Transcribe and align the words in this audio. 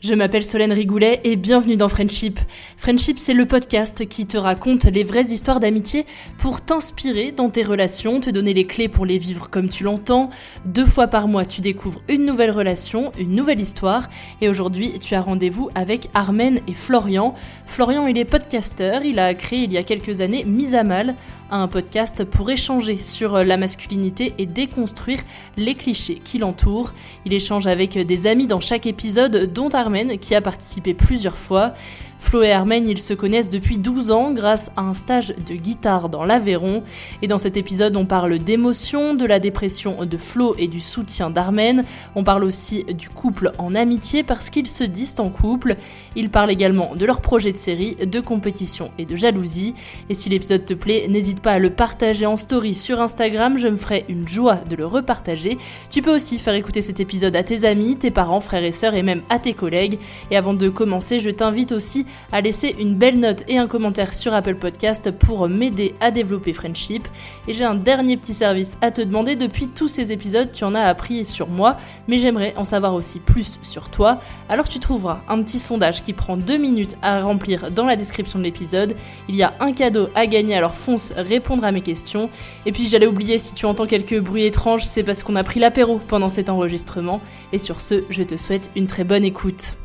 je 0.00 0.14
m'appelle 0.14 0.44
Solène 0.44 0.72
Rigoulet 0.72 1.20
et 1.24 1.34
bienvenue 1.34 1.76
dans 1.76 1.88
Friendship. 1.88 2.38
Friendship, 2.76 3.18
c'est 3.18 3.34
le 3.34 3.46
podcast 3.46 4.08
qui 4.08 4.26
te 4.26 4.36
raconte 4.36 4.84
les 4.84 5.02
vraies 5.02 5.24
histoires 5.24 5.58
d'amitié 5.58 6.06
pour 6.38 6.60
t'inspirer 6.60 7.32
dans 7.32 7.50
tes 7.50 7.64
relations, 7.64 8.20
te 8.20 8.30
donner 8.30 8.54
les 8.54 8.64
clés 8.64 8.86
pour 8.86 9.06
les 9.06 9.18
vivre 9.18 9.50
comme 9.50 9.68
tu 9.68 9.82
l'entends. 9.82 10.30
Deux 10.64 10.86
fois 10.86 11.08
par 11.08 11.26
mois, 11.26 11.44
tu 11.44 11.60
découvres 11.60 12.00
une 12.08 12.24
nouvelle 12.24 12.52
relation, 12.52 13.10
une 13.18 13.34
nouvelle 13.34 13.58
histoire 13.58 14.08
et 14.40 14.48
aujourd'hui, 14.48 15.00
tu 15.00 15.16
as 15.16 15.20
rendez-vous 15.20 15.68
avec 15.74 16.08
Armen 16.14 16.60
et 16.68 16.74
Florian. 16.74 17.34
Florian, 17.66 18.06
il 18.06 18.18
est 18.18 18.24
podcasteur, 18.24 19.02
il 19.04 19.18
a 19.18 19.34
créé 19.34 19.64
il 19.64 19.72
y 19.72 19.78
a 19.78 19.82
quelques 19.82 20.20
années 20.20 20.44
Mise 20.44 20.76
à 20.76 20.84
Mal, 20.84 21.16
un 21.50 21.68
podcast 21.68 22.24
pour 22.24 22.50
échanger 22.50 22.98
sur 22.98 23.44
la 23.44 23.56
masculinité 23.56 24.34
et 24.38 24.46
déconstruire 24.46 25.20
les 25.56 25.74
clichés 25.74 26.20
qui 26.22 26.38
l'entourent. 26.38 26.92
Il 27.24 27.32
échange 27.32 27.66
avec 27.66 27.98
des 27.98 28.26
amis 28.26 28.46
dans 28.46 28.60
chaque 28.60 28.86
épisode, 28.86 29.52
dont 29.52 29.68
Armen 29.70 30.18
qui 30.18 30.34
a 30.34 30.40
participé 30.40 30.94
plusieurs 30.94 31.36
fois. 31.36 31.74
Flo 32.18 32.42
et 32.42 32.52
Armen, 32.52 32.86
ils 32.86 32.98
se 32.98 33.14
connaissent 33.14 33.48
depuis 33.48 33.78
12 33.78 34.10
ans 34.10 34.32
grâce 34.32 34.70
à 34.76 34.82
un 34.82 34.94
stage 34.94 35.28
de 35.28 35.54
guitare 35.54 36.08
dans 36.08 36.24
l'Aveyron. 36.24 36.82
Et 37.22 37.28
dans 37.28 37.38
cet 37.38 37.56
épisode, 37.56 37.96
on 37.96 38.06
parle 38.06 38.38
d'émotion, 38.38 39.14
de 39.14 39.24
la 39.24 39.38
dépression 39.38 40.04
de 40.04 40.16
Flo 40.18 40.54
et 40.58 40.68
du 40.68 40.80
soutien 40.80 41.30
d'Armen. 41.30 41.84
On 42.16 42.24
parle 42.24 42.44
aussi 42.44 42.84
du 42.84 43.08
couple 43.08 43.52
en 43.58 43.74
amitié 43.74 44.22
parce 44.22 44.50
qu'ils 44.50 44.66
se 44.66 44.84
disent 44.84 45.14
en 45.18 45.30
couple. 45.30 45.76
Ils 46.16 46.28
parlent 46.28 46.50
également 46.50 46.94
de 46.94 47.06
leur 47.06 47.20
projet 47.20 47.52
de 47.52 47.56
série, 47.56 47.94
de 47.94 48.20
compétition 48.20 48.90
et 48.98 49.06
de 49.06 49.16
jalousie. 49.16 49.74
Et 50.10 50.14
si 50.14 50.28
l'épisode 50.28 50.64
te 50.64 50.74
plaît, 50.74 51.06
n'hésite 51.08 51.40
pas 51.40 51.52
à 51.52 51.58
le 51.58 51.70
partager 51.70 52.26
en 52.26 52.36
story 52.36 52.74
sur 52.74 53.00
Instagram, 53.00 53.58
je 53.58 53.68
me 53.68 53.76
ferai 53.76 54.04
une 54.08 54.26
joie 54.28 54.56
de 54.68 54.76
le 54.76 54.86
repartager. 54.86 55.56
Tu 55.88 56.02
peux 56.02 56.14
aussi 56.14 56.38
faire 56.38 56.54
écouter 56.54 56.82
cet 56.82 57.00
épisode 57.00 57.36
à 57.36 57.42
tes 57.42 57.64
amis, 57.64 57.96
tes 57.96 58.10
parents, 58.10 58.40
frères 58.40 58.64
et 58.64 58.72
sœurs 58.72 58.94
et 58.94 59.02
même 59.02 59.22
à 59.30 59.38
tes 59.38 59.54
collègues. 59.54 59.98
Et 60.30 60.36
avant 60.36 60.52
de 60.54 60.68
commencer, 60.68 61.20
je 61.20 61.30
t'invite 61.30 61.72
aussi 61.72 62.04
à 62.32 62.40
laisser 62.40 62.74
une 62.78 62.94
belle 62.94 63.18
note 63.18 63.44
et 63.48 63.58
un 63.58 63.66
commentaire 63.66 64.14
sur 64.14 64.34
Apple 64.34 64.56
Podcast 64.56 65.10
pour 65.10 65.48
m'aider 65.48 65.94
à 66.00 66.10
développer 66.10 66.52
Friendship. 66.52 67.06
Et 67.46 67.52
j'ai 67.52 67.64
un 67.64 67.74
dernier 67.74 68.16
petit 68.16 68.34
service 68.34 68.78
à 68.80 68.90
te 68.90 69.00
demander. 69.00 69.36
Depuis 69.36 69.68
tous 69.68 69.88
ces 69.88 70.12
épisodes, 70.12 70.52
tu 70.52 70.64
en 70.64 70.74
as 70.74 70.82
appris 70.82 71.24
sur 71.24 71.48
moi, 71.48 71.76
mais 72.06 72.18
j'aimerais 72.18 72.54
en 72.56 72.64
savoir 72.64 72.94
aussi 72.94 73.20
plus 73.20 73.58
sur 73.62 73.88
toi. 73.88 74.20
Alors 74.48 74.68
tu 74.68 74.78
trouveras 74.78 75.20
un 75.28 75.42
petit 75.42 75.58
sondage 75.58 76.02
qui 76.02 76.12
prend 76.12 76.36
deux 76.36 76.58
minutes 76.58 76.96
à 77.02 77.20
remplir 77.20 77.70
dans 77.70 77.86
la 77.86 77.96
description 77.96 78.38
de 78.38 78.44
l'épisode. 78.44 78.94
Il 79.28 79.36
y 79.36 79.42
a 79.42 79.54
un 79.60 79.72
cadeau 79.72 80.08
à 80.14 80.26
gagner, 80.26 80.54
alors 80.54 80.74
fonce 80.74 81.12
répondre 81.16 81.64
à 81.64 81.72
mes 81.72 81.82
questions. 81.82 82.30
Et 82.66 82.72
puis 82.72 82.88
j'allais 82.88 83.06
oublier, 83.06 83.38
si 83.38 83.54
tu 83.54 83.66
entends 83.66 83.86
quelques 83.86 84.18
bruits 84.18 84.44
étranges, 84.44 84.84
c'est 84.84 85.02
parce 85.02 85.22
qu'on 85.22 85.36
a 85.36 85.44
pris 85.44 85.60
l'apéro 85.60 86.00
pendant 86.08 86.28
cet 86.28 86.48
enregistrement. 86.48 87.20
Et 87.52 87.58
sur 87.58 87.80
ce, 87.80 88.04
je 88.10 88.22
te 88.22 88.36
souhaite 88.36 88.70
une 88.76 88.86
très 88.86 89.04
bonne 89.04 89.24
écoute. 89.24 89.76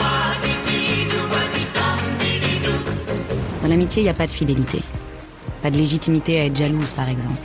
Dans 3.62 3.68
l'amitié, 3.68 4.02
il 4.02 4.04
n'y 4.04 4.10
a 4.10 4.14
pas 4.14 4.26
de 4.26 4.32
fidélité. 4.32 4.80
Pas 5.62 5.70
de 5.70 5.76
légitimité 5.76 6.40
à 6.40 6.44
être 6.46 6.56
jalouse, 6.56 6.90
par 6.92 7.08
exemple. 7.08 7.42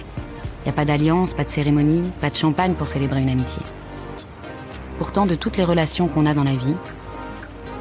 Il 0.62 0.68
n'y 0.68 0.70
a 0.70 0.74
pas 0.74 0.86
d'alliance, 0.86 1.34
pas 1.34 1.44
de 1.44 1.50
cérémonie, 1.50 2.12
pas 2.22 2.30
de 2.30 2.36
champagne 2.36 2.74
pour 2.74 2.88
célébrer 2.88 3.22
une 3.22 3.30
amitié. 3.30 3.62
Pourtant, 4.98 5.26
de 5.26 5.36
toutes 5.36 5.58
les 5.58 5.66
relations 5.66 6.08
qu'on 6.08 6.26
a 6.26 6.34
dans 6.34 6.44
la 6.46 6.56
vie, 6.56 6.76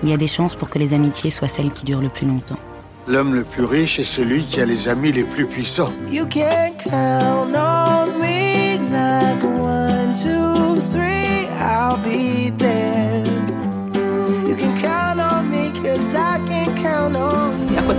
il 0.03 0.09
y 0.09 0.13
a 0.13 0.17
des 0.17 0.27
chances 0.27 0.57
pour 0.57 0.71
que 0.71 0.79
les 0.79 0.95
amitiés 0.95 1.31
soient 1.31 1.47
celles 1.49 1.71
qui 1.71 1.85
durent 1.85 2.01
le 2.01 2.09
plus 2.09 2.27
longtemps. 2.27 2.59
L'homme 3.07 3.35
le 3.35 3.45
plus 3.45 3.65
riche 3.65 3.99
est 3.99 4.05
celui 4.05 4.45
qui 4.45 4.61
a 4.61 4.65
les 4.65 4.89
amis 4.89 5.13
les 5.13 5.25
plus 5.25 5.47
puissants. 5.47 5.93
You 6.11 6.27
can 6.27 6.73
count 6.79 7.55
on 7.55 8.19
me 8.19 8.79
like 8.91 9.43
one, 9.45 10.13
two, 10.15 10.81
three, 10.93 11.47
I'll 11.59 11.97
be 11.99 12.51
there. 12.59 12.82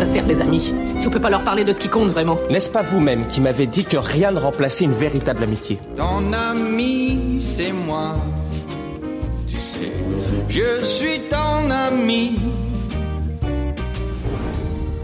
Ça 0.06 0.12
sert 0.14 0.28
les 0.28 0.41
amis 0.41 0.74
Si 0.97 1.08
on 1.08 1.12
peut 1.12 1.22
pas 1.22 1.30
leur 1.30 1.44
parler 1.46 1.64
de 1.64 1.72
ce 1.72 1.80
qui 1.80 1.88
compte 1.88 2.09
vraiment 2.09 2.38
N'est-ce 2.50 2.69
pas 2.69 2.81
vous-même 2.81 3.25
qui 3.28 3.40
m'avez 3.40 3.68
dit 3.68 3.86
que 3.86 3.96
rien 3.96 4.31
ne 4.31 4.40
remplaçait 4.40 4.84
une 4.84 4.91
véritable 4.91 5.44
amitié 5.44 5.80
Ton 5.96 6.34
ami, 6.34 7.38
c'est 7.40 7.72
moi. 7.72 8.16
Tu 9.47 9.56
sais, 9.56 9.91
je 10.50 10.84
suis 10.84 11.22
ton 11.30 11.69
ami. 11.69 12.38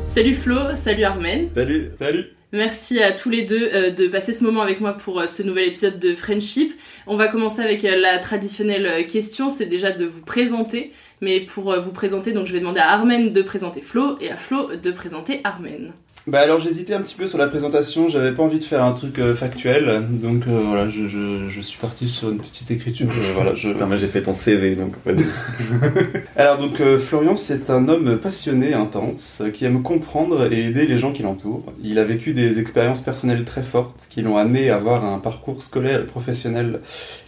Salut 0.09 0.33
Flo, 0.33 0.75
salut 0.75 1.03
Armen. 1.03 1.47
Salut, 1.55 1.91
salut. 1.97 2.25
Merci 2.51 2.99
à 2.99 3.11
tous 3.11 3.29
les 3.29 3.43
deux 3.43 3.69
euh, 3.73 3.91
de 3.91 4.07
passer 4.07 4.33
ce 4.33 4.43
moment 4.43 4.61
avec 4.61 4.81
moi 4.81 4.93
pour 4.93 5.19
euh, 5.19 5.27
ce 5.27 5.43
nouvel 5.43 5.67
épisode 5.67 5.99
de 5.99 6.15
Friendship. 6.15 6.73
On 7.05 7.15
va 7.15 7.27
commencer 7.27 7.61
avec 7.61 7.85
euh, 7.85 7.95
la 7.95 8.17
traditionnelle 8.17 9.05
question, 9.05 9.51
c'est 9.51 9.67
déjà 9.67 9.91
de 9.91 10.05
vous 10.05 10.21
présenter. 10.21 10.91
Mais 11.21 11.41
pour 11.41 11.79
vous 11.79 11.91
présenter, 11.91 12.31
donc 12.31 12.47
je 12.47 12.53
vais 12.53 12.59
demander 12.59 12.79
à 12.79 12.89
Armen 12.89 13.31
de 13.31 13.41
présenter 13.43 13.81
Flo 13.81 14.17
et 14.19 14.31
à 14.31 14.37
Flo 14.37 14.75
de 14.75 14.89
présenter 14.89 15.41
Armen. 15.43 15.93
Bah 16.29 16.41
alors 16.41 16.59
j'hésitais 16.59 16.93
un 16.93 17.01
petit 17.01 17.15
peu 17.15 17.27
sur 17.27 17.39
la 17.39 17.47
présentation, 17.47 18.07
j'avais 18.07 18.33
pas 18.33 18.43
envie 18.43 18.59
de 18.59 18.63
faire 18.63 18.83
un 18.83 18.91
truc 18.91 19.17
euh, 19.17 19.33
factuel, 19.33 20.05
donc 20.11 20.43
euh, 20.47 20.61
voilà, 20.63 20.87
je, 20.87 21.07
je, 21.07 21.47
je 21.49 21.61
suis 21.61 21.79
parti 21.79 22.07
sur 22.07 22.29
une 22.29 22.37
petite 22.37 22.69
écriture. 22.69 23.07
euh, 23.09 23.31
voilà, 23.33 23.55
je... 23.55 23.69
Putain, 23.69 23.87
moi 23.87 23.97
j'ai 23.97 24.09
fait 24.09 24.21
ton 24.21 24.33
CV 24.33 24.75
donc. 24.75 24.93
Alors 26.35 26.59
donc 26.59 26.79
Florian 26.99 27.35
c'est 27.35 27.71
un 27.71 27.87
homme 27.89 28.19
passionné, 28.19 28.75
intense, 28.75 29.41
qui 29.55 29.65
aime 29.65 29.81
comprendre 29.81 30.53
et 30.53 30.67
aider 30.67 30.85
les 30.85 30.99
gens 30.99 31.13
qui 31.13 31.23
l'entourent. 31.23 31.63
Il 31.81 31.97
a 31.97 32.03
vécu 32.03 32.33
des 32.35 32.59
expériences 32.59 33.01
personnelles 33.01 33.43
très 33.43 33.63
fortes 33.63 34.05
qui 34.11 34.21
l'ont 34.21 34.37
amené 34.37 34.69
à 34.69 34.75
avoir 34.75 35.05
un 35.05 35.17
parcours 35.17 35.63
scolaire 35.63 36.01
et 36.01 36.05
professionnel 36.05 36.81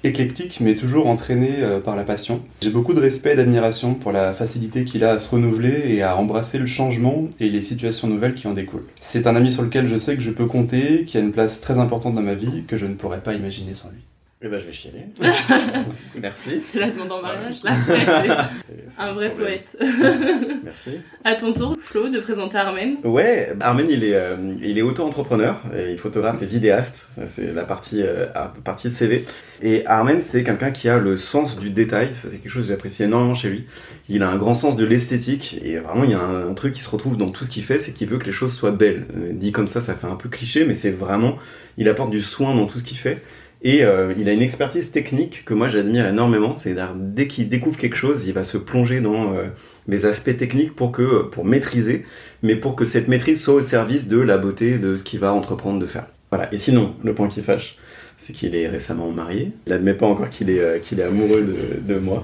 éclectique 0.03 0.59
mais 0.61 0.75
toujours 0.75 1.07
entraîné 1.07 1.55
par 1.83 1.95
la 1.95 2.03
passion. 2.03 2.41
J'ai 2.61 2.69
beaucoup 2.69 2.93
de 2.93 3.01
respect 3.01 3.33
et 3.33 3.35
d'admiration 3.35 3.95
pour 3.95 4.11
la 4.11 4.31
facilité 4.33 4.83
qu'il 4.83 5.03
a 5.03 5.13
à 5.13 5.17
se 5.19 5.27
renouveler 5.27 5.85
et 5.87 6.03
à 6.03 6.15
embrasser 6.17 6.59
le 6.59 6.67
changement 6.67 7.27
et 7.39 7.49
les 7.49 7.63
situations 7.63 8.07
nouvelles 8.07 8.35
qui 8.35 8.45
en 8.47 8.53
découlent. 8.53 8.90
C'est 8.99 9.27
un 9.27 9.35
ami 9.35 9.51
sur 9.51 9.63
lequel 9.63 9.87
je 9.87 9.97
sais 9.97 10.15
que 10.15 10.21
je 10.21 10.31
peux 10.31 10.45
compter, 10.47 11.05
qui 11.05 11.17
a 11.17 11.21
une 11.21 11.31
place 11.31 11.61
très 11.61 11.77
importante 11.79 12.15
dans 12.15 12.21
ma 12.21 12.35
vie, 12.35 12.63
que 12.67 12.77
je 12.77 12.85
ne 12.85 12.93
pourrais 12.95 13.21
pas 13.21 13.33
imaginer 13.33 13.73
sans 13.73 13.89
lui. 13.89 14.01
Eh 14.43 14.47
ben, 14.47 14.59
je 14.59 14.65
vais 14.65 14.73
chialer. 14.73 15.05
Merci. 16.19 16.59
C'est 16.61 16.79
la 16.79 16.89
demande 16.89 17.11
en 17.11 17.21
mariage, 17.21 17.57
là. 17.63 17.75
C'est- 17.85 18.85
c'est 18.89 18.99
Un 19.01 19.13
vrai 19.13 19.29
problème. 19.29 19.59
poète. 19.59 19.77
Merci. 20.63 20.89
à 21.23 21.35
ton 21.35 21.53
tour, 21.53 21.75
Flo, 21.79 22.09
de 22.09 22.19
présenter 22.19 22.57
Armen. 22.57 22.95
Ouais, 23.03 23.53
Armen, 23.59 23.85
il 23.89 24.03
est, 24.03 24.15
euh, 24.15 24.37
il 24.61 24.77
est 24.77 24.81
auto-entrepreneur, 24.81 25.61
et 25.75 25.83
il 25.83 25.89
est 25.91 25.97
photographe 25.97 26.41
et 26.41 26.47
vidéaste. 26.47 27.07
C'est 27.27 27.53
la 27.53 27.65
partie, 27.65 28.01
euh, 28.01 28.25
partie 28.63 28.89
CV. 28.89 29.25
Et 29.61 29.85
Armen, 29.85 30.21
c'est 30.21 30.43
quelqu'un 30.43 30.71
qui 30.71 30.89
a 30.89 30.97
le 30.97 31.17
sens 31.17 31.59
du 31.59 31.69
détail. 31.69 32.09
Ça, 32.19 32.29
c'est 32.31 32.37
quelque 32.37 32.51
chose 32.51 32.63
que 32.65 32.69
j'apprécie 32.69 33.03
énormément 33.03 33.35
chez 33.35 33.49
lui. 33.49 33.65
Il 34.13 34.23
a 34.23 34.29
un 34.29 34.35
grand 34.35 34.53
sens 34.53 34.75
de 34.75 34.83
l'esthétique, 34.83 35.57
et 35.63 35.77
vraiment, 35.77 36.03
il 36.03 36.11
y 36.11 36.13
a 36.13 36.21
un, 36.21 36.53
truc 36.53 36.73
qui 36.73 36.81
se 36.81 36.89
retrouve 36.89 37.15
dans 37.15 37.29
tout 37.29 37.45
ce 37.45 37.49
qu'il 37.49 37.63
fait, 37.63 37.79
c'est 37.79 37.93
qu'il 37.93 38.09
veut 38.09 38.17
que 38.17 38.25
les 38.25 38.33
choses 38.33 38.53
soient 38.53 38.71
belles. 38.71 39.05
Euh, 39.15 39.31
dit 39.31 39.53
comme 39.53 39.69
ça, 39.69 39.79
ça 39.79 39.95
fait 39.95 40.07
un 40.07 40.17
peu 40.17 40.27
cliché, 40.27 40.65
mais 40.65 40.75
c'est 40.75 40.91
vraiment, 40.91 41.37
il 41.77 41.87
apporte 41.87 42.09
du 42.09 42.21
soin 42.21 42.53
dans 42.53 42.65
tout 42.65 42.77
ce 42.77 42.83
qu'il 42.83 42.97
fait. 42.97 43.23
Et 43.63 43.85
euh, 43.85 44.13
il 44.17 44.27
a 44.27 44.33
une 44.33 44.41
expertise 44.41 44.91
technique 44.91 45.45
que 45.45 45.53
moi 45.53 45.69
j'admire 45.69 46.05
énormément. 46.07 46.57
C'est 46.57 46.75
dès 46.97 47.27
qu'il 47.27 47.47
découvre 47.47 47.77
quelque 47.77 47.95
chose, 47.95 48.25
il 48.25 48.33
va 48.33 48.43
se 48.43 48.57
plonger 48.57 48.99
dans 48.99 49.33
euh, 49.35 49.47
les 49.87 50.05
aspects 50.05 50.35
techniques 50.35 50.75
pour 50.75 50.91
que 50.91 51.23
pour 51.23 51.45
maîtriser, 51.45 52.05
mais 52.43 52.55
pour 52.55 52.75
que 52.75 52.83
cette 52.83 53.07
maîtrise 53.07 53.41
soit 53.41 53.53
au 53.53 53.61
service 53.61 54.09
de 54.09 54.19
la 54.19 54.37
beauté 54.37 54.77
de 54.77 54.97
ce 54.97 55.03
qu'il 55.03 55.19
va 55.19 55.31
entreprendre 55.31 55.79
de 55.79 55.85
faire. 55.85 56.07
Voilà. 56.31 56.51
Et 56.53 56.57
sinon, 56.57 56.95
le 57.03 57.13
point 57.13 57.27
qui 57.27 57.41
fâche, 57.41 57.77
c'est 58.23 58.33
qu'il 58.33 58.55
est 58.55 58.67
récemment 58.67 59.09
marié. 59.09 59.51
Il 59.65 59.71
n'admet 59.71 59.95
pas 59.95 60.05
encore 60.05 60.29
qu'il 60.29 60.51
est 60.51 60.59
euh, 60.59 60.77
qu'il 60.77 60.99
est 60.99 61.03
amoureux 61.03 61.41
de, 61.41 61.93
de 61.93 61.99
moi. 61.99 62.23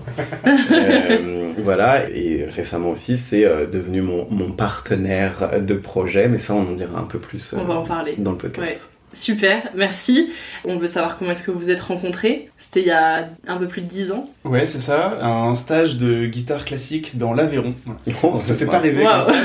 Euh, 0.71 1.51
voilà. 1.57 2.07
Et 2.11 2.45
récemment 2.45 2.89
aussi, 2.91 3.17
c'est 3.17 3.45
euh, 3.45 3.65
devenu 3.65 4.01
mon, 4.03 4.27
mon 4.29 4.51
partenaire 4.51 5.59
de 5.59 5.73
projet. 5.73 6.27
Mais 6.29 6.37
ça, 6.37 6.53
on 6.53 6.67
en 6.67 6.73
dira 6.73 6.99
un 6.99 7.05
peu 7.05 7.17
plus 7.19 7.53
On 7.57 7.63
va 7.65 7.75
en 7.79 7.83
parler. 7.83 8.13
dans 8.19 8.31
le 8.33 8.37
podcast. 8.37 8.69
Ouais. 8.71 8.96
Super, 9.13 9.71
merci. 9.75 10.29
On 10.65 10.77
veut 10.77 10.87
savoir 10.87 11.17
comment 11.17 11.31
est-ce 11.31 11.41
que 11.43 11.49
vous 11.51 11.57
vous 11.59 11.71
êtes 11.71 11.79
rencontrés. 11.79 12.49
C'était 12.57 12.81
il 12.81 12.87
y 12.87 12.91
a 12.91 13.29
un 13.47 13.57
peu 13.57 13.67
plus 13.67 13.81
de 13.81 13.87
10 13.87 14.11
ans. 14.11 14.29
Ouais, 14.43 14.67
c'est 14.67 14.81
ça, 14.81 15.17
un 15.25 15.55
stage 15.55 15.97
de 15.97 16.25
guitare 16.27 16.65
classique 16.65 17.17
dans 17.17 17.33
l'Aveyron. 17.33 17.73
Voilà. 17.85 17.99
Oh, 18.23 18.39
ça 18.43 18.53
fait 18.55 18.65
pas 18.65 18.79
rêver 18.79 19.03
Wow. 19.03 19.23
comme 19.23 19.33
ça. 19.33 19.41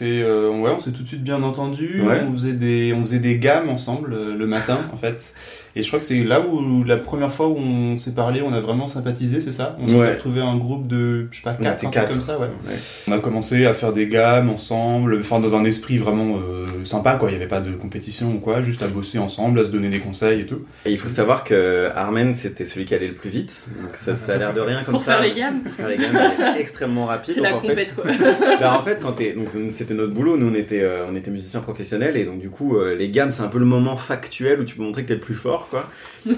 mais- 0.00 0.06
Et 0.06 0.22
euh, 0.22 0.50
ouais, 0.50 0.70
on 0.76 0.80
s'est 0.80 0.90
tout 0.90 1.02
de 1.02 1.08
suite 1.08 1.22
bien 1.22 1.42
entendu. 1.42 2.02
Ouais. 2.02 2.22
On 2.28 2.32
faisait 2.32 2.52
des, 2.54 2.92
on 2.94 3.02
faisait 3.02 3.18
des 3.18 3.38
gammes 3.38 3.68
ensemble 3.68 4.12
euh, 4.14 4.34
le 4.36 4.46
matin, 4.46 4.78
en 4.92 4.96
fait. 4.96 5.32
Et 5.78 5.82
je 5.82 5.88
crois 5.88 5.98
que 5.98 6.06
c'est 6.06 6.22
là 6.24 6.40
où 6.40 6.84
la 6.84 6.96
première 6.96 7.30
fois 7.30 7.48
où 7.48 7.56
on 7.58 7.98
s'est 7.98 8.14
parlé, 8.14 8.40
on 8.40 8.52
a 8.54 8.60
vraiment 8.60 8.88
sympathisé, 8.88 9.42
c'est 9.42 9.52
ça? 9.52 9.76
On 9.78 9.86
s'est 9.86 9.94
Ouais. 9.94 10.12
retrouvé 10.14 10.40
un 10.40 10.56
groupe 10.56 10.86
de, 10.88 11.28
je 11.30 11.36
sais 11.36 11.42
pas, 11.42 11.54
On 11.60 11.62
quatre, 11.62 11.84
un 11.86 11.90
comme 12.06 12.20
ça, 12.20 12.38
ouais. 12.38 12.46
Ouais. 12.66 12.76
On 13.08 13.12
a 13.12 13.18
commencé 13.18 13.66
à 13.66 13.74
faire 13.74 13.92
des 13.92 14.08
gammes 14.08 14.48
ensemble, 14.48 15.18
enfin 15.20 15.38
dans 15.38 15.54
un 15.54 15.64
esprit 15.66 15.98
vraiment 15.98 16.38
euh, 16.38 16.66
sympa, 16.86 17.16
quoi. 17.20 17.28
Il 17.28 17.32
n'y 17.32 17.36
avait 17.36 17.46
pas 17.48 17.60
de 17.60 17.72
compétition 17.72 18.28
ou 18.32 18.38
quoi, 18.38 18.62
juste 18.62 18.82
à 18.82 18.86
bosser 18.88 19.18
ensemble, 19.18 19.60
à 19.60 19.64
se 19.64 19.70
donner 19.70 19.90
des 19.90 19.98
conseils 19.98 20.40
et 20.40 20.46
tout. 20.46 20.62
Et 20.86 20.92
il 20.92 20.98
faut 20.98 21.08
savoir 21.08 21.44
que 21.44 21.90
Armen, 21.94 22.32
c'était 22.32 22.64
celui 22.64 22.86
qui 22.86 22.94
allait 22.94 23.08
le 23.08 23.14
plus 23.14 23.28
vite. 23.30 23.62
Donc 23.82 23.96
ça, 23.96 24.16
ça 24.16 24.32
a 24.32 24.36
l'air 24.38 24.54
de 24.54 24.60
rien 24.62 24.82
comme 24.84 24.92
Pour 24.94 25.02
ça. 25.04 25.16
faire 25.18 25.22
les 25.22 25.34
gammes. 25.34 25.60
Pour 25.62 25.72
faire 25.74 25.88
les 25.88 25.98
gammes, 25.98 26.16
extrêmement 26.58 27.04
rapide. 27.04 27.34
C'est 27.34 27.40
la 27.42 27.52
compète, 27.52 27.94
quoi. 27.94 28.04
Bah, 28.60 28.78
en 28.80 28.82
fait, 28.82 28.98
quand 29.02 29.12
t'es, 29.12 29.34
donc 29.34 29.48
c'était 29.68 29.92
notre 29.92 30.14
boulot, 30.14 30.38
nous 30.38 30.48
on 30.50 30.54
était, 30.54 30.80
euh, 30.80 31.04
on 31.10 31.14
était 31.14 31.30
musiciens 31.30 31.60
professionnels 31.60 32.16
et 32.16 32.24
donc 32.24 32.38
du 32.38 32.48
coup 32.48 32.76
euh, 32.78 32.94
les 32.94 33.10
gammes 33.10 33.30
c'est 33.30 33.42
un 33.42 33.48
peu 33.48 33.58
le 33.58 33.66
moment 33.66 33.96
factuel 33.98 34.60
où 34.60 34.64
tu 34.64 34.74
peux 34.76 34.82
montrer 34.82 35.02
que 35.02 35.08
t'es 35.08 35.14
le 35.14 35.20
plus 35.20 35.34
fort 35.34 35.65
quoi. 35.70 35.88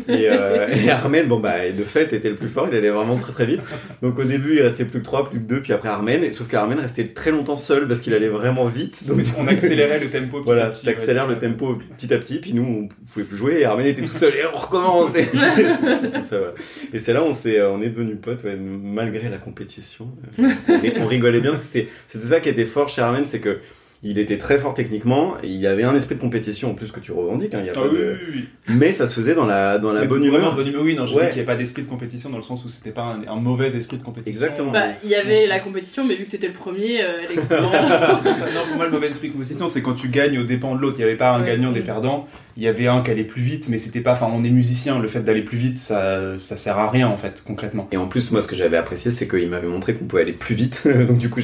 Et, 0.08 0.28
euh, 0.30 0.68
et 0.84 0.90
Armen, 0.90 1.26
bon 1.28 1.40
bah 1.40 1.70
de 1.70 1.84
fait 1.84 2.12
était 2.12 2.28
le 2.28 2.36
plus 2.36 2.48
fort, 2.48 2.68
il 2.70 2.76
allait 2.76 2.90
vraiment 2.90 3.16
très 3.16 3.32
très 3.32 3.46
vite. 3.46 3.60
Donc 4.02 4.18
au 4.18 4.24
début 4.24 4.56
il 4.56 4.62
restait 4.62 4.84
plus 4.84 5.00
que 5.00 5.04
3, 5.04 5.30
plus 5.30 5.38
que 5.38 5.44
2, 5.44 5.60
puis 5.62 5.72
après 5.72 5.88
Armen, 5.88 6.22
et, 6.24 6.32
sauf 6.32 6.48
qu'Armen 6.48 6.78
restait 6.78 7.08
très 7.08 7.30
longtemps 7.30 7.56
seul 7.56 7.88
parce 7.88 8.00
qu'il 8.00 8.12
allait 8.14 8.28
vraiment 8.28 8.66
vite. 8.66 9.06
Donc 9.06 9.18
On 9.38 9.46
accélérait 9.46 10.00
le 10.00 10.08
tempo. 10.10 10.38
petit 10.38 10.44
voilà, 10.46 10.66
à 10.66 10.70
petit, 10.70 10.82
tu 10.82 10.88
accélères 10.88 11.28
ouais, 11.28 11.34
le 11.34 11.40
tempo 11.40 11.78
petit 11.96 12.12
à 12.12 12.18
petit, 12.18 12.38
puis 12.40 12.52
nous 12.52 12.62
on 12.90 13.06
pouvait 13.12 13.24
plus 13.24 13.36
jouer 13.36 13.60
et 13.60 13.64
Armen 13.64 13.86
était 13.86 14.02
tout 14.02 14.12
seul 14.12 14.34
et 14.34 14.42
on 14.52 14.56
recommence. 14.56 15.14
Et, 15.16 15.26
tout 15.26 16.20
ça, 16.24 16.38
voilà. 16.38 16.52
et 16.92 16.98
c'est 16.98 17.12
là 17.12 17.22
on 17.22 17.32
s'est, 17.32 17.62
on 17.62 17.80
est 17.80 17.88
devenus 17.88 18.16
potes 18.20 18.44
ouais, 18.44 18.56
malgré 18.56 19.28
la 19.28 19.38
compétition. 19.38 20.08
Euh, 20.38 20.48
Et 20.82 20.94
on 21.00 21.06
rigolait 21.06 21.40
bien 21.40 21.50
parce 21.52 21.62
que 21.62 21.66
c'est- 21.66 21.88
c'était 22.06 22.26
ça 22.26 22.40
qui 22.40 22.48
était 22.48 22.64
fort 22.64 22.88
chez 22.88 23.00
Armen, 23.02 23.24
c'est 23.26 23.40
que 23.40 23.58
il 24.04 24.18
était 24.18 24.38
très 24.38 24.58
fort 24.58 24.74
techniquement, 24.74 25.36
et 25.42 25.48
il 25.48 25.56
y 25.60 25.66
avait 25.66 25.82
un 25.82 25.94
esprit 25.94 26.14
de 26.14 26.20
compétition 26.20 26.70
en 26.70 26.74
plus 26.74 26.92
que 26.92 27.00
tu 27.00 27.10
revendiques, 27.10 27.52
hein, 27.54 27.58
il 27.62 27.66
y 27.66 27.70
a 27.70 27.72
Ah 27.76 27.80
pas 27.80 27.88
oui, 27.88 27.98
de... 27.98 28.16
oui, 28.28 28.32
oui. 28.68 28.74
mais 28.76 28.92
ça 28.92 29.08
se 29.08 29.14
faisait 29.14 29.34
dans 29.34 29.44
la, 29.46 29.78
dans 29.78 29.92
la 29.92 30.04
bonne 30.04 30.22
humeur. 30.24 30.54
bonne 30.54 30.68
humeur. 30.68 30.82
Oui, 30.82 30.94
non, 30.94 31.06
je 31.06 31.14
Ouais. 31.14 31.22
dis 31.22 31.26
qu'il 31.30 31.34
n'y 31.34 31.40
avait 31.40 31.44
pas 31.46 31.56
d'esprit 31.56 31.82
de 31.82 31.88
compétition 31.88 32.30
dans 32.30 32.36
le 32.36 32.42
sens 32.44 32.64
où 32.64 32.68
c'était 32.68 32.92
pas 32.92 33.02
un, 33.02 33.26
un 33.26 33.40
mauvais 33.40 33.74
esprit 33.76 33.96
de 33.96 34.02
compétition. 34.04 34.30
Exactement. 34.30 34.70
Bah, 34.70 34.86
il 35.02 35.10
y 35.10 35.16
avait 35.16 35.46
la 35.48 35.58
compétition, 35.58 36.04
mais 36.04 36.14
vu 36.14 36.24
que 36.24 36.30
t'étais 36.30 36.46
le 36.46 36.52
premier, 36.52 37.02
euh, 37.02 37.22
elle 37.24 37.32
existait. 37.32 37.60
non, 37.60 37.70
pour 38.68 38.76
moi, 38.76 38.84
le 38.86 38.92
mauvais 38.92 39.08
esprit 39.08 39.28
de 39.28 39.32
compétition, 39.34 39.66
c'est 39.68 39.82
quand 39.82 39.94
tu 39.94 40.08
gagnes 40.08 40.38
aux 40.38 40.44
dépens 40.44 40.76
de 40.76 40.80
l'autre. 40.80 40.96
Il 40.98 41.00
n'y 41.02 41.04
avait 41.08 41.16
pas 41.16 41.30
un 41.34 41.40
Ouais. 41.40 41.46
gagnant, 41.48 41.72
des 41.72 41.80
Mm. 41.80 41.84
perdants. 41.84 42.28
Il 42.58 42.64
y 42.64 42.66
avait 42.66 42.88
un 42.88 43.02
qui 43.02 43.12
allait 43.12 43.22
plus 43.22 43.40
vite, 43.40 43.68
mais 43.68 43.78
c'était 43.78 44.00
pas. 44.00 44.14
Enfin, 44.14 44.28
on 44.34 44.42
est 44.42 44.50
musicien, 44.50 44.98
le 44.98 45.06
fait 45.06 45.20
d'aller 45.20 45.42
plus 45.42 45.56
vite, 45.56 45.78
ça, 45.78 46.36
ça 46.36 46.56
sert 46.56 46.76
à 46.76 46.90
rien, 46.90 47.06
en 47.06 47.16
fait, 47.16 47.40
concrètement. 47.46 47.86
Et 47.92 47.96
en 47.96 48.08
plus, 48.08 48.32
moi, 48.32 48.42
ce 48.42 48.48
que 48.48 48.56
j'avais 48.56 48.76
apprécié, 48.76 49.12
c'est 49.12 49.28
qu'il 49.28 49.48
m'avait 49.48 49.68
montré 49.68 49.94
qu'on 49.94 50.06
pouvait 50.06 50.22
aller 50.22 50.32
plus 50.32 50.56
vite. 50.56 50.82
Donc, 51.06 51.18
du 51.18 51.30
coup, 51.30 51.38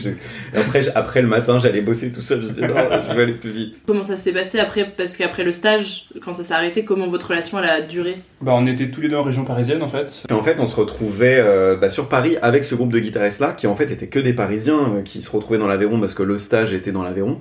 après, 0.96 1.22
le 1.22 1.28
matin, 1.28 1.60
j'allais 1.60 1.82
bosser 1.82 2.10
tout 2.10 2.20
seul. 2.20 2.40
Je 2.40 2.48
me 2.48 2.52
suis 2.52 2.62
dit, 2.62 2.66
non, 2.66 2.74
je 3.08 3.14
vais 3.14 3.22
aller 3.22 3.34
plus 3.34 3.52
vite. 3.52 3.76
comment 3.86 4.02
ça 4.02 4.16
s'est 4.16 4.32
passé 4.32 4.58
après? 4.58 4.92
Parce 4.96 5.16
qu'après 5.16 5.44
le 5.44 5.52
stage, 5.52 6.06
quand 6.20 6.32
ça 6.32 6.42
s'est 6.42 6.52
arrêté, 6.52 6.84
comment 6.84 7.06
votre 7.06 7.28
relation 7.28 7.60
elle 7.60 7.70
a 7.70 7.80
duré? 7.80 8.16
Bah, 8.40 8.50
on 8.56 8.66
était 8.66 8.90
tous 8.90 9.00
les 9.00 9.08
deux 9.08 9.16
en 9.16 9.22
région 9.22 9.44
parisienne, 9.44 9.84
en 9.84 9.88
fait. 9.88 10.24
Et 10.28 10.32
en 10.32 10.42
fait, 10.42 10.58
on 10.58 10.66
se 10.66 10.74
retrouvait 10.74 11.38
euh, 11.38 11.76
bah, 11.76 11.90
sur 11.90 12.08
Paris 12.08 12.36
avec 12.42 12.64
ce 12.64 12.74
groupe 12.74 12.92
de 12.92 12.98
guitaristes-là, 12.98 13.52
qui 13.52 13.68
en 13.68 13.76
fait 13.76 13.92
étaient 13.92 14.08
que 14.08 14.18
des 14.18 14.32
Parisiens, 14.32 14.96
euh, 14.96 15.02
qui 15.02 15.22
se 15.22 15.30
retrouvaient 15.30 15.60
dans 15.60 15.68
l'Aveyron 15.68 16.00
parce 16.00 16.14
que 16.14 16.24
le 16.24 16.38
stage 16.38 16.72
était 16.72 16.90
dans 16.90 17.04
l'Aveyron. 17.04 17.38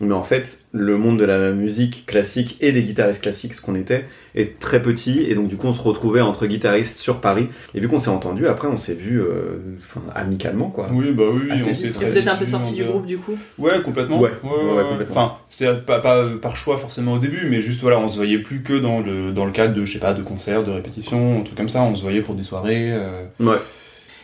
Mais 0.00 0.12
en 0.14 0.22
fait, 0.24 0.58
le 0.72 0.98
monde 0.98 1.18
de 1.18 1.24
la 1.24 1.52
musique 1.52 2.04
classique 2.04 2.58
et 2.60 2.72
des 2.72 2.82
guitaristes 2.82 3.22
classiques, 3.22 3.54
ce 3.54 3.62
qu'on 3.62 3.74
était, 3.74 4.04
est 4.34 4.58
très 4.58 4.82
petit. 4.82 5.24
Et 5.28 5.34
donc, 5.34 5.48
du 5.48 5.56
coup, 5.56 5.66
on 5.68 5.72
se 5.72 5.80
retrouvait 5.80 6.20
entre 6.20 6.46
guitaristes 6.46 6.98
sur 6.98 7.20
Paris. 7.22 7.48
Et 7.74 7.80
vu 7.80 7.88
qu'on 7.88 7.98
s'est 7.98 8.10
entendu, 8.10 8.46
après, 8.46 8.68
on 8.68 8.76
s'est 8.76 8.94
vu 8.94 9.20
euh, 9.22 9.56
enfin, 9.78 10.02
amicalement, 10.14 10.68
quoi. 10.68 10.88
Oui, 10.92 11.12
bah 11.12 11.24
oui, 11.32 11.50
Assez 11.50 11.70
on 11.70 11.74
s'est 11.74 11.86
Et 11.86 11.90
très 11.92 12.04
vous 12.10 12.18
êtes 12.18 12.28
un 12.28 12.36
peu 12.36 12.44
sorti 12.44 12.74
du 12.74 12.84
groupe 12.84 13.06
du 13.06 13.16
coup? 13.16 13.38
Ouais, 13.58 13.80
complètement. 13.82 14.20
Ouais, 14.20 14.30
ouais, 14.42 14.84
complètement. 14.88 15.16
Enfin, 15.16 15.34
c'est 15.50 15.86
pas, 15.86 16.00
pas 16.00 16.18
euh, 16.18 16.36
par 16.36 16.56
choix 16.56 16.76
forcément 16.76 17.14
au 17.14 17.18
début, 17.18 17.48
mais 17.48 17.62
juste 17.62 17.80
voilà, 17.80 17.98
on 17.98 18.08
se 18.08 18.16
voyait 18.16 18.38
plus 18.38 18.62
que 18.62 18.74
dans 18.74 19.00
le, 19.00 19.32
dans 19.32 19.46
le 19.46 19.52
cadre 19.52 19.74
de, 19.74 19.86
je 19.86 19.94
sais 19.94 19.98
pas, 19.98 20.12
de 20.12 20.22
concerts, 20.22 20.62
de 20.62 20.72
répétitions, 20.72 21.40
un 21.40 21.42
truc 21.42 21.56
comme 21.56 21.70
ça. 21.70 21.80
On 21.82 21.94
se 21.94 22.02
voyait 22.02 22.20
pour 22.20 22.34
des 22.34 22.44
soirées. 22.44 22.92
euh. 22.92 23.24
Ouais. 23.40 23.56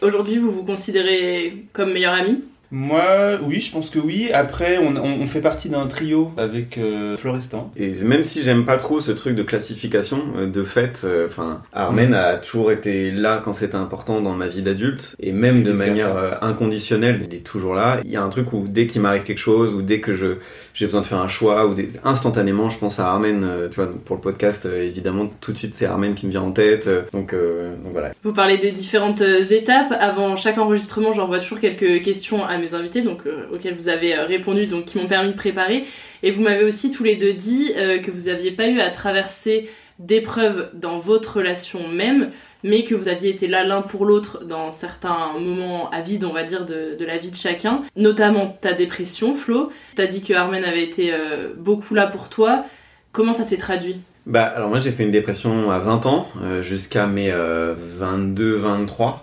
Aujourd'hui, 0.02 0.36
vous 0.36 0.50
vous 0.50 0.64
considérez 0.64 1.64
comme 1.72 1.92
meilleur 1.92 2.12
ami? 2.12 2.44
Moi, 2.74 3.38
oui, 3.42 3.60
je 3.60 3.70
pense 3.70 3.90
que 3.90 3.98
oui. 3.98 4.30
Après, 4.32 4.78
on, 4.78 4.96
on, 4.96 5.20
on 5.20 5.26
fait 5.26 5.42
partie 5.42 5.68
d'un 5.68 5.86
trio 5.86 6.32
avec 6.38 6.78
euh, 6.78 7.18
Florestan. 7.18 7.70
Et 7.76 7.92
même 8.02 8.24
si 8.24 8.42
j'aime 8.42 8.64
pas 8.64 8.78
trop 8.78 8.98
ce 9.00 9.12
truc 9.12 9.36
de 9.36 9.42
classification, 9.42 10.22
euh, 10.36 10.46
de 10.46 10.64
fait, 10.64 11.02
euh, 11.04 11.26
enfin, 11.26 11.62
Armen 11.74 12.10
Mm. 12.10 12.14
a 12.14 12.36
toujours 12.38 12.72
été 12.72 13.10
là 13.10 13.42
quand 13.44 13.52
c'était 13.52 13.76
important 13.76 14.22
dans 14.22 14.32
ma 14.32 14.48
vie 14.48 14.62
d'adulte, 14.62 15.14
et 15.20 15.32
même 15.32 15.58
Et 15.58 15.62
de 15.62 15.72
manière 15.72 16.42
inconditionnelle, 16.42 17.20
il 17.28 17.34
est 17.36 17.46
toujours 17.46 17.74
là. 17.74 18.00
Il 18.04 18.10
y 18.10 18.16
a 18.16 18.22
un 18.22 18.30
truc 18.30 18.52
où 18.54 18.64
dès 18.66 18.86
qu'il 18.86 19.02
m'arrive 19.02 19.22
quelque 19.24 19.38
chose, 19.38 19.74
ou 19.74 19.82
dès 19.82 20.00
que 20.00 20.16
je 20.16 20.36
j'ai 20.74 20.86
besoin 20.86 21.02
de 21.02 21.06
faire 21.06 21.20
un 21.20 21.28
choix, 21.28 21.66
ou 21.66 21.74
des, 21.74 21.90
instantanément, 22.04 22.70
je 22.70 22.78
pense 22.78 22.98
à 22.98 23.08
Armen. 23.08 23.44
euh, 23.44 23.68
tu 23.68 23.76
vois, 23.76 23.90
pour 24.04 24.16
le 24.16 24.22
podcast, 24.22 24.66
euh, 24.66 24.82
évidemment, 24.82 25.30
tout 25.40 25.52
de 25.52 25.58
suite 25.58 25.74
c'est 25.74 25.86
Armen 25.86 26.14
qui 26.14 26.26
me 26.26 26.30
vient 26.30 26.42
en 26.42 26.52
tête. 26.52 26.86
euh, 26.86 27.02
donc, 27.12 27.34
euh, 27.34 27.74
donc 27.82 27.92
voilà. 27.92 28.12
Vous 28.22 28.32
parlez 28.32 28.58
des 28.58 28.72
différentes 28.72 29.20
étapes. 29.20 29.92
Avant 29.98 30.36
chaque 30.36 30.58
enregistrement, 30.58 31.12
j'envoie 31.12 31.40
toujours 31.40 31.60
quelques 31.60 32.02
questions 32.02 32.44
à 32.44 32.56
mes 32.58 32.74
invités, 32.74 33.02
donc 33.02 33.22
auxquelles 33.52 33.74
vous 33.74 33.88
avez 33.88 34.14
répondu, 34.14 34.66
donc 34.66 34.86
qui 34.86 34.98
m'ont 34.98 35.06
permis 35.06 35.30
de 35.30 35.36
préparer. 35.36 35.84
Et 36.22 36.30
vous 36.30 36.42
m'avez 36.42 36.64
aussi 36.64 36.90
tous 36.90 37.04
les 37.04 37.16
deux 37.16 37.32
dit 37.32 37.72
que 37.74 38.10
vous 38.10 38.26
n'aviez 38.26 38.52
pas 38.52 38.68
eu 38.68 38.80
à 38.80 38.90
traverser 38.90 39.68
d'épreuves 39.98 40.70
dans 40.74 40.98
votre 40.98 41.36
relation 41.36 41.88
même, 41.88 42.30
mais 42.62 42.84
que 42.84 42.94
vous 42.94 43.08
aviez 43.08 43.30
été 43.30 43.46
là 43.46 43.64
l'un 43.64 43.82
pour 43.82 44.04
l'autre 44.04 44.44
dans 44.44 44.70
certains 44.70 45.38
moments 45.38 45.90
à 45.90 46.00
vide, 46.00 46.24
on 46.24 46.32
va 46.32 46.44
dire, 46.44 46.64
de, 46.64 46.96
la 47.04 47.18
vie 47.18 47.30
de 47.30 47.36
chacun. 47.36 47.82
Notamment 47.96 48.56
ta 48.60 48.72
dépression, 48.72 49.34
Flo. 49.34 49.70
T'as 49.96 50.06
dit 50.06 50.22
que 50.22 50.32
Armen 50.32 50.64
avait 50.64 50.84
été 50.84 51.12
euh, 51.12 51.52
beaucoup 51.56 51.94
là 51.94 52.06
pour 52.06 52.28
toi. 52.28 52.64
Comment 53.12 53.32
ça 53.32 53.44
s'est 53.44 53.58
traduit? 53.58 54.00
Bah, 54.24 54.44
alors 54.44 54.68
moi 54.68 54.78
j'ai 54.78 54.92
fait 54.92 55.02
une 55.02 55.10
dépression 55.10 55.70
à 55.70 55.78
20 55.78 56.06
ans, 56.06 56.28
euh, 56.42 56.62
jusqu'à 56.62 57.06
mes 57.06 57.30
22-23. 57.30 59.14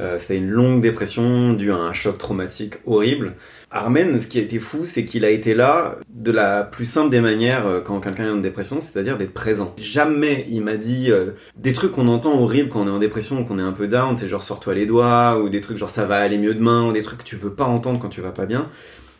Euh, 0.00 0.18
C'était 0.18 0.38
une 0.38 0.48
longue 0.48 0.80
dépression 0.80 1.52
due 1.52 1.72
à 1.72 1.76
un 1.76 1.92
choc 1.92 2.18
traumatique 2.18 2.74
horrible. 2.86 3.34
Armen, 3.74 4.20
ce 4.20 4.28
qui 4.28 4.38
a 4.38 4.42
été 4.42 4.60
fou, 4.60 4.84
c'est 4.84 5.04
qu'il 5.04 5.24
a 5.24 5.30
été 5.30 5.52
là 5.52 5.96
de 6.08 6.30
la 6.30 6.62
plus 6.62 6.86
simple 6.86 7.10
des 7.10 7.20
manières 7.20 7.66
euh, 7.66 7.80
quand 7.80 7.98
quelqu'un 7.98 8.26
est 8.26 8.30
en 8.30 8.36
dépression, 8.36 8.78
c'est-à-dire 8.80 9.18
d'être 9.18 9.34
présent. 9.34 9.74
Jamais 9.78 10.46
il 10.48 10.62
m'a 10.62 10.76
dit 10.76 11.10
euh, 11.10 11.32
des 11.56 11.72
trucs 11.72 11.90
qu'on 11.90 12.06
entend 12.06 12.40
horribles 12.40 12.68
quand 12.68 12.82
on 12.82 12.86
est 12.86 12.90
en 12.90 13.00
dépression 13.00 13.40
ou 13.40 13.44
qu'on 13.44 13.58
est 13.58 13.62
un 13.62 13.72
peu 13.72 13.88
down, 13.88 14.16
c'est 14.16 14.28
genre 14.28 14.44
sors-toi 14.44 14.74
les 14.74 14.86
doigts, 14.86 15.40
ou 15.42 15.48
des 15.48 15.60
trucs 15.60 15.76
genre 15.76 15.88
ça 15.88 16.04
va 16.04 16.18
aller 16.18 16.38
mieux 16.38 16.54
demain, 16.54 16.86
ou 16.86 16.92
des 16.92 17.02
trucs 17.02 17.18
que 17.18 17.24
tu 17.24 17.34
veux 17.34 17.52
pas 17.52 17.64
entendre 17.64 17.98
quand 17.98 18.10
tu 18.10 18.20
vas 18.20 18.30
pas 18.30 18.46
bien. 18.46 18.70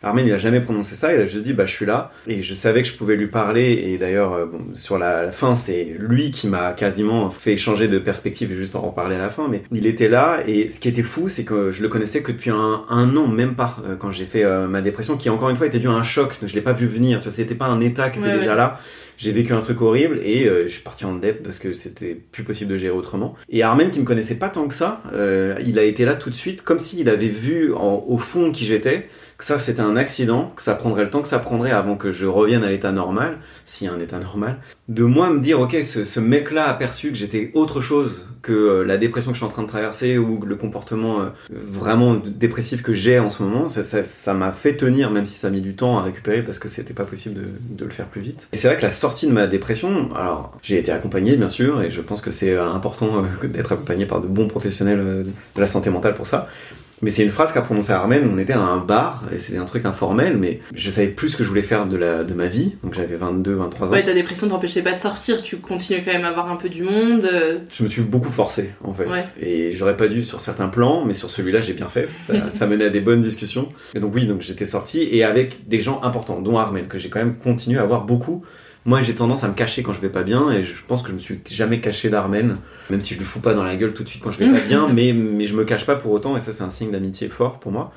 Armen, 0.05 0.25
il 0.25 0.31
a 0.33 0.37
jamais 0.37 0.61
prononcé 0.61 0.95
ça, 0.95 1.13
il 1.13 1.19
a 1.19 1.25
juste 1.25 1.43
dit 1.43 1.53
bah 1.53 1.65
je 1.65 1.71
suis 1.73 1.85
là 1.85 2.11
et 2.27 2.41
je 2.43 2.53
savais 2.53 2.81
que 2.83 2.87
je 2.87 2.93
pouvais 2.93 3.15
lui 3.15 3.27
parler 3.27 3.73
et 3.87 3.97
d'ailleurs 3.97 4.33
euh, 4.33 4.45
bon, 4.45 4.59
sur 4.75 4.97
la 4.97 5.31
fin 5.31 5.55
c'est 5.55 5.95
lui 5.99 6.31
qui 6.31 6.47
m'a 6.47 6.73
quasiment 6.73 7.29
fait 7.29 7.57
changer 7.57 7.87
de 7.87 7.99
perspective 7.99 8.51
et 8.51 8.55
juste 8.55 8.75
en 8.75 8.81
reparler 8.81 9.15
à 9.15 9.19
la 9.19 9.29
fin 9.29 9.47
mais 9.49 9.63
il 9.71 9.87
était 9.87 10.07
là 10.07 10.37
et 10.47 10.69
ce 10.71 10.79
qui 10.79 10.87
était 10.89 11.03
fou 11.03 11.27
c'est 11.27 11.43
que 11.43 11.71
je 11.71 11.81
le 11.81 11.89
connaissais 11.89 12.21
que 12.21 12.31
depuis 12.31 12.51
un, 12.51 12.83
un 12.89 13.17
an 13.17 13.27
même 13.27 13.55
pas 13.55 13.77
euh, 13.87 13.95
quand 13.95 14.11
j'ai 14.11 14.25
fait 14.25 14.43
euh, 14.43 14.67
ma 14.67 14.81
dépression 14.81 15.17
qui 15.17 15.29
encore 15.29 15.49
une 15.49 15.57
fois 15.57 15.67
était 15.67 15.79
dû 15.79 15.87
à 15.87 15.91
un 15.91 16.03
choc 16.03 16.35
je 16.45 16.53
l'ai 16.53 16.61
pas 16.61 16.73
vu 16.73 16.85
venir 16.87 17.19
tu 17.19 17.25
vois 17.25 17.33
c'était 17.33 17.55
pas 17.55 17.65
un 17.65 17.81
état 17.81 18.09
qui 18.09 18.19
était 18.19 18.27
Ouais, 18.29 18.37
déjà 18.37 18.51
ouais. 18.51 18.57
là 18.57 18.79
j'ai 19.17 19.31
vécu 19.31 19.53
un 19.53 19.61
truc 19.61 19.81
horrible 19.81 20.19
et 20.25 20.45
euh, 20.45 20.63
je 20.67 20.73
suis 20.73 20.81
parti 20.83 21.05
en 21.05 21.15
dep 21.15 21.41
parce 21.41 21.57
que 21.57 21.71
c'était 21.71 22.15
plus 22.15 22.43
possible 22.43 22.69
de 22.71 22.77
gérer 22.77 22.93
autrement. 22.93 23.35
Et 23.49 23.63
Armen 23.63 23.89
qui 23.89 24.01
me 24.01 24.03
connaissait 24.03 24.35
pas 24.35 24.49
tant 24.49 24.67
que 24.67 24.73
ça, 24.73 25.01
euh, 25.13 25.55
il 25.65 25.79
a 25.79 25.83
été 25.83 26.03
là 26.03 26.15
tout 26.15 26.29
de 26.29 26.35
suite 26.35 26.63
comme 26.63 26.79
s'il 26.79 27.07
avait 27.07 27.29
vu 27.29 27.73
en- 27.73 28.03
au 28.05 28.17
fond 28.17 28.51
qui 28.51 28.65
j'étais, 28.65 29.07
que 29.37 29.43
ça 29.43 29.57
c'était 29.57 29.81
un 29.81 29.95
accident, 29.95 30.53
que 30.55 30.61
ça 30.61 30.75
prendrait 30.75 31.03
le 31.03 31.09
temps 31.09 31.21
que 31.21 31.27
ça 31.27 31.39
prendrait 31.39 31.71
avant 31.71 31.97
que 31.97 32.11
je 32.11 32.25
revienne 32.25 32.63
à 32.63 32.69
l'état 32.69 32.91
normal, 32.91 33.37
s'il 33.65 33.87
y 33.87 33.89
a 33.89 33.93
un 33.93 33.99
état 33.99 34.19
normal, 34.19 34.57
de 34.87 35.03
moi 35.03 35.29
me 35.29 35.39
dire 35.39 35.59
ok 35.59 35.75
ce, 35.83 36.05
ce 36.05 36.19
mec-là 36.19 36.67
a 36.69 36.73
perçu 36.73 37.09
que 37.09 37.17
j'étais 37.17 37.51
autre 37.53 37.81
chose 37.81 38.25
que 38.45 38.53
euh, 38.53 38.85
la 38.85 38.97
dépression 38.97 39.31
que 39.31 39.35
je 39.35 39.39
suis 39.39 39.45
en 39.45 39.51
train 39.51 39.63
de 39.63 39.67
traverser 39.67 40.19
ou 40.19 40.39
le 40.45 40.55
comportement 40.55 41.21
euh, 41.21 41.29
vraiment 41.49 42.13
dépressif 42.13 42.83
que 42.83 42.93
j'ai 42.93 43.17
en 43.17 43.31
ce 43.31 43.41
moment, 43.41 43.67
ça 43.69 44.33
m'a 44.35 44.51
fait 44.51 44.77
tenir 44.77 45.09
même 45.09 45.25
si 45.25 45.39
ça 45.39 45.47
a 45.47 45.49
mis 45.49 45.61
du 45.61 45.75
temps 45.75 45.97
à 45.97 46.03
récupérer 46.03 46.43
parce 46.43 46.59
que 46.59 46.69
c'était 46.69 46.93
pas 46.93 47.05
possible 47.05 47.35
de, 47.35 47.47
de 47.75 47.85
le 47.85 47.91
faire 47.91 48.05
plus 48.05 48.21
vite. 48.21 48.47
Et 48.53 48.57
c'est 48.57 48.67
vrai 48.67 48.77
que 48.77 48.83
la 48.83 48.91
sortie 48.91 49.25
de 49.25 49.31
ma 49.31 49.47
dépression, 49.47 50.13
alors 50.15 50.55
j'ai 50.61 50.77
été 50.77 50.91
accompagné 50.91 51.35
bien 51.37 51.49
sûr 51.49 51.81
et 51.81 51.89
je 51.89 52.01
pense 52.01 52.21
que 52.21 52.29
c'est 52.29 52.51
euh, 52.51 52.69
important 52.69 53.23
d'être 53.43 53.71
accompagné 53.71 54.05
par 54.05 54.21
de 54.21 54.27
bons 54.27 54.47
professionnels 54.47 54.99
de 54.99 55.59
la 55.59 55.67
santé 55.67 55.89
mentale 55.89 56.13
pour 56.13 56.27
ça. 56.27 56.47
Mais 57.01 57.11
c'est 57.11 57.23
une 57.23 57.29
phrase 57.29 57.51
qu'a 57.51 57.61
prononcée 57.61 57.91
Armen, 57.91 58.29
on 58.33 58.37
était 58.37 58.53
à 58.53 58.59
un 58.59 58.77
bar, 58.77 59.23
et 59.33 59.39
c'était 59.39 59.57
un 59.57 59.65
truc 59.65 59.85
informel, 59.85 60.37
mais 60.37 60.61
je 60.73 60.89
savais 60.89 61.07
plus 61.07 61.29
ce 61.31 61.37
que 61.37 61.43
je 61.43 61.49
voulais 61.49 61.61
faire 61.61 61.87
de, 61.87 61.97
la, 61.97 62.23
de 62.23 62.33
ma 62.33 62.47
vie, 62.47 62.75
donc 62.83 62.93
j'avais 62.93 63.15
22, 63.17 63.53
23 63.55 63.87
ans. 63.89 63.91
Ouais, 63.91 64.01
ta 64.03 64.13
dépression 64.13 64.47
t'empêchait 64.47 64.81
pas 64.81 64.93
de 64.93 64.99
sortir, 64.99 65.41
tu 65.41 65.57
continues 65.57 66.01
quand 66.05 66.13
même 66.13 66.23
à 66.23 66.31
voir 66.31 66.49
un 66.49 66.55
peu 66.55 66.69
du 66.69 66.83
monde. 66.83 67.25
euh, 67.25 67.59
Je 67.71 67.83
me 67.83 67.89
suis 67.89 68.01
beaucoup 68.01 68.29
forcé 68.29 68.71
en 68.83 68.93
fait. 68.93 69.07
Ouais. 69.07 69.23
Et 69.41 69.75
j'aurais 69.75 69.97
pas 69.97 70.07
dû 70.07 70.23
sur 70.23 70.39
certains 70.39 70.69
plans, 70.69 71.03
mais 71.05 71.13
sur 71.13 71.29
celui-là 71.29 71.59
j'ai 71.61 71.73
bien 71.73 71.89
fait. 71.89 72.07
Ça, 72.21 72.33
ça 72.51 72.65
menait 72.65 72.85
à 72.85 72.89
des 72.89 73.01
bonnes 73.01 73.21
discussions. 73.21 73.69
Et 73.93 73.99
donc 73.99 74.15
oui, 74.15 74.25
donc 74.25 74.41
j'étais 74.41 74.65
sorti 74.65 75.01
et 75.11 75.23
avec 75.25 75.67
des 75.67 75.81
gens 75.81 76.01
importants, 76.01 76.39
dont 76.41 76.57
Armen, 76.57 76.87
que 76.87 76.97
j'ai 76.97 77.09
quand 77.09 77.19
même 77.19 77.35
continué 77.35 77.77
à 77.77 77.85
voir 77.85 78.05
beaucoup. 78.05 78.43
Moi 78.85 79.01
j'ai 79.01 79.15
tendance 79.15 79.43
à 79.43 79.47
me 79.47 79.53
cacher 79.55 79.81
quand 79.81 79.93
je 79.93 80.01
vais 80.01 80.09
pas 80.09 80.21
bien 80.23 80.51
et 80.51 80.63
je 80.63 80.73
pense 80.87 81.01
que 81.01 81.09
je 81.09 81.13
me 81.15 81.19
suis 81.19 81.41
jamais 81.49 81.81
caché 81.81 82.09
d'Armen, 82.09 82.57
même 82.91 83.01
si 83.01 83.15
je 83.15 83.19
lui 83.19 83.25
fous 83.25 83.39
pas 83.41 83.55
dans 83.55 83.63
la 83.63 83.75
gueule 83.75 83.93
tout 83.93 84.03
de 84.03 84.09
suite 84.09 84.21
quand 84.21 84.31
je 84.31 84.37
vais 84.39 84.51
pas 84.51 84.61
bien, 84.67 84.87
mais, 84.89 85.11
mais 85.13 85.47
je 85.47 85.55
me 85.55 85.65
cache 85.65 85.85
pas 85.87 85.95
pour 85.95 86.11
autant 86.11 86.37
et 86.37 86.39
ça 86.39 86.53
c'est 86.53 86.63
un 86.63 86.69
signe 86.69 86.91
d'amitié 86.91 87.27
fort 87.29 87.59
pour 87.59 87.71
moi. 87.71 87.91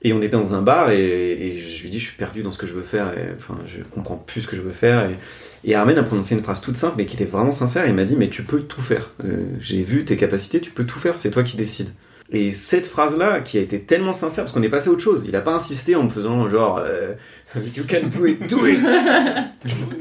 Et 0.00 0.12
on 0.12 0.18
était 0.18 0.28
dans 0.36 0.54
un 0.54 0.60
bar 0.62 0.90
et, 0.90 1.32
et 1.32 1.60
je 1.60 1.82
lui 1.82 1.88
dis 1.90 1.98
je 2.00 2.06
suis 2.06 2.16
perdu 2.16 2.42
dans 2.42 2.50
ce 2.50 2.58
que 2.58 2.66
je 2.66 2.72
veux 2.74 2.82
faire 2.82 3.16
et 3.18 3.32
enfin 3.36 3.56
je 3.66 3.82
comprends 3.82 4.16
plus 4.16 4.42
ce 4.42 4.46
que 4.48 4.56
je 4.56 4.62
veux 4.62 4.72
faire 4.72 5.08
et, 5.08 5.16
et 5.64 5.74
Armen 5.74 5.96
a 5.98 6.02
prononcé 6.02 6.34
une 6.34 6.42
phrase 6.42 6.60
toute 6.60 6.76
simple 6.76 6.94
mais 6.98 7.06
qui 7.06 7.16
était 7.16 7.24
vraiment 7.26 7.52
sincère. 7.52 7.86
Il 7.86 7.94
m'a 7.94 8.04
dit 8.04 8.16
mais 8.16 8.28
tu 8.28 8.44
peux 8.44 8.60
tout 8.60 8.80
faire. 8.82 9.10
Euh, 9.24 9.46
J'ai 9.60 9.82
vu 9.82 10.04
tes 10.06 10.16
capacités, 10.16 10.60
tu 10.60 10.70
peux 10.70 10.84
tout 10.84 10.98
faire, 10.98 11.16
c'est 11.16 11.30
toi 11.30 11.42
qui 11.42 11.56
décides. 11.58 11.90
Et 12.32 12.52
cette 12.52 12.86
phrase-là, 12.86 13.40
qui 13.40 13.58
a 13.58 13.60
été 13.60 13.80
tellement 13.82 14.14
sincère, 14.14 14.44
parce 14.44 14.52
qu'on 14.52 14.62
est 14.62 14.70
passé 14.70 14.88
à 14.88 14.92
autre 14.92 15.02
chose. 15.02 15.22
Il 15.26 15.36
a 15.36 15.42
pas 15.42 15.52
insisté 15.52 15.94
en 15.94 16.04
me 16.04 16.08
faisant 16.08 16.48
genre 16.48 16.80
euh, 16.82 17.12
You 17.76 17.84
can 17.88 18.08
do 18.08 18.26
it, 18.26 18.48
do 18.48 18.66
it, 18.66 18.80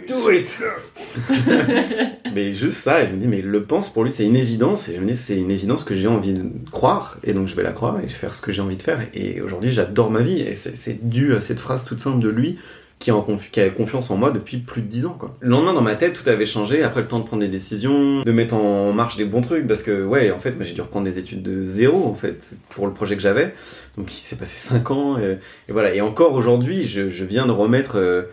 do 0.08 0.32
it. 0.32 0.60
mais 2.34 2.54
juste 2.54 2.78
ça, 2.78 3.04
et 3.04 3.08
je 3.08 3.14
me 3.14 3.18
dis 3.18 3.28
mais 3.28 3.40
il 3.40 3.48
le 3.48 3.64
pense 3.64 3.92
pour 3.92 4.04
lui 4.04 4.12
c'est 4.12 4.26
une 4.26 4.36
évidence 4.36 4.90
et 4.90 4.96
je 4.96 5.02
me 5.02 5.08
dis 5.08 5.16
c'est 5.16 5.38
une 5.38 5.52
évidence 5.52 5.84
que 5.84 5.96
j'ai 5.96 6.08
envie 6.08 6.34
de 6.34 6.50
croire 6.72 7.18
et 7.24 7.34
donc 7.34 7.48
je 7.48 7.56
vais 7.56 7.62
la 7.64 7.72
croire 7.72 8.00
et 8.00 8.08
faire 8.08 8.34
ce 8.34 8.42
que 8.42 8.52
j'ai 8.52 8.62
envie 8.62 8.78
de 8.78 8.82
faire. 8.82 9.00
Et 9.14 9.42
aujourd'hui 9.42 9.72
j'adore 9.72 10.10
ma 10.10 10.22
vie 10.22 10.42
et 10.42 10.54
c'est 10.56 11.08
dû 11.08 11.36
à 11.36 11.42
cette 11.42 11.60
phrase 11.60 11.84
toute 11.84 12.00
simple 12.00 12.20
de 12.20 12.30
lui 12.30 12.58
qui, 13.00 13.12
en 13.12 13.22
confi- 13.22 13.50
qui 13.52 13.60
a 13.60 13.70
confiance 13.70 14.10
en 14.12 14.16
moi 14.18 14.32
depuis 14.32 14.58
plus 14.58 14.82
de 14.82 14.88
10 14.88 15.06
ans. 15.08 15.16
Quoi. 15.20 15.36
Le 15.42 15.50
lendemain, 15.50 15.74
dans 15.74 15.82
ma 15.82 15.96
tête, 15.96 16.14
tout 16.14 16.30
avait 16.30 16.46
changé. 16.46 16.84
Après, 16.84 17.02
le 17.02 17.08
temps 17.08 17.20
de 17.20 17.26
prendre 17.26 17.42
des 17.42 17.50
décisions, 17.50 18.22
de 18.24 18.32
mettre 18.32 18.54
en 18.56 18.94
marche 18.94 19.18
des 19.18 19.26
bons 19.26 19.42
trucs. 19.42 19.68
Parce 19.68 19.84
que, 19.84 20.06
ouais, 20.06 20.32
en 20.32 20.40
fait, 20.40 20.52
moi, 20.56 20.64
j'ai 20.64 20.74
dû 20.74 20.82
reprendre 20.82 21.06
des 21.06 21.20
études 21.20 21.42
de 21.44 21.66
zéro, 21.66 22.06
en 22.08 22.16
fait, 22.16 22.58
pour 22.70 22.88
le 22.88 22.94
projet 22.94 23.16
que 23.16 23.22
j'avais. 23.22 23.54
Donc, 23.98 24.12
il 24.14 24.18
s'est 24.22 24.38
passé 24.38 24.58
5 24.58 24.92
ans. 24.92 25.18
Et, 25.20 25.38
et 25.68 25.72
voilà. 25.72 25.94
Et 25.94 26.02
encore 26.02 26.34
aujourd'hui, 26.34 26.86
je, 26.86 27.10
je 27.10 27.26
viens 27.26 27.46
de 27.46 27.52
remettre 27.52 27.98
euh, 27.98 28.24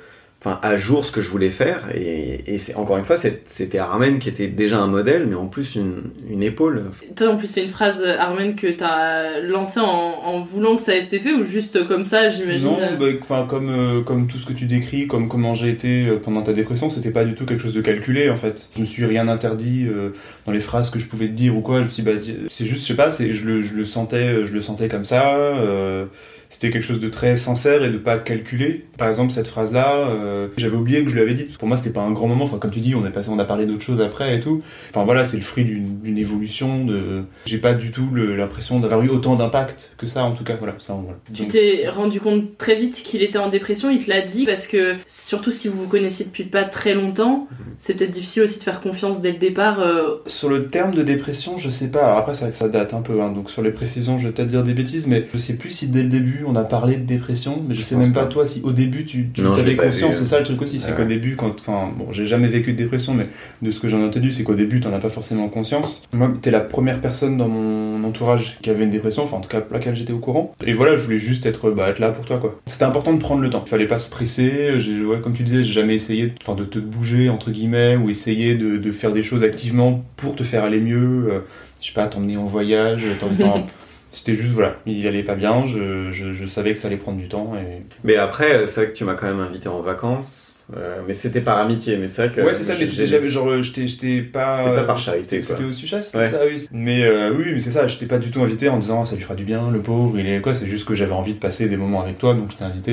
enfin, 0.41 0.59
à 0.63 0.77
jour 0.79 1.05
ce 1.05 1.13
que 1.13 1.21
je 1.21 1.29
voulais 1.29 1.51
faire. 1.51 1.89
Et, 1.95 2.55
et 2.55 2.59
c'est, 2.59 2.75
encore 2.75 2.97
une 2.97 3.05
fois, 3.05 3.17
c'est- 3.19 3.43
c'était 3.47 3.79
Armen 3.79 4.19
qui 4.19 4.29
était 4.29 4.47
déjà 4.49 4.79
un 4.79 4.87
modèle, 4.87 5.27
mais 5.29 5.35
en 5.35 5.47
plus 5.47 5.75
une, 5.75 6.03
une 6.31 6.43
épaule. 6.43 6.85
Toi, 7.17 7.29
en 7.29 7.37
plus, 7.37 7.47
c'est 7.47 7.63
une 7.63 7.69
phrase, 7.69 8.03
euh, 8.05 8.17
Armen, 8.19 8.55
que 8.55 8.67
t'as 8.69 9.41
lancée 9.41 9.81
en, 9.81 9.85
en 9.87 10.41
voulant 10.41 10.77
que 10.77 10.83
ça 10.83 10.95
ait 10.97 11.03
été 11.03 11.19
fait 11.19 11.33
ou 11.33 11.43
juste 11.43 11.87
comme 11.87 12.05
ça, 12.05 12.29
j'imagine 12.31 12.69
Non, 12.69 12.79
euh, 12.81 12.97
bah, 12.97 13.07
enfin 13.21 13.47
comme 13.49 13.69
euh, 13.71 14.03
comme 14.03 14.27
tout 14.29 14.39
ce 14.39 14.47
que 14.47 14.53
tu 14.55 14.65
décris, 14.67 15.07
comme 15.07 15.29
comment 15.29 15.55
j'ai 15.55 15.69
été 15.69 16.07
euh, 16.09 16.17
pendant 16.19 16.43
ta 16.43 16.53
dépression, 16.53 16.89
c'était 16.91 17.11
pas 17.11 17.25
du 17.25 17.35
tout 17.35 17.45
quelque 17.47 17.63
chose 17.63 17.75
de 17.75 17.81
calculé 17.83 18.31
en 18.31 18.37
fait. 18.37 18.71
Je 18.77 18.81
me 18.81 18.87
suis 18.87 19.05
rien 19.05 19.29
interdit 19.29 19.87
euh, 19.89 20.11
dans 20.47 20.53
les 20.53 20.61
phrases 20.61 20.91
que 20.91 20.99
je 20.99 21.07
pouvais 21.07 21.27
te 21.27 21.33
dire 21.33 21.57
ou 21.57 21.61
quoi. 21.61 21.81
Je 21.81 21.85
me 21.85 21.89
suis 21.91 22.03
dit, 22.03 22.11
bah, 22.11 22.19
c'est 22.51 22.65
juste, 22.65 22.83
je 22.85 22.89
sais 22.89 22.97
pas, 22.97 23.11
c'est 23.11 23.35
je 23.35 23.47
le, 23.47 23.63
je 23.63 23.75
le 23.75 23.85
sentais, 23.85 24.47
je 24.47 24.53
le 24.55 24.63
sentais 24.63 24.89
comme 24.89 25.05
ça. 25.05 25.35
euh, 25.37 26.07
c'était 26.51 26.71
quelque 26.71 26.83
chose 26.83 27.01
de 27.01 27.09
très 27.09 27.37
sincère 27.37 27.83
et 27.85 27.91
de 27.91 27.97
pas 27.97 28.19
calculé. 28.19 28.85
Par 28.99 29.09
exemple, 29.09 29.33
cette 29.33 29.47
phrase-là, 29.49 30.09
euh, 30.11 30.49
j'avais 30.59 30.77
oublié 30.77 31.03
que 31.05 31.09
je 31.09 31.15
lui 31.15 31.23
avais 31.23 31.35
dit. 31.35 31.45
Pour 31.45 31.69
moi, 31.69 31.79
c'était 31.79 31.93
pas 31.95 32.03
un 32.03 32.11
grand 32.13 32.27
moment. 32.29 32.45
Enfin, 32.45 32.59
comme 32.59 32.71
tu 32.71 32.81
dis, 32.81 32.95
on 32.95 33.07
est 33.07 33.11
passé, 33.11 33.31
on 33.31 33.39
a 33.39 33.45
parlé 33.45 33.65
d'autres 33.67 33.83
choses 33.85 34.01
après 34.01 34.37
et 34.37 34.41
tout. 34.41 34.61
Enfin 34.91 35.05
voilà, 35.05 35.25
c'est 35.25 35.37
le 35.39 35.43
fruit 35.43 35.65
d'une 35.65 36.19
évolution. 36.19 36.85
De, 36.85 37.23
j'ai 37.47 37.59
pas 37.59 37.73
du 37.75 37.93
tout 37.93 38.09
l'impression 38.15 38.79
d'avoir 38.81 39.03
eu 39.03 39.09
autant 39.09 39.37
d'impact 39.37 39.95
que 39.97 40.07
ça, 40.07 40.25
en 40.25 40.33
tout 40.33 40.45
cas. 40.45 40.57
Voilà. 40.57 40.75
Enfin, 40.79 41.01
voilà. 41.03 41.19
Tu 41.33 41.47
t'es 41.47 41.89
rendu 41.89 42.21
compte 42.21 42.59
très 42.59 42.75
vite 42.75 42.95
qu'il 43.05 43.23
était 43.23 43.39
en 43.39 43.49
dépression, 43.49 43.91
il 43.91 44.05
te 44.05 44.11
l'a 44.11 44.21
dit, 44.21 44.45
parce 44.45 44.67
que 44.67 44.97
surtout 45.07 45.51
si 45.53 45.69
vous 45.69 45.81
vous 45.83 45.89
connaissiez 45.89 46.27
depuis 46.27 46.45
pas 46.45 46.65
très 46.65 46.95
longtemps, 46.95 47.49
c'est 47.79 47.95
peut-être 47.95 48.11
difficile 48.11 48.43
aussi 48.43 48.59
de 48.59 48.65
faire 48.65 48.81
confiance 48.81 49.21
dès 49.21 49.33
le 49.33 49.39
départ. 49.39 49.81
euh, 49.81 50.17
Sur 50.27 50.49
le 50.49 50.69
terme 50.69 50.95
de 50.95 51.03
dépression, 51.03 51.57
je 51.59 51.71
sais 51.71 51.89
pas. 51.91 52.05
Alors 52.05 52.19
après, 52.19 52.35
c'est 52.35 52.43
vrai 52.45 52.53
que 52.53 52.59
ça 52.59 52.69
date 52.69 52.93
un 52.93 53.03
peu. 53.03 53.23
hein. 53.23 53.31
Donc 53.31 53.51
sur 53.51 53.63
les 53.63 53.71
précisions, 53.71 54.19
je 54.19 54.27
vais 54.27 54.33
peut-être 54.33 54.49
dire 54.49 54.65
des 54.65 54.75
bêtises, 54.75 55.07
mais 55.07 55.27
je 55.33 55.39
sais 55.39 55.57
plus 55.57 55.71
si 55.71 55.89
dès 55.89 56.03
le 56.03 56.09
début 56.09 56.40
on 56.47 56.57
a 56.57 56.65
parlé 56.65 56.97
de 56.97 57.03
dépression. 57.05 57.63
Mais 57.67 57.75
je, 57.75 57.81
Je 57.81 57.85
sais 57.85 57.97
même 57.97 58.13
pas, 58.13 58.21
pas. 58.23 58.27
toi 58.27 58.47
si 58.47 58.61
au 58.63 58.73
début 58.73 59.05
tu, 59.05 59.29
tu 59.33 59.43
Non, 59.43 59.53
avais 59.55 59.77
conscience. 59.77 60.17
C'est 60.19 60.27
ça 60.27 60.39
le 60.39 60.45
truc 60.45 60.61
aussi, 60.63 60.81
c'est 60.81 60.91
Ouais. 60.93 60.97
qu'au 60.97 61.05
début, 61.05 61.37
quand, 61.37 61.55
enfin, 61.61 61.91
bon, 61.97 62.11
j'ai 62.13 62.27
jamais 62.27 62.49
vécu 62.49 62.73
de 62.73 62.79
dépression, 62.79 63.15
mais 63.15 63.27
de 63.63 63.71
ce 63.71 63.81
que 63.81 63.89
j'en 63.89 64.01
ai 64.01 64.05
entendu, 64.05 64.31
c'est 64.33 64.43
qu'au 64.43 64.55
début, 64.55 64.81
t'en 64.81 64.93
as 64.93 64.99
pas 64.99 65.09
forcément 65.11 65.49
conscience. 65.49 66.03
Moi, 66.13 66.33
t'es 66.43 66.51
la 66.51 66.61
première 66.61 67.01
personne 67.01 67.37
dans 67.37 67.49
mon 67.49 68.03
entourage 68.05 68.59
qui 68.63 68.71
avait 68.71 68.85
une 68.85 68.91
dépression, 68.91 69.23
enfin 69.25 69.37
en 69.37 69.41
tout 69.41 69.49
cas 69.49 69.63
laquelle 69.71 69.97
j'étais 69.97 70.13
au 70.13 70.19
courant. 70.19 70.55
Et 70.67 70.73
voilà, 70.73 70.97
je 70.97 71.03
voulais 71.03 71.19
juste 71.19 71.47
être, 71.47 71.71
bah, 71.71 71.89
être 71.89 71.99
là 71.99 72.11
pour 72.11 72.25
toi, 72.25 72.39
quoi. 72.39 72.61
C'était 72.67 72.85
important 72.85 73.13
de 73.13 73.19
prendre 73.21 73.41
le 73.43 73.51
temps. 73.51 73.63
Il 73.67 73.69
fallait 73.71 73.87
pas 73.87 73.99
se 73.99 74.11
presser. 74.11 74.71
Ouais, 75.07 75.21
comme 75.21 75.33
tu 75.35 75.43
disais, 75.43 75.65
j'ai 75.65 75.73
jamais 75.73 75.95
essayé, 75.95 76.33
enfin, 76.43 76.55
de 76.55 76.65
te 76.65 76.79
bouger 76.79 77.29
entre 77.29 77.51
guillemets 77.51 77.97
ou 77.97 78.11
essayer 78.11 78.55
de, 78.55 78.77
de 78.77 78.93
faire 78.93 79.13
des 79.13 79.23
choses 79.23 79.45
activement 79.45 80.05
pour 80.17 80.37
te 80.37 80.43
faire 80.43 80.65
aller 80.65 80.81
mieux. 80.81 81.29
euh, 81.31 81.41
je 81.81 81.89
sais 81.89 81.95
pas, 81.95 82.07
t'emmener 82.09 82.37
en 82.37 82.45
voyage, 82.45 83.05
t'emmener- 83.19 83.65
C'était 84.13 84.35
juste, 84.35 84.53
voilà, 84.53 84.77
il 84.87 85.07
allait 85.07 85.23
pas 85.23 85.37
bien, 85.37 85.67
je, 85.67 86.11
je, 86.11 86.33
je 86.33 86.47
savais 86.47 86.75
que 86.75 86.81
ça 86.81 86.89
allait 86.89 86.97
prendre 86.97 87.19
du 87.19 87.29
temps. 87.29 87.53
Et... 87.57 87.83
Mais 88.05 88.17
après, 88.17 88.67
c'est 88.67 88.83
vrai 88.83 88.93
que 88.93 88.97
tu 88.97 89.05
m'as 89.05 89.15
quand 89.15 89.27
même 89.29 89.39
invité 89.41 89.69
en 89.69 89.81
vacances. 89.81 90.67
euh, 90.77 91.01
mais 91.07 91.15
c'était 91.15 91.41
par 91.41 91.59
amitié, 91.59 91.97
mais 91.97 92.09
c'est 92.09 92.27
vrai 92.27 92.35
que. 92.35 92.41
ouais, 92.47 92.55
c'est 92.55 92.65
ça, 92.65 92.75
mais 92.79 92.87
c'était 92.87 93.21
genre, 93.21 93.63
j'étais 93.63 93.87
j'étais 93.89 94.21
pas. 94.23 94.65
C'était 94.65 94.77
pas 94.77 94.85
par 94.85 94.99
charité, 94.99 95.43
C'était 95.43 95.65
au 95.65 95.73
Suchas, 95.73 96.03
c'était 96.03 96.19
Ouais. 96.19 96.31
ça, 96.31 96.41
oui. 96.47 96.65
Mais 96.73 97.05
euh, 97.05 97.33
oui, 97.37 97.45
mais 97.55 97.61
c'est 97.61 97.71
ça, 97.73 97.87
je 97.87 97.99
t'ai 97.99 98.07
pas 98.07 98.19
du 98.19 98.31
tout 98.31 98.43
invité 98.43 98.69
en 98.69 98.79
disant 98.79 99.05
ça 99.05 99.15
lui 99.17 99.23
fera 99.23 99.35
du 99.37 99.45
bien, 99.45 99.71
le 99.71 99.81
pauvre, 99.81 100.19
il 100.19 100.27
est 100.29 100.41
quoi, 100.41 100.55
c'est 100.57 100.67
juste 100.67 100.87
que 100.89 100.95
j'avais 100.97 101.13
envie 101.13 101.35
de 101.35 101.39
passer 101.39 101.69
des 101.69 101.77
moments 101.77 102.03
avec 102.03 102.19
toi, 102.19 102.35
donc 102.35 102.51
je 102.53 102.57
t'ai 102.57 102.65
invité 102.65 102.93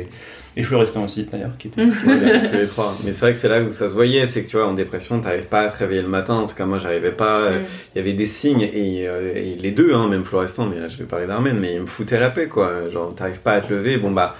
et. 0.00 0.08
Et 0.56 0.62
Florestan 0.64 1.04
aussi, 1.04 1.24
d'ailleurs, 1.30 1.52
qui 1.58 1.68
était. 1.68 1.82
Ouais, 2.06 2.48
tous 2.50 2.56
les 2.56 2.66
trois. 2.66 2.96
Mais 3.04 3.12
c'est 3.12 3.20
vrai 3.20 3.32
que 3.32 3.38
c'est 3.38 3.48
là 3.48 3.60
où 3.62 3.70
ça 3.70 3.88
se 3.88 3.94
voyait, 3.94 4.26
c'est 4.26 4.42
que 4.42 4.48
tu 4.48 4.56
vois, 4.56 4.66
en 4.66 4.74
dépression, 4.74 5.20
t'arrives 5.20 5.46
pas 5.46 5.60
à 5.60 5.68
te 5.70 5.78
réveiller 5.78 6.02
le 6.02 6.08
matin. 6.08 6.34
En 6.34 6.46
tout 6.46 6.56
cas, 6.56 6.64
moi, 6.66 6.78
j'arrivais 6.78 7.12
pas. 7.12 7.40
euh, 7.42 7.60
Mm. 7.60 7.64
Il 7.94 7.98
y 7.98 8.00
avait 8.00 8.12
des 8.14 8.26
signes 8.26 8.62
et, 8.62 9.06
euh, 9.08 9.32
et 9.34 9.54
les 9.56 9.70
deux, 9.70 9.94
hein, 9.94 10.08
même 10.08 10.24
Florestan, 10.24 10.66
mais 10.66 10.80
là, 10.80 10.88
je 10.88 10.96
vais 10.96 11.04
parler 11.04 11.26
d'Armen, 11.26 11.58
mais 11.58 11.74
il 11.74 11.80
me 11.82 11.86
foutait 11.86 12.18
la 12.18 12.30
paix, 12.30 12.46
quoi. 12.46 12.88
Genre, 12.92 13.14
t'arrives 13.14 13.40
pas 13.40 13.52
à 13.52 13.60
te 13.60 13.72
lever, 13.72 13.96
bon 13.98 14.10
bah. 14.10 14.36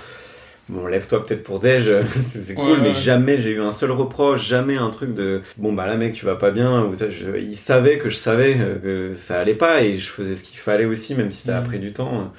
Bon, 0.70 0.86
lève-toi 0.86 1.24
peut-être 1.24 1.44
pour 1.44 1.60
déj, 1.60 1.90
c'est 2.10 2.52
cool, 2.54 2.72
Ouais, 2.72 2.76
mais 2.82 2.92
jamais 2.94 3.40
j'ai 3.40 3.52
eu 3.52 3.60
un 3.62 3.72
seul 3.72 3.90
reproche, 3.90 4.46
jamais 4.46 4.76
un 4.76 4.90
truc 4.90 5.14
de 5.14 5.40
bon 5.56 5.72
bah 5.72 5.86
là 5.86 5.96
mec 5.96 6.12
tu 6.12 6.26
vas 6.26 6.34
pas 6.34 6.50
bien. 6.50 6.84
Ou 6.84 6.94
ça, 6.94 7.08
je- 7.08 7.38
il 7.38 7.56
savait 7.56 7.96
que 7.96 8.10
je 8.10 8.16
savais 8.16 8.54
euh, 8.60 9.08
que 9.10 9.14
ça 9.16 9.40
allait 9.40 9.54
pas 9.54 9.80
et 9.80 9.96
je 9.96 10.10
faisais 10.10 10.36
ce 10.36 10.42
qu'il 10.42 10.58
fallait 10.58 10.84
aussi, 10.84 11.14
même 11.14 11.30
si 11.30 11.46
ça 11.46 11.56
a 11.56 11.60
Mm. 11.62 11.64
pris 11.64 11.78
du 11.78 11.94
temps. 11.94 12.30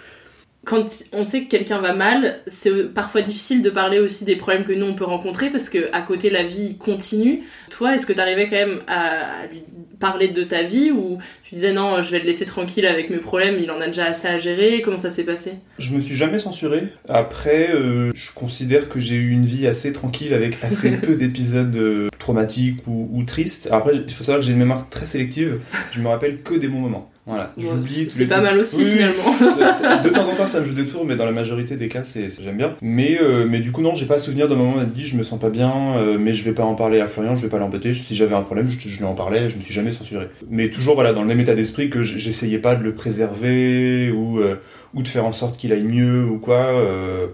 Quand 0.69 0.85
on 1.13 1.23
sait 1.23 1.45
que 1.45 1.49
quelqu'un 1.49 1.79
va 1.79 1.93
mal, 1.93 2.41
c'est 2.45 2.93
parfois 2.93 3.21
difficile 3.21 3.63
de 3.63 3.71
parler 3.71 3.97
aussi 3.97 4.23
des 4.23 4.35
problèmes 4.35 4.65
que 4.65 4.71
nous 4.71 4.85
on 4.85 4.93
peut 4.93 5.03
rencontrer 5.03 5.49
parce 5.49 5.67
que 5.67 5.91
à 5.93 6.03
côté 6.03 6.29
la 6.29 6.43
vie 6.43 6.77
continue. 6.77 7.41
Toi, 7.71 7.95
est-ce 7.95 8.05
que 8.05 8.13
t'arrivais 8.13 8.45
quand 8.45 8.55
même 8.55 8.81
à 8.87 9.47
lui 9.51 9.63
parler 9.99 10.27
de 10.27 10.43
ta 10.43 10.61
vie 10.61 10.91
ou 10.91 11.17
tu 11.43 11.55
disais 11.55 11.73
non, 11.73 12.03
je 12.03 12.11
vais 12.11 12.19
le 12.19 12.25
laisser 12.25 12.45
tranquille 12.45 12.85
avec 12.85 13.09
mes 13.09 13.17
problèmes, 13.17 13.57
il 13.59 13.71
en 13.71 13.81
a 13.81 13.87
déjà 13.87 14.05
assez 14.05 14.27
à 14.27 14.37
gérer? 14.37 14.83
Comment 14.83 14.99
ça 14.99 15.09
s'est 15.09 15.23
passé? 15.23 15.53
Je 15.79 15.95
me 15.95 16.01
suis 16.01 16.15
jamais 16.15 16.37
censuré. 16.37 16.89
Après, 17.07 17.71
euh, 17.71 18.11
je 18.13 18.31
considère 18.35 18.89
que 18.89 18.99
j'ai 18.99 19.15
eu 19.15 19.31
une 19.31 19.45
vie 19.45 19.65
assez 19.65 19.91
tranquille 19.91 20.35
avec 20.35 20.63
assez 20.63 20.91
peu 20.97 21.15
d'épisodes 21.15 21.75
euh, 21.75 22.09
trop 22.19 22.33
traumatique 22.33 22.85
ou, 22.85 23.09
ou 23.11 23.23
triste. 23.23 23.69
Après, 23.71 23.95
il 23.95 24.13
faut 24.13 24.23
savoir 24.23 24.41
que 24.41 24.45
j'ai 24.45 24.53
une 24.53 24.59
mémoire 24.59 24.87
très 24.91 25.07
sélective. 25.07 25.61
Je 25.93 25.99
me 25.99 26.09
rappelle 26.09 26.43
que 26.43 26.53
des 26.53 26.67
bons 26.67 26.81
moments. 26.81 27.09
Voilà, 27.29 27.53
j'oublie 27.57 28.09
c'est 28.09 28.25
pas 28.27 28.35
trucs. 28.39 28.47
mal 28.49 28.59
aussi, 28.59 28.77
Oui, 28.77 28.83
oui. 28.85 28.91
finalement. 28.91 30.01
de 30.03 30.09
temps 30.09 30.27
en 30.29 30.35
temps, 30.35 30.47
ça 30.47 30.59
me 30.59 30.65
joue 30.65 30.73
des 30.73 30.85
tours, 30.85 31.05
mais 31.05 31.15
dans 31.15 31.25
la 31.25 31.31
majorité 31.31 31.77
des 31.77 31.87
cas, 31.87 32.03
c'est 32.03 32.27
j'aime 32.41 32.57
bien. 32.57 32.75
Mais 32.81 33.19
euh, 33.21 33.45
mais 33.47 33.59
du 33.59 33.71
coup, 33.71 33.81
non, 33.81 33.93
j'ai 33.95 34.05
pas 34.07 34.19
souvenir 34.19 34.47
d'un 34.47 34.55
moment 34.55 34.73
où 34.73 34.77
on 34.79 34.81
a 34.81 34.85
dit 34.85 35.07
je 35.07 35.15
me 35.15 35.23
sens 35.23 35.39
pas 35.39 35.49
bien, 35.49 35.71
euh, 35.97 36.17
mais 36.19 36.33
je 36.33 36.43
vais 36.43 36.53
pas 36.53 36.63
en 36.63 36.75
parler 36.75 36.99
à 36.99 37.07
Florian, 37.07 37.35
je 37.35 37.41
vais 37.43 37.49
pas 37.49 37.59
l'embêter. 37.59 37.93
Si 37.93 38.15
j'avais 38.15 38.35
un 38.35 38.41
problème, 38.41 38.69
je, 38.69 38.89
je 38.89 38.97
lui 38.97 39.05
en 39.05 39.13
parlais, 39.13 39.49
je 39.49 39.57
me 39.57 39.61
suis 39.61 39.73
jamais 39.73 39.91
censuré. 39.91 40.27
Mais 40.49 40.69
toujours 40.69 40.95
voilà 40.95 41.13
dans 41.13 41.21
le 41.21 41.27
même 41.27 41.39
état 41.39 41.55
d'esprit 41.55 41.89
que 41.89 42.03
j'essayais 42.03 42.59
pas 42.59 42.75
de 42.75 42.83
le 42.83 42.93
préserver 42.95 44.11
ou 44.11 44.39
euh, 44.39 44.55
ou 44.93 45.03
de 45.03 45.07
faire 45.07 45.25
en 45.25 45.31
sorte 45.31 45.57
qu'il 45.57 45.71
aille 45.71 45.83
mieux 45.83 46.25
ou 46.25 46.39
quoi. 46.39 46.65
euh, 46.73 47.27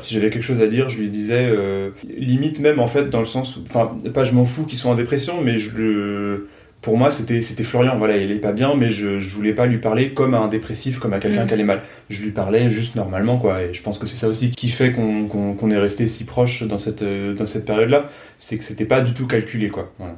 si 0.00 0.14
j'avais 0.14 0.30
quelque 0.30 0.42
chose 0.42 0.60
à 0.60 0.66
dire, 0.66 0.90
je 0.90 0.98
lui 0.98 1.08
disais 1.10 1.46
euh, 1.46 1.90
limite 2.08 2.58
même 2.58 2.80
en 2.80 2.88
fait 2.88 3.08
dans 3.08 3.20
le 3.20 3.26
sens 3.26 3.56
où, 3.56 3.60
enfin 3.68 3.96
pas 4.12 4.24
je 4.24 4.32
m'en 4.34 4.44
fous 4.44 4.64
qu'ils 4.64 4.78
soient 4.78 4.90
en 4.90 4.94
dépression, 4.96 5.40
mais 5.42 5.58
je 5.58 5.76
le 5.76 6.48
pour 6.86 6.96
moi, 6.96 7.10
c'était 7.10 7.42
c'était 7.42 7.64
Florian. 7.64 7.98
Voilà, 7.98 8.16
il 8.16 8.30
est 8.30 8.36
pas 8.36 8.52
bien, 8.52 8.76
mais 8.76 8.90
je, 8.90 9.18
je 9.18 9.34
voulais 9.34 9.52
pas 9.54 9.66
lui 9.66 9.78
parler 9.78 10.10
comme 10.10 10.34
à 10.34 10.38
un 10.38 10.46
dépressif, 10.46 11.00
comme 11.00 11.14
à 11.14 11.18
quelqu'un 11.18 11.42
Mm. 11.42 11.48
qui 11.48 11.54
allait 11.54 11.64
mal. 11.64 11.82
Je 12.10 12.22
lui 12.22 12.30
parlais 12.30 12.70
juste 12.70 12.94
normalement, 12.94 13.38
quoi. 13.38 13.60
Et 13.64 13.74
je 13.74 13.82
pense 13.82 13.98
que 13.98 14.06
c'est 14.06 14.16
ça 14.16 14.28
aussi 14.28 14.52
qui 14.52 14.68
fait 14.68 14.92
qu'on 14.92 15.26
qu'on 15.26 15.54
qu'on 15.54 15.70
est 15.72 15.78
resté 15.78 16.06
si 16.06 16.24
proche 16.24 16.62
dans 16.62 16.78
cette 16.78 17.02
euh, 17.02 17.34
dans 17.34 17.46
cette 17.46 17.64
période-là, 17.66 18.08
c'est 18.38 18.56
que 18.56 18.62
c'était 18.62 18.84
pas 18.84 19.00
du 19.00 19.14
tout 19.14 19.26
calculé, 19.26 19.68
quoi. 19.68 19.92
Voilà. 19.98 20.16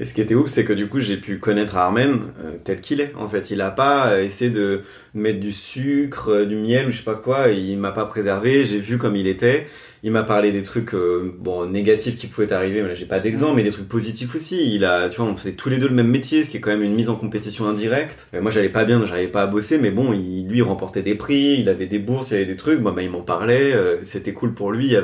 Et 0.00 0.06
ce 0.06 0.12
qui 0.12 0.20
était 0.20 0.34
ouf, 0.34 0.48
c'est 0.48 0.64
que 0.64 0.72
du 0.72 0.88
coup, 0.88 0.98
j'ai 0.98 1.18
pu 1.18 1.38
connaître 1.38 1.76
Armen 1.76 2.18
euh, 2.44 2.56
tel 2.64 2.80
qu'il 2.80 3.00
est. 3.00 3.12
En 3.16 3.28
fait, 3.28 3.52
il 3.52 3.60
a 3.60 3.70
pas 3.70 4.08
euh, 4.08 4.24
essayé 4.24 4.50
de 4.50 4.82
mettre 5.14 5.38
du 5.38 5.52
sucre, 5.52 6.30
euh, 6.32 6.46
du 6.46 6.56
miel 6.56 6.88
ou 6.88 6.90
je 6.90 6.96
sais 6.96 7.04
pas 7.04 7.14
quoi. 7.14 7.50
Il 7.50 7.78
m'a 7.78 7.92
pas 7.92 8.06
préservé. 8.06 8.64
J'ai 8.66 8.80
vu 8.80 8.98
comme 8.98 9.14
il 9.14 9.28
était. 9.28 9.68
Il 10.02 10.12
m'a 10.12 10.22
parlé 10.22 10.52
des 10.52 10.62
trucs 10.62 10.94
euh, 10.94 11.34
bon 11.38 11.66
négatifs 11.66 12.16
qui 12.16 12.26
pouvaient 12.28 12.52
arriver. 12.52 12.82
Mais 12.82 12.88
là, 12.88 12.94
j'ai 12.94 13.06
pas 13.06 13.20
d'exemple, 13.20 13.56
mais 13.56 13.62
des 13.62 13.70
trucs 13.70 13.88
positifs 13.88 14.34
aussi. 14.34 14.74
Il 14.74 14.84
a, 14.84 15.08
tu 15.08 15.20
vois, 15.20 15.26
on 15.30 15.36
faisait 15.36 15.54
tous 15.54 15.68
les 15.68 15.78
deux 15.78 15.88
le 15.88 15.94
même 15.94 16.08
métier, 16.08 16.44
ce 16.44 16.50
qui 16.50 16.56
est 16.58 16.60
quand 16.60 16.70
même 16.70 16.82
une 16.82 16.94
mise 16.94 17.08
en 17.08 17.16
compétition 17.16 17.66
indirecte. 17.68 18.28
Euh, 18.34 18.40
moi, 18.40 18.50
j'allais 18.50 18.68
pas 18.68 18.84
bien, 18.84 19.04
j'arrivais 19.06 19.28
pas 19.28 19.42
à 19.42 19.46
bosser, 19.46 19.78
mais 19.78 19.90
bon, 19.90 20.12
il, 20.12 20.46
lui, 20.48 20.58
il 20.58 20.62
remportait 20.62 21.02
des 21.02 21.14
prix, 21.14 21.56
il 21.60 21.68
avait 21.68 21.86
des 21.86 21.98
bourses, 21.98 22.30
il 22.30 22.34
avait 22.34 22.46
des 22.46 22.56
trucs. 22.56 22.80
Bon, 22.80 22.92
bah, 22.92 23.02
il 23.02 23.10
m'en 23.10 23.22
parlait. 23.22 23.72
euh, 23.74 23.98
C'était 24.04 24.32
cool 24.32 24.54
pour 24.54 24.70
lui. 24.72 24.94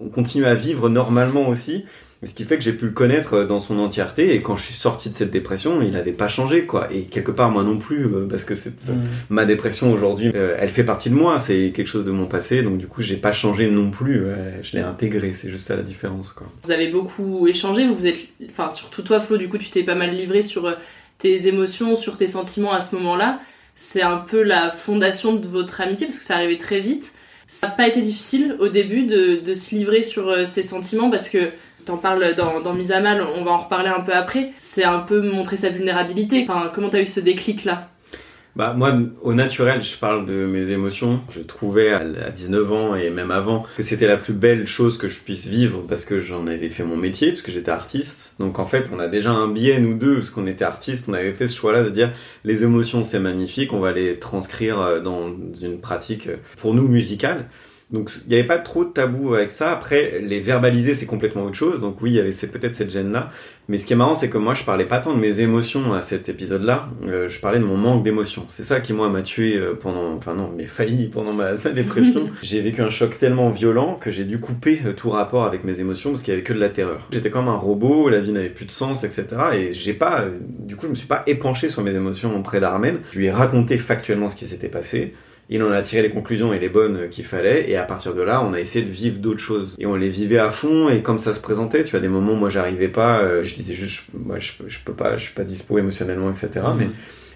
On 0.00 0.08
continue 0.08 0.44
à 0.46 0.54
vivre 0.54 0.88
normalement 0.88 1.48
aussi. 1.48 1.84
Ce 2.24 2.34
qui 2.34 2.44
fait 2.44 2.56
que 2.56 2.62
j'ai 2.62 2.72
pu 2.72 2.84
le 2.86 2.90
connaître 2.92 3.34
euh, 3.34 3.46
dans 3.46 3.58
son 3.60 3.78
entièreté 3.78 4.34
et 4.34 4.42
quand 4.42 4.56
je 4.56 4.64
suis 4.64 4.74
sorti 4.74 5.10
de 5.10 5.16
cette 5.16 5.30
dépression, 5.30 5.82
il 5.82 5.90
n'avait 5.90 6.12
pas 6.12 6.28
changé 6.28 6.66
quoi. 6.66 6.86
Et 6.92 7.02
quelque 7.04 7.32
part 7.32 7.50
moi 7.50 7.64
non 7.64 7.78
plus 7.78 8.04
euh, 8.06 8.26
parce 8.30 8.44
que 8.44 8.54
c'est 8.54 8.72
Mm. 8.90 8.94
ma 9.28 9.44
dépression 9.44 9.92
aujourd'hui, 9.92 10.32
euh, 10.34 10.56
elle 10.58 10.68
fait 10.68 10.84
partie 10.84 11.10
de 11.10 11.14
moi, 11.14 11.40
c'est 11.40 11.72
quelque 11.74 11.86
chose 11.86 12.04
de 12.04 12.10
mon 12.10 12.26
passé 12.26 12.62
donc 12.62 12.78
du 12.78 12.86
coup 12.86 13.02
j'ai 13.02 13.16
pas 13.16 13.32
changé 13.32 13.68
non 13.70 13.90
plus, 13.90 14.22
euh, 14.24 14.62
je 14.62 14.76
l'ai 14.76 14.82
intégré, 14.82 15.34
c'est 15.34 15.50
juste 15.50 15.66
ça 15.66 15.76
la 15.76 15.82
différence 15.82 16.32
quoi. 16.32 16.46
Vous 16.64 16.70
avez 16.70 16.88
beaucoup 16.88 17.46
échangé, 17.46 17.86
vous 17.86 17.94
vous 17.94 18.06
êtes, 18.06 18.18
enfin 18.50 18.70
surtout 18.70 19.02
toi 19.02 19.20
Flo, 19.20 19.36
du 19.36 19.48
coup 19.48 19.58
tu 19.58 19.70
t'es 19.70 19.82
pas 19.82 19.94
mal 19.94 20.14
livré 20.14 20.42
sur 20.42 20.74
tes 21.18 21.46
émotions, 21.48 21.94
sur 21.94 22.16
tes 22.16 22.26
sentiments 22.26 22.72
à 22.72 22.80
ce 22.80 22.94
moment-là. 22.96 23.40
C'est 23.74 24.02
un 24.02 24.16
peu 24.18 24.42
la 24.42 24.70
fondation 24.70 25.34
de 25.34 25.46
votre 25.46 25.80
amitié 25.80 26.06
parce 26.06 26.18
que 26.18 26.24
ça 26.24 26.34
arrivait 26.34 26.58
très 26.58 26.80
vite. 26.80 27.12
Ça 27.46 27.68
n'a 27.68 27.74
pas 27.74 27.86
été 27.86 28.00
difficile 28.00 28.56
au 28.60 28.68
début 28.68 29.04
de, 29.04 29.40
de 29.40 29.54
se 29.54 29.74
livrer 29.74 30.02
sur 30.02 30.46
ses 30.46 30.62
sentiments 30.62 31.10
parce 31.10 31.28
que 31.28 31.50
t'en 31.84 31.96
parles 31.96 32.34
dans, 32.34 32.60
dans 32.60 32.74
Mise 32.74 32.92
à 32.92 33.00
Mal, 33.00 33.22
on 33.22 33.44
va 33.44 33.52
en 33.52 33.58
reparler 33.58 33.88
un 33.88 34.00
peu 34.00 34.12
après. 34.12 34.52
C'est 34.58 34.84
un 34.84 35.00
peu 35.00 35.20
montrer 35.22 35.56
sa 35.56 35.68
vulnérabilité. 35.68 36.44
Enfin, 36.48 36.70
comment 36.74 36.88
t'as 36.88 37.00
eu 37.00 37.06
ce 37.06 37.20
déclic 37.20 37.64
là 37.64 37.88
Bah 38.56 38.74
moi 38.76 38.92
au 39.22 39.34
naturel 39.34 39.82
je 39.82 39.96
parle 39.96 40.26
de 40.26 40.46
mes 40.46 40.70
émotions. 40.70 41.20
Je 41.30 41.40
trouvais 41.40 41.90
à 41.90 42.00
à 42.00 42.30
19 42.30 42.72
ans 42.72 42.94
et 42.94 43.10
même 43.10 43.30
avant 43.30 43.64
que 43.76 43.82
c'était 43.82 44.06
la 44.06 44.16
plus 44.16 44.34
belle 44.34 44.66
chose 44.66 44.98
que 44.98 45.08
je 45.08 45.20
puisse 45.20 45.46
vivre 45.46 45.84
parce 45.88 46.04
que 46.04 46.20
j'en 46.20 46.46
avais 46.46 46.70
fait 46.70 46.84
mon 46.84 46.96
métier 46.96 47.30
parce 47.30 47.42
que 47.42 47.52
j'étais 47.52 47.70
artiste. 47.70 48.34
Donc 48.38 48.58
en 48.58 48.66
fait 48.66 48.90
on 48.94 48.98
a 48.98 49.08
déjà 49.08 49.30
un 49.30 49.48
biais 49.48 49.80
nous 49.80 49.94
deux 49.94 50.16
parce 50.16 50.30
qu'on 50.30 50.46
était 50.46 50.64
artistes. 50.64 51.08
On 51.08 51.14
avait 51.14 51.32
fait 51.32 51.48
ce 51.48 51.56
choix-là 51.56 51.82
de 51.82 51.88
se 51.88 51.92
dire 51.92 52.12
les 52.44 52.64
émotions 52.64 53.04
c'est 53.04 53.20
magnifique, 53.20 53.72
on 53.72 53.80
va 53.80 53.92
les 53.92 54.18
transcrire 54.18 54.80
euh, 54.80 55.00
dans 55.00 55.30
une 55.62 55.80
pratique 55.80 56.26
euh, 56.28 56.36
pour 56.58 56.74
nous 56.74 56.88
musicale. 56.88 57.46
Donc 57.92 58.10
il 58.26 58.30
n'y 58.30 58.34
avait 58.34 58.46
pas 58.46 58.58
trop 58.58 58.84
de 58.84 58.90
tabou 58.90 59.34
avec 59.34 59.50
ça. 59.50 59.70
Après, 59.70 60.20
les 60.20 60.40
verbaliser, 60.40 60.94
c'est 60.94 61.06
complètement 61.06 61.44
autre 61.44 61.56
chose. 61.56 61.80
Donc 61.80 62.00
oui, 62.00 62.10
il 62.10 62.16
y 62.16 62.20
avait 62.20 62.32
c'est 62.32 62.48
peut-être 62.48 62.74
cette 62.74 62.90
gêne-là. 62.90 63.30
Mais 63.68 63.78
ce 63.78 63.86
qui 63.86 63.92
est 63.92 63.96
marrant, 63.96 64.14
c'est 64.14 64.28
que 64.28 64.38
moi, 64.38 64.54
je 64.54 64.64
parlais 64.64 64.86
pas 64.86 64.98
tant 64.98 65.14
de 65.14 65.20
mes 65.20 65.40
émotions 65.40 65.92
à 65.92 66.00
cet 66.00 66.28
épisode-là. 66.28 66.88
Euh, 67.06 67.28
je 67.28 67.38
parlais 67.38 67.60
de 67.60 67.64
mon 67.64 67.76
manque 67.76 68.02
d'émotions. 68.02 68.44
C'est 68.48 68.64
ça 68.64 68.80
qui, 68.80 68.92
moi, 68.92 69.08
m'a 69.08 69.22
tué 69.22 69.56
euh, 69.56 69.74
pendant... 69.74 70.14
Enfin 70.14 70.34
non, 70.34 70.52
mais 70.56 70.66
failli 70.66 71.06
pendant 71.08 71.32
ma, 71.32 71.52
ma 71.52 71.70
dépression. 71.70 72.28
j'ai 72.42 72.60
vécu 72.60 72.82
un 72.82 72.90
choc 72.90 73.16
tellement 73.18 73.50
violent 73.50 73.94
que 73.94 74.10
j'ai 74.10 74.24
dû 74.24 74.40
couper 74.40 74.80
euh, 74.84 74.94
tout 74.94 75.10
rapport 75.10 75.44
avec 75.44 75.62
mes 75.62 75.78
émotions 75.80 76.10
parce 76.10 76.22
qu'il 76.22 76.32
y 76.32 76.36
avait 76.36 76.42
que 76.42 76.52
de 76.52 76.58
la 76.58 76.70
terreur. 76.70 77.06
J'étais 77.12 77.30
comme 77.30 77.48
un 77.48 77.56
robot, 77.56 78.08
la 78.08 78.20
vie 78.20 78.32
n'avait 78.32 78.50
plus 78.50 78.66
de 78.66 78.72
sens, 78.72 79.04
etc. 79.04 79.26
Et 79.54 79.72
j'ai 79.72 79.94
pas... 79.94 80.24
Du 80.40 80.74
coup, 80.74 80.86
je 80.86 80.90
me 80.90 80.96
suis 80.96 81.08
pas 81.08 81.22
épanché 81.26 81.68
sur 81.68 81.82
mes 81.82 81.94
émotions 81.94 82.36
auprès 82.36 82.58
d'Armen. 82.58 82.98
Je 83.12 83.18
lui 83.18 83.26
ai 83.26 83.30
raconté 83.30 83.78
factuellement 83.78 84.28
ce 84.28 84.36
qui 84.36 84.46
s'était 84.46 84.68
passé. 84.68 85.12
Il 85.54 85.62
en 85.62 85.70
a 85.70 85.82
tiré 85.82 86.00
les 86.02 86.10
conclusions 86.10 86.52
et 86.54 86.58
les 86.58 86.70
bonnes 86.70 87.08
qu'il 87.10 87.24
fallait, 87.26 87.68
et 87.70 87.76
à 87.76 87.82
partir 87.82 88.14
de 88.14 88.22
là, 88.22 88.42
on 88.42 88.54
a 88.54 88.58
essayé 88.60 88.84
de 88.84 88.90
vivre 88.90 89.18
d'autres 89.18 89.38
choses. 89.40 89.74
Et 89.78 89.84
on 89.84 89.94
les 89.96 90.08
vivait 90.08 90.38
à 90.38 90.48
fond, 90.50 90.88
et 90.88 91.02
comme 91.02 91.18
ça 91.18 91.34
se 91.34 91.40
présentait, 91.40 91.84
tu 91.84 91.94
as 91.94 92.00
des 92.00 92.08
moments 92.08 92.32
où 92.32 92.36
moi 92.36 92.48
j'arrivais 92.48 92.88
pas, 92.88 93.20
euh, 93.20 93.42
je 93.44 93.54
disais 93.54 93.74
juste, 93.74 94.06
je- 94.12 94.18
moi 94.18 94.38
je, 94.38 94.52
peux- 94.58 94.68
je 94.68 94.78
peux 94.84 94.94
pas, 94.94 95.16
je 95.18 95.24
suis 95.24 95.34
pas 95.34 95.44
dispo 95.44 95.76
émotionnellement, 95.78 96.30
etc. 96.30 96.64
Mais 96.78 96.88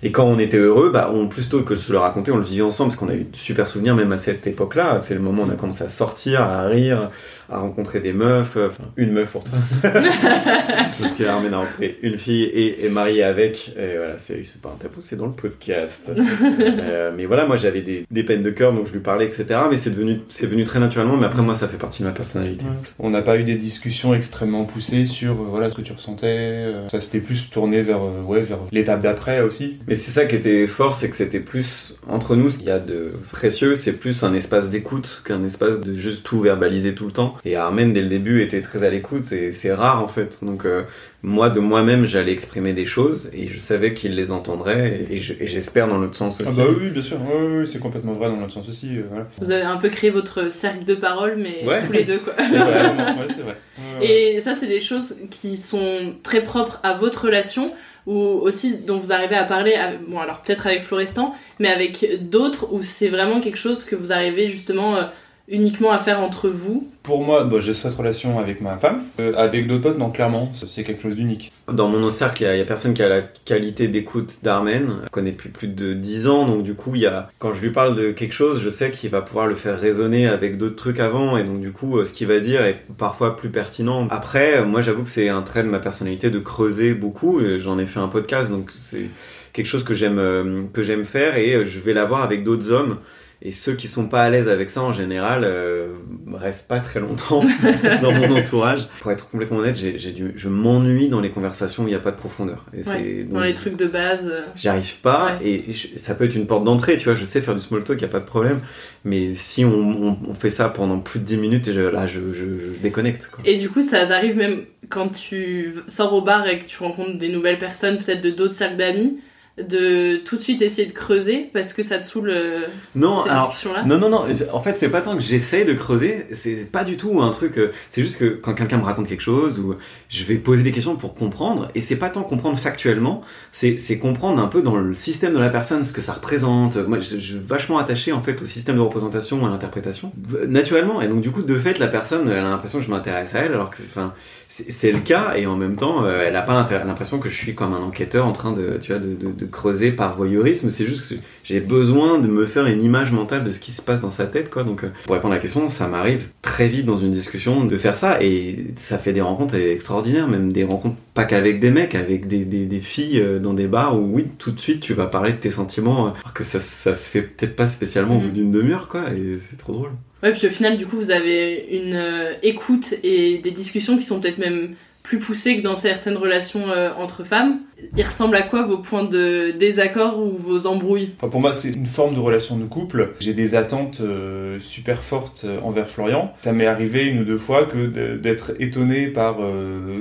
et 0.02 0.12
quand 0.12 0.24
on 0.24 0.38
était 0.38 0.58
heureux, 0.58 0.90
bah, 0.90 1.10
on, 1.12 1.26
plutôt 1.26 1.62
que 1.62 1.74
de 1.74 1.78
se 1.78 1.92
le 1.92 1.98
raconter, 1.98 2.30
on 2.32 2.36
le 2.36 2.42
vivait 2.44 2.62
ensemble, 2.62 2.90
parce 2.90 3.00
qu'on 3.00 3.08
a 3.08 3.14
eu 3.14 3.24
de 3.24 3.36
super 3.36 3.66
souvenirs, 3.66 3.94
même 3.94 4.12
à 4.12 4.18
cette 4.18 4.46
époque-là. 4.46 4.98
C'est 5.00 5.14
le 5.14 5.20
moment 5.20 5.42
où 5.42 5.46
on 5.46 5.50
a 5.50 5.56
commencé 5.56 5.84
à 5.84 5.88
sortir, 5.88 6.42
à 6.42 6.66
rire, 6.66 7.10
à 7.48 7.58
rencontrer 7.58 8.00
des 8.00 8.12
meufs, 8.12 8.56
euh, 8.56 8.66
enfin, 8.68 8.84
une 8.96 9.12
meuf 9.12 9.30
pour 9.30 9.44
toi. 9.44 9.58
parce 9.82 11.14
qu'Armen 11.14 11.52
a 11.54 11.58
rencontré 11.58 11.98
une 12.02 12.18
fille 12.18 12.42
et 12.44 12.84
est 12.84 12.88
marié 12.88 13.22
avec. 13.22 13.72
Et 13.78 13.96
voilà, 13.96 14.18
c'est 14.18 14.42
pas 14.60 14.70
un 14.74 14.78
tabou, 14.78 14.96
c'est 15.00 15.16
dans 15.16 15.26
le 15.26 15.32
podcast. 15.32 16.10
Euh, 16.58 17.12
mais 17.16 17.26
voilà, 17.26 17.46
moi 17.46 17.56
j'avais 17.56 17.80
des, 17.80 18.06
des 18.10 18.22
peines 18.22 18.42
de 18.42 18.50
cœur, 18.50 18.72
donc 18.72 18.86
je 18.86 18.92
lui 18.92 19.00
parlais, 19.00 19.24
etc. 19.24 19.46
Mais 19.70 19.76
c'est 19.76 19.90
devenu, 19.90 20.20
c'est 20.28 20.46
venu 20.46 20.64
très 20.64 20.78
naturellement, 20.78 21.16
mais 21.16 21.26
après 21.26 21.42
moi 21.42 21.54
ça 21.54 21.68
fait 21.68 21.76
partie 21.76 22.02
de 22.02 22.08
ma 22.08 22.12
personnalité. 22.12 22.64
On 22.98 23.10
n'a 23.10 23.22
pas 23.22 23.36
eu 23.36 23.44
des 23.44 23.54
discussions 23.54 24.14
extrêmement 24.14 24.64
poussées 24.64 25.06
sur 25.06 25.32
euh, 25.32 25.46
voilà 25.48 25.70
ce 25.70 25.76
que 25.76 25.82
tu 25.82 25.92
ressentais. 25.92 26.26
euh, 26.26 26.88
ça 26.88 27.00
s'était 27.00 27.20
plus 27.20 27.50
tourné 27.50 27.82
vers 27.82 28.00
ouais 28.26 28.42
vers 28.42 28.58
l'étape 28.72 29.00
d'après 29.00 29.40
aussi. 29.40 29.78
Mais 29.88 29.94
c'est 29.94 30.10
ça 30.10 30.24
qui 30.24 30.34
était 30.36 30.66
fort, 30.66 30.94
c'est 30.94 31.08
que 31.08 31.16
c'était 31.16 31.38
plus 31.40 31.96
entre 32.08 32.34
nous, 32.34 32.50
ce 32.50 32.58
qu'il 32.58 32.66
y 32.66 32.70
a 32.72 32.78
de 32.80 33.12
précieux, 33.32 33.76
c'est 33.76 33.92
plus 33.92 34.22
un 34.24 34.34
espace 34.34 34.68
d'écoute 34.68 35.22
qu'un 35.24 35.44
espace 35.44 35.80
de 35.80 35.94
juste 35.94 36.24
tout 36.24 36.40
verbaliser 36.40 36.94
tout 36.94 37.06
le 37.06 37.12
temps. 37.12 37.34
Et 37.44 37.54
Armen 37.56 37.92
dès 37.92 38.02
le 38.02 38.08
début 38.08 38.42
était 38.42 38.62
très 38.62 38.82
à 38.84 38.90
l'écoute 38.90 39.30
et 39.32 39.52
c'est 39.52 39.72
rare 39.72 40.02
en 40.02 40.08
fait. 40.08 40.38
Donc 40.42 40.64
euh, 40.64 40.82
moi 41.22 41.50
de 41.50 41.60
moi-même 41.60 42.04
j'allais 42.06 42.32
exprimer 42.32 42.72
des 42.72 42.84
choses 42.86 43.30
et 43.32 43.46
je 43.48 43.58
savais 43.60 43.94
qu'il 43.94 44.14
les 44.16 44.32
entendrait 44.32 45.06
et, 45.10 45.16
et 45.16 45.20
je- 45.20 45.34
et 45.38 45.46
j'espère 45.46 45.86
dans 45.86 45.98
l'autre 45.98 46.16
sens 46.16 46.38
Ah 46.40 46.48
aussi. 46.48 46.56
bah 46.58 46.64
oui, 46.68 46.76
oui, 46.80 46.90
bien 46.90 47.02
sûr, 47.02 47.18
ouais, 47.22 47.58
ouais, 47.60 47.66
c'est 47.66 47.78
complètement 47.78 48.14
vrai 48.14 48.28
dans 48.28 48.36
l'autre 48.40 48.54
sens 48.54 48.68
aussi. 48.68 48.96
euh, 48.98 49.02
voilà. 49.08 49.28
Vous 49.40 49.50
avez 49.52 49.62
un 49.62 49.76
peu 49.76 49.88
créé 49.88 50.10
votre 50.10 50.52
cercle 50.52 50.84
de 50.84 50.94
parole, 50.96 51.36
mais 51.38 51.64
Ouais. 51.64 51.78
tous 51.86 51.92
les 51.92 52.04
deux 52.04 52.18
quoi. 52.18 52.32
C'est 52.38 52.58
vrai, 52.58 52.82
ouais, 52.82 53.26
c'est 53.28 53.42
vrai. 53.42 53.56
Ouais, 53.78 54.00
ouais. 54.00 54.32
Et 54.36 54.40
ça, 54.40 54.54
c'est 54.54 54.66
des 54.66 54.80
choses 54.80 55.16
qui 55.30 55.56
sont 55.56 56.14
très 56.24 56.42
propres 56.42 56.80
à 56.82 56.94
votre 56.94 57.26
relation, 57.26 57.72
ou 58.06 58.14
aussi 58.16 58.78
dont 58.78 58.98
vous 58.98 59.12
arrivez 59.12 59.34
à 59.34 59.44
parler, 59.44 59.74
bon 60.08 60.20
alors 60.20 60.42
peut-être 60.42 60.66
avec 60.66 60.82
Florestan, 60.82 61.34
mais 61.58 61.68
avec 61.68 62.28
d'autres, 62.28 62.72
où 62.72 62.82
c'est 62.82 63.08
vraiment 63.08 63.40
quelque 63.40 63.58
chose 63.58 63.84
que 63.84 63.96
vous 63.96 64.12
arrivez 64.12 64.48
justement 64.48 64.96
euh, 64.96 65.02
uniquement 65.48 65.90
à 65.92 65.98
faire 65.98 66.20
entre 66.20 66.48
vous. 66.48 66.90
Pour 67.02 67.24
moi, 67.24 67.44
bah, 67.44 67.58
j'ai 67.60 67.72
cette 67.72 67.94
relation 67.94 68.38
avec 68.40 68.60
ma 68.60 68.78
femme. 68.78 69.02
Euh, 69.20 69.32
avec 69.36 69.68
d'autres 69.68 69.82
potes, 69.82 69.98
non, 69.98 70.10
clairement, 70.10 70.50
c'est 70.54 70.82
quelque 70.82 71.02
chose 71.02 71.14
d'unique. 71.14 71.52
Dans 71.72 71.88
mon 71.88 72.10
cercle, 72.10 72.42
il 72.42 72.58
y, 72.58 72.60
a- 72.60 72.64
personne 72.64 72.94
qui 72.94 73.02
a 73.02 73.08
la 73.08 73.22
qualité 73.22 73.86
d'écoute 73.86 74.38
d'Armen. 74.42 74.88
Je 75.04 75.08
connais 75.10 75.30
depuis 75.30 75.50
plus 75.50 75.68
de 75.68 75.92
10 75.94 76.26
ans, 76.26 76.46
donc 76.48 76.64
du 76.64 76.74
coup, 76.74 76.96
il 76.96 77.02
y 77.02 77.06
a, 77.06 77.30
quand 77.38 77.52
je 77.54 77.62
lui 77.62 77.70
parle 77.70 77.94
de 77.94 78.10
quelque 78.10 78.34
chose, 78.34 78.60
je 78.60 78.70
sais 78.70 78.90
qu'il 78.90 79.10
va 79.10 79.22
pouvoir 79.22 79.46
le 79.46 79.54
faire 79.54 79.78
résonner 79.78 80.26
avec 80.26 80.58
d'autres 80.58 80.74
trucs 80.76 80.98
avant, 80.98 81.36
et 81.36 81.44
donc 81.44 81.60
du 81.60 81.70
coup, 81.72 81.98
euh, 81.98 82.04
ce 82.04 82.12
qu'il 82.12 82.26
va 82.26 82.40
dire 82.40 82.64
est 82.64 82.80
parfois 82.98 83.36
plus 83.36 83.50
pertinent. 83.50 84.08
Après, 84.10 84.58
euh, 84.58 84.64
moi, 84.64 84.82
j'avoue 84.82 85.04
que 85.04 85.08
c'est 85.08 85.28
un 85.28 85.42
trait 85.42 85.62
de 85.62 85.68
ma 85.68 85.78
personnalité 85.78 86.30
de 86.30 86.40
creuser 86.40 86.94
beaucoup. 86.94 87.40
et 87.40 87.60
J'en 87.60 87.78
ai 87.78 87.86
fait 87.86 88.00
un 88.00 88.08
podcast, 88.08 88.50
donc 88.50 88.70
c'est 88.76 89.06
quelque 89.52 89.66
chose 89.66 89.84
que 89.84 89.94
j'aime 89.94 90.68
que 90.72 90.82
j'aime 90.82 91.04
faire, 91.04 91.36
et 91.38 91.66
je 91.66 91.78
vais 91.80 91.94
l'avoir 91.94 92.22
avec 92.24 92.42
d'autres 92.42 92.72
hommes. 92.72 92.98
Et 93.42 93.52
ceux 93.52 93.74
qui 93.74 93.86
sont 93.86 94.06
pas 94.08 94.22
à 94.22 94.30
l'aise 94.30 94.48
avec 94.48 94.70
ça 94.70 94.82
en 94.82 94.94
général 94.94 95.42
euh, 95.44 95.92
restent 96.32 96.68
pas 96.68 96.80
très 96.80 97.00
longtemps 97.00 97.44
dans 98.02 98.10
mon 98.10 98.34
entourage. 98.34 98.88
Pour 99.00 99.10
être 99.12 99.28
complètement 99.28 99.58
honnête, 99.58 99.76
j'ai, 99.76 99.98
j'ai 99.98 100.14
je 100.34 100.48
m'ennuie 100.48 101.08
dans 101.10 101.20
les 101.20 101.30
conversations 101.30 101.84
où 101.84 101.86
il 101.86 101.90
n'y 101.90 101.96
a 101.96 102.00
pas 102.00 102.12
de 102.12 102.16
profondeur. 102.16 102.64
Et 102.72 102.78
Ouais, 102.78 102.82
c'est, 102.84 103.24
dans 103.24 103.34
donc, 103.36 103.44
les 103.44 103.52
trucs 103.54 103.76
de 103.76 103.86
base. 103.86 104.28
euh. 104.32 104.40
J'y 104.56 104.68
arrive 104.68 105.00
pas 105.02 105.38
et 105.44 105.64
je- 105.72 105.98
ça 105.98 106.14
peut 106.14 106.24
être 106.24 106.34
une 106.34 106.46
porte 106.46 106.64
d'entrée, 106.64 106.96
tu 106.96 107.04
vois. 107.04 107.14
Je 107.14 107.26
sais 107.26 107.42
faire 107.42 107.54
du 107.54 107.60
small 107.60 107.84
talk, 107.84 108.00
y 108.00 108.04
a 108.06 108.08
pas 108.08 108.20
de 108.20 108.24
problème. 108.24 108.60
Mais 109.04 109.34
si 109.34 109.64
on, 109.66 109.70
on- 109.74 110.18
on 110.30 110.34
fait 110.34 110.50
ça 110.50 110.70
pendant 110.70 110.98
plus 110.98 111.20
de 111.20 111.24
10 111.26 111.36
minutes, 111.36 111.68
et 111.68 111.72
je- 111.74 111.80
là, 111.82 112.06
je, 112.06 112.20
je, 112.32 112.58
je 112.58 112.70
déconnecte. 112.82 113.28
Quoi. 113.30 113.44
Et 113.46 113.56
du 113.58 113.68
coup, 113.68 113.82
ça 113.82 114.06
t'arrive 114.06 114.36
même 114.38 114.64
quand 114.88 115.10
tu 115.10 115.74
sors 115.88 116.14
au 116.14 116.22
bar 116.22 116.48
et 116.48 116.58
que 116.58 116.64
tu 116.64 116.78
rencontres 116.82 117.18
des 117.18 117.28
nouvelles 117.28 117.58
personnes, 117.58 117.98
peut-être 117.98 118.22
de 118.22 118.30
d'autres 118.30 118.54
cercles 118.54 118.76
d'amis, 118.76 119.18
de 119.58 120.18
tout 120.18 120.36
de 120.36 120.40
suite 120.42 120.60
essayer 120.60 120.86
de 120.86 120.92
creuser 120.92 121.48
parce 121.54 121.72
que 121.72 121.82
ça 121.82 121.98
te 121.98 122.04
saoule 122.04 122.28
euh, 122.28 122.66
Non, 122.94 123.24
ces 123.24 123.30
alors, 123.30 123.48
discussions-là? 123.48 123.84
non, 123.84 123.98
non, 123.98 124.10
non. 124.10 124.24
En 124.52 124.60
fait, 124.60 124.76
c'est 124.78 124.90
pas 124.90 125.00
tant 125.00 125.14
que 125.16 125.22
j'essaye 125.22 125.64
de 125.64 125.72
creuser. 125.72 126.26
C'est 126.34 126.70
pas 126.70 126.84
du 126.84 126.98
tout 126.98 127.22
un 127.22 127.30
truc. 127.30 127.56
euh, 127.58 127.72
C'est 127.88 128.02
juste 128.02 128.18
que 128.18 128.26
quand 128.26 128.52
quelqu'un 128.54 128.76
me 128.76 128.84
raconte 128.84 129.08
quelque 129.08 129.22
chose, 129.22 129.58
ou 129.58 129.74
je 130.10 130.24
vais 130.24 130.36
poser 130.36 130.62
des 130.62 130.72
questions 130.72 130.96
pour 130.96 131.14
comprendre, 131.14 131.68
et 131.74 131.80
c'est 131.80 131.96
pas 131.96 132.10
tant 132.10 132.22
comprendre 132.22 132.58
factuellement, 132.58 133.22
c'est 133.50 133.78
c'est 133.78 133.98
comprendre 133.98 134.42
un 134.42 134.48
peu 134.48 134.60
dans 134.60 134.76
le 134.76 134.94
système 134.94 135.32
de 135.32 135.38
la 135.38 135.48
personne 135.48 135.84
ce 135.84 135.92
que 135.94 136.02
ça 136.02 136.12
représente. 136.12 136.76
Moi, 136.76 137.00
je, 137.00 137.16
je 137.16 137.18
suis 137.18 137.38
vachement 137.38 137.78
attaché 137.78 138.12
en 138.12 138.20
fait 138.22 138.42
au 138.42 138.46
système 138.46 138.76
de 138.76 138.80
représentation, 138.82 139.46
à 139.46 139.48
l'interprétation, 139.48 140.12
naturellement. 140.48 141.00
Et 141.00 141.08
donc 141.08 141.22
du 141.22 141.30
coup, 141.30 141.42
de 141.42 141.54
fait, 141.58 141.78
la 141.78 141.88
personne, 141.88 142.28
elle 142.28 142.36
a 142.38 142.42
l'impression 142.42 142.78
que 142.78 142.84
je 142.84 142.90
m'intéresse 142.90 143.34
à 143.34 143.38
elle, 143.40 143.52
alors 143.54 143.70
que 143.70 143.78
c'est, 143.78 143.86
enfin, 143.88 144.12
c'est 144.48 144.92
le 144.92 145.00
cas, 145.00 145.34
et 145.36 145.46
en 145.46 145.56
même 145.56 145.76
temps, 145.76 146.04
euh, 146.04 146.22
elle 146.26 146.36
a 146.36 146.42
pas 146.42 146.66
l'impression 146.84 147.18
que 147.18 147.28
je 147.28 147.36
suis 147.36 147.54
comme 147.54 147.72
un 147.74 147.80
enquêteur 147.80 148.26
en 148.26 148.32
train 148.32 148.52
de, 148.52 148.78
tu 148.80 148.92
vois, 148.92 149.00
de, 149.00 149.14
de, 149.14 149.32
de 149.32 149.45
creuser 149.50 149.92
par 149.92 150.16
voyeurisme. 150.16 150.70
C'est 150.70 150.86
juste 150.86 151.14
que 151.14 151.20
j'ai 151.44 151.60
besoin 151.60 152.18
de 152.18 152.28
me 152.28 152.46
faire 152.46 152.66
une 152.66 152.82
image 152.82 153.12
mentale 153.12 153.44
de 153.44 153.50
ce 153.50 153.60
qui 153.60 153.72
se 153.72 153.82
passe 153.82 154.00
dans 154.00 154.10
sa 154.10 154.26
tête, 154.26 154.50
quoi. 154.50 154.64
Donc, 154.64 154.84
euh, 154.84 154.88
pour 155.04 155.14
répondre 155.14 155.32
à 155.32 155.36
la 155.36 155.42
question, 155.42 155.68
ça 155.68 155.88
m'arrive 155.88 156.28
très 156.42 156.68
vite 156.68 156.86
dans 156.86 156.98
une 156.98 157.10
discussion 157.10 157.64
de 157.64 157.76
faire 157.76 157.96
ça, 157.96 158.22
et 158.22 158.66
ça 158.76 158.98
fait 158.98 159.12
des 159.12 159.20
rencontres 159.20 159.54
extraordinaires, 159.54 160.28
même 160.28 160.52
des 160.52 160.64
rencontres 160.64 160.96
pas 161.14 161.24
qu'avec 161.24 161.60
des 161.60 161.70
mecs, 161.70 161.94
avec 161.94 162.28
des, 162.28 162.44
des, 162.44 162.66
des 162.66 162.80
filles 162.80 163.20
euh, 163.20 163.38
dans 163.38 163.54
des 163.54 163.68
bars 163.68 163.98
où, 163.98 164.14
oui, 164.14 164.26
tout 164.38 164.50
de 164.50 164.60
suite, 164.60 164.80
tu 164.80 164.94
vas 164.94 165.06
parler 165.06 165.32
de 165.32 165.38
tes 165.38 165.50
sentiments, 165.50 166.08
euh, 166.08 166.10
alors 166.10 166.34
que 166.34 166.44
ça, 166.44 166.60
ça 166.60 166.94
se 166.94 167.08
fait 167.08 167.22
peut-être 167.22 167.56
pas 167.56 167.66
spécialement 167.66 168.18
au 168.18 168.20
bout 168.20 168.30
d'une 168.30 168.50
demi-heure, 168.50 168.88
quoi, 168.88 169.12
et 169.12 169.38
c'est 169.40 169.56
trop 169.56 169.72
drôle. 169.72 169.90
Ouais, 170.22 170.32
puis 170.32 170.46
au 170.46 170.50
final, 170.50 170.76
du 170.76 170.86
coup, 170.86 170.96
vous 170.96 171.10
avez 171.10 171.68
une 171.70 171.94
euh, 171.94 172.32
écoute 172.42 172.94
et 173.02 173.38
des 173.38 173.50
discussions 173.50 173.96
qui 173.96 174.02
sont 174.02 174.18
peut-être 174.20 174.38
même 174.38 174.74
plus 175.06 175.18
poussées 175.18 175.56
que 175.56 175.62
dans 175.62 175.76
certaines 175.76 176.16
relations 176.16 176.68
euh, 176.68 176.90
entre 176.98 177.22
femmes. 177.22 177.60
Ils 177.96 178.02
ressemblent 178.02 178.34
à 178.34 178.42
quoi 178.42 178.62
vos 178.62 178.78
points 178.78 179.04
de 179.04 179.52
désaccord 179.52 180.18
ou 180.18 180.36
vos 180.36 180.66
embrouilles? 180.66 181.12
Pour 181.18 181.40
moi, 181.40 181.54
c'est 181.54 181.76
une 181.76 181.86
forme 181.86 182.14
de 182.14 182.20
relation 182.20 182.56
de 182.56 182.64
couple. 182.64 183.14
J'ai 183.20 183.32
des 183.32 183.54
attentes 183.54 184.00
euh, 184.00 184.58
super 184.58 185.04
fortes 185.04 185.42
euh, 185.44 185.60
envers 185.60 185.88
Florian. 185.88 186.32
Ça 186.42 186.52
m'est 186.52 186.66
arrivé 186.66 187.06
une 187.06 187.20
ou 187.20 187.24
deux 187.24 187.38
fois 187.38 187.66
que 187.66 188.16
d'être 188.16 188.54
étonné 188.58 189.06
par 189.06 189.36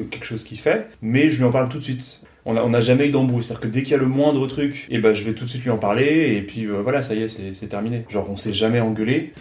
quelque 0.10 0.26
chose 0.26 0.44
qu'il 0.44 0.58
fait, 0.58 0.88
mais 1.02 1.30
je 1.30 1.38
lui 1.38 1.44
en 1.44 1.52
parle 1.52 1.70
tout 1.70 1.78
de 1.78 1.84
suite. 1.84 2.22
On 2.46 2.54
n'a 2.54 2.68
n'a 2.68 2.82
jamais 2.82 3.08
eu 3.08 3.12
d'embrouille, 3.12 3.44
c'est-à-dire 3.44 3.62
que 3.62 3.68
dès 3.68 3.84
qu'il 3.84 3.92
y 3.92 3.96
a 3.96 4.00
le 4.00 4.08
moindre 4.08 4.46
truc, 4.48 4.88
et 4.90 5.00
ben 5.00 5.14
je 5.14 5.24
vais 5.24 5.34
tout 5.34 5.46
de 5.46 5.50
suite 5.50 5.64
lui 5.64 5.72
en 5.72 5.78
parler, 5.78 6.36
et 6.36 6.42
puis 6.42 6.66
voilà, 6.66 7.04
ça 7.04 7.14
y 7.14 7.24
est, 7.24 7.30
c'est 7.30 7.54
c'est 7.54 7.68
terminé. 7.68 8.06
Genre, 8.10 8.28
on 8.30 8.38
s'est 8.38 8.54
jamais 8.54 8.80
engueulé. 8.80 9.34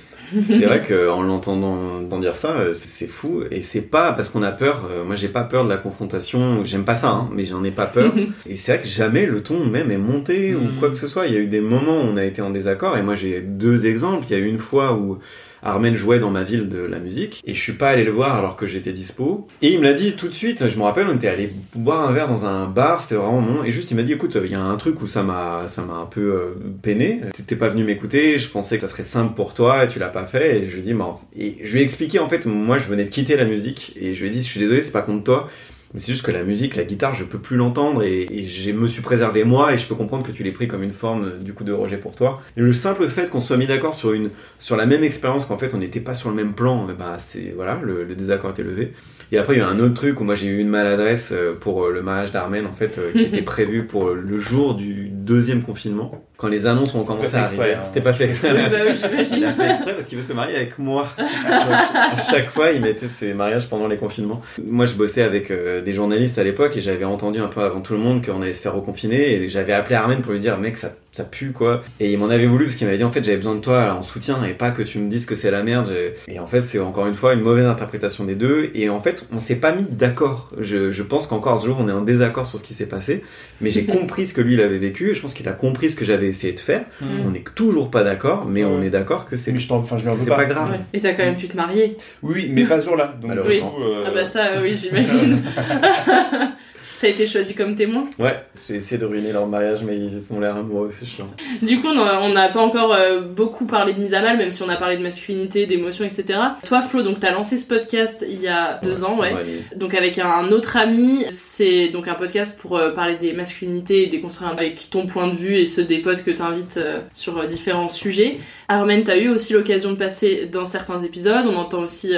C'est 0.46 0.64
vrai 0.66 0.82
qu'en 0.86 1.22
l'entendant 1.22 2.18
dire 2.20 2.36
ça, 2.36 2.56
euh, 2.56 2.72
c'est 2.72 3.06
fou. 3.06 3.42
Et 3.50 3.62
c'est 3.62 3.80
pas 3.82 4.12
parce 4.12 4.28
qu'on 4.28 4.42
a 4.42 4.52
peur. 4.52 4.88
euh, 4.90 5.04
Moi, 5.04 5.16
j'ai 5.16 5.28
pas 5.28 5.42
peur 5.44 5.64
de 5.64 5.68
la 5.68 5.76
confrontation. 5.76 6.64
J'aime 6.64 6.84
pas 6.84 6.94
ça, 6.94 7.10
hein, 7.10 7.28
mais 7.32 7.44
j'en 7.44 7.62
ai 7.64 7.70
pas 7.70 7.86
peur. 7.86 8.12
et 8.48 8.56
c'est 8.56 8.72
vrai 8.74 8.82
que 8.82 8.88
jamais 8.88 9.26
le 9.26 9.42
ton 9.42 9.64
même 9.66 9.90
est 9.90 9.98
monté 9.98 10.54
ou 10.54 10.78
quoi 10.78 10.88
que 10.90 10.96
ce 10.96 11.08
soit. 11.08 11.26
Il 11.26 11.34
y 11.34 11.36
a 11.36 11.40
eu 11.40 11.46
des 11.46 11.60
moments 11.60 12.02
où 12.02 12.04
on 12.06 12.16
a 12.16 12.24
été 12.24 12.40
en 12.42 12.50
désaccord. 12.50 12.96
Et 12.96 13.02
moi, 13.02 13.16
j'ai 13.16 13.40
deux 13.40 13.86
exemples. 13.86 14.24
Il 14.28 14.32
y 14.32 14.36
a 14.36 14.38
eu 14.38 14.46
une 14.48 14.58
fois 14.58 14.94
où 14.94 15.18
Armen 15.64 15.96
jouait 15.96 16.20
dans 16.20 16.30
ma 16.30 16.42
ville 16.42 16.68
de 16.68 16.78
la 16.78 16.98
musique 16.98 17.42
et 17.46 17.54
je 17.54 17.60
suis 17.60 17.72
pas 17.72 17.88
allé 17.88 18.04
le 18.04 18.10
voir 18.10 18.36
alors 18.36 18.56
que 18.56 18.66
j'étais 18.66 18.92
dispo. 18.92 19.46
Et 19.62 19.72
il 19.72 19.78
me 19.78 19.84
l'a 19.84 19.94
dit 19.94 20.12
tout 20.12 20.28
de 20.28 20.34
suite 20.34 20.68
je 20.68 20.78
me 20.78 20.82
rappelle 20.82 21.06
on 21.08 21.16
était 21.16 21.28
allé 21.28 21.50
boire 21.74 22.08
un 22.08 22.12
verre 22.12 22.28
dans 22.28 22.44
un 22.44 22.66
bar 22.66 23.00
c'était 23.00 23.16
vraiment 23.16 23.40
mon 23.40 23.64
et 23.64 23.72
juste 23.72 23.90
il 23.90 23.96
m'a 23.96 24.02
dit 24.02 24.12
écoute 24.12 24.36
il 24.42 24.50
y 24.50 24.54
a 24.54 24.60
un 24.60 24.76
truc 24.76 25.00
où 25.02 25.06
ça 25.06 25.22
m'a 25.22 25.64
ça 25.68 25.82
m'a 25.82 25.94
un 25.94 26.06
peu 26.06 26.20
euh, 26.20 26.54
peiné. 26.82 27.20
T'étais 27.32 27.56
pas 27.56 27.68
venu 27.68 27.84
m'écouter 27.84 28.38
je 28.38 28.48
pensais 28.48 28.76
que 28.76 28.82
ça 28.82 28.88
serait 28.88 29.02
simple 29.02 29.34
pour 29.34 29.54
toi 29.54 29.84
et 29.84 29.88
tu 29.88 29.98
l'as 29.98 30.08
pas 30.08 30.26
fait 30.26 30.58
et 30.58 30.66
je 30.66 30.74
lui 30.74 30.80
ai 30.80 30.82
dit 30.82 30.94
et 31.36 31.58
je 31.62 31.72
lui 31.72 31.80
ai 31.80 31.82
expliqué 31.82 32.18
en 32.18 32.28
fait 32.28 32.46
moi 32.46 32.78
je 32.78 32.84
venais 32.84 33.04
de 33.04 33.10
quitter 33.10 33.36
la 33.36 33.44
musique 33.44 33.94
et 33.96 34.14
je 34.14 34.20
lui 34.20 34.28
ai 34.28 34.30
dit 34.30 34.38
je 34.38 34.48
suis 34.48 34.60
désolé 34.60 34.82
c'est 34.82 34.92
pas 34.92 35.02
contre 35.02 35.24
toi 35.24 35.48
mais 35.94 36.00
c'est 36.00 36.10
juste 36.10 36.24
que 36.24 36.32
la 36.32 36.42
musique, 36.42 36.74
la 36.74 36.82
guitare, 36.82 37.14
je 37.14 37.22
peux 37.22 37.38
plus 37.38 37.56
l'entendre 37.56 38.02
et, 38.02 38.22
et 38.22 38.48
je 38.48 38.72
me 38.72 38.88
suis 38.88 39.00
préservé 39.00 39.44
moi 39.44 39.72
et 39.72 39.78
je 39.78 39.86
peux 39.86 39.94
comprendre 39.94 40.24
que 40.26 40.32
tu 40.32 40.42
l'aies 40.42 40.50
pris 40.50 40.66
comme 40.66 40.82
une 40.82 40.92
forme 40.92 41.24
euh, 41.24 41.38
du 41.38 41.54
coup 41.54 41.62
de 41.62 41.72
rejet 41.72 41.98
pour 41.98 42.16
toi. 42.16 42.42
Et 42.56 42.60
le 42.60 42.72
simple 42.72 43.06
fait 43.06 43.30
qu'on 43.30 43.40
soit 43.40 43.56
mis 43.56 43.68
d'accord 43.68 43.94
sur 43.94 44.12
une 44.12 44.30
sur 44.58 44.76
la 44.76 44.86
même 44.86 45.04
expérience 45.04 45.46
qu'en 45.46 45.56
fait 45.56 45.72
on 45.72 45.78
n'était 45.78 46.00
pas 46.00 46.14
sur 46.14 46.30
le 46.30 46.34
même 46.34 46.52
plan, 46.52 46.88
eh 46.90 46.94
bah 46.94 47.14
c'est 47.18 47.52
voilà 47.54 47.78
le, 47.80 48.02
le 48.02 48.14
désaccord 48.16 48.50
était 48.50 48.64
levé. 48.64 48.92
Et 49.30 49.38
après 49.38 49.54
il 49.54 49.58
y 49.58 49.62
a 49.62 49.68
un 49.68 49.78
autre 49.78 49.94
truc 49.94 50.20
où 50.20 50.24
moi 50.24 50.34
j'ai 50.34 50.48
eu 50.48 50.58
une 50.58 50.68
maladresse 50.68 51.30
euh, 51.32 51.54
pour 51.54 51.84
euh, 51.84 51.92
le 51.92 52.02
mariage 52.02 52.32
d'Armen 52.32 52.66
en 52.66 52.72
fait 52.72 53.00
qui 53.12 53.22
était 53.22 53.42
prévu 53.42 53.86
pour 53.86 54.10
le 54.10 54.38
jour 54.38 54.74
du 54.74 55.08
deuxième 55.08 55.62
confinement 55.62 56.24
quand 56.36 56.48
les 56.48 56.66
annonces 56.66 56.94
ont 56.94 57.04
commencé 57.04 57.30
pas 57.30 57.38
à 57.42 57.46
fait 57.46 57.58
arriver. 57.60 57.74
hein. 57.74 57.82
C'était 57.84 58.00
pas 58.00 58.12
fait 58.12 58.24
exprès. 58.24 58.50
C'est 58.68 58.68
ça, 58.76 58.84
oui, 58.84 58.92
j'imagine. 58.96 59.36
Il 59.38 59.44
a 59.44 59.52
fait 59.52 59.70
exprès 59.70 59.94
parce 59.94 60.06
qu'il 60.06 60.18
veut 60.18 60.24
se 60.24 60.32
marier 60.32 60.56
avec 60.56 60.78
moi. 60.78 61.08
Donc, 61.18 61.26
à 61.48 62.16
chaque 62.30 62.50
fois, 62.50 62.70
il 62.72 62.82
mettait 62.82 63.08
ses 63.08 63.34
mariages 63.34 63.68
pendant 63.68 63.86
les 63.86 63.96
confinements. 63.96 64.42
Moi, 64.66 64.86
je 64.86 64.94
bossais 64.94 65.22
avec 65.22 65.50
euh, 65.50 65.80
des 65.80 65.94
journalistes 65.94 66.38
à 66.38 66.44
l'époque 66.44 66.76
et 66.76 66.80
j'avais 66.80 67.04
entendu 67.04 67.38
un 67.40 67.46
peu 67.48 67.60
avant 67.62 67.80
tout 67.80 67.92
le 67.94 68.00
monde 68.00 68.24
qu'on 68.24 68.42
allait 68.42 68.52
se 68.52 68.62
faire 68.62 68.74
reconfiner 68.74 69.34
et 69.34 69.48
j'avais 69.48 69.72
appelé 69.72 69.94
Armen 69.94 70.20
pour 70.22 70.32
lui 70.32 70.40
dire, 70.40 70.58
mec, 70.58 70.76
ça, 70.76 70.92
ça 71.14 71.22
pue 71.24 71.52
quoi. 71.52 71.82
Et 72.00 72.12
il 72.12 72.18
m'en 72.18 72.28
avait 72.28 72.46
voulu 72.46 72.64
parce 72.64 72.76
qu'il 72.76 72.86
m'avait 72.88 72.98
dit, 72.98 73.04
en 73.04 73.10
fait, 73.12 73.22
j'avais 73.24 73.36
besoin 73.36 73.54
de 73.54 73.60
toi 73.60 73.94
en 73.94 74.02
soutien 74.02 74.44
et 74.44 74.52
pas 74.54 74.72
que 74.72 74.82
tu 74.82 74.98
me 74.98 75.08
dises 75.08 75.26
que 75.26 75.36
c'est 75.36 75.50
la 75.52 75.62
merde. 75.62 75.94
Et 76.26 76.40
en 76.40 76.46
fait, 76.46 76.60
c'est 76.60 76.80
encore 76.80 77.06
une 77.06 77.14
fois 77.14 77.34
une 77.34 77.40
mauvaise 77.40 77.66
interprétation 77.66 78.24
des 78.24 78.34
deux. 78.34 78.70
Et 78.74 78.88
en 78.90 78.98
fait, 79.00 79.26
on 79.32 79.38
s'est 79.38 79.56
pas 79.56 79.72
mis 79.72 79.84
d'accord. 79.84 80.50
Je, 80.58 80.90
je 80.90 81.02
pense 81.04 81.26
qu'encore 81.28 81.60
ce 81.60 81.66
jour, 81.66 81.76
on 81.80 81.88
est 81.88 81.92
en 81.92 82.00
désaccord 82.02 82.46
sur 82.46 82.58
ce 82.58 82.64
qui 82.64 82.74
s'est 82.74 82.86
passé. 82.88 83.22
Mais 83.60 83.70
j'ai 83.70 83.84
compris 83.86 84.26
ce 84.26 84.34
que 84.34 84.40
lui, 84.40 84.54
il 84.54 84.60
avait 84.60 84.78
vécu 84.78 85.10
et 85.10 85.14
je 85.14 85.20
pense 85.20 85.34
qu'il 85.34 85.48
a 85.48 85.52
compris 85.52 85.90
ce 85.90 85.96
que 85.96 86.04
j'avais 86.04 86.26
essayé 86.26 86.52
de 86.52 86.58
faire. 86.60 86.84
Mm. 87.00 87.06
On 87.26 87.30
n'est 87.30 87.44
toujours 87.54 87.90
pas 87.92 88.02
d'accord, 88.02 88.46
mais 88.46 88.64
on 88.64 88.82
est 88.82 88.90
d'accord 88.90 89.26
que 89.26 89.36
c'est 89.36 89.52
Mais 89.52 89.60
je 89.60 89.68
t'en- 89.68 89.76
enfin, 89.78 89.98
je 89.98 90.02
lui 90.04 90.10
en 90.10 90.14
veux 90.14 90.24
c'est 90.24 90.30
pas. 90.30 90.36
pas 90.36 90.44
grave. 90.46 90.72
Ouais. 90.72 90.80
Et 90.92 91.00
t'as 91.00 91.12
quand 91.12 91.24
même 91.24 91.36
pu 91.36 91.46
te 91.46 91.56
marier. 91.56 91.96
Oui, 92.22 92.48
mais 92.52 92.64
pas 92.64 92.80
ce 92.80 92.86
jour-là. 92.86 93.14
Donc, 93.22 93.30
Alors, 93.30 93.46
Oui. 93.46 93.60
coup, 93.60 93.82
euh, 93.82 94.04
Ah 94.06 94.10
bah 94.12 94.26
ça, 94.26 94.60
oui, 94.60 94.76
j'imagine. 94.76 95.42
T'as 97.04 97.10
été 97.10 97.26
choisi 97.26 97.54
comme 97.54 97.76
témoin 97.76 98.08
Ouais, 98.18 98.46
j'ai 98.66 98.76
essayé 98.76 98.98
de 98.98 99.04
ruiner 99.04 99.30
leur 99.30 99.46
mariage, 99.46 99.80
mais 99.82 99.94
ils 99.94 100.32
ont 100.32 100.40
l'air 100.40 100.56
amoureux, 100.56 100.88
c'est 100.90 101.04
chiant. 101.04 101.28
Du 101.60 101.82
coup, 101.82 101.88
on 101.88 102.32
n'a 102.32 102.48
pas 102.48 102.62
encore 102.62 102.94
euh, 102.94 103.20
beaucoup 103.20 103.66
parlé 103.66 103.92
de 103.92 104.00
mise 104.00 104.14
à 104.14 104.22
mal, 104.22 104.38
même 104.38 104.50
si 104.50 104.62
on 104.62 104.70
a 104.70 104.76
parlé 104.76 104.96
de 104.96 105.02
masculinité, 105.02 105.66
d'émotion, 105.66 106.06
etc. 106.06 106.38
Toi, 106.64 106.80
Flo, 106.80 107.02
donc 107.02 107.20
t'as 107.20 107.32
lancé 107.32 107.58
ce 107.58 107.68
podcast 107.68 108.24
il 108.26 108.40
y 108.40 108.48
a 108.48 108.80
deux 108.82 109.04
ans, 109.04 109.18
ouais. 109.18 109.34
Donc 109.76 109.92
avec 109.92 110.18
un 110.18 110.50
autre 110.50 110.78
ami, 110.78 111.26
c'est 111.28 111.90
donc 111.90 112.08
un 112.08 112.14
podcast 112.14 112.58
pour 112.58 112.78
euh, 112.78 112.90
parler 112.92 113.16
des 113.16 113.34
masculinités 113.34 114.04
et 114.04 114.06
déconstruire 114.06 114.50
avec 114.50 114.88
ton 114.88 115.04
point 115.04 115.28
de 115.28 115.36
vue 115.36 115.56
et 115.56 115.66
ceux 115.66 115.84
des 115.84 115.98
potes 115.98 116.24
que 116.24 116.30
t'invites 116.30 116.78
euh, 116.78 117.00
sur 117.12 117.44
différents 117.44 117.88
sujets. 117.88 118.38
Armen, 118.68 119.04
t'as 119.04 119.18
eu 119.18 119.28
aussi 119.28 119.52
l'occasion 119.52 119.90
de 119.90 119.96
passer 119.96 120.46
dans 120.50 120.64
certains 120.64 121.00
épisodes, 121.00 121.44
on 121.46 121.56
entend 121.56 121.82
aussi 121.82 122.14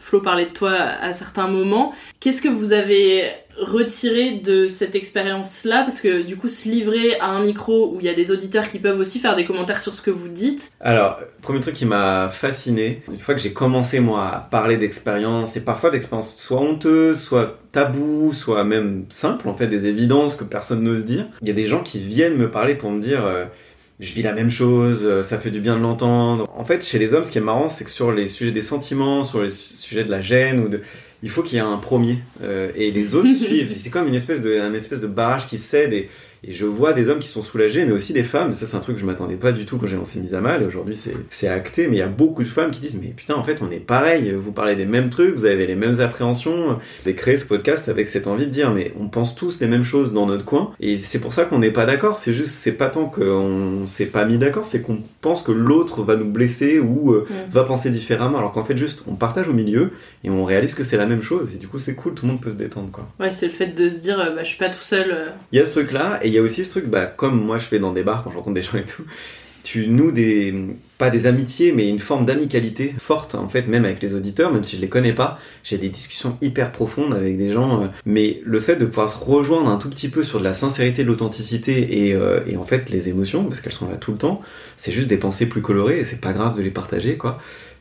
Flo 0.00 0.20
parler 0.20 0.46
de 0.46 0.50
toi 0.50 0.72
à 0.72 1.12
certains 1.12 1.46
moments. 1.46 1.92
Qu'est-ce 2.18 2.42
que 2.42 2.48
vous 2.48 2.72
avez 2.72 3.24
retiré 3.58 4.32
de 4.32 4.66
cette 4.66 4.94
expérience-là? 4.94 5.82
Parce 5.82 6.00
que 6.00 6.22
du 6.22 6.36
coup, 6.36 6.48
se 6.48 6.68
livrer 6.68 7.18
à 7.20 7.28
un 7.28 7.44
micro 7.44 7.92
où 7.92 8.00
il 8.00 8.06
y 8.06 8.08
a 8.08 8.14
des 8.14 8.30
auditeurs 8.30 8.68
qui 8.68 8.78
peuvent 8.78 8.98
aussi 8.98 9.18
faire 9.18 9.36
des 9.36 9.44
commentaires 9.44 9.80
sur 9.80 9.92
ce 9.92 10.00
que 10.02 10.10
vous 10.10 10.28
dites, 10.28 10.70
Alors, 10.80 11.20
premier 11.42 11.60
truc 11.60 11.74
qui 11.74 11.84
m'a 11.86 12.30
fasciné, 12.30 13.02
une 13.08 13.18
fois 13.18 13.34
que 13.34 13.40
j'ai 13.40 13.52
commencé 13.52 14.00
moi 14.00 14.26
à 14.28 14.38
parler 14.40 14.78
d'expérience, 14.78 15.56
et 15.56 15.60
parfois 15.60 15.90
d'expériences 15.90 16.34
soit 16.36 16.60
honteuses, 16.60 17.20
soit 17.20 17.58
tabous, 17.72 18.32
soit 18.32 18.64
même 18.64 19.04
simples, 19.10 19.48
en 19.48 19.56
fait, 19.56 19.66
des 19.66 19.86
évidences 19.86 20.34
que 20.34 20.44
personne 20.44 20.82
n'ose 20.82 21.04
dire, 21.04 21.26
il 21.42 21.48
y 21.48 21.50
a 21.50 21.54
des 21.54 21.66
gens 21.66 21.82
qui 21.82 22.00
viennent 22.00 22.36
me 22.36 22.50
parler 22.50 22.74
pour 22.74 22.90
me 22.90 23.00
dire... 23.00 23.24
euh, 23.26 23.44
je 24.00 24.12
vis 24.14 24.22
la 24.22 24.32
même 24.32 24.50
chose, 24.50 25.02
euh, 25.04 25.22
ça 25.22 25.38
fait 25.38 25.50
du 25.50 25.60
bien 25.60 25.76
de 25.76 25.82
l'entendre. 25.82 26.46
En 26.56 26.64
fait, 26.64 26.84
chez 26.84 26.98
les 26.98 27.12
hommes, 27.14 27.24
ce 27.24 27.30
qui 27.30 27.38
est 27.38 27.42
marrant, 27.42 27.68
c'est 27.68 27.84
que 27.84 27.90
sur 27.90 28.12
les 28.12 28.28
sujets 28.28 28.50
des 28.52 28.62
sentiments, 28.62 29.24
sur 29.24 29.42
les 29.42 29.50
su- 29.50 29.74
sujets 29.76 30.04
de 30.04 30.10
la 30.10 30.22
gêne 30.22 30.60
ou 30.60 30.68
de, 30.68 30.80
il 31.22 31.28
faut 31.30 31.42
qu'il 31.42 31.56
y 31.56 31.58
ait 31.58 31.64
un 31.64 31.76
premier 31.76 32.18
euh, 32.42 32.70
et 32.76 32.90
les 32.90 33.14
autres 33.14 33.28
suivent. 33.34 33.72
C'est 33.74 33.90
comme 33.90 34.08
une 34.08 34.14
espèce 34.14 34.40
de, 34.40 34.58
un 34.58 34.72
espèce 34.74 35.00
de 35.00 35.06
barrage 35.06 35.46
qui 35.46 35.58
cède 35.58 35.92
et, 35.92 36.08
et 36.44 36.52
je 36.52 36.64
vois 36.66 36.92
des 36.92 37.08
hommes 37.08 37.18
qui 37.18 37.28
sont 37.28 37.42
soulagés, 37.42 37.84
mais 37.84 37.92
aussi 37.92 38.12
des 38.12 38.24
femmes. 38.24 38.54
Ça, 38.54 38.66
c'est 38.66 38.76
un 38.76 38.80
truc 38.80 38.96
que 38.96 39.00
je 39.00 39.06
m'attendais 39.06 39.36
pas 39.36 39.52
du 39.52 39.66
tout 39.66 39.78
quand 39.78 39.86
j'ai 39.86 39.96
lancé 39.96 40.20
Mise 40.20 40.34
à 40.34 40.40
Mal. 40.40 40.62
Aujourd'hui, 40.64 40.96
c'est, 41.30 41.48
acté, 41.48 41.86
mais 41.88 41.96
il 41.96 41.98
y 41.98 42.02
a 42.02 42.06
beaucoup 42.08 42.42
de 42.42 42.48
femmes 42.48 42.70
qui 42.70 42.80
disent, 42.80 42.98
mais 43.00 43.08
putain, 43.08 43.34
en 43.34 43.44
fait, 43.44 43.62
on 43.62 43.70
est 43.70 43.80
pareil. 43.80 44.32
Vous 44.32 44.52
parlez 44.52 44.76
des 44.76 44.86
mêmes 44.86 45.10
trucs, 45.10 45.34
vous 45.34 45.44
avez 45.46 45.66
les 45.66 45.74
mêmes 45.74 46.00
appréhensions. 46.00 46.78
J'ai 47.04 47.14
créé 47.14 47.36
ce 47.36 47.44
podcast 47.46 47.88
avec 47.88 48.08
cette 48.08 48.26
envie 48.26 48.46
de 48.46 48.50
dire, 48.50 48.70
mais 48.72 48.92
on 49.00 49.08
pense 49.08 49.34
tous 49.34 49.60
les 49.60 49.66
mêmes 49.66 49.84
choses 49.84 50.12
dans 50.12 50.26
notre 50.26 50.44
coin. 50.44 50.72
Et 50.80 50.98
c'est 50.98 51.18
pour 51.20 51.32
ça 51.32 51.44
qu'on 51.44 51.58
n'est 51.58 51.70
pas 51.70 51.86
d'accord. 51.86 52.18
C'est 52.18 52.32
juste, 52.34 52.54
c'est 52.54 52.72
pas 52.72 52.88
tant 52.88 53.06
qu'on 53.06 53.86
s'est 53.88 54.06
pas 54.06 54.24
mis 54.24 54.38
d'accord, 54.38 54.66
c'est 54.66 54.82
qu'on 54.82 55.00
pense 55.20 55.42
que 55.42 55.52
l'autre 55.52 56.02
va 56.02 56.16
nous 56.16 56.30
blesser 56.30 56.78
ou 56.78 57.12
euh, 57.12 57.26
Mm. 57.30 57.50
va 57.52 57.64
penser 57.64 57.90
différemment. 57.90 58.38
Alors 58.38 58.52
qu'en 58.52 58.64
fait, 58.64 58.76
juste, 58.76 59.02
on 59.06 59.14
partage 59.14 59.46
au 59.48 59.52
milieu 59.52 59.92
et 60.24 60.30
on 60.30 60.44
réalise 60.44 60.74
que 60.74 60.82
c'est 60.84 60.96
la 60.96 61.06
même 61.06 61.22
chose. 61.22 61.54
Et 61.54 61.58
du 61.58 61.68
coup, 61.68 61.78
c'est 61.78 61.94
cool, 61.94 62.14
tout 62.14 62.24
le 62.26 62.32
monde 62.32 62.40
peut 62.40 62.50
se 62.50 62.56
détendre, 62.56 62.90
quoi. 62.90 63.08
ouais, 63.20 63.30
c'est 63.30 63.46
le 63.46 63.52
fait 63.52 63.68
de 63.68 63.88
se 63.88 64.00
dire, 64.00 64.18
euh, 64.18 64.34
bah, 64.34 64.42
je 64.42 64.48
suis 64.48 64.58
pas 64.58 64.68
tout 64.70 64.80
seul. 64.82 65.10
euh. 65.10 65.30
Il 65.52 65.58
y 65.58 65.62
a 65.62 65.64
ce 65.64 65.72
truc-là, 65.72 66.18
et 66.22 66.29
il 66.30 66.34
y 66.34 66.38
a 66.38 66.42
aussi 66.42 66.64
ce 66.64 66.70
truc, 66.70 66.86
bah, 66.86 67.06
comme 67.06 67.44
moi 67.44 67.58
je 67.58 67.66
fais 67.66 67.78
dans 67.78 67.92
des 67.92 68.02
bars 68.02 68.22
quand 68.22 68.30
je 68.30 68.36
rencontre 68.36 68.54
des 68.54 68.62
gens 68.62 68.78
et 68.78 68.84
tout, 68.84 69.04
tu 69.62 69.88
noues 69.88 70.12
des, 70.12 70.54
pas 70.96 71.10
des 71.10 71.26
amitiés, 71.26 71.72
mais 71.72 71.88
une 71.88 71.98
forme 71.98 72.24
d'amicalité 72.24 72.94
forte, 72.98 73.34
en 73.34 73.48
fait, 73.48 73.66
même 73.68 73.84
avec 73.84 74.02
les 74.02 74.14
auditeurs, 74.14 74.52
même 74.52 74.64
si 74.64 74.76
je 74.76 74.80
les 74.80 74.88
connais 74.88 75.12
pas, 75.12 75.38
j'ai 75.64 75.76
des 75.76 75.88
discussions 75.88 76.38
hyper 76.40 76.72
profondes 76.72 77.12
avec 77.14 77.36
des 77.36 77.52
gens, 77.52 77.82
euh, 77.82 77.86
mais 78.06 78.40
le 78.44 78.60
fait 78.60 78.76
de 78.76 78.86
pouvoir 78.86 79.10
se 79.10 79.22
rejoindre 79.22 79.68
un 79.68 79.76
tout 79.76 79.90
petit 79.90 80.08
peu 80.08 80.22
sur 80.22 80.38
de 80.38 80.44
la 80.44 80.54
sincérité, 80.54 81.02
de 81.02 81.08
l'authenticité 81.08 82.06
et, 82.06 82.14
euh, 82.14 82.40
et 82.46 82.56
en 82.56 82.64
fait 82.64 82.90
les 82.90 83.08
émotions, 83.08 83.44
parce 83.44 83.60
qu'elles 83.60 83.72
sont 83.72 83.88
là 83.88 83.96
tout 83.96 84.12
le 84.12 84.18
temps, 84.18 84.40
c'est 84.76 84.92
juste 84.92 85.08
des 85.08 85.18
pensées 85.18 85.46
plus 85.46 85.62
colorées 85.62 86.00
et 86.00 86.04
c'est 86.04 86.20
pas 86.20 86.32
grave 86.32 86.56
de 86.56 86.62
les 86.62 86.70
partager, 86.70 87.16
quoi. 87.16 87.38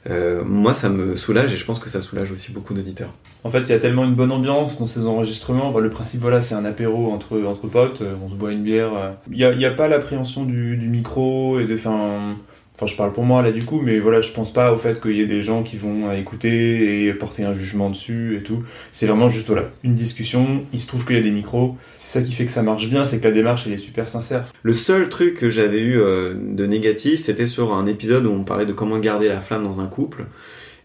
Euh, 0.07 0.43
moi 0.45 0.73
ça 0.73 0.89
me 0.89 1.15
soulage 1.15 1.53
et 1.53 1.57
je 1.57 1.65
pense 1.65 1.79
que 1.79 1.89
ça 1.89 2.01
soulage 2.01 2.31
aussi 2.31 2.51
beaucoup 2.51 2.73
d'auditeurs. 2.73 3.11
En 3.43 3.49
fait, 3.49 3.59
il 3.61 3.69
y 3.69 3.73
a 3.73 3.79
tellement 3.79 4.03
une 4.03 4.15
bonne 4.15 4.31
ambiance 4.31 4.79
dans 4.79 4.87
ces 4.87 5.05
enregistrements. 5.05 5.71
Bah, 5.71 5.79
le 5.79 5.89
principe, 5.89 6.19
voilà, 6.19 6.41
c'est 6.41 6.55
un 6.55 6.65
apéro 6.65 7.11
entre, 7.11 7.41
entre 7.43 7.67
potes, 7.67 8.01
euh, 8.01 8.15
on 8.23 8.29
se 8.29 8.35
boit 8.35 8.51
une 8.51 8.63
bière. 8.63 8.93
euh. 8.93 9.11
Il 9.31 9.57
n'y 9.57 9.65
a, 9.65 9.71
pas 9.71 9.87
l'appréhension 9.87 10.43
du, 10.43 10.77
micro 10.77 11.59
et 11.59 11.65
de. 11.65 11.75
Enfin, 11.75 12.35
enfin, 12.79 12.87
je 12.87 12.95
parle 12.95 13.11
pour 13.11 13.25
moi 13.25 13.41
là 13.41 13.51
du 13.51 13.63
coup, 13.63 13.81
mais 13.83 13.99
voilà, 13.99 14.21
je 14.21 14.31
pense 14.31 14.53
pas 14.53 14.71
au 14.71 14.77
fait 14.77 15.01
qu'il 15.01 15.11
y 15.11 15.21
ait 15.21 15.25
des 15.25 15.43
gens 15.43 15.63
qui 15.63 15.77
vont 15.77 16.11
écouter 16.13 17.05
et 17.05 17.13
porter 17.13 17.43
un 17.43 17.51
jugement 17.53 17.89
dessus 17.89 18.37
et 18.37 18.43
tout. 18.43 18.63
C'est 18.93 19.05
vraiment 19.05 19.27
juste, 19.27 19.47
voilà, 19.47 19.69
une 19.83 19.95
discussion. 19.95 20.63
Il 20.71 20.79
se 20.79 20.87
trouve 20.87 21.05
qu'il 21.05 21.17
y 21.17 21.19
a 21.19 21.23
des 21.23 21.31
micros. 21.31 21.77
C'est 21.97 22.19
ça 22.19 22.25
qui 22.25 22.31
fait 22.31 22.45
que 22.45 22.51
ça 22.51 22.63
marche 22.63 22.89
bien, 22.89 23.05
c'est 23.05 23.19
que 23.19 23.25
la 23.25 23.33
démarche, 23.33 23.63
elle 23.67 23.73
est 23.73 23.77
super 23.77 24.07
sincère. 24.07 24.45
Le 24.63 24.73
seul 24.73 25.09
truc 25.09 25.35
que 25.35 25.49
j'avais 25.49 25.81
eu 25.81 25.99
euh, 25.99 26.33
de 26.35 26.65
négatif, 26.65 27.19
c'était 27.19 27.47
sur 27.47 27.73
un 27.73 27.85
épisode 27.85 28.25
où 28.25 28.31
on 28.31 28.43
parlait 28.43 28.65
de 28.65 28.73
comment 28.73 28.97
garder 28.97 29.27
la 29.27 29.41
flamme 29.41 29.63
dans 29.63 29.81
un 29.81 29.87
couple. 29.87 30.25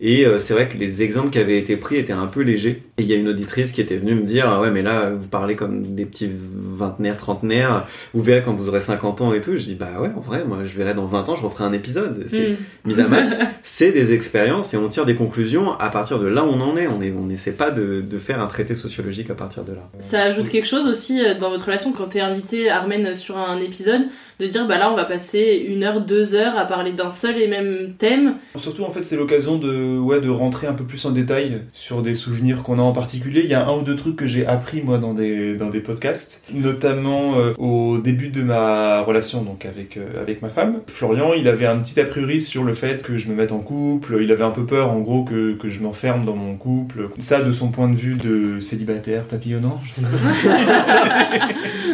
Et 0.00 0.26
euh, 0.26 0.38
c'est 0.38 0.54
vrai 0.54 0.68
que 0.68 0.76
les 0.76 1.02
exemples 1.02 1.30
qui 1.30 1.38
avaient 1.38 1.59
été 1.59 1.76
pris 1.76 1.96
étaient 1.96 2.12
un 2.12 2.26
peu 2.26 2.40
légers. 2.42 2.83
Et 2.98 3.02
il 3.02 3.07
y 3.07 3.12
a 3.12 3.16
une 3.16 3.28
auditrice 3.28 3.72
qui 3.72 3.80
était 3.80 3.96
venue 3.96 4.14
me 4.14 4.22
dire 4.22 4.46
Ah 4.48 4.61
ouais, 4.61 4.70
mais 4.70 4.83
là, 4.83 5.11
vous 5.11 5.28
parlez 5.28 5.57
comme 5.57 5.94
des 5.94 6.04
petits 6.04 6.30
vingtenaires, 6.54 7.16
trentenaires. 7.16 7.87
Vous 8.12 8.22
verrez 8.22 8.42
quand 8.42 8.52
vous 8.54 8.68
aurez 8.68 8.80
50 8.80 9.20
ans 9.20 9.33
et 9.33 9.40
tout. 9.40 9.57
Je 9.57 9.62
dis 9.64 9.74
Bah 9.74 9.88
ouais, 10.00 10.11
en 10.16 10.20
vrai, 10.20 10.44
moi, 10.46 10.59
je 10.64 10.76
verrai 10.76 10.94
dans 10.94 11.04
20 11.07 11.28
ans, 11.28 11.37
je 11.37 11.42
referai 11.42 11.64
un 11.64 11.72
épisode. 11.72 12.24
C'est 12.26 12.50
Mm. 12.50 12.57
mis 12.85 13.00
à 13.00 13.09
mal. 13.09 13.26
c'est 13.62 13.92
des 13.92 14.12
expériences 14.12 14.74
et 14.74 14.76
on 14.76 14.88
tire 14.88 15.07
des 15.07 15.14
conclusions 15.14 15.72
à 15.78 15.88
partir 15.90 16.18
de 16.18 16.26
là 16.26 16.44
où 16.44 16.48
on 16.48 16.61
en 16.61 16.76
est. 16.76 16.87
On 16.87 17.00
est- 17.00 17.12
on 17.12 17.26
n'essaie 17.26 17.52
pas 17.52 17.70
de, 17.70 18.00
de 18.00 18.18
faire 18.18 18.40
un 18.40 18.46
traité 18.46 18.74
sociologique 18.74 19.30
à 19.30 19.35
partir 19.35 19.64
de 19.64 19.72
là. 19.72 19.88
Ça 19.98 20.22
ajoute 20.22 20.48
quelque 20.48 20.66
chose 20.66 20.87
aussi 20.87 21.24
euh, 21.24 21.35
dans 21.38 21.50
votre 21.50 21.64
relation 21.66 21.92
quand 21.92 22.07
t'es 22.09 22.20
invité, 22.20 22.68
Armen, 22.70 23.14
sur 23.14 23.37
un 23.38 23.59
épisode, 23.61 24.02
de 24.40 24.46
dire 24.46 24.66
bah 24.66 24.78
là 24.78 24.90
on 24.90 24.96
va 24.96 25.04
passer 25.04 25.64
une 25.68 25.83
heure, 25.85 26.00
deux 26.00 26.35
heures 26.35 26.59
à 26.59 26.64
parler 26.66 26.92
d'un 26.92 27.11
seul 27.11 27.38
et 27.40 27.46
même 27.48 27.94
thème. 27.98 28.35
Surtout, 28.57 28.83
en 28.85 28.90
fait, 28.90 29.04
c'est 29.04 29.16
l'occasion 29.16 29.59
de, 29.59 29.66
ouais, 29.99 30.20
de 30.20 30.29
rentrer 30.29 30.66
un 30.66 30.73
peu 30.73 30.85
plus 30.85 31.05
en 31.05 31.11
détail 31.11 31.62
sur 31.73 32.03
des 32.03 32.14
souvenirs 32.14 32.62
qu'on 32.62 32.79
a 32.79 32.83
en 32.83 32.92
particulier. 32.92 33.42
Il 33.44 33.51
y 33.51 33.55
a 33.55 33.66
un 33.66 33.79
ou 33.79 33.83
deux 33.83 33.97
trucs 33.97 34.16
que 34.16 34.27
j'ai 34.27 34.47
appris, 34.47 34.83
moi, 34.83 34.99
dans 34.99 35.14
des, 35.14 35.57
dans 35.57 35.70
des 35.70 35.81
podcasts, 35.81 36.42
notamment 36.53 37.38
euh, 37.38 37.53
au 37.59 37.99
début 37.99 38.29
de 38.29 38.42
ma 38.42 39.03
relation 39.03 39.42
donc 39.42 39.64
avec, 39.64 39.97
euh, 39.97 40.20
avec 40.20 40.42
ma 40.42 40.49
femme. 40.49 40.81
Florian, 40.87 41.33
il 41.35 41.49
avait 41.49 41.66
un 41.66 41.79
petit 41.79 41.99
a 42.01 42.05
priori 42.05 42.40
sur 42.40 42.64
le 42.64 42.75
fait 42.75 43.03
que 43.03 43.16
je 43.16 43.29
me 43.29 43.35
mette 43.35 43.53
en 43.53 43.61
couple. 43.61 44.18
Il 44.23 44.31
avait 44.33 44.44
un 44.44 44.51
peu 44.51 44.64
peur, 44.64 44.90
en 44.90 45.01
gros, 45.01 45.25
que, 45.25 45.55
que 45.55 45.68
je 45.68 45.83
m'enferme 45.83 46.25
dans 46.25 46.37
mon 46.37 46.55
couple. 46.57 47.09
Ça, 47.18 47.42
de 47.42 47.53
son 47.53 47.68
point 47.68 47.88
de 47.88 47.97
vue 47.97 48.14
de 48.16 48.61
célibataire 48.61 49.25
papillonnant, 49.25 49.81
je 49.85 50.01
sais 50.01 50.07
pas. 50.07 51.44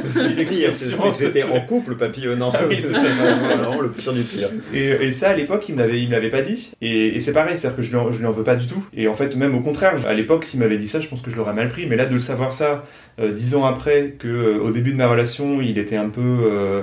C'est 0.07 0.35
pire, 0.35 0.72
c'est 0.72 0.96
que 0.96 1.18
j'étais 1.18 1.42
en 1.42 1.61
couple 1.61 1.96
papillonnant. 1.96 2.53
Ah 2.55 2.62
oui, 2.68 2.79
c'est 2.81 2.90
vraiment 2.90 3.81
le 3.81 3.90
pire 3.90 4.12
du 4.12 4.22
pire. 4.22 4.48
Et, 4.72 4.87
et 4.87 5.12
ça, 5.12 5.31
à 5.31 5.37
l'époque, 5.37 5.64
il 5.68 5.76
me 5.76 6.11
l'avait 6.11 6.31
pas 6.31 6.42
dit. 6.42 6.70
Et, 6.81 7.09
et 7.09 7.20
c'est 7.20 7.33
pareil, 7.33 7.57
c'est-à-dire 7.57 7.76
je 7.82 7.90
lui, 7.90 8.26
en, 8.26 8.30
veux 8.30 8.44
pas 8.44 8.56
du 8.56 8.66
tout. 8.66 8.84
Et 8.94 9.08
en 9.08 9.14
fait, 9.14 9.36
même 9.36 9.54
au 9.54 9.60
contraire, 9.60 10.06
à 10.06 10.14
l'époque, 10.14 10.44
s'il 10.44 10.60
m'avait 10.60 10.78
dit 10.78 10.88
ça, 10.88 11.00
je 11.00 11.08
pense 11.08 11.22
que 11.22 11.30
je 11.30 11.36
l'aurais 11.36 11.52
mal 11.52 11.68
pris. 11.68 11.86
Mais 11.86 11.96
là, 11.96 12.06
de 12.06 12.14
le 12.14 12.20
savoir 12.20 12.54
ça, 12.54 12.84
euh, 13.20 13.32
dix 13.32 13.54
ans 13.54 13.64
après, 13.64 14.14
que 14.18 14.28
euh, 14.28 14.72
début 14.72 14.92
de 14.92 14.96
ma 14.96 15.08
relation, 15.08 15.60
il 15.60 15.78
était 15.78 15.96
un 15.96 16.08
peu, 16.08 16.20
euh, 16.20 16.82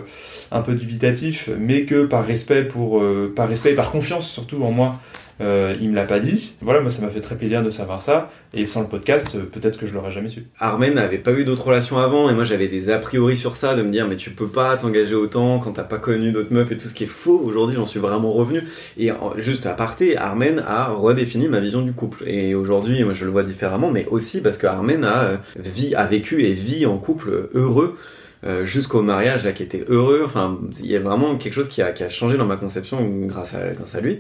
un 0.52 0.62
peu 0.62 0.76
dubitatif, 0.76 1.50
mais 1.58 1.84
que 1.84 2.06
par 2.06 2.26
respect 2.26 2.64
pour, 2.64 3.04
par 3.36 3.48
respect 3.48 3.72
et 3.72 3.76
par 3.76 3.92
confiance 3.92 4.30
surtout 4.30 4.64
en 4.64 4.72
moi, 4.72 5.00
euh, 5.42 5.76
il 5.80 5.90
me 5.90 5.96
l'a 5.96 6.06
pas 6.06 6.20
dit. 6.20 6.56
Voilà, 6.62 6.82
moi, 6.82 6.90
ça 6.90 7.02
m'a 7.02 7.10
fait 7.10 7.22
très 7.22 7.36
plaisir 7.36 7.64
de 7.64 7.70
savoir 7.70 8.02
ça. 8.02 8.30
Et 8.54 8.66
sans 8.66 8.82
le 8.82 8.88
podcast, 8.88 9.28
euh, 9.36 9.44
peut-être 9.44 9.78
que 9.80 9.86
je 9.86 9.94
l'aurais 9.94 10.12
jamais 10.12 10.30
su. 10.30 10.46
Armen 10.60 10.94
n'avait 10.94 11.18
pas 11.18 11.32
eu 11.32 11.44
d'autres 11.44 11.68
relations 11.68 11.98
avant 11.98 12.30
et 12.30 12.34
moi 12.34 12.46
j'avais 12.46 12.68
des 12.68 12.90
a 12.90 12.98
priori 12.98 13.36
sur 13.36 13.56
ça 13.56 13.76
de 13.76 13.84
me 13.84 13.92
dire 13.92 14.08
mais 14.08 14.16
tu 14.16 14.32
peux 14.32 14.48
pas 14.48 14.78
t'engager 14.78 15.16
autant 15.16 15.60
quand 15.60 15.74
t'as 15.74 15.84
pas 15.84 15.98
connu 15.98 16.32
d'autres 16.32 16.54
meufs 16.54 16.72
et 16.72 16.78
tout 16.78 16.88
ce 16.88 16.96
qui 16.96 17.04
est 17.04 17.08
faux. 17.08 17.40
Aujourd'hui 17.44 17.76
j'en 17.76 17.86
suis 17.86 18.00
vraiment 18.00 18.32
revenu 18.32 18.64
et 18.98 19.12
juste 19.38 19.66
à 19.66 19.74
parté 19.74 20.18
Armen 20.18 20.64
a 20.66 20.90
redéfini 20.90 21.50
ma 21.50 21.60
vision 21.60 21.82
du 21.82 21.94
couple 21.94 22.24
et 22.28 22.56
aujourd'hui 22.56 23.04
moi 23.04 23.14
je 23.14 23.26
le 23.26 23.32
vois 23.32 23.44
différemment 23.44 23.92
mais 23.92 24.06
aussi 24.10 24.42
parce 24.42 24.58
que 24.58 24.68
Armen 24.68 25.04
a, 25.04 25.24
euh, 25.24 25.38
vit, 25.58 25.94
a 25.96 26.06
vécu 26.06 26.44
et 26.44 26.54
vit 26.54 26.86
en 26.86 26.98
couple 26.98 27.50
heureux 27.54 27.98
euh, 28.46 28.66
jusqu'au 28.66 29.02
mariage 29.02 29.44
là 29.44 29.52
qui 29.52 29.64
était 29.64 29.86
heureux. 29.88 30.22
Enfin 30.24 30.58
il 30.80 30.92
y 30.92 30.96
a 30.96 31.00
vraiment 31.00 31.36
quelque 31.36 31.54
chose 31.54 31.70
qui 31.70 31.82
a, 31.82 31.92
qui 31.92 32.04
a 32.04 32.10
changé 32.10 32.38
dans 32.38 32.46
ma 32.46 32.58
conception 32.58 33.06
grâce 33.26 33.54
à, 33.54 33.74
grâce 33.74 33.96
à 33.96 34.02
lui. 34.02 34.20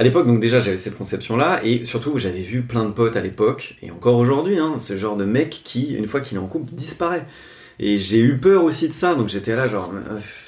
À 0.00 0.02
l'époque, 0.02 0.26
donc 0.26 0.40
déjà, 0.40 0.60
j'avais 0.60 0.78
cette 0.78 0.96
conception-là, 0.96 1.60
et 1.62 1.84
surtout, 1.84 2.16
j'avais 2.16 2.40
vu 2.40 2.62
plein 2.62 2.86
de 2.86 2.90
potes 2.90 3.16
à 3.16 3.20
l'époque, 3.20 3.76
et 3.82 3.90
encore 3.90 4.16
aujourd'hui, 4.16 4.58
hein, 4.58 4.76
ce 4.80 4.96
genre 4.96 5.14
de 5.14 5.26
mec 5.26 5.60
qui, 5.62 5.92
une 5.92 6.08
fois 6.08 6.22
qu'il 6.22 6.38
est 6.38 6.40
en 6.40 6.46
couple, 6.46 6.72
disparaît. 6.72 7.26
Et 7.78 7.98
j'ai 7.98 8.18
eu 8.18 8.38
peur 8.38 8.64
aussi 8.64 8.88
de 8.88 8.94
ça, 8.94 9.14
donc 9.14 9.28
j'étais 9.28 9.54
là, 9.54 9.68
genre, 9.68 9.92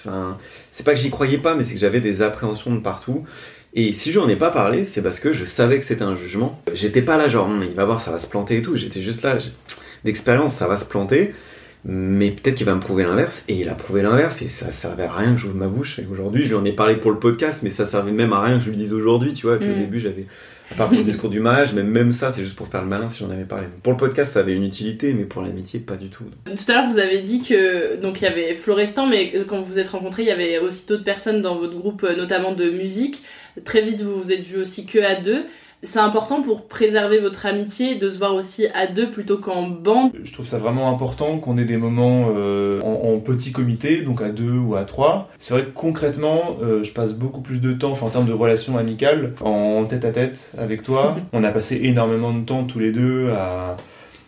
euh, 0.07 0.31
c'est 0.71 0.87
pas 0.87 0.95
que 0.95 1.01
j'y 1.01 1.11
croyais 1.11 1.37
pas, 1.37 1.55
mais 1.55 1.65
c'est 1.65 1.75
que 1.75 1.81
j'avais 1.81 2.01
des 2.01 2.23
appréhensions 2.23 2.75
de 2.75 2.81
partout. 2.81 3.25
Et 3.75 3.93
si 3.93 4.11
je 4.11 4.21
n'en 4.21 4.29
ai 4.31 4.37
pas 4.37 4.49
parlé, 4.49 4.87
c'est 4.87 5.03
parce 5.03 5.21
que 5.21 5.35
je 5.35 5.45
savais 5.45 5.79
que 5.79 5.85
c'était 5.85 6.01
un 6.01 6.17
jugement. 6.17 6.59
J'étais 6.73 7.03
pas 7.03 7.19
là, 7.19 7.29
genre, 7.29 7.45
Hum, 7.47 7.63
il 7.63 7.75
va 7.75 7.85
voir, 7.85 8.01
ça 8.01 8.11
va 8.11 8.19
se 8.19 8.29
planter 8.29 8.57
et 8.57 8.63
tout. 8.63 8.77
J'étais 8.77 9.03
juste 9.03 9.21
là, 9.21 9.37
d'expérience, 10.03 10.55
ça 10.55 10.67
va 10.67 10.79
se 10.79 10.87
planter. 10.87 11.35
Mais 11.85 12.31
peut-être 12.31 12.55
qu'il 12.55 12.67
va 12.67 12.75
me 12.77 12.81
prouver 12.81 13.03
l'inverse, 13.03 13.43
et 13.49 13.55
il 13.55 13.69
a 13.69 13.75
prouvé 13.75 14.03
l'inverse, 14.03 14.41
et 14.43 14.49
ça 14.49 14.71
servait 14.71 15.03
à 15.03 15.13
rien 15.13 15.35
que 15.35 15.41
j'ouvre 15.41 15.57
ma 15.57 15.67
bouche. 15.67 15.99
Et 15.99 16.07
aujourd'hui, 16.11 16.45
je 16.45 16.51
lui 16.51 16.55
en 16.55 16.65
ai 16.65 16.73
parlé 16.73 16.95
pour 16.97 17.11
le 17.11 17.19
podcast, 17.19 17.63
mais 17.65 17.71
ça 17.71 17.85
servait 17.87 18.13
même 18.13 18.33
à 18.33 18.41
rien 18.41 18.59
que 18.59 18.65
je 18.65 18.71
lui 18.71 18.77
dise 18.77 18.93
aujourd'hui, 18.93 19.33
tu 19.33 19.47
vois. 19.47 19.57
parce 19.57 19.67
qu'au 19.67 19.77
Mm. 19.77 19.81
début, 19.81 19.99
j'avais, 19.99 20.27
à 20.71 20.75
part 20.77 20.89
pour 20.89 20.99
le 20.99 21.03
discours 21.03 21.29
du 21.29 21.41
mariage, 21.41 21.73
mais 21.75 21.83
même 21.83 22.13
ça, 22.13 22.31
c'est 22.31 22.45
juste 22.45 22.55
pour 22.55 22.69
faire 22.69 22.83
le 22.83 22.87
malin 22.89 23.09
si 23.09 23.19
j'en 23.25 23.31
avais 23.31 23.45
parlé. 23.45 23.67
Pour 23.83 23.93
le 23.95 23.99
podcast, 23.99 24.33
ça 24.33 24.39
avait 24.41 24.53
une 24.55 24.63
utilité, 24.65 25.13
mais 25.13 25.25
pour 25.25 25.43
l'amitié, 25.43 25.81
pas 25.81 25.97
du 25.97 26.09
tout. 26.09 26.23
Tout 26.47 26.53
à 26.71 26.75
l'heure 26.75 26.89
vous 26.89 26.99
avez 27.01 27.19
dit 27.19 27.43
que 27.43 28.01
donc 28.01 28.21
il 28.21 28.25
y 28.25 28.29
avait 28.29 28.55
Florestan, 28.55 29.07
mais 29.09 29.33
quand 29.49 29.59
vous 29.59 29.67
vous 29.73 29.79
êtes 29.81 29.89
rencontrés, 29.89 30.23
il 30.23 30.29
y 30.29 30.31
avait 30.31 30.61
aussi 30.61 30.87
d'autres 30.87 31.05
personnes 31.05 31.43
dans 31.43 31.57
votre 31.59 31.75
groupe, 31.75 32.05
euh, 32.05 32.15
notamment 32.15 32.55
de 32.55 32.71
musique. 32.71 33.23
Très 33.65 33.83
vite 33.83 34.01
vous 34.03 34.23
vous 34.23 34.33
êtes 34.33 34.41
vus 34.45 34.59
aussi 34.59 34.87
que 34.87 35.01
à 35.01 35.17
deux. 35.21 35.43
C'est 35.85 35.99
important 35.99 36.43
pour 36.43 36.69
préserver 36.69 37.19
votre 37.19 37.45
amitié 37.45 37.97
de 37.97 38.09
se 38.09 38.17
voir 38.17 38.37
aussi 38.37 38.69
à 38.69 38.87
deux 38.87 39.11
plutôt 39.11 39.39
qu'en 39.39 39.69
bande. 39.69 40.13
Je 40.23 40.33
trouve 40.33 40.47
ça 40.47 40.59
vraiment 40.59 40.89
important 40.89 41.39
qu'on 41.39 41.59
ait 41.59 41.65
des 41.65 41.77
moments 41.77 42.29
euh, 42.37 42.81
en, 42.83 43.15
en 43.15 43.19
petit 43.19 43.51
comité, 43.51 44.03
donc 44.03 44.23
à 44.23 44.29
deux 44.29 44.59
ou 44.59 44.77
à 44.77 44.85
trois. 44.85 45.29
C'est 45.41 45.55
vrai 45.55 45.65
que 45.65 45.71
concrètement, 45.71 46.57
euh, 46.63 46.85
je 46.85 46.93
passe 46.93 47.15
beaucoup 47.15 47.41
plus 47.41 47.61
de 47.61 47.73
temps, 47.73 47.91
enfin 47.91 48.07
en 48.07 48.11
termes 48.11 48.27
de 48.27 48.33
relations 48.33 48.79
amicales, 48.79 49.33
en 49.41 49.85
tête 49.85 50.05
à 50.05 50.13
tête 50.13 50.53
avec 50.57 50.85
toi. 50.85 51.17
On 51.33 51.43
a 51.43 51.51
passé 51.51 51.81
énormément 51.83 52.33
de 52.33 52.45
temps 52.45 52.63
tous 52.63 52.79
les 52.79 52.93
deux 52.93 53.31
à, 53.31 53.77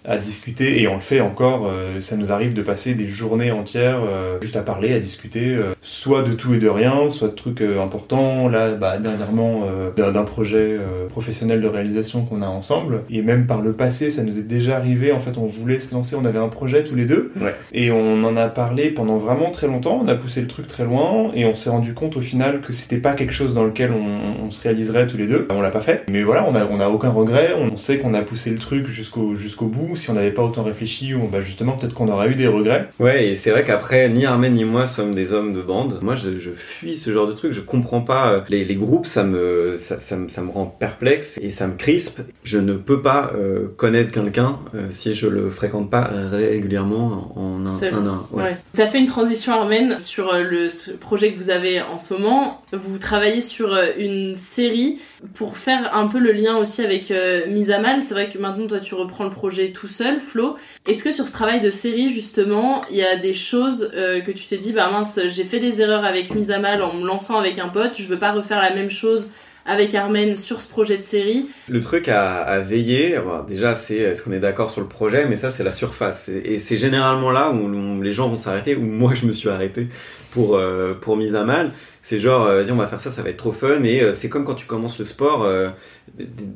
à 0.04 0.18
discuter 0.18 0.82
et 0.82 0.88
on 0.88 0.94
le 0.94 1.00
fait 1.00 1.20
encore. 1.20 1.66
euh, 1.66 2.00
ça 2.00 2.16
nous 2.16 2.32
arrive 2.32 2.52
de 2.52 2.62
passer 2.62 2.94
des 2.94 3.08
journées 3.08 3.50
entières 3.52 4.00
euh, 4.06 4.38
juste 4.42 4.56
à 4.56 4.62
parler, 4.62 4.92
à 4.92 4.98
discuter, 4.98 5.54
euh, 5.54 5.72
soit 5.80 6.22
de 6.22 6.32
tout 6.32 6.54
et 6.54 6.58
de 6.58 6.68
rien, 6.68 7.10
soit 7.10 7.28
de 7.28 7.34
trucs 7.34 7.62
euh, 7.62 7.82
importants. 7.82 8.48
Là, 8.48 8.72
bah, 8.72 8.98
dernièrement, 8.98 9.62
euh, 9.66 9.90
d'un 10.12 10.24
projet 10.24 10.76
euh, 10.78 11.06
professionnel 11.08 11.60
de 11.62 11.68
réalisation 11.68 12.24
qu'on 12.24 12.42
a 12.42 12.46
ensemble. 12.46 13.02
Et 13.10 13.22
même 13.22 13.46
par 13.46 13.62
le 13.62 13.72
passé, 13.72 14.10
ça 14.10 14.22
nous 14.22 14.38
est 14.38 14.42
déjà 14.42 14.76
arrivé. 14.76 15.12
En 15.12 15.20
fait, 15.20 15.38
on 15.38 15.46
voulait 15.46 15.80
se 15.80 15.94
lancer, 15.94 16.16
on 16.16 16.24
avait 16.24 16.38
un 16.38 16.48
projet 16.48 16.84
tous 16.84 16.94
les 16.96 17.06
deux. 17.06 17.32
Ouais. 17.40 17.54
Et 17.72 17.90
on 17.90 18.24
en 18.24 18.36
a 18.36 18.48
parlé 18.48 18.90
pendant 18.90 19.16
vraiment 19.16 19.50
très 19.50 19.66
longtemps. 19.66 20.00
On 20.04 20.08
a 20.08 20.14
poussé 20.14 20.40
le 20.42 20.48
truc 20.48 20.66
très 20.66 20.84
loin 20.84 21.30
et 21.34 21.46
on 21.46 21.54
s'est 21.54 21.70
rendu 21.70 21.94
compte 21.94 22.16
au 22.16 22.20
final 22.20 22.60
que 22.60 22.72
c'était 22.72 22.98
pas 22.98 23.14
quelque 23.14 23.32
chose 23.32 23.54
dans 23.54 23.64
lequel 23.64 23.92
on, 23.92 24.46
on 24.46 24.50
se 24.50 24.62
réaliserait 24.62 25.06
tous 25.06 25.16
les 25.16 25.26
deux. 25.26 25.46
On 25.50 25.62
l'a 25.62 25.70
pas 25.70 25.80
fait. 25.80 26.04
Mais 26.10 26.22
voilà, 26.22 26.46
on 26.48 26.54
a, 26.54 26.66
on 26.66 26.80
a 26.80 26.88
aucun 26.88 27.10
regret. 27.10 27.54
On 27.58 27.76
sait 27.76 27.98
qu'on 27.98 28.12
a 28.14 28.22
poussé 28.22 28.50
le 28.50 28.58
truc 28.58 28.86
jusqu'au 28.86 29.34
jusqu'au 29.34 29.66
bout. 29.66 29.93
Si 29.96 30.10
on 30.10 30.14
n'avait 30.14 30.30
pas 30.30 30.42
autant 30.42 30.62
réfléchi, 30.64 31.14
ou 31.14 31.26
bah 31.28 31.40
justement 31.40 31.72
peut-être 31.72 31.94
qu'on 31.94 32.08
aurait 32.08 32.28
eu 32.30 32.34
des 32.34 32.46
regrets. 32.48 32.88
Ouais, 33.00 33.28
et 33.28 33.34
c'est 33.36 33.50
vrai 33.50 33.64
qu'après, 33.64 34.08
ni 34.08 34.26
Armen 34.26 34.52
ni 34.52 34.64
moi 34.64 34.86
sommes 34.86 35.14
des 35.14 35.32
hommes 35.32 35.54
de 35.54 35.62
bande. 35.62 35.98
Moi, 36.02 36.14
je, 36.14 36.38
je 36.38 36.50
fuis 36.50 36.96
ce 36.96 37.12
genre 37.12 37.26
de 37.26 37.32
truc. 37.32 37.52
Je 37.52 37.60
comprends 37.60 38.00
pas. 38.02 38.32
euh, 38.32 38.40
Les, 38.48 38.64
les 38.64 38.74
groupes, 38.76 39.06
ça 39.06 39.24
me, 39.24 39.76
ça, 39.76 39.98
ça, 39.98 40.16
me, 40.16 40.28
ça 40.28 40.42
me 40.42 40.50
rend 40.50 40.66
perplexe 40.66 41.38
et 41.42 41.50
ça 41.50 41.66
me 41.66 41.76
crispe. 41.76 42.20
Je 42.42 42.58
ne 42.58 42.74
peux 42.74 43.02
pas 43.02 43.32
euh, 43.34 43.68
connaître 43.76 44.10
quelqu'un 44.10 44.58
euh, 44.74 44.88
si 44.90 45.14
je 45.14 45.26
le 45.26 45.50
fréquente 45.50 45.90
pas 45.90 46.10
régulièrement 46.54 47.32
en 47.36 47.66
un, 47.66 47.72
Seul. 47.72 47.94
un, 47.94 48.06
un. 48.06 48.26
Ouais. 48.32 48.42
Ouais. 48.44 48.56
T'as 48.74 48.86
fait 48.86 48.98
une 48.98 49.06
transition 49.06 49.52
Armen 49.52 49.98
sur 49.98 50.32
le 50.34 50.68
ce 50.68 50.90
projet 50.92 51.32
que 51.32 51.36
vous 51.36 51.50
avez 51.50 51.80
en 51.82 51.98
ce 51.98 52.12
moment. 52.14 52.62
Vous 52.72 52.98
travaillez 52.98 53.40
sur 53.40 53.76
une 53.98 54.34
série 54.34 54.98
pour 55.34 55.56
faire 55.56 55.94
un 55.94 56.06
peu 56.08 56.18
le 56.18 56.32
lien 56.32 56.56
aussi 56.56 56.82
avec 56.82 57.10
euh, 57.10 57.46
Mise 57.48 57.70
à 57.70 57.78
Mal. 57.78 58.02
C'est 58.02 58.14
vrai 58.14 58.28
que 58.28 58.38
maintenant 58.38 58.66
toi 58.66 58.78
tu 58.80 58.94
reprends 58.94 59.24
le 59.24 59.30
projet 59.30 59.70
tout 59.72 59.83
seul, 59.88 60.20
Flo. 60.20 60.56
Est-ce 60.86 61.04
que 61.04 61.12
sur 61.12 61.26
ce 61.26 61.32
travail 61.32 61.60
de 61.60 61.70
série 61.70 62.08
justement, 62.08 62.82
il 62.90 62.96
y 62.96 63.04
a 63.04 63.16
des 63.16 63.34
choses 63.34 63.90
euh, 63.94 64.20
que 64.20 64.30
tu 64.30 64.46
t'es 64.46 64.56
dit 64.56 64.72
bah 64.72 64.90
mince, 64.90 65.18
j'ai 65.26 65.44
fait 65.44 65.60
des 65.60 65.80
erreurs 65.80 66.04
avec 66.04 66.34
Mise 66.34 66.50
à 66.50 66.58
Mal 66.58 66.82
en 66.82 66.94
me 66.94 67.06
lançant 67.06 67.38
avec 67.38 67.58
un 67.58 67.68
pote, 67.68 67.92
je 67.98 68.06
veux 68.06 68.18
pas 68.18 68.32
refaire 68.32 68.60
la 68.60 68.74
même 68.74 68.90
chose 68.90 69.30
avec 69.66 69.94
Armen 69.94 70.36
sur 70.36 70.60
ce 70.60 70.68
projet 70.68 70.96
de 70.96 71.02
série? 71.02 71.48
Le 71.68 71.80
truc 71.80 72.08
à, 72.08 72.58
veiller, 72.60 73.18
déjà, 73.48 73.74
c'est 73.74 73.96
est-ce 73.96 74.22
qu'on 74.22 74.32
est 74.32 74.40
d'accord 74.40 74.70
sur 74.70 74.82
le 74.82 74.88
projet, 74.88 75.26
mais 75.26 75.36
ça, 75.36 75.50
c'est 75.50 75.64
la 75.64 75.72
surface. 75.72 76.28
Et, 76.28 76.58
c'est 76.58 76.76
généralement 76.76 77.30
là 77.30 77.50
où, 77.50 77.64
où 77.64 78.02
les 78.02 78.12
gens 78.12 78.28
vont 78.28 78.36
s'arrêter, 78.36 78.76
où 78.76 78.82
moi, 78.82 79.14
je 79.14 79.26
me 79.26 79.32
suis 79.32 79.48
arrêté 79.48 79.88
pour, 80.34 80.56
euh, 80.56 80.94
pour 80.94 81.16
mise 81.16 81.36
à 81.36 81.44
mal. 81.44 81.70
C'est 82.02 82.20
genre, 82.20 82.46
euh, 82.46 82.60
vas-y, 82.60 82.72
on 82.72 82.76
va 82.76 82.86
faire 82.86 83.00
ça, 83.00 83.10
ça 83.10 83.22
va 83.22 83.30
être 83.30 83.38
trop 83.38 83.52
fun. 83.52 83.82
Et 83.84 84.02
euh, 84.02 84.12
c'est 84.12 84.28
comme 84.28 84.44
quand 84.44 84.56
tu 84.56 84.66
commences 84.66 84.98
le 84.98 85.06
sport, 85.06 85.48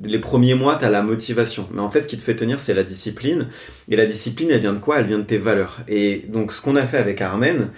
les 0.04 0.18
premiers 0.18 0.54
mois, 0.54 0.76
t'as 0.76 0.90
la 0.90 1.02
motivation. 1.02 1.68
Mais 1.72 1.80
en 1.80 1.90
fait, 1.90 2.02
ce 2.02 2.08
qui 2.08 2.18
te 2.18 2.22
fait 2.22 2.36
tenir, 2.36 2.58
c'est 2.58 2.74
la 2.74 2.82
discipline. 2.82 3.48
Et 3.88 3.96
la 3.96 4.04
discipline, 4.04 4.50
elle 4.50 4.60
vient 4.60 4.74
de 4.74 4.78
quoi? 4.78 4.98
Elle 4.98 5.06
vient 5.06 5.18
de 5.18 5.24
tes 5.24 5.38
valeurs. 5.38 5.78
Et 5.88 6.26
donc, 6.28 6.52
ce 6.52 6.60
qu'on 6.60 6.76
a 6.76 6.84
fait 6.84 6.98
avec 6.98 7.22
Armen, 7.22 7.70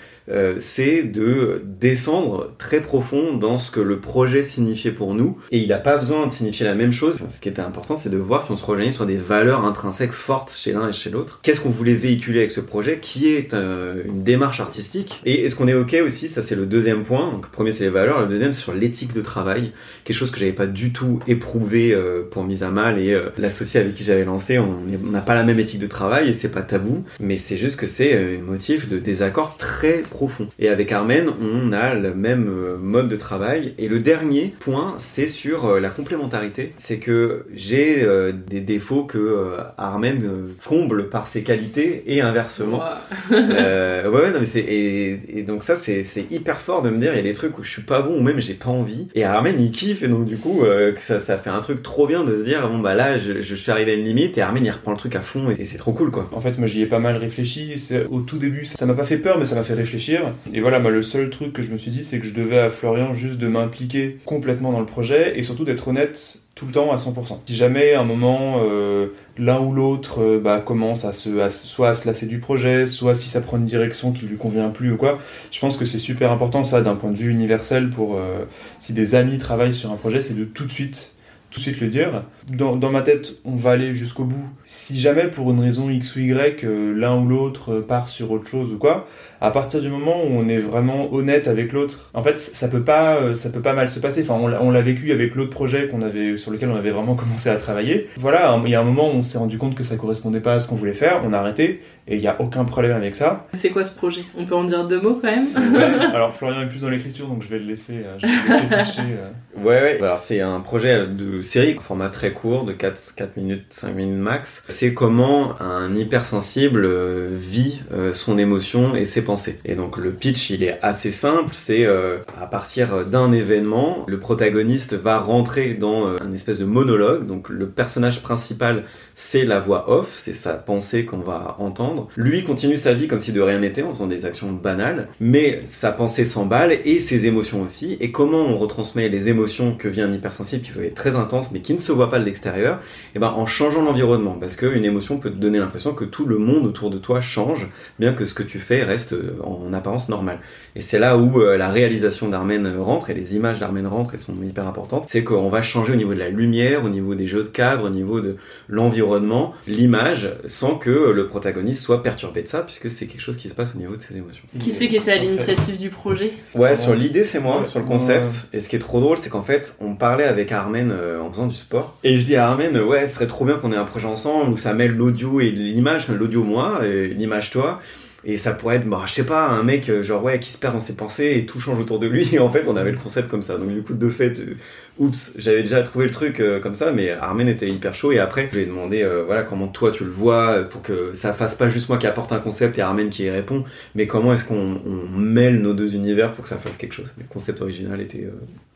c'est 0.59 1.03
de 1.05 1.63
descendre 1.65 2.53
très 2.59 2.81
profond 2.81 3.37
dans 3.37 3.59
ce 3.59 3.71
que 3.71 3.81
le 3.81 4.01
projet 4.01 4.43
signifiait 4.43 4.93
pour 4.93 5.15
nous. 5.15 5.39
Et 5.51 5.59
il 5.59 5.69
n'a 5.69 5.79
pas 5.79 5.97
besoin 5.97 6.27
de 6.27 6.33
signifier 6.33 6.65
la 6.65 6.75
même 6.75 6.93
chose. 6.93 7.19
Ce 7.29 7.41
qui 7.41 7.49
était 7.49 7.63
important, 7.63 7.95
c'est 7.95 8.11
de 8.11 8.17
voir 8.17 8.43
si 8.43 8.51
on 8.51 8.57
se 8.57 8.65
rejoignait 8.65 8.93
sur 8.93 9.07
des 9.07 9.17
valeurs 9.17 9.65
intrinsèques 9.65 10.13
fortes 10.13 10.53
chez 10.53 10.73
l'un 10.73 10.89
et 10.89 10.93
chez 10.93 11.11
l'autre. 11.11 11.41
Qu'est-ce 11.43 11.61
qu'on 11.61 11.71
voulait 11.71 11.95
véhiculer 11.95 12.41
avec 12.41 12.51
ce 12.51 12.61
projet? 12.61 12.99
Qui 13.01 13.29
est 13.29 13.55
une 13.55 14.25
démarche 14.25 14.61
artistique? 14.61 15.21
Et 15.25 15.45
est-ce 15.45 15.55
qu'on 15.55 15.69
est 15.69 15.75
OK 15.75 15.90
aussi 16.01 16.29
Ça, 16.29 16.43
c'est 16.43 16.55
le 16.55 16.67
deuxième 16.67 17.03
point. 17.03 17.31
Donc, 17.33 17.47
le 17.47 17.51
premier, 17.51 17.73
c'est 17.73 17.85
les 17.85 17.91
valeurs. 17.91 18.21
Le 18.21 18.29
deuxième, 18.29 18.53
c'est 18.53 18.63
sur 18.63 18.75
l'éthique 18.75 19.13
de 19.13 19.21
travail. 19.21 19.73
Quelque 20.05 20.17
chose 20.17 20.31
que 20.31 20.39
j'avais 20.39 20.53
pas 20.53 20.67
du 20.67 20.93
tout 20.93 21.19
éprouvé 21.27 21.93
euh, 21.93 22.23
pour 22.31 22.45
mise 22.45 22.63
à 22.63 22.71
mal. 22.71 22.99
Et 22.99 23.13
euh, 23.13 23.31
l'associé 23.39 23.81
avec 23.81 23.95
qui 23.95 24.05
j'avais 24.05 24.25
lancé, 24.25 24.59
on 24.59 24.83
n'a 25.11 25.21
pas 25.21 25.35
la 25.35 25.43
même 25.43 25.59
éthique 25.59 25.81
de 25.81 25.87
travail 25.87 26.31
et 26.31 26.35
c'est 26.35 26.51
pas 26.51 26.63
tabou. 26.63 27.05
Mais 27.19 27.37
c'est 27.37 27.57
juste 27.57 27.77
que 27.77 27.87
c'est 27.87 28.15
euh, 28.15 28.39
un 28.39 28.43
motif 28.43 28.89
de 28.89 28.99
désaccord 28.99 29.57
très 29.57 29.99
profond. 29.99 30.49
Et 30.59 30.69
avec 30.69 30.93
Armen, 30.93 31.29
on 31.43 31.73
a 31.73 31.95
le 31.95 32.15
même 32.15 32.49
euh, 32.49 32.77
mode 32.77 33.09
de 33.09 33.17
travail. 33.17 33.75
Et 33.79 33.89
le 33.89 33.99
dernier 33.99 34.55
point, 34.61 34.95
c'est 34.99 35.29
sur 35.29 35.81
la 35.81 35.89
complémentarité. 35.89 36.73
C'est 36.77 36.99
que 36.99 37.47
j'ai 37.53 38.03
euh, 38.03 38.33
des 38.33 38.61
défauts 38.61 39.05
que 39.05 39.19
euh, 39.19 39.57
Armen 39.79 40.23
euh, 40.25 40.55
comble 40.67 41.09
par 41.09 41.27
ses 41.27 41.43
qualités 41.43 42.03
et 42.07 42.21
inversement. 42.21 42.83
Ouais, 43.31 43.39
ouais, 43.41 44.31
non, 44.31 44.41
mais 44.41 44.47
c'est 44.47 44.61
et, 44.61 45.39
et 45.39 45.43
donc 45.43 45.63
ça 45.63 45.77
c'est 45.81 46.27
hyper 46.31 46.61
fort 46.61 46.83
de 46.83 46.91
me 46.91 46.99
dire 46.99 47.13
il 47.13 47.17
y 47.17 47.21
a 47.21 47.23
des 47.23 47.35
trucs 47.35 47.59
où 47.59 47.63
je 47.63 47.71
suis 47.71 47.83
pas 47.83 48.03
bon 48.03 48.19
ou 48.19 48.23
même 48.23 48.41
j'ai 48.41 48.55
pas 48.55 48.71
envie. 48.71 49.09
Et 49.15 49.25
Armen 49.25 49.57
il 49.59 49.73
kiffe 49.73 50.03
et 50.03 50.09
donc 50.09 50.27
du 50.27 50.37
coup 50.37 50.65
euh, 50.65 50.93
ça 50.99 51.39
fait 51.39 51.51
un 51.51 51.61
truc 51.61 51.83
trop 51.83 52.07
bien 52.07 52.25
de 52.25 52.37
se 52.37 52.45
dire 52.45 52.69
bon 52.69 52.79
bah 52.79 52.95
là 52.95 53.19
je, 53.19 53.55
suis 53.55 53.71
arrivé 53.71 53.93
à 53.93 53.95
une 53.95 54.05
limite 54.05 54.39
et 54.39 54.43
Armen 54.43 54.65
il 54.65 54.71
reprend 54.71 54.93
le 54.93 54.97
truc 54.97 55.15
à 55.17 55.21
fond 55.21 55.51
et, 55.51 55.65
c'est 55.65 55.79
trop 55.79 55.93
cool 55.93 56.11
quoi. 56.11 56.29
En 56.33 56.41
fait, 56.41 56.59
moi 56.59 56.67
j'y 56.67 56.83
ai 56.83 56.87
pas 56.87 56.99
mal 56.99 57.17
réfléchi. 57.17 57.75
Au 58.11 58.21
tout 58.21 58.39
début, 58.39 58.67
ça 58.67 58.87
m'a 58.87 58.95
pas 58.95 59.05
fait 59.05 59.19
peur, 59.19 59.39
mais 59.39 59.47
ça 59.47 59.55
m'a 59.55 59.63
fait 59.63 59.75
réfléchir. 59.75 60.33
Et 60.53 60.61
voilà, 60.61 60.79
le 60.79 61.03
seul 61.03 61.31
truc 61.31 61.53
que 61.53 61.63
je 61.63 61.71
me 61.73 61.79
suis 61.79 61.91
dit, 61.91 62.05
c'est 62.05 62.19
que 62.19 62.27
je 62.27 62.35
devais 62.35 62.59
à 62.59 62.71
Florian 62.71 63.15
juste 63.15 63.39
de 63.39 63.49
m'impliquer 63.49 64.19
complètement 64.25 64.73
dans 64.73 64.81
le 64.81 64.87
projet 64.87 65.39
et 65.39 65.43
surtout 65.43 65.65
d'être 65.65 65.89
honnête 65.89 66.41
tout 66.61 66.67
le 66.67 66.73
temps 66.73 66.93
à 66.93 66.99
100%. 66.99 67.39
Si 67.47 67.57
jamais 67.57 67.95
à 67.95 68.03
un 68.03 68.05
moment 68.05 68.61
euh, 68.63 69.07
l'un 69.39 69.61
ou 69.61 69.73
l'autre 69.73 70.21
euh, 70.21 70.41
bah, 70.41 70.61
commence 70.61 71.07
à 71.07 71.15
se, 71.15 71.31
soit 71.49 71.89
à 71.89 71.95
se 71.95 72.07
lasser 72.07 72.27
du 72.27 72.39
projet, 72.39 72.87
soit 72.87 73.15
si 73.15 73.31
ça 73.31 73.41
prend 73.41 73.57
une 73.57 73.65
direction 73.65 74.13
qui 74.13 74.27
lui 74.27 74.37
convient 74.37 74.69
plus 74.69 74.93
ou 74.93 74.99
quoi, 74.99 75.19
je 75.51 75.59
pense 75.59 75.79
que 75.79 75.87
c'est 75.87 75.99
super 75.99 76.31
important 76.31 76.63
ça 76.63 76.83
d'un 76.83 76.97
point 76.97 77.13
de 77.13 77.17
vue 77.17 77.31
universel 77.31 77.89
pour 77.89 78.15
euh, 78.15 78.45
si 78.79 78.93
des 78.93 79.15
amis 79.15 79.39
travaillent 79.39 79.73
sur 79.73 79.91
un 79.91 79.97
projet, 79.97 80.21
c'est 80.21 80.35
de 80.35 80.45
tout 80.45 80.67
de 80.67 80.71
suite 80.71 81.15
tout 81.51 81.59
de 81.59 81.65
suite 81.65 81.81
le 81.81 81.89
dire. 81.89 82.23
Dans, 82.49 82.77
dans 82.77 82.91
ma 82.91 83.03
tête, 83.03 83.33
on 83.45 83.57
va 83.57 83.73
aller 83.73 83.93
jusqu'au 83.93 84.23
bout. 84.23 84.45
Si 84.67 85.01
jamais, 85.01 85.27
pour 85.27 85.51
une 85.51 85.59
raison 85.59 85.91
X 85.91 86.15
ou 86.15 86.21
Y, 86.21 86.63
l'un 86.63 87.21
ou 87.21 87.27
l'autre 87.27 87.81
part 87.81 88.09
sur 88.09 88.31
autre 88.31 88.47
chose 88.47 88.71
ou 88.71 88.79
quoi, 88.79 89.09
à 89.41 89.51
partir 89.51 89.81
du 89.81 89.89
moment 89.89 90.23
où 90.23 90.29
on 90.31 90.49
est 90.49 90.59
vraiment 90.59 91.13
honnête 91.15 91.49
avec 91.49 91.73
l'autre, 91.73 92.11
en 92.15 92.23
fait, 92.23 92.37
ça 92.39 92.69
peut 92.69 92.83
pas, 92.83 93.17
euh, 93.17 93.35
ça 93.35 93.51
peut 93.51 93.61
pas 93.63 93.73
mal 93.73 93.89
se 93.89 93.99
passer. 94.01 94.23
Enfin, 94.29 94.35
on 94.61 94.71
l'a- 94.71 94.81
vécu 94.81 95.13
avec 95.13 95.35
l'autre 95.35 95.51
projet 95.51 95.89
qu'on 95.89 96.03
avait, 96.03 96.37
sur 96.37 96.51
lequel 96.51 96.71
on 96.71 96.77
avait 96.77 96.91
vraiment 96.91 97.15
commencé 97.17 97.49
à 97.51 97.57
travailler. 97.57 98.09
Voilà, 98.19 98.61
il 98.65 98.71
y 98.71 98.75
a 98.75 98.81
un 98.81 98.85
moment 98.85 99.09
où 99.11 99.15
on 99.17 99.23
s'est 99.23 99.39
rendu 99.39 99.59
compte 99.59 99.75
que 99.75 99.85
ça 99.85 99.97
correspondait 99.97 100.41
pas 100.41 100.55
à 100.55 100.61
ce 100.61 100.69
qu'on 100.69 100.77
voulait 100.77 100.95
faire, 100.95 101.21
on 101.25 101.33
a 101.33 101.39
arrêté, 101.39 101.81
et 102.07 102.17
il 102.17 102.23
y 102.23 102.29
a 102.29 102.41
aucun 102.41 102.65
problème 102.65 102.97
avec 102.97 103.15
ça. 103.17 103.47
C'est 103.53 103.71
quoi 103.71 103.85
ce 103.85 103.95
projet? 103.95 104.25
On 104.37 104.45
peut 104.45 104.55
en 104.55 104.65
dire 104.65 104.87
deux 104.87 105.01
mots 105.01 105.19
quand 105.21 105.31
même? 105.31 105.47
Ouais, 105.75 105.85
alors 106.15 106.35
Florian 106.35 106.63
est 106.63 106.69
plus 106.69 106.81
dans 106.81 106.89
l'écriture, 106.89 107.27
donc 107.27 107.43
je 107.43 107.49
vais 107.49 107.59
le 107.59 107.67
laisser, 107.67 108.03
euh, 108.05 108.17
je 108.19 108.27
vais 108.27 108.33
le 108.33 108.75
laisser 108.75 108.91
pitcher, 108.91 109.09
euh. 109.17 109.61
Ouais, 109.63 109.81
ouais. 109.81 110.03
Alors, 110.03 110.19
c'est 110.19 110.41
un 110.41 110.61
projet 110.61 111.07
de 111.07 111.43
série, 111.43 111.77
format 111.81 112.09
très 112.09 112.31
court, 112.33 112.65
de 112.65 112.73
4, 112.73 113.15
4 113.17 113.37
minutes, 113.37 113.67
5 113.71 113.95
minutes 113.95 114.19
max. 114.19 114.63
C'est 114.69 114.95
comment 114.95 115.61
un 115.61 115.95
hypersensible 115.95 116.85
euh, 116.85 117.29
vit 117.33 117.83
son 118.13 118.39
émotion 118.39 118.95
et 118.95 119.05
ses 119.05 119.23
pensées. 119.23 119.61
Et 119.65 119.75
donc, 119.75 119.97
le 119.97 120.13
pitch, 120.13 120.51
il 120.51 120.63
est 120.63 120.79
assez 120.83 121.11
simple. 121.11 121.51
C'est 121.53 121.85
euh, 121.85 122.19
à 122.41 122.47
partir 122.47 123.07
d'un 123.07 123.33
événement, 123.33 124.05
le 124.07 124.19
protagoniste 124.19 124.95
va 124.95 125.19
rentrer 125.19 125.75
dans 125.75 126.07
un 126.07 126.33
espèce 126.33 126.59
de 126.59 126.65
monologue. 126.65 127.27
Donc, 127.27 127.49
le 127.49 127.69
personnage 127.69 128.23
principal, 128.23 128.85
c'est 129.15 129.45
la 129.45 129.61
voix 129.61 129.91
off, 129.91 130.13
c'est 130.15 130.33
sa 130.33 130.55
pensée 130.55 131.05
qu'on 131.05 131.19
va 131.19 131.57
entendre. 131.59 131.90
Lui 132.17 132.45
continue 132.45 132.77
sa 132.77 132.95
vie 132.95 133.09
comme 133.09 133.21
si 133.21 133.33
de 133.33 133.41
rien 133.41 133.59
n'était 133.59 133.83
en 133.83 133.93
faisant 133.95 134.07
des 134.07 134.27
actions 134.27 134.53
banales, 134.53 135.09
mais 135.21 135.63
sa 135.67 135.93
pensée 135.93 136.25
s'emballe 136.25 136.79
et 136.85 136.99
ses 136.99 137.27
émotions 137.27 137.63
aussi. 137.63 137.97
Et 138.01 138.11
comment 138.11 138.47
on 138.47 138.59
retransmet 138.59 139.09
les 139.09 139.29
émotions 139.29 139.75
que 139.75 139.89
vit 139.89 140.03
un 140.03 140.13
hypersensible 140.13 140.63
qui 140.63 140.71
peut 140.71 140.85
être 140.85 140.95
très 140.95 141.17
intense 141.17 141.53
mais 141.53 141.61
qui 141.61 141.73
ne 141.73 141.79
se 141.79 141.93
voit 141.93 142.11
pas 142.11 142.19
de 142.19 142.25
l'extérieur? 142.25 142.81
Et 143.15 143.19
ben 143.19 143.31
en 143.31 143.47
changeant 143.47 143.83
l'environnement, 143.83 144.37
parce 144.41 144.57
qu'une 144.57 144.85
émotion 144.85 145.19
peut 145.19 145.31
te 145.31 145.37
donner 145.37 145.59
l'impression 145.59 145.95
que 145.95 146.05
tout 146.05 146.27
le 146.27 146.39
monde 146.39 146.67
autour 146.67 146.91
de 146.91 146.99
toi 146.99 147.21
change, 147.21 147.69
bien 147.99 148.13
que 148.13 148.27
ce 148.27 148.35
que 148.35 148.43
tu 148.43 148.59
fais 148.59 148.83
reste 148.83 149.13
euh, 149.13 149.39
en 149.45 149.73
apparence 149.73 150.09
normal. 150.09 150.39
Et 150.77 150.81
c'est 150.81 150.99
là 150.99 151.17
où 151.17 151.41
euh, 151.41 151.57
la 151.57 151.69
réalisation 151.71 152.29
d'Armen 152.29 152.67
euh, 152.67 152.81
rentre 152.81 153.11
et 153.11 153.15
les 153.15 153.37
images 153.37 153.59
d'Armen 153.59 153.87
rentrent 153.87 154.15
et 154.15 154.19
sont 154.19 154.35
hyper 154.43 154.67
importantes. 154.67 155.05
C'est 155.09 155.25
qu'on 155.25 155.49
va 155.49 155.63
changer 155.63 155.93
au 155.93 155.97
niveau 155.97 156.15
de 156.15 156.19
la 156.19 156.29
lumière, 156.29 156.85
au 156.85 156.89
niveau 156.89 157.15
des 157.15 157.27
jeux 157.27 157.43
de 157.43 157.49
cadre, 157.49 157.87
au 157.87 157.91
niveau 157.91 158.21
de 158.21 158.37
l'environnement, 158.69 159.55
l'image, 159.67 160.31
sans 160.47 160.77
que 160.77 160.91
le 160.91 161.27
protagoniste 161.27 161.80
soit 161.81 162.03
perturbé 162.03 162.43
de 162.43 162.49
ça, 162.49 162.63
puisque 162.63 162.91
c'est 162.91 163.07
quelque 163.07 163.21
chose 163.21 163.37
qui 163.37 163.49
se 163.49 163.55
passe 163.55 163.75
au 163.75 163.79
niveau 163.79 163.97
de 163.97 164.03
ses 164.03 164.17
émotions. 164.17 164.45
Qui 164.59 164.71
c'est 164.71 164.89
qui 164.89 164.97
était 164.97 165.13
à 165.13 165.17
l'initiative 165.17 165.77
du 165.77 165.91
projet? 165.91 166.33
Ouais, 166.55 166.77
sur 166.77 166.95
l'idée, 166.95 167.25
c'est 167.25 167.41
moi, 167.41 167.65
sur 167.67 167.81
le 167.81 167.87
concept. 167.87 168.47
Et 168.53 168.61
ce 168.61 168.69
qui 168.69 168.77
est 168.77 168.81
trop 168.81 169.01
drôle, 169.01 169.19
c'est 169.19 169.31
qu'en 169.31 169.43
fait, 169.43 169.77
on 169.81 169.95
parlait 169.95 170.25
avec 170.25 170.53
Armen 170.53 170.91
euh, 170.91 171.21
en 171.21 171.31
faisant 171.31 171.47
du 171.47 171.57
sport. 171.57 171.97
Et 172.05 172.19
je 172.19 172.25
dis 172.25 172.37
à 172.37 172.49
Armen, 172.49 172.77
euh, 172.77 172.85
ouais, 172.85 173.07
ce 173.07 173.15
serait 173.15 173.27
trop 173.27 173.45
bien 173.45 173.57
qu'on 173.57 173.73
ait 173.73 173.77
un 173.77 173.85
projet 173.85 174.07
ensemble 174.07 174.53
où 174.53 174.57
ça 174.57 174.75
mêle 174.75 174.95
l'audio 174.95 175.41
et 175.41 175.51
l'image, 175.51 176.09
l'audio 176.09 176.45
moi, 176.45 176.81
et 176.87 177.09
l'image 177.09 177.51
toi. 177.51 177.81
Et 178.23 178.37
ça 178.37 178.53
pourrait 178.53 178.77
être, 178.77 178.87
bah, 178.87 179.03
je 179.07 179.15
sais 179.15 179.25
pas, 179.25 179.49
un 179.49 179.63
mec, 179.63 179.89
euh, 179.89 180.03
genre, 180.03 180.23
ouais, 180.23 180.39
qui 180.39 180.51
se 180.51 180.59
perd 180.59 180.75
dans 180.75 180.81
ses 180.81 180.95
pensées 180.95 181.37
et 181.37 181.47
tout 181.47 181.59
change 181.59 181.81
autour 181.81 181.99
de 181.99 182.07
lui. 182.07 182.29
Et 182.35 182.39
en 182.39 182.51
fait, 182.51 182.65
on 182.69 182.77
avait 182.77 182.93
le 182.93 182.99
concept 182.99 183.29
comme 183.29 183.43
ça. 183.43 183.57
Donc, 183.57 183.71
du 183.71 183.83
coup, 183.83 183.95
de 183.95 184.09
fait, 184.11 184.41
euh, 184.41 184.57
oups, 185.01 185.33
j'avais 185.37 185.63
déjà 185.63 185.83
trouvé 185.83 186.05
le 186.05 186.11
truc 186.13 186.41
euh, 186.41 186.61
comme 186.61 186.75
ça, 186.77 186.93
mais 186.93 187.11
Armen 187.11 187.49
était 187.49 187.69
hyper 187.69 187.95
chaud. 187.95 188.13
Et 188.13 188.21
après, 188.21 188.49
je 188.51 188.57
lui 188.57 188.63
ai 188.63 188.67
demandé, 188.67 189.03
euh, 189.03 189.25
voilà, 189.25 189.43
comment 189.43 189.67
toi 189.67 189.91
tu 189.91 190.05
le 190.05 190.11
vois, 190.11 190.51
euh, 190.51 190.65
pour 190.65 190.83
que 190.83 191.15
ça 191.15 191.33
fasse 191.33 191.57
pas 191.57 191.69
juste 191.69 191.89
moi 191.89 191.99
qui 191.99 192.07
apporte 192.07 192.33
un 192.33 192.39
concept 192.39 192.79
et 192.79 192.83
Armen 192.83 193.11
qui 193.11 193.25
y 193.25 193.31
répond, 193.31 193.65
mais 193.95 194.07
comment 194.07 194.33
est-ce 194.33 194.45
qu'on 194.45 194.81
on 194.87 195.19
mêle 195.19 195.61
nos 195.61 195.75
deux 195.75 195.95
univers 195.95 196.33
pour 196.33 196.45
que 196.45 196.49
ça 196.49 196.59
fasse 196.59 196.77
quelque 196.77 196.95
chose? 196.95 197.13
Le 197.19 197.25
concept 197.25 197.61
original 197.63 198.01
était 198.01 198.29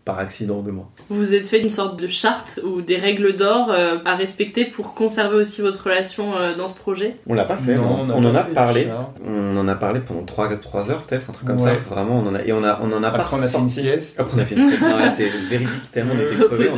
par 0.05 0.19
accident 0.19 0.61
de 0.61 0.71
moi. 0.71 0.91
Vous 1.09 1.17
vous 1.17 1.35
êtes 1.35 1.47
fait 1.47 1.61
une 1.63 1.71
sorte 1.71 1.99
de 1.99 2.07
charte 2.09 2.61
ou 2.63 2.83
des 2.83 2.97
règles 2.97 3.37
d'or 3.37 3.71
euh, 3.71 3.97
à 4.05 4.15
respecter 4.17 4.67
pour 4.67 4.93
conserver 4.95 5.37
aussi 5.37 5.63
votre 5.63 5.83
relation 5.85 6.37
euh, 6.37 6.55
dans 6.55 6.69
ce 6.69 6.75
projet? 6.75 7.17
On 7.27 7.33
l'a 7.35 7.45
pas 7.45 7.57
fait, 7.57 7.77
Non, 7.77 8.05
non. 8.05 8.15
on 8.19 8.25
en 8.27 8.33
pas 8.33 8.41
a 8.41 8.45
parlé. 8.45 8.87
On 9.27 9.57
en 9.57 9.67
a 9.67 9.75
parlé 9.75 10.01
pendant 10.01 10.23
3, 10.25 10.55
3 10.57 10.91
heures 10.91 11.03
peut-être, 11.05 11.31
un 11.31 11.33
truc 11.33 11.47
comme 11.47 11.57
Ouais. 11.61 11.63
ça. 11.89 11.95
Vraiment, 11.95 12.19
on 12.19 12.27
en 12.27 12.35
a, 12.35 12.43
et 12.45 12.53
on 12.53 12.63
a, 12.63 12.79
on 12.83 12.93
en 12.93 13.03
a 13.03 13.11
pas 13.11 13.19
Après, 13.21 13.37
on 13.37 13.43
a 13.43 13.47
fait 13.47 13.57
une 13.59 13.65
ressorti. 13.65 13.81
sieste. 13.81 14.21
Après, 14.21 14.37
on 14.37 14.41
a 14.41 14.45
fait 14.45 14.55
une 14.57 14.69
sieste. 14.69 14.83
Ouais, 14.83 15.11
c'est 15.17 15.29
véridique 15.49 15.91
tellement 15.91 16.15
on 16.15 16.21
était 16.21 16.45
crevés, 16.45 16.69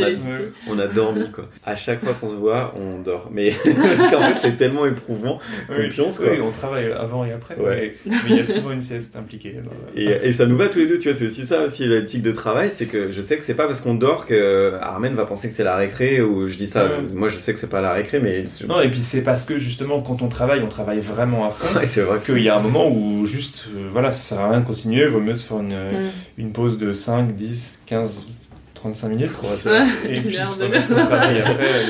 on 0.69 0.73
a, 0.73 0.75
on 0.77 0.79
a 0.79 0.87
dormi 0.87 1.31
quoi. 1.33 1.47
À 1.65 1.75
chaque 1.75 2.05
fois 2.05 2.15
qu'on 2.15 2.29
se 2.29 2.37
voit, 2.37 2.75
on 2.77 3.01
dort. 3.01 3.29
Mais 3.33 3.53
parce 3.65 4.11
qu'en 4.13 4.21
fait, 4.29 4.37
c'est 4.43 4.57
tellement 4.57 4.87
éprouvant 4.87 5.41
Oui, 5.69 5.89
pionce 5.89 6.19
quoi. 6.21 6.29
oui, 6.31 6.41
on 6.41 6.53
travaille 6.53 6.93
avant 6.93 7.25
et 7.25 7.33
après. 7.33 7.57
Ouais. 7.57 7.97
Mais 8.07 8.15
il 8.31 8.37
y 8.37 8.41
a 8.41 8.45
souvent 8.45 8.71
une 8.71 8.83
sieste 8.83 9.17
impliquée. 9.17 9.57
le- 9.95 10.01
Et, 10.01 10.29
et 10.29 10.33
ça 10.33 10.47
nous 10.47 10.57
va 10.57 10.69
tous 10.69 10.79
les 10.79 10.87
deux, 10.87 10.99
tu 11.01 11.09
vois, 11.09 11.19
c'est 11.19 11.27
aussi 11.27 11.45
ça 11.45 11.63
aussi 11.63 11.87
l'éthique 11.89 12.23
de 12.23 12.31
travail, 12.33 12.71
c'est 12.71 12.87
que 12.87 13.11
je 13.17 13.21
sais 13.23 13.39
que 13.39 13.43
c'est 13.45 13.55
pas 13.55 13.67
parce 13.67 13.81
qu'on 13.81 13.95
dort 13.95 14.27
que 14.27 14.75
Armen 14.81 15.15
va 15.15 15.25
penser 15.25 15.49
que 15.49 15.55
c'est 15.55 15.65
la 15.65 15.75
récré 15.75 16.21
ou 16.21 16.47
je 16.49 16.57
dis 16.57 16.67
ça, 16.67 16.85
Ouais. 16.85 16.91
moi 17.15 17.29
je 17.31 17.37
sais 17.39 17.53
que 17.55 17.59
c'est 17.59 17.71
pas 17.71 17.81
la 17.81 17.93
récré 17.95 18.21
mais 18.21 18.45
je- 18.61 18.67
Non, 18.67 18.81
et 18.83 18.91
puis 18.91 19.03
c'est 19.03 19.23
parce 19.23 19.45
que 19.45 19.59
justement, 19.59 20.03
quand 20.03 20.21
on 20.23 20.29
travaille, 20.29 20.61
on 20.63 20.69
travaille 20.69 21.01
vraiment 21.01 21.47
à 21.47 21.51
fond. 21.51 21.67
Ouais, 21.79 21.87
c'est 21.87 22.03
vrai 22.03 22.19
qu'il 22.25 22.43
y 22.43 22.49
a 22.49 22.57
un 22.57 22.61
moment 22.61 22.89
où 22.91 23.27
juste, 23.27 23.67
euh, 23.75 23.89
voilà, 23.91 24.13
ça 24.13 24.35
sert 24.37 24.41
à 24.45 24.51
rien 24.51 24.61
de 24.61 24.67
continuer, 24.67 25.03
il 25.03 25.09
vaut 25.09 25.21
mieux 25.21 25.35
se 25.37 25.47
faire 25.47 25.59
une, 25.61 25.75
Mm. 25.75 26.11
une 26.39 26.53
pause 26.53 26.77
de 26.79 26.93
5, 26.95 27.35
10, 27.35 27.83
15, 27.87 28.27
35 28.75 29.09
minutes. 29.09 29.31
Ouais, 29.43 29.83
et 30.09 30.21
puis 30.21 30.37
travail 30.89 31.41
après, 31.41 31.85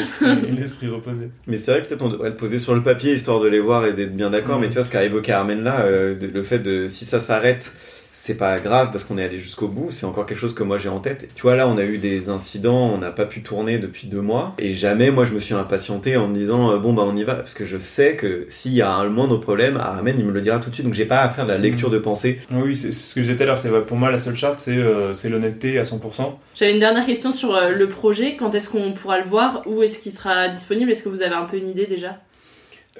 l'esprit- 0.57 0.89
reposé. 0.89 1.29
Mais 1.47 1.59
c'est 1.59 1.73
vrai 1.73 1.83
que 1.83 1.89
peut-être 1.89 2.03
on 2.03 2.09
devrait 2.09 2.31
le 2.31 2.37
poser 2.37 2.59
sur 2.59 2.75
le 2.75 2.83
papier 2.83 3.13
histoire 3.15 3.41
de 3.41 3.49
les 3.49 3.61
voir 3.61 3.87
et 3.87 3.93
d'être 3.93 4.17
bien 4.17 4.31
d'accord. 4.31 4.59
Mm. 4.59 4.63
Mais 4.63 4.69
tu 4.69 4.75
vois 4.75 4.85
ce 4.85 4.91
qu'a 4.91 5.05
évoqué 5.05 5.33
Armen 5.33 5.63
là, 5.65 5.81
euh, 5.81 6.15
le 6.33 6.43
fait 6.43 6.59
de 6.61 6.87
si 6.89 7.05
ça 7.05 7.21
s'arrête, 7.21 7.73
c'est 8.19 8.35
pas 8.35 8.57
grave 8.57 8.89
parce 8.93 9.05
qu'on 9.05 9.19
est 9.19 9.25
allé 9.25 9.39
jusqu'au 9.39 9.69
bout. 9.69 9.93
C'est 9.93 10.07
encore 10.07 10.25
quelque 10.25 10.39
chose 10.39 10.55
que 10.55 10.63
moi 10.63 10.79
j'ai 10.79 10.89
en 10.89 11.01
tête. 11.01 11.29
Tu 11.35 11.43
vois 11.43 11.55
là, 11.55 11.69
on 11.69 11.77
a 11.77 11.85
eu 11.85 11.99
des 11.99 12.31
incidents, 12.31 12.89
on 12.89 12.99
n'a 12.99 13.11
pas 13.11 13.27
pu 13.27 13.43
tourner 13.43 13.79
depuis 13.79 14.09
deux 14.09 14.23
mois 14.23 14.55
et 14.59 14.73
jamais 14.73 15.11
moi 15.11 15.27
je 15.27 15.33
me 15.33 15.39
suis 15.39 15.55
impatienté 15.55 16.17
en 16.17 16.27
me 16.27 16.35
disant 16.35 16.73
euh, 16.73 16.79
bon 16.79 16.95
bah 16.95 17.03
on 17.07 17.15
y 17.15 17.25
va 17.25 17.35
parce 17.35 17.53
que 17.53 17.67
je 17.67 17.79
sais 17.79 18.17
que 18.17 18.47
s'il 18.49 18.73
y 18.73 18.81
a 18.81 18.91
un 18.91 19.09
moindre 19.11 19.37
problème, 19.37 19.77
Armen 19.77 20.17
il 20.19 20.25
me 20.25 20.33
le 20.33 20.41
dira 20.41 20.59
tout 20.59 20.71
de 20.71 20.75
suite. 20.75 20.87
Donc 20.87 20.95
j'ai 20.95 21.05
pas 21.05 21.21
à 21.21 21.29
faire 21.29 21.45
de 21.45 21.53
la 21.53 21.59
lecture 21.59 21.91
de 21.91 21.99
pensée. 21.99 22.41
Oui, 22.51 22.75
c'est 22.75 22.91
ce 22.91 23.15
que 23.15 23.23
j'étais 23.23 23.45
là. 23.45 23.55
C'est 23.55 23.71
pour 23.85 23.99
moi 23.99 24.11
la 24.11 24.19
seule 24.19 24.37
charte, 24.37 24.61
c'est 24.61 24.79
euh, 24.79 25.13
l'honnêteté 25.29 25.79
à 25.79 25.83
100%. 25.83 26.33
J'avais 26.55 26.73
une 26.73 26.81
dernière 26.81 27.05
question 27.05 27.31
sur 27.31 27.55
euh, 27.55 27.71
le 27.71 27.89
projet. 27.89 28.35
Quand 28.35 28.55
est-ce 28.55 28.71
qu'on 28.71 28.95
pourra 28.95 29.19
le 29.19 29.27
voir? 29.27 29.63
Où 29.67 29.83
est-ce 29.83 29.99
qu'il 29.99 30.13
sera 30.13 30.49
disponible? 30.49 30.91
Est-ce 30.91 31.03
que 31.03 31.11
vous 31.11 31.21
avez 31.21 31.35
un 31.35 31.45
peu 31.45 31.59
une 31.59 31.69
idée 31.69 31.87
déjà? 31.87 32.19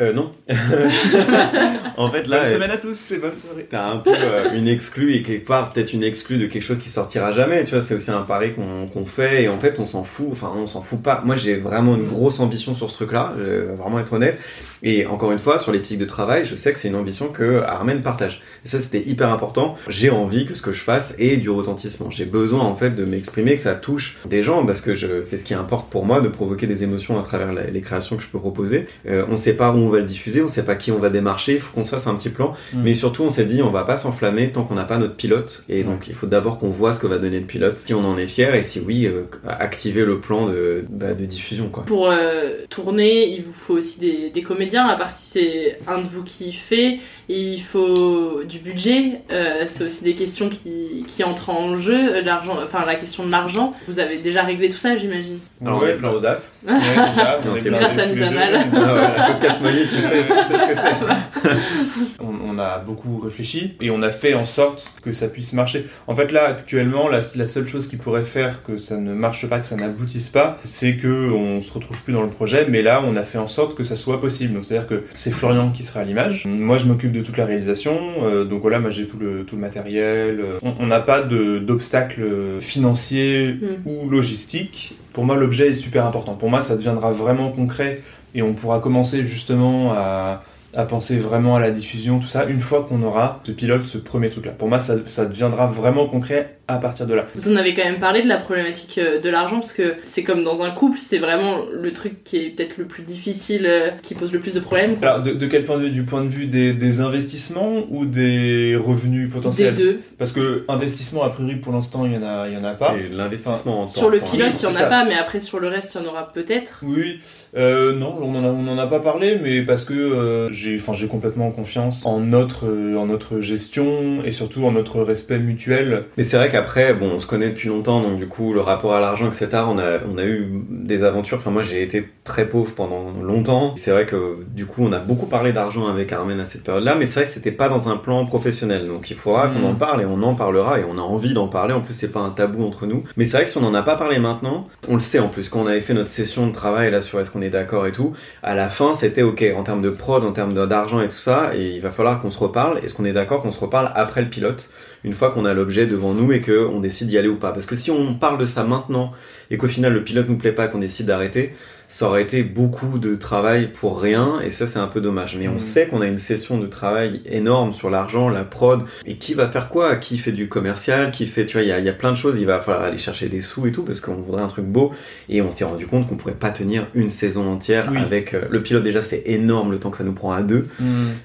Euh, 0.01 0.13
non. 0.13 0.31
en 1.97 2.11
fait, 2.11 2.27
là, 2.27 2.43
Bonne 2.43 2.53
semaine 2.53 2.71
à 2.71 2.77
tous, 2.77 2.95
c'est 2.95 3.19
bonne 3.19 3.37
soirée. 3.37 3.67
T'as 3.71 3.87
un 3.87 3.97
peu 3.99 4.15
euh, 4.15 4.53
une 4.55 4.69
exclue 4.69 5.15
et 5.15 5.23
quelque 5.23 5.47
part 5.47 5.73
peut-être 5.73 5.93
une 5.93 6.03
exclue 6.03 6.37
de 6.37 6.47
quelque 6.47 6.63
chose 6.63 6.79
qui 6.79 6.91
sortira 6.91 7.33
jamais. 7.33 7.65
Tu 7.65 7.75
vois, 7.75 7.83
c'est 7.83 7.95
aussi 7.95 8.11
un 8.11 8.23
pari 8.23 8.53
qu'on 8.55 9.07
fait 9.07 9.45
et 9.45 9.49
en 9.49 9.59
fait 9.59 9.79
on 9.79 9.87
s'en 9.87 10.05
fout. 10.05 10.29
Enfin, 10.33 10.53
on 10.55 10.67
s'en 10.67 10.83
fout 10.83 11.03
pas. 11.03 11.23
Moi, 11.25 11.37
j'ai 11.37 11.57
vraiment 11.57 11.97
une 11.97 12.07
grosse 12.07 12.41
ambition 12.41 12.75
sur 12.75 12.91
ce 12.91 12.95
truc-là. 12.95 13.35
Vraiment 13.79 13.99
être 14.01 14.13
honnête. 14.13 14.39
Et 14.83 15.07
encore 15.07 15.33
une 15.33 15.39
fois, 15.39 15.59
sur 15.59 15.73
l'éthique 15.73 15.99
de 15.99 16.05
travail, 16.05 16.45
je 16.45 16.55
sais 16.55 16.73
que 16.73 16.79
c'est 16.79 16.89
une 16.89 16.97
ambition 16.97 17.29
que 17.29 17.63
Armen 17.63 18.03
partage. 18.03 18.43
Et 18.65 18.69
ça, 18.69 18.79
c'était 18.79 19.03
hyper 19.03 19.31
important. 19.31 19.77
J'ai 19.89 20.11
envie 20.11 20.47
que 20.47 20.55
ce 20.55 20.63
que 20.63 20.73
je 20.73 20.81
fasse 20.81 21.15
ait 21.19 21.39
du 21.39 21.51
retentissement. 21.51 22.11
J'ai 22.11 22.27
besoin 22.27 22.61
en 22.61 22.77
fait 22.77 22.91
de 22.91 23.05
m'exprimer, 23.05 23.57
que 23.57 23.63
ça 23.63 23.75
touche 23.75 24.19
des 24.27 24.43
gens 24.43 24.65
parce 24.67 24.81
que 24.81 24.95
je 24.95 25.23
fais 25.23 25.39
ce 25.39 25.45
qui 25.45 25.55
importe 25.55 25.91
pour 25.91 26.05
moi, 26.05 26.21
de 26.21 26.29
provoquer 26.29 26.67
des 26.67 26.83
émotions 26.83 27.19
à 27.19 27.23
travers 27.23 27.53
les 27.53 27.81
créations 27.81 28.17
que 28.17 28.23
je 28.23 28.29
peux 28.29 28.39
proposer. 28.39 28.87
Euh, 29.09 29.25
on 29.31 29.37
sait 29.37 29.55
pas 29.55 29.71
où 29.71 29.86
on 29.87 29.91
va 29.91 29.99
le 29.99 30.05
diffuser, 30.05 30.43
on 30.43 30.49
sait 30.49 30.65
pas 30.65 30.75
qui 30.75 30.91
on 30.93 30.99
va 30.99 31.11
démarcher. 31.11 31.55
Il 31.55 31.61
faut 31.61 31.73
qu'on 31.73 31.83
se 31.83 31.91
fasse 31.91 32.07
un 32.07 32.15
petit 32.15 32.31
plan. 32.31 32.55
Mm. 32.73 32.83
Mais 32.83 32.95
surtout, 32.95 33.23
on 33.23 33.31
s'est 33.31 33.45
dit, 33.45 33.63
on 33.63 33.71
va 33.71 33.85
pas 33.85 33.97
s'enflammer 33.97 34.53
tant 34.53 34.65
qu'on 34.65 34.75
n'a 34.75 34.85
pas 34.85 34.99
notre 34.99 35.17
pilote. 35.17 35.65
Et 35.69 35.85
donc, 35.85 36.09
il 36.09 36.15
faut 36.15 36.27
d'abord 36.27 36.59
qu'on 36.59 36.71
voit 36.71 36.93
ce 36.93 37.01
que 37.01 37.07
va 37.07 37.19
donner 37.19 37.41
le 37.41 37.47
pilote, 37.47 37.79
si 37.79 37.95
on 37.95 38.05
en 38.05 38.17
est 38.19 38.27
fier 38.27 38.55
et 38.55 38.63
si 38.63 38.81
oui, 38.81 39.07
euh, 39.07 39.25
activer 39.47 40.05
le 40.05 40.21
plan 40.21 40.47
de, 40.49 40.85
bah, 40.89 41.15
de 41.15 41.25
diffusion, 41.25 41.69
quoi. 41.69 41.85
Pour 41.85 42.11
euh, 42.11 42.51
tourner, 42.69 43.29
il 43.29 43.43
vous 43.43 43.53
faut 43.53 43.75
aussi 43.75 44.01
des, 44.01 44.31
des 44.31 44.43
comédiens, 44.43 44.87
à 44.87 44.97
part 44.97 45.11
si 45.11 45.31
c'est 45.31 45.79
un 45.87 45.99
de 46.03 46.07
vous 46.07 46.25
qui 46.25 46.53
fait, 46.53 46.99
il 47.29 47.61
faut 47.61 48.43
du 48.45 48.59
budget, 48.59 49.21
euh, 49.33 49.65
c'est 49.67 49.85
aussi 49.85 50.05
des 50.05 50.15
questions 50.15 50.49
qui, 50.49 51.05
qui 51.09 51.25
entrent 51.25 51.51
en 51.51 51.77
jeu, 51.77 52.21
l'argent, 52.23 52.57
enfin 52.65 52.85
la 52.87 52.95
question 52.95 53.27
de 53.27 53.33
l'argent. 53.33 53.75
Vous 53.89 53.99
avez 53.99 54.17
déjà 54.19 54.43
réglé 54.43 54.69
tout 54.69 54.77
ça, 54.77 54.97
j'imagine 54.97 55.39
Alors, 55.65 55.83
on 55.83 55.87
est 55.87 55.95
plein 55.95 56.11
aux 56.11 56.25
as. 56.25 56.53
Ouais, 56.67 56.73
déjà, 56.75 57.41
Non, 57.45 57.57
est 57.57 57.71
Grâce 57.71 57.99
à 57.99 58.07
les 58.07 58.15
deux. 58.15 58.21
Nizamel. 58.21 58.61
Ah 58.73 58.95
ouais, 58.95 59.29
le 59.29 59.33
podcast 59.33 59.61
Money, 59.61 59.83
tu 59.83 59.89
sais, 59.89 60.25
tu 60.27 60.53
sais 60.53 60.59
ce 60.59 60.69
que 60.69 60.75
c'est. 60.75 62.21
on, 62.21 62.51
on 62.57 62.59
a 62.59 62.79
beaucoup 62.79 63.19
réfléchi 63.19 63.75
et 63.81 63.91
on 63.91 64.03
a 64.03 64.11
fait 64.11 64.35
en 64.35 64.47
sorte 64.47 64.93
que 65.03 65.13
ça 65.13 65.29
puisse 65.29 65.53
marcher. 65.53 65.87
En 66.07 66.15
fait, 66.15 66.31
là, 66.33 66.47
actuellement, 66.47 67.09
la, 67.09 67.21
la 67.35 67.47
seule 67.47 67.67
chose 67.67 67.89
qui 67.89 67.97
pourrait 67.97 68.25
faire 68.25 68.63
que 68.63 68.79
ça 68.79 68.97
ne 68.99 69.15
marche 69.15 69.49
pas, 69.49 69.59
que 69.59 69.67
ça 69.67 69.77
n'aboutisse 69.77 70.29
pas, 70.29 70.57
c'est 70.65 70.97
que 70.97 71.31
on 71.33 71.61
se 71.61 71.73
retrouve 71.73 72.01
plus 72.03 72.13
dans 72.13 72.23
le 72.23 72.31
projet. 72.31 72.67
Mais 72.69 72.83
là, 72.83 73.03
on 73.05 73.17
a 73.17 73.23
fait 73.23 73.39
en 73.39 73.49
sorte 73.49 73.77
que 73.77 73.85
ça 73.85 73.97
soit 73.97 74.21
possible. 74.21 74.55
Donc, 74.55 74.65
c'est-à-dire 74.65 74.89
que 74.89 75.05
c'est 75.15 75.31
Florian 75.33 75.71
qui 75.71 75.83
sera 75.83 76.01
à 76.01 76.05
l'image. 76.05 76.45
Moi, 76.47 76.79
je 76.79 76.87
m'occupe 76.87 77.13
de 77.17 77.23
toute 77.23 77.37
la 77.37 77.47
réalisation. 77.47 77.99
Euh, 78.25 78.45
donc 78.45 78.63
voilà, 78.63 78.79
moi, 78.79 78.91
j'ai 78.91 79.07
tout 79.07 79.19
le, 79.19 79.45
tout 79.45 79.57
le 79.57 79.61
matériel. 79.61 80.41
Euh, 80.41 80.71
On 80.81 80.87
n'a 80.87 81.01
pas 81.01 81.23
de- 81.23 81.59
d'obstacles 81.59 82.23
financiers 82.61 83.55
Mm. 83.61 83.89
ou 83.89 84.09
logistiques. 84.11 84.95
Pour 85.13 85.25
moi, 85.25 85.37
l'objet 85.37 85.69
est 85.69 85.75
super 85.75 86.05
important. 86.07 86.35
Pour 86.35 86.51
moi, 86.51 86.61
ça 86.61 86.77
deviendra 86.77 87.11
vraiment 87.13 87.51
concret 87.51 88.01
et 88.35 88.43
on 88.43 88.53
pourra 88.53 88.81
commencer 88.81 89.25
justement 89.25 89.93
à, 89.93 90.43
à 90.75 90.85
penser 90.85 91.17
vraiment 91.17 91.57
à 91.57 91.61
la 91.61 91.71
diffusion, 91.71 92.19
tout 92.19 92.29
ça, 92.29 92.45
une 92.45 92.61
fois 92.61 92.87
qu'on 92.87 93.03
aura 93.03 93.41
ce 93.45 93.53
pilote, 93.53 93.87
ce 93.87 93.97
premier 93.99 94.29
truc-là. 94.29 94.53
Pour 94.53 94.69
moi, 94.69 94.79
ça, 94.81 94.95
ça 95.07 95.25
deviendra 95.25 95.67
vraiment 95.67 96.07
concret 96.07 96.59
à 96.69 96.79
partir 96.79 97.07
de 97.07 97.15
là. 97.15 97.27
Vous 97.35 97.53
en 97.53 97.57
avez 97.57 97.75
quand 97.75 97.85
même 97.85 98.01
parlé 98.01 98.23
de 98.23 98.29
la 98.29 98.39
problématique 98.39 98.99
euh, 98.99 99.21
de 99.21 99.29
l'argent, 99.29 99.57
parce 99.57 99.73
que 99.73 99.95
c'est 100.03 100.25
comme 100.25 100.43
dans 100.43 100.63
un 100.63 100.71
couple, 100.71 100.99
c'est 100.99 101.19
vraiment 101.19 101.61
le 101.73 101.93
truc 101.93 102.25
qui 102.25 102.39
est 102.39 102.51
peut-être 102.51 102.77
le 102.79 102.87
plus 102.87 103.03
difficile, 103.03 103.67
euh, 103.67 103.91
qui 104.03 104.15
pose 104.15 104.33
le 104.33 104.41
plus 104.41 104.55
de 104.55 104.61
problèmes. 104.61 104.97
Alors, 105.03 105.23
de, 105.23 105.33
de 105.33 105.47
quel 105.47 105.65
point 105.65 105.79
de 105.79 105.85
vue? 105.85 105.91
Du 105.91 106.03
point 106.03 106.25
de 106.25 106.29
vue 106.29 106.47
des, 106.47 106.73
des 106.73 107.01
investissements 107.01 107.85
ou 107.91 108.05
des 108.07 108.77
revenus 108.77 109.31
potentiels? 109.31 109.75
Des 109.75 109.83
deux. 109.83 110.01
Parce 110.19 110.33
que 110.33 110.65
investissement, 110.69 111.23
a 111.23 111.31
priori, 111.31 111.57
pour 111.57 111.73
l'instant, 111.73 112.05
il 112.05 112.15
y 112.15 112.17
en 112.17 112.23
a, 112.23 112.49
il 112.49 112.55
y 112.55 112.57
en 112.57 112.65
a 112.65 112.75
pas. 112.75 112.95
C'est 112.97 113.15
l'investissement 113.15 113.83
en 113.83 113.87
temps. 113.87 113.89
Sur 113.89 114.11
le 114.11 114.21
pilote, 114.21 114.61
il 114.61 114.65
y 114.65 114.67
en 114.67 114.71
a 114.71 114.73
ça. 114.73 114.87
pas, 114.87 115.05
mais 115.05 115.15
après 115.15 115.41
sur 115.41 115.61
le 115.61 115.69
reste, 115.69 115.95
il 115.95 116.03
y 116.03 116.05
en 116.05 116.09
aura 116.09 116.33
peut-être. 116.33 116.81
Oui, 116.83 117.21
euh, 117.57 117.95
non, 117.95 118.19
on 118.21 118.35
en, 118.35 118.45
a, 118.45 118.49
on 118.49 118.67
en 118.67 118.79
a 118.79 118.87
pas 118.87 119.01
parlé, 119.01 119.39
mais 119.41 119.63
parce 119.63 119.85
que 119.85 119.95
euh, 119.95 120.51
j'ai, 120.51 120.77
enfin, 120.77 120.95
j'ai 120.95 121.07
complètement 121.07 121.51
confiance 121.51 122.05
en 122.05 122.19
notre, 122.21 122.67
euh, 122.67 122.97
en 122.97 123.07
notre 123.07 123.41
gestion 123.41 124.25
et 124.25 124.33
surtout 124.33 124.65
en 124.65 124.73
notre 124.73 125.01
respect 125.03 125.39
mutuel. 125.39 126.05
Mais 126.17 126.25
c'est 126.25 126.37
vrai 126.37 126.49
qu'après, 126.57 126.95
bon, 126.95 127.11
on 127.17 127.21
se 127.21 127.27
connaît 127.27 127.51
depuis 127.51 127.69
longtemps, 127.69 128.01
donc 128.01 128.17
du 128.19 128.27
coup, 128.29 128.53
le 128.53 128.61
rapport 128.61 128.95
à 128.95 129.01
l'argent, 129.01 129.27
etc., 129.27 129.49
on 129.67 129.79
a, 129.79 129.99
on 130.13 130.19
a 130.19 130.25
eu 130.25 130.49
des 130.71 131.03
aventures. 131.05 131.39
Enfin, 131.39 131.51
moi, 131.51 131.63
j'ai 131.63 131.83
été 131.83 132.09
très 132.25 132.49
pauvre 132.49 132.75
pendant 132.75 133.13
longtemps. 133.23 133.75
C'est 133.77 133.91
vrai 133.91 134.07
que, 134.07 134.39
du 134.55 134.67
coup, 134.67 134.83
on 134.85 134.93
a 134.93 134.99
beaucoup 134.99 135.27
parlé 135.27 135.53
d'argent 135.53 135.87
avec 135.87 136.13
Armen 136.13 136.41
à 136.41 136.45
cette 136.45 136.65
période-là, 136.65 136.95
mais 136.95 137.07
c'est 137.07 137.21
vrai 137.21 137.25
que 137.27 137.31
c'était 137.31 137.53
pas 137.53 137.69
dans 137.69 137.89
un 137.89 137.97
plan 137.97 138.25
professionnel. 138.27 138.87
Donc, 138.87 139.11
il 139.11 139.17
faudra 139.17 139.49
qu'on 139.49 139.61
Mhm. 139.61 139.65
en 139.67 139.75
parle 139.75 140.03
et 140.03 140.07
on 140.07 140.23
en 140.23 140.35
parlera 140.35 140.81
et 140.81 140.85
on 140.89 140.99
a 140.99 141.03
envie 141.03 141.35
d'en 141.35 141.49
parler. 141.49 141.75
En 141.75 141.81
plus, 141.81 141.95
c'est 141.95 142.13
pas 142.13 142.21
un 142.21 142.31
tabou 142.31 142.65
entre 142.67 142.87
nous. 142.87 143.05
Mais 143.17 143.25
c'est 143.27 143.37
vrai 143.37 143.45
que 143.45 143.51
si 143.51 143.59
on 143.59 143.65
en 143.65 143.75
a 143.75 143.83
pas 143.83 143.97
parlé 143.97 144.19
maintenant, 144.19 144.67
on 144.89 144.95
le 144.95 145.01
sait 145.01 145.19
en 145.19 145.29
plus. 145.29 145.49
Quand 145.49 145.61
on 145.61 145.67
avait 145.67 145.81
fait 145.81 145.95
notre 145.95 146.11
session 146.11 146.47
de 146.47 146.53
travail 146.53 146.91
là 146.91 147.01
sur 147.01 147.21
est-ce 147.21 147.31
qu'on 147.31 147.43
est 147.43 147.51
d'accord 147.51 147.87
et 147.87 147.93
tout, 147.93 148.13
à 148.43 148.55
la 148.55 148.69
fin, 148.71 148.95
c'était 148.95 149.23
ok 149.23 149.45
en 149.57 149.63
termes 149.63 149.83
de 149.83 149.91
prod, 149.91 150.25
en 150.25 150.33
termes 150.33 150.55
d'argent 150.67 151.01
et 151.01 151.09
tout 151.09 151.19
ça. 151.19 151.51
Et 151.55 151.71
il 151.77 151.81
va 151.83 151.91
falloir 151.91 152.21
qu'on 152.21 152.31
se 152.31 152.39
reparle. 152.39 152.79
Est-ce 152.85 152.95
qu'on 152.95 153.05
est 153.05 153.13
d'accord 153.13 153.41
qu'on 153.43 153.53
se 153.53 153.61
reparle 153.61 153.93
après 153.95 154.23
le 154.23 154.29
pilote, 154.29 154.71
une 155.07 155.13
fois 155.13 155.31
qu'on 155.31 155.45
a 155.45 155.55
l'objet 155.55 155.87
devant 155.87 156.13
nous 156.13 156.33
et 156.33 156.41
qu'on 156.41 156.81
décide 156.81 157.07
d'y 157.07 157.17
aller 157.17 157.29
ou 157.29 157.37
pas. 157.37 157.53
Parce 157.53 157.65
que 157.65 157.77
si 157.77 157.93
on 157.93 158.15
parle 158.15 158.39
de 158.39 158.45
ça 158.45 158.65
maintenant 158.65 159.13
et 159.51 159.57
qu'au 159.59 159.69
final 159.69 159.93
le 159.93 160.03
pilote 160.05 160.29
nous 160.29 160.37
plaît 160.37 160.53
pas, 160.53 160.69
qu'on 160.69 160.79
décide 160.79 161.07
d'arrêter, 161.07 161.53
ça 161.89 162.09
aurait 162.09 162.23
été 162.23 162.43
beaucoup 162.43 162.99
de 162.99 163.15
travail 163.15 163.69
pour 163.69 164.01
rien 164.01 164.41
et 164.41 164.51
ça 164.51 164.67
c'est 164.67 164.81
un 164.81 164.89
peu 164.89 165.01
dommage. 165.01 165.37
Mais 165.39 165.47
on 165.47 165.53
Mhm. 165.53 165.61
sait 165.61 165.87
qu'on 165.87 166.01
a 166.01 166.07
une 166.07 166.19
session 166.19 166.59
de 166.59 166.67
travail 166.67 167.23
énorme 167.27 167.73
sur 167.73 167.91
l'argent, 167.91 168.29
la 168.29 168.43
prod 168.43 168.83
et 169.07 169.17
qui 169.19 169.35
va 169.35 169.47
faire 169.47 169.69
quoi? 169.69 169.95
Qui 169.95 170.19
fait 170.19 170.33
du 170.33 170.49
commercial? 170.49 171.13
Qui 171.13 171.27
fait, 171.29 171.47
tu 171.47 171.57
vois, 171.59 171.63
il 171.63 171.69
y 171.69 171.73
a, 171.73 171.79
il 171.79 171.85
y 171.85 171.89
a 171.89 171.93
plein 171.93 172.11
de 172.11 172.17
choses. 172.17 172.39
Il 172.41 172.47
va 172.47 172.59
falloir 172.59 172.85
aller 172.85 172.99
chercher 172.99 173.29
des 173.29 173.41
sous 173.41 173.69
et 173.69 173.73
tout 173.73 173.85
parce 173.85 174.01
qu'on 174.01 174.17
voudrait 174.17 174.43
un 174.43 174.49
truc 174.49 174.65
beau 174.65 174.93
et 175.29 175.43
on 175.43 175.51
s'est 175.53 175.65
rendu 175.65 175.87
compte 175.87 176.09
qu'on 176.09 176.17
pourrait 176.17 176.35
pas 176.35 176.51
tenir 176.51 176.89
une 176.95 177.09
saison 177.09 177.49
entière 177.49 177.89
Oui. 177.93 177.99
avec 177.99 178.35
euh, 178.35 178.43
le 178.51 178.63
pilote. 178.65 178.83
Déjà 178.83 179.01
c'est 179.01 179.23
énorme 179.27 179.71
le 179.71 179.79
temps 179.79 179.91
que 179.93 179.97
ça 179.97 180.03
nous 180.05 180.13
prend 180.13 180.33
à 180.33 180.43
deux. 180.43 180.67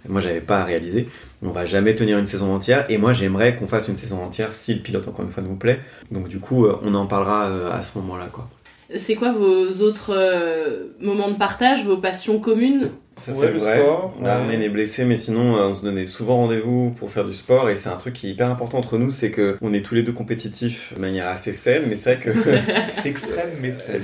Moi, 0.08 0.22
j'avais 0.22 0.42
pas 0.42 0.60
à 0.60 0.64
réaliser. 0.64 1.08
On 1.44 1.50
va 1.50 1.66
jamais 1.66 1.96
tenir 1.96 2.20
une 2.20 2.28
saison 2.28 2.54
entière. 2.54 2.86
Et 2.90 3.00
moi, 3.00 3.14
j'aimerais 3.14 3.56
qu'on 3.56 3.66
fasse 3.68 3.88
une 3.88 3.96
saison 3.98 4.22
entière 4.24 4.52
si 4.52 4.76
le 4.76 4.82
pilote, 4.82 5.08
encore 5.08 5.26
une 5.26 5.32
fois, 5.32 5.42
nous 5.42 5.56
plaît. 5.56 5.80
Donc, 6.12 6.28
du 6.28 6.38
coup, 6.40 6.66
euh, 6.68 6.78
on 6.84 6.94
en 6.94 7.08
parlera 7.08 7.46
euh, 7.48 7.72
à 7.72 7.82
ce 7.82 7.98
C'est 8.96 9.16
quoi 9.16 9.32
vos 9.32 9.82
autres 9.82 10.14
euh, 10.14 10.88
moments 11.00 11.30
de 11.30 11.38
partage, 11.38 11.86
vos 11.86 11.98
passions 11.98 12.40
communes? 12.40 12.92
Ça, 13.18 13.34
Ouais, 13.34 13.52
le 13.52 13.60
vrai. 13.60 13.78
sport, 13.78 14.14
Là, 14.24 14.42
ouais. 14.48 14.56
Est 14.64 14.70
blessé, 14.70 15.04
mais 15.06 15.18
sinon, 15.18 15.56
euh, 15.58 15.68
on 15.68 15.76
se 15.76 15.84
donnait 15.84 16.08
souvent 16.08 16.38
rendez-vous 16.38 16.92
pour 16.98 17.12
faire 17.12 17.26
du 17.26 17.34
sport. 17.34 17.70
Et 17.70 17.76
c'est 17.76 17.90
un 17.90 17.98
truc 17.98 18.14
qui 18.14 18.28
est 18.28 18.32
hyper 18.32 18.50
important 18.50 18.78
entre 18.80 18.98
nous, 18.98 19.12
c'est 19.12 19.30
que 19.32 19.58
on 19.62 19.74
est 19.74 19.82
tous 19.82 19.96
les 19.96 20.02
deux 20.04 20.14
compétitifs 20.14 20.94
de 20.96 21.00
manière 21.02 21.28
assez 21.28 21.54
saine. 21.54 21.84
Mais 21.88 21.98
c'est 21.98 22.16
vrai 22.16 22.24
que 22.24 22.30
Extrême, 23.08 23.50
mais 23.62 23.74
saine. 23.74 24.02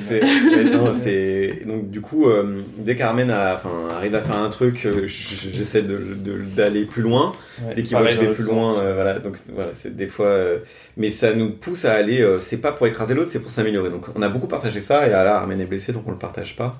C'est- 0.94 1.66
donc 1.66 1.90
du 1.90 2.02
coup 2.02 2.28
euh, 2.30 2.62
dès 2.78 2.96
qu'Armen 2.96 3.30
arrive 3.32 4.16
à 4.16 4.22
faire 4.22 4.38
un 4.38 4.50
truc 4.50 4.86
euh, 4.86 5.08
j'essaie 5.08 5.82
de- 5.82 5.98
de- 6.16 6.42
d'aller 6.56 6.86
plus 6.86 7.02
loin 7.02 7.34
Ouais, 7.66 7.76
dès 7.76 7.84
qu'il 7.84 7.98
voit 7.98 8.06
que 8.08 8.14
je 8.14 8.20
vais 8.22 8.34
plus 8.34 8.46
loin 8.46 8.78
euh, 8.80 8.94
voilà 8.94 9.20
donc 9.20 9.38
c'est- 9.38 9.52
voilà 9.54 9.72
c'est 9.74 9.96
des 9.96 10.08
fois 10.08 10.28
euh, 10.28 10.60
mais 10.96 11.10
ça 11.10 11.34
nous 11.34 11.52
pousse 11.52 11.86
à 11.86 11.94
aller 11.94 12.26
c'est 12.40 12.58
pas 12.58 12.72
pour 12.72 12.88
écraser 12.88 13.14
l'autre 13.14 13.30
c'est 13.32 13.40
pour 13.42 13.50
s'améliorer 13.50 13.90
donc 13.90 14.06
on 14.16 14.22
a 14.22 14.30
beaucoup 14.30 14.48
partagé 14.48 14.82
ça 14.82 15.08
et 15.08 15.10
là 15.10 15.36
Armen 15.38 15.60
est 15.60 15.66
blessé 15.66 15.92
donc 15.94 16.04
on 16.08 16.12
le 16.12 16.18
partage 16.18 16.56
pas 16.56 16.80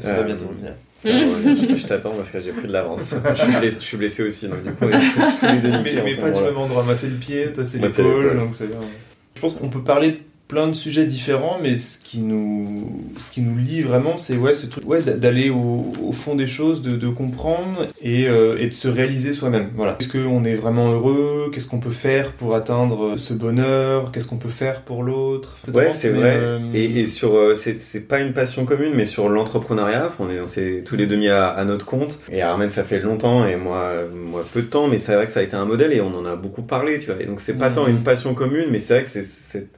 Ça 0.00 0.12
va 0.14 0.20
Euh, 0.20 0.24
bientôt 0.24 0.46
revenir. 0.48 0.72
ça 0.96 1.10
je, 1.10 1.76
je 1.76 1.86
t'attends 1.86 2.10
parce 2.10 2.30
que 2.30 2.40
j'ai 2.40 2.52
pris 2.52 2.66
de 2.68 2.72
l'avance 2.72 3.14
je 3.30 3.34
suis 3.42 3.52
blessé, 3.58 3.76
je 3.80 3.84
suis 3.84 3.96
blessé 3.96 4.22
aussi 4.22 4.48
donc 4.48 4.62
du 4.64 4.72
coup 4.72 4.84
on 4.86 4.88
est 4.90 5.38
tous 5.38 5.46
les 5.46 5.58
deux 5.60 5.70
Mais, 5.82 6.02
mais 6.04 6.14
pas 6.16 6.30
du 6.30 6.40
même 6.42 6.56
endroit. 6.58 6.82
Moi, 6.82 6.94
c'est 6.96 7.08
le 7.08 7.16
pied, 7.16 7.52
toi, 7.52 7.64
c'est 7.64 7.78
l'épaule. 7.78 8.38
Je 9.34 9.40
pense 9.40 9.54
qu'on 9.54 9.68
peut 9.68 9.82
parler 9.82 10.22
plein 10.48 10.66
de 10.66 10.72
sujets 10.72 11.06
différents, 11.06 11.58
mais 11.62 11.76
ce 11.76 11.98
qui 11.98 12.20
nous, 12.20 12.90
ce 13.18 13.30
qui 13.30 13.42
nous 13.42 13.58
lie 13.58 13.82
vraiment, 13.82 14.16
c'est 14.16 14.36
ouais, 14.38 14.54
ce 14.54 14.66
truc, 14.66 14.82
ouais, 14.88 15.02
d'a- 15.02 15.12
d'aller 15.12 15.50
au, 15.50 15.92
au 16.02 16.12
fond 16.12 16.34
des 16.34 16.46
choses, 16.46 16.80
de, 16.80 16.96
de 16.96 17.08
comprendre 17.08 17.86
et, 18.00 18.26
euh, 18.28 18.56
et 18.58 18.66
de 18.68 18.72
se 18.74 18.88
réaliser 18.88 19.34
soi-même. 19.34 19.68
Voilà. 19.76 19.96
Est-ce 20.00 20.08
qu'on 20.08 20.44
est 20.44 20.54
vraiment 20.54 20.90
heureux? 20.90 21.50
Qu'est-ce 21.52 21.68
qu'on 21.68 21.80
peut 21.80 21.90
faire 21.90 22.32
pour 22.32 22.54
atteindre 22.54 23.18
ce 23.18 23.34
bonheur? 23.34 24.10
Qu'est-ce 24.10 24.26
qu'on 24.26 24.38
peut 24.38 24.48
faire 24.48 24.82
pour 24.82 25.02
l'autre? 25.02 25.58
Ouais, 25.74 25.92
c'est 25.92 26.08
vrai. 26.08 26.36
euh, 26.38 26.58
Et, 26.72 27.00
et 27.00 27.06
sur, 27.06 27.34
euh, 27.36 27.54
c'est 27.54 27.78
c'est 27.78 28.00
pas 28.08 28.20
une 28.20 28.32
passion 28.32 28.64
commune, 28.64 28.94
mais 28.94 29.04
sur 29.06 29.28
l'entrepreneuriat, 29.28 30.12
on 30.18 30.30
est, 30.30 30.40
on 30.40 30.48
s'est 30.48 30.82
tous 30.84 30.96
les 30.96 31.06
deux 31.06 31.16
mis 31.16 31.28
à, 31.28 31.48
à 31.48 31.64
notre 31.66 31.84
compte. 31.84 32.20
Et 32.32 32.40
Armen, 32.40 32.70
ça 32.70 32.84
fait 32.84 33.00
longtemps, 33.00 33.46
et 33.46 33.56
moi, 33.56 34.04
moi 34.14 34.44
peu 34.50 34.62
de 34.62 34.66
temps, 34.68 34.88
mais 34.88 34.98
c'est 34.98 35.14
vrai 35.14 35.26
que 35.26 35.32
ça 35.32 35.40
a 35.40 35.42
été 35.42 35.56
un 35.56 35.66
modèle 35.66 35.92
et 35.92 36.00
on 36.00 36.14
en 36.14 36.24
a 36.24 36.36
beaucoup 36.36 36.62
parlé, 36.62 36.98
tu 36.98 37.06
vois. 37.12 37.20
Et 37.20 37.26
donc 37.26 37.40
c'est 37.40 37.58
pas 37.58 37.68
Mhm. 37.68 37.74
tant 37.74 37.86
une 37.86 38.02
passion 38.02 38.32
commune, 38.34 38.68
mais 38.70 38.80
c'est 38.80 38.94
vrai 38.94 39.02
que 39.02 39.08
c'est 39.10 39.68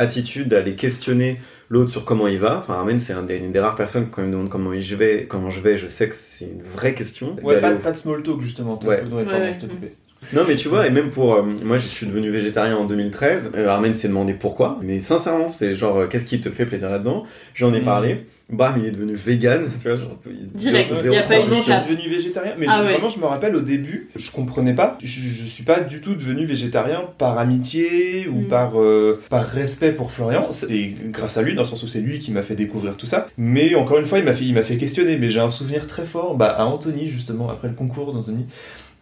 attitude 0.00 0.48
d'aller 0.48 0.74
questionner 0.74 1.38
l'autre 1.68 1.90
sur 1.90 2.04
comment 2.04 2.26
il 2.26 2.38
va. 2.38 2.58
Enfin, 2.58 2.74
Armen, 2.74 2.98
c'est 2.98 3.12
un 3.12 3.26
une 3.28 3.52
des 3.52 3.60
rares 3.60 3.76
personnes 3.76 4.08
quand 4.10 4.22
il 4.22 4.26
me 4.28 4.32
demande 4.32 4.48
comment 4.48 4.72
je 4.78 4.96
vais, 4.96 5.26
comment 5.28 5.50
je 5.50 5.60
vais, 5.60 5.78
je 5.78 5.86
sais 5.86 6.08
que 6.08 6.14
c'est 6.16 6.46
une 6.46 6.62
vraie 6.62 6.94
question. 6.94 7.36
Ouais, 7.42 7.60
pas, 7.60 7.72
au- 7.72 7.78
pas 7.78 7.92
de 7.92 7.96
small 7.96 8.22
talk 8.22 8.40
justement. 8.40 8.78
Ouais. 8.84 9.00
un 9.00 9.04
peu- 9.04 9.08
ouais, 9.14 9.22
Ouais, 9.22 9.24
pardon, 9.24 9.44
ouais. 9.44 9.52
je 9.54 9.60
t'ai 9.60 9.66
coupé. 9.68 9.92
Non 10.34 10.42
mais 10.46 10.54
tu 10.56 10.68
vois, 10.68 10.86
et 10.86 10.90
même 10.90 11.10
pour... 11.10 11.34
euh, 11.34 11.42
moi 11.64 11.78
je 11.78 11.86
suis 11.88 12.06
devenu 12.06 12.30
végétarien 12.30 12.76
en 12.76 12.84
2013, 12.84 13.52
euh, 13.54 13.68
Armen 13.68 13.94
s'est 13.94 14.08
demandé 14.08 14.34
pourquoi, 14.34 14.78
mais 14.82 14.98
sincèrement, 15.00 15.52
c'est 15.52 15.74
genre, 15.74 15.96
euh, 15.96 16.06
qu'est-ce 16.08 16.26
qui 16.26 16.40
te 16.40 16.50
fait 16.50 16.66
plaisir 16.66 16.90
là-dedans? 16.90 17.24
J'en 17.54 17.72
ai 17.72 17.80
Mm. 17.80 17.84
parlé, 17.84 18.26
bam, 18.50 18.74
il 18.78 18.84
est 18.86 18.90
devenu 18.90 19.14
vegan, 19.14 19.62
tu 19.80 19.88
vois, 19.88 19.96
genre... 19.98 20.18
il- 20.26 20.50
Direct, 20.52 20.92
il 21.04 21.10
y 21.12 21.16
a 21.16 21.22
pas 21.22 21.38
une 21.38 21.48
je 21.48 21.54
suis 21.62 21.72
devenu 21.72 22.10
végétarien, 22.10 22.52
mais 22.58 22.66
Ah 22.68 22.82
ouais. 22.82 22.92
vraiment, 22.92 23.08
je 23.08 23.18
me 23.18 23.24
rappelle 23.24 23.56
au 23.56 23.60
début, 23.60 24.10
je 24.14 24.30
comprenais 24.30 24.74
pas. 24.74 24.98
Je, 25.02 25.20
je 25.22 25.44
suis 25.44 25.64
pas 25.64 25.80
du 25.80 26.00
tout 26.02 26.14
devenu 26.14 26.44
végétarien 26.44 27.04
par 27.16 27.38
amitié 27.38 28.28
ou 28.28 28.40
Mm. 28.42 28.48
par 28.48 28.78
euh, 28.80 29.22
par 29.30 29.46
respect 29.46 29.92
pour 29.92 30.12
Florian. 30.12 30.52
C'est 30.52 30.92
grâce 31.10 31.38
à 31.38 31.42
lui, 31.42 31.54
dans 31.54 31.62
le 31.62 31.68
sens 31.68 31.82
où 31.82 31.88
c'est 31.88 32.00
lui 32.00 32.18
qui 32.18 32.30
m'a 32.30 32.42
fait 32.42 32.56
découvrir 32.56 32.96
tout 32.98 33.06
ça. 33.06 33.28
Mais 33.38 33.74
encore 33.74 33.98
une 33.98 34.06
fois, 34.06 34.18
il 34.18 34.24
m'a 34.26 34.34
fait 34.34 34.44
il 34.44 34.52
m'a 34.54 34.62
fait 34.62 34.76
questionner. 34.76 35.16
Mais 35.16 35.30
j'ai 35.30 35.40
un 35.40 35.50
souvenir 35.50 35.86
très 35.86 36.04
fort, 36.04 36.36
bah, 36.36 36.48
à 36.56 36.66
Anthony 36.66 37.08
justement 37.08 37.48
après 37.50 37.68
le 37.68 37.74
concours 37.74 38.12
d'Anthony. 38.12 38.46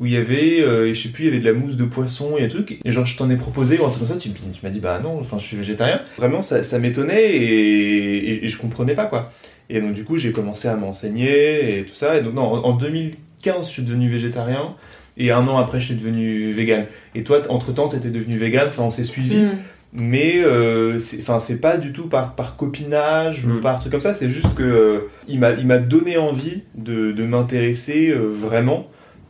Où 0.01 0.07
il 0.07 0.13
y 0.13 0.17
avait, 0.17 0.61
euh, 0.61 0.93
je 0.95 1.03
sais 1.03 1.09
plus, 1.09 1.25
il 1.25 1.27
y 1.27 1.31
avait 1.31 1.41
de 1.41 1.45
la 1.45 1.53
mousse 1.55 1.77
de 1.77 1.85
poisson 1.85 2.37
et 2.39 2.45
un 2.45 2.49
truc, 2.49 2.79
et 2.85 2.93
genre 2.93 3.05
je 3.07 3.17
t'en 3.17 3.29
ai 3.31 3.37
proposé 3.37 3.79
ou 3.79 3.85
un 3.85 3.89
truc 3.91 4.07
comme 4.07 4.15
ça, 4.15 4.17
tu, 4.17 4.31
tu 4.31 4.61
m'as 4.63 4.71
dit 4.71 4.81
bah 4.81 5.01
non, 5.03 5.19
enfin 5.21 5.39
je 5.39 5.45
suis 5.45 5.57
végétarien. 5.57 6.01
Vraiment 6.17 6.41
ça, 6.43 6.63
ça 6.63 6.79
m'étonnait 6.79 7.31
et, 7.37 8.17
et, 8.33 8.45
et 8.45 8.49
je 8.49 8.59
comprenais 8.59 8.95
pas 8.95 9.07
quoi. 9.07 9.33
Et 9.71 9.81
donc 9.81 9.93
du 9.93 10.05
coup 10.05 10.17
j'ai 10.19 10.33
commencé 10.33 10.69
à 10.69 10.77
m'enseigner 10.77 11.79
et 11.81 11.85
tout 11.85 11.95
ça, 11.97 12.17
et 12.17 12.23
donc 12.23 12.35
non, 12.35 12.43
en, 12.43 12.65
en 12.65 12.73
2015 12.77 13.67
je 13.67 13.71
suis 13.71 13.83
devenu 13.83 14.09
végétarien, 14.09 14.75
et 15.17 15.31
un 15.33 15.47
an 15.49 15.59
après 15.59 15.81
je 15.81 15.87
suis 15.87 15.95
devenu 15.97 16.53
vegan. 16.53 16.87
Et 17.15 17.23
toi 17.25 17.43
entre 17.49 17.73
temps 17.73 17.89
t'étais 17.89 18.11
devenu 18.11 18.37
vegan, 18.39 18.67
enfin 18.69 18.85
on 18.85 18.91
s'est 18.91 19.05
suivi. 19.05 19.37
Mm. 19.37 19.59
Mais 19.95 20.37
euh, 20.45 20.99
c'est 20.99 21.19
enfin, 21.21 21.41
c'est 21.41 21.61
pas 21.63 21.79
du 21.79 21.93
tout 21.95 22.09
par, 22.09 22.35
par 22.35 22.57
copinage 22.57 23.47
ou 23.47 23.55
Mm. 23.55 23.61
par 23.63 23.79
truc 23.81 23.91
comme 23.91 24.01
ça, 24.03 24.13
c'est 24.15 24.29
juste 24.31 24.55
que 24.55 24.63
euh, 24.63 25.01
il 25.29 25.41
m'a 25.41 25.53
il 25.53 25.67
m'a 25.67 25.79
donné 25.79 26.19
envie 26.19 26.63
de, 26.75 27.11
de 27.13 27.25
m'intéresser 27.25 28.11
euh, 28.11 28.27
vraiment. 28.27 28.87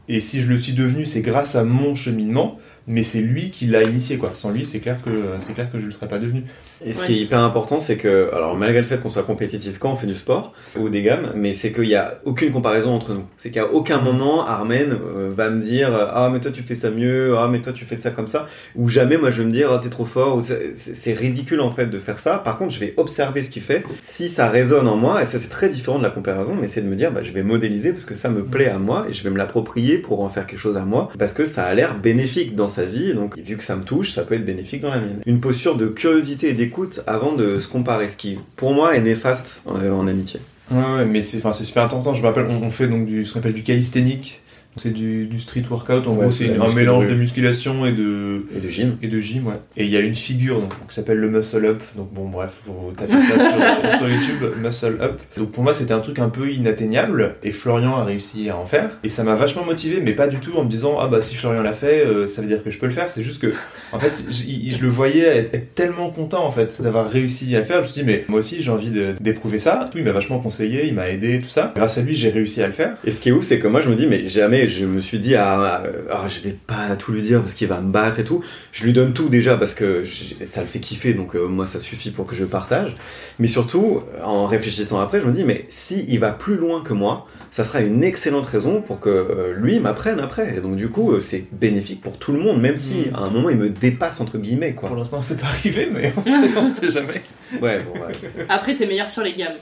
Et 0.09 0.21
si 0.21 0.43
je 0.43 0.49
le 0.49 0.59
suis 0.59 0.73
devenu, 0.73 1.05
c'est 1.07 1.21
grâce 1.21 1.55
à 1.55 1.65
mon 1.65 1.95
cheminement, 1.95 2.59
mais 2.87 3.03
c'est 3.03 3.21
lui 3.21 3.51
qui 3.51 3.67
l'a 3.67 3.83
initié 3.83 4.17
quoi. 4.17 4.33
Sans 4.35 4.51
lui, 4.51 4.65
c'est 4.65 4.81
clair 4.81 5.03
que 5.03 5.37
c'est 5.41 5.53
clair 5.55 5.71
que 5.71 5.79
je 5.79 5.85
le 5.85 5.91
serais 5.91 6.09
pas 6.09 6.19
devenu. 6.19 6.45
Et 6.85 6.93
ce 6.93 7.01
Ouais. 7.01 7.07
qui 7.07 7.13
est 7.15 7.23
hyper 7.23 7.41
important, 7.41 7.79
c'est 7.79 7.97
que, 7.97 8.29
alors 8.33 8.57
malgré 8.57 8.81
le 8.81 8.87
fait 8.87 9.01
qu'on 9.01 9.11
soit 9.11 9.23
compétitif 9.25 9.79
quand 9.79 9.93
on 9.93 9.97
fait 9.97 10.07
du 10.07 10.15
sport 10.15 10.53
ou 10.79 10.89
des 10.89 11.03
gammes, 11.03 11.33
mais 11.35 11.55
c'est 11.55 11.73
qu'il 11.73 11.85
n'y 11.89 11.95
a 11.95 12.15
aucune 12.25 12.53
comparaison 12.53 12.91
entre 12.95 13.15
nous. 13.15 13.25
C'est 13.37 13.51
qu'à 13.51 13.67
aucun 13.73 14.01
moment, 14.01 14.47
Armen 14.47 14.93
euh, 14.93 15.33
va 15.37 15.51
me 15.51 15.61
dire 15.61 15.91
Ah, 16.15 16.31
mais 16.33 16.41
toi 16.41 16.51
tu 16.53 16.63
fais 16.63 16.75
ça 16.75 16.91
mieux, 16.91 17.37
ah, 17.39 17.49
mais 17.51 17.61
toi 17.61 17.73
tu 17.73 17.85
fais 17.85 17.97
ça 17.97 18.11
comme 18.11 18.29
ça, 18.29 18.47
ou 18.77 18.89
jamais 18.89 19.17
moi 19.17 19.31
je 19.31 19.43
vais 19.43 19.47
me 19.49 19.53
dire 19.53 19.71
Ah, 19.73 19.81
t'es 19.83 19.89
trop 19.91 20.05
fort, 20.05 20.37
ou 20.37 20.43
c'est 20.43 20.77
c'est- 20.77 20.95
c'est 20.95 21.13
ridicule 21.15 21.61
en 21.61 21.71
fait 21.73 21.87
de 21.87 21.99
faire 21.99 22.19
ça. 22.19 22.39
Par 22.39 22.59
contre, 22.59 22.73
je 22.73 22.81
vais 22.81 22.95
observer 22.97 23.43
ce 23.43 23.51
qu'il 23.51 23.63
fait. 23.63 23.83
Si 24.01 24.29
ça 24.29 24.49
résonne 24.49 24.87
en 24.89 24.97
moi, 24.97 25.23
et 25.23 25.27
ça 25.27 25.39
c'est 25.39 25.49
très 25.49 25.69
différent 25.69 25.99
de 25.99 26.05
la 26.05 26.11
comparaison, 26.11 26.55
mais 26.61 26.69
c'est 26.69 26.83
de 26.83 26.89
me 26.89 26.95
dire 26.97 27.11
bah, 27.13 27.23
Je 27.23 27.33
vais 27.33 27.43
modéliser 27.43 27.93
parce 27.93 28.05
que 28.05 28.15
ça 28.15 28.29
me 28.31 28.45
plaît 28.45 28.69
à 28.69 28.79
moi 28.79 29.07
et 29.11 29.13
je 29.13 29.23
vais 29.25 29.31
me 29.31 29.37
l'approprier 29.39 29.99
pour 29.99 30.21
en 30.21 30.29
faire 30.29 30.47
quelque 30.47 30.61
chose 30.61 30.77
à 30.77 30.85
moi 30.85 31.11
parce 31.19 31.33
que 31.33 31.45
ça 31.45 31.65
a 31.65 31.75
l'air 31.75 31.99
bénéfique 31.99 32.55
dans 32.55 32.69
sa 32.69 32.85
vie. 32.85 33.15
Donc, 33.15 33.37
vu 33.37 33.57
que 33.57 33.63
ça 33.63 33.75
me 33.77 33.83
touche, 33.83 34.13
ça 34.13 34.23
peut 34.23 34.35
être 34.37 34.45
bénéfique 34.45 34.81
dans 34.83 34.91
la 34.91 35.01
mienne. 35.01 35.21
Une 35.27 35.41
posture 35.41 35.77
de 35.77 35.89
curiosité 35.89 36.51
et 36.51 36.55
d'écoute 36.69 37.01
avant 37.07 37.33
de 37.33 37.61
se 37.61 37.69
comparer, 37.69 38.09
ce 38.09 38.17
qui 38.17 38.39
pour 38.57 38.73
moi 38.75 38.95
est 38.95 39.01
néfaste 39.01 39.63
euh, 39.69 39.91
en 39.93 40.07
amitié. 40.07 40.41
Ouais, 40.71 40.79
ouais, 40.83 41.05
mais 41.07 41.23
c'est 41.23 41.41
super 41.65 41.83
important. 41.83 42.15
Je 42.15 42.21
me 42.21 42.27
rappelle, 42.27 42.47
on, 42.49 42.63
on 42.63 42.71
fait 42.71 42.89
donc 42.89 43.07
du, 43.07 43.25
ce 43.25 43.33
qu'on 43.33 43.39
appelle 43.41 43.55
du 43.55 43.63
calisthénique. 43.63 44.43
C'est 44.77 44.93
du, 44.93 45.27
du 45.27 45.41
street 45.41 45.65
workout. 45.69 46.07
En 46.07 46.13
Ouais, 46.15 46.23
gros, 46.25 46.31
c'est 46.31 46.57
un 46.57 46.73
mélange 46.73 47.09
de 47.09 47.15
musculation 47.15 47.85
et 47.85 47.93
de, 47.93 48.45
Et 48.57 48.61
de 48.61 48.69
gym. 48.69 48.97
et 49.03 49.09
de 49.09 49.19
gym, 49.19 49.47
ouais. 49.49 49.55
Et 49.77 49.85
il 49.85 49.91
y 49.91 49.97
a 49.97 50.01
une 50.01 50.15
figure 50.15 50.61
donc, 50.61 50.73
qui 50.89 50.95
s'appelle 50.95 51.19
le 51.19 51.29
muscle 51.29 51.65
up. 51.67 51.83
Donc 51.97 52.13
bon, 52.13 52.29
bref, 52.29 52.53
faut 52.65 52.93
taper 52.97 53.21
ça 53.21 53.35
sur, 53.35 53.91
sur 53.99 54.09
YouTube, 54.09 54.45
muscle 54.63 54.99
up. 55.01 55.21
Donc 55.37 55.51
pour 55.53 55.65
moi, 55.65 55.75
c'était 55.75 55.95
un 55.95 56.01
truc 56.01 56.19
un 56.21 56.29
peu 56.29 56.51
inatteignable. 56.51 57.37
Et 57.43 57.53
Florian 57.53 57.97
a 57.97 58.05
réussi 58.05 58.49
à 58.51 58.57
en 58.57 58.67
faire. 58.67 58.91
Et 59.03 59.09
ça 59.09 59.25
m'a 59.25 59.35
vachement 59.35 59.65
motivé, 59.65 60.01
mais 60.01 60.13
pas 60.13 60.29
du 60.29 60.39
tout 60.39 60.57
en 60.57 60.65
me 60.65 60.71
disant 60.71 60.99
ah 61.01 61.09
bah 61.09 61.23
si 61.23 61.35
Florian 61.35 61.63
l'a 61.63 61.73
fait, 61.73 62.07
euh, 62.07 62.27
ça 62.27 62.43
veut 62.43 62.49
dire 62.49 62.63
que 62.63 62.71
je 62.71 62.79
peux 62.79 62.87
le 62.87 62.93
faire. 62.93 63.11
C'est 63.11 63.23
juste 63.23 63.41
que 63.41 63.53
en 63.93 63.99
fait, 63.99 64.25
je, 64.31 64.81
le 64.81 64.89
voyais 64.89 65.25
être, 65.25 65.55
être 65.55 65.75
tellement 65.75 66.11
content 66.11 66.45
en 66.45 66.51
fait 66.51 66.81
d'avoir 66.83 67.11
réussi 67.11 67.55
à 67.57 67.61
le 67.61 67.65
faire. 67.65 67.79
Je 67.79 67.83
me 67.83 67.87
suis 67.87 68.01
dit 68.03 68.07
mais 68.07 68.25
moi 68.29 68.39
aussi 68.39 68.63
j'ai 68.63 68.71
envie 68.71 68.93
d'éprouver 69.21 69.59
ça. 69.59 69.91
Il 69.97 70.05
m'a 70.05 70.13
vachement 70.13 70.39
conseillé, 70.39 70.87
il 70.87 70.95
m'a 70.95 71.09
aidé, 71.09 71.41
tout 71.41 71.51
ça. 71.51 71.73
Grâce 71.75 71.99
à 71.99 72.03
lui, 72.03 72.15
j'ai 72.15 72.31
réussi 72.31 72.63
à 72.63 72.67
le 72.67 72.73
faire. 72.73 72.97
Et 73.05 73.11
ce 73.11 73.21
qui 73.21 73.31
est 73.31 73.33
ouf, 73.33 73.45
c'est 73.45 73.59
que 73.59 73.67
moi 73.67 73.81
je 73.81 73.89
me 73.89 73.97
dis, 73.97 74.07
mais 74.07 74.29
jamais 74.29 74.68
je 74.69 74.85
me 74.85 75.01
suis 75.01 75.19
dit, 75.19 75.35
ah, 75.37 75.83
ah, 76.11 76.25
je 76.29 76.41
vais 76.41 76.55
pas 76.67 76.97
tout 76.97 77.13
lui 77.13 77.23
dire 77.23 77.41
parce 77.41 77.55
qu'il 77.55 77.69
va 77.69 77.81
me 77.81 77.91
battre 77.91 78.19
et 78.21 78.25
tout. 78.25 78.43
Je 78.73 78.85
lui 78.85 78.93
donne 78.93 79.13
tout 79.13 79.29
déjà 79.29 79.57
parce 79.57 79.75
que 79.75 80.03
je- 80.05 80.45
ça 80.45 80.61
le 80.61 80.67
fait 80.67 80.81
kiffer, 80.81 81.15
donc 81.15 81.35
euh, 81.37 81.47
moi 81.47 81.67
ça 81.67 81.81
suffit 81.81 82.11
pour 82.11 82.27
que 82.27 82.35
je 82.35 82.45
partage. 82.45 82.95
Mais 83.39 83.49
surtout, 83.49 84.03
en 84.25 84.47
réfléchissant 84.47 85.01
après, 85.01 85.21
je 85.21 85.27
me 85.27 85.33
dis, 85.33 85.45
mais 85.45 85.65
si 85.69 86.05
il 86.09 86.19
va 86.21 86.31
plus 86.31 86.57
loin 86.57 86.83
que 86.83 86.93
moi, 86.93 87.27
ça 87.51 87.65
sera 87.65 87.81
une 87.81 88.05
excellente 88.05 88.47
raison 88.47 88.83
pour 88.83 89.01
que 89.01 89.09
euh, 89.09 89.55
lui 89.57 89.81
m'apprenne 89.81 90.21
après. 90.21 90.57
Et 90.57 90.61
donc 90.61 90.77
du 90.77 90.89
coup, 90.91 91.13
euh, 91.13 91.21
c'est 91.21 91.45
bénéfique 91.53 92.01
pour 92.03 92.19
tout 92.19 92.33
le 92.33 92.39
monde, 92.39 92.61
même 92.61 92.77
si 92.77 93.07
Mm. 93.11 93.15
à 93.15 93.19
un 93.21 93.31
moment 93.31 93.49
il 93.51 93.57
me 93.57 93.71
dépasse 93.71 94.21
entre 94.21 94.39
guillemets, 94.39 94.75
quoi. 94.75 94.89
Pour 94.89 94.97
l'instant, 94.99 95.23
c'est 95.23 95.41
pas 95.41 95.47
arrivé, 95.47 95.89
mais 95.93 96.13
on 96.17 96.25
sait, 96.31 96.51
on 96.59 96.69
sait 96.71 96.91
jamais. 96.91 97.23
Ouais, 97.63 97.81
bon, 97.81 98.01
ouais. 98.01 98.45
Après, 98.49 98.75
t'es 98.75 98.87
meilleur 98.87 99.09
sur 99.09 99.23
les 99.23 99.33
gammes. 99.35 99.53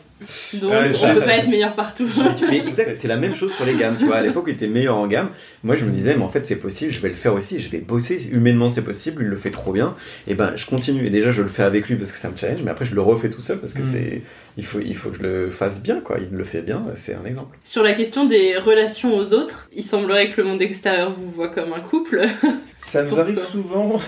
Donc, 0.55 0.71
Ouais, 0.73 0.91
on 1.05 1.15
peut 1.15 1.21
pas 1.21 1.37
être 1.37 1.49
meilleur 1.49 1.75
partout. 1.77 2.09
Mais 2.49 2.57
exact, 2.59 2.97
c'est 2.97 3.07
la 3.09 3.17
même 3.19 3.35
chose 3.35 3.53
sur 3.53 3.67
les 3.67 3.77
gammes, 3.77 3.97
tu 3.99 4.07
vois. 4.07 4.17
À 4.17 4.23
l'époque, 4.23 4.45
il 4.49 4.55
était 4.55 4.67
meilleur 4.69 4.86
en 4.95 5.07
gamme. 5.07 5.31
Moi, 5.65 5.77
je 5.77 5.85
me 5.85 5.91
disais, 5.91 6.17
mais 6.17 6.23
en 6.23 6.29
fait, 6.29 6.45
c'est 6.45 6.57
possible, 6.57 6.93
je 6.93 7.01
vais 7.01 7.09
le 7.09 7.15
faire 7.15 7.35
aussi, 7.35 7.61
je 7.61 7.69
vais 7.69 7.79
bosser. 7.79 8.29
Humainement, 8.33 8.69
c'est 8.69 8.83
possible, 8.83 9.23
il 9.23 9.29
le 9.29 9.37
fait 9.37 9.51
trop 9.51 9.73
bien. 9.73 9.95
Et 10.29 10.35
ben, 10.35 10.53
je 10.57 10.67
continue. 10.67 11.05
Et 11.07 11.11
déjà, 11.11 11.31
je 11.31 11.43
le 11.43 11.49
fais 11.49 11.63
avec 11.63 11.89
lui 11.89 11.97
parce 11.97 12.13
que 12.13 12.19
ça 12.19 12.31
me 12.31 12.37
challenge, 12.37 12.61
mais 12.65 12.71
après, 12.71 12.85
je 12.85 12.95
le 12.95 13.01
refais 13.03 13.31
tout 13.31 13.41
seul 13.41 13.59
parce 13.59 13.75
que 13.75 13.83
Mm. 13.83 13.93
c'est, 13.93 14.23
il 14.57 14.65
faut, 14.65 14.81
il 14.81 14.97
faut 14.97 15.11
que 15.11 15.19
je 15.19 15.23
le 15.23 15.51
fasse 15.51 15.83
bien, 15.83 16.01
quoi. 16.01 16.19
Il 16.21 16.37
le 16.37 16.45
fait 16.45 16.63
bien, 16.63 16.85
c'est 16.97 17.15
un 17.15 17.25
exemple. 17.25 17.57
Sur 17.65 17.83
la 17.83 17.93
question 17.95 18.25
des 18.27 18.57
relations 18.59 19.17
aux 19.17 19.33
autres, 19.35 19.69
il 19.75 19.83
semblerait 19.83 20.31
que 20.31 20.41
le 20.41 20.47
monde 20.49 20.63
extérieur 20.63 21.13
vous 21.13 21.31
voit 21.31 21.49
comme 21.49 21.73
un 21.73 21.81
couple. 21.81 22.25
Ça 22.77 23.03
nous 23.03 23.19
arrive 23.19 23.41
souvent. 23.45 24.01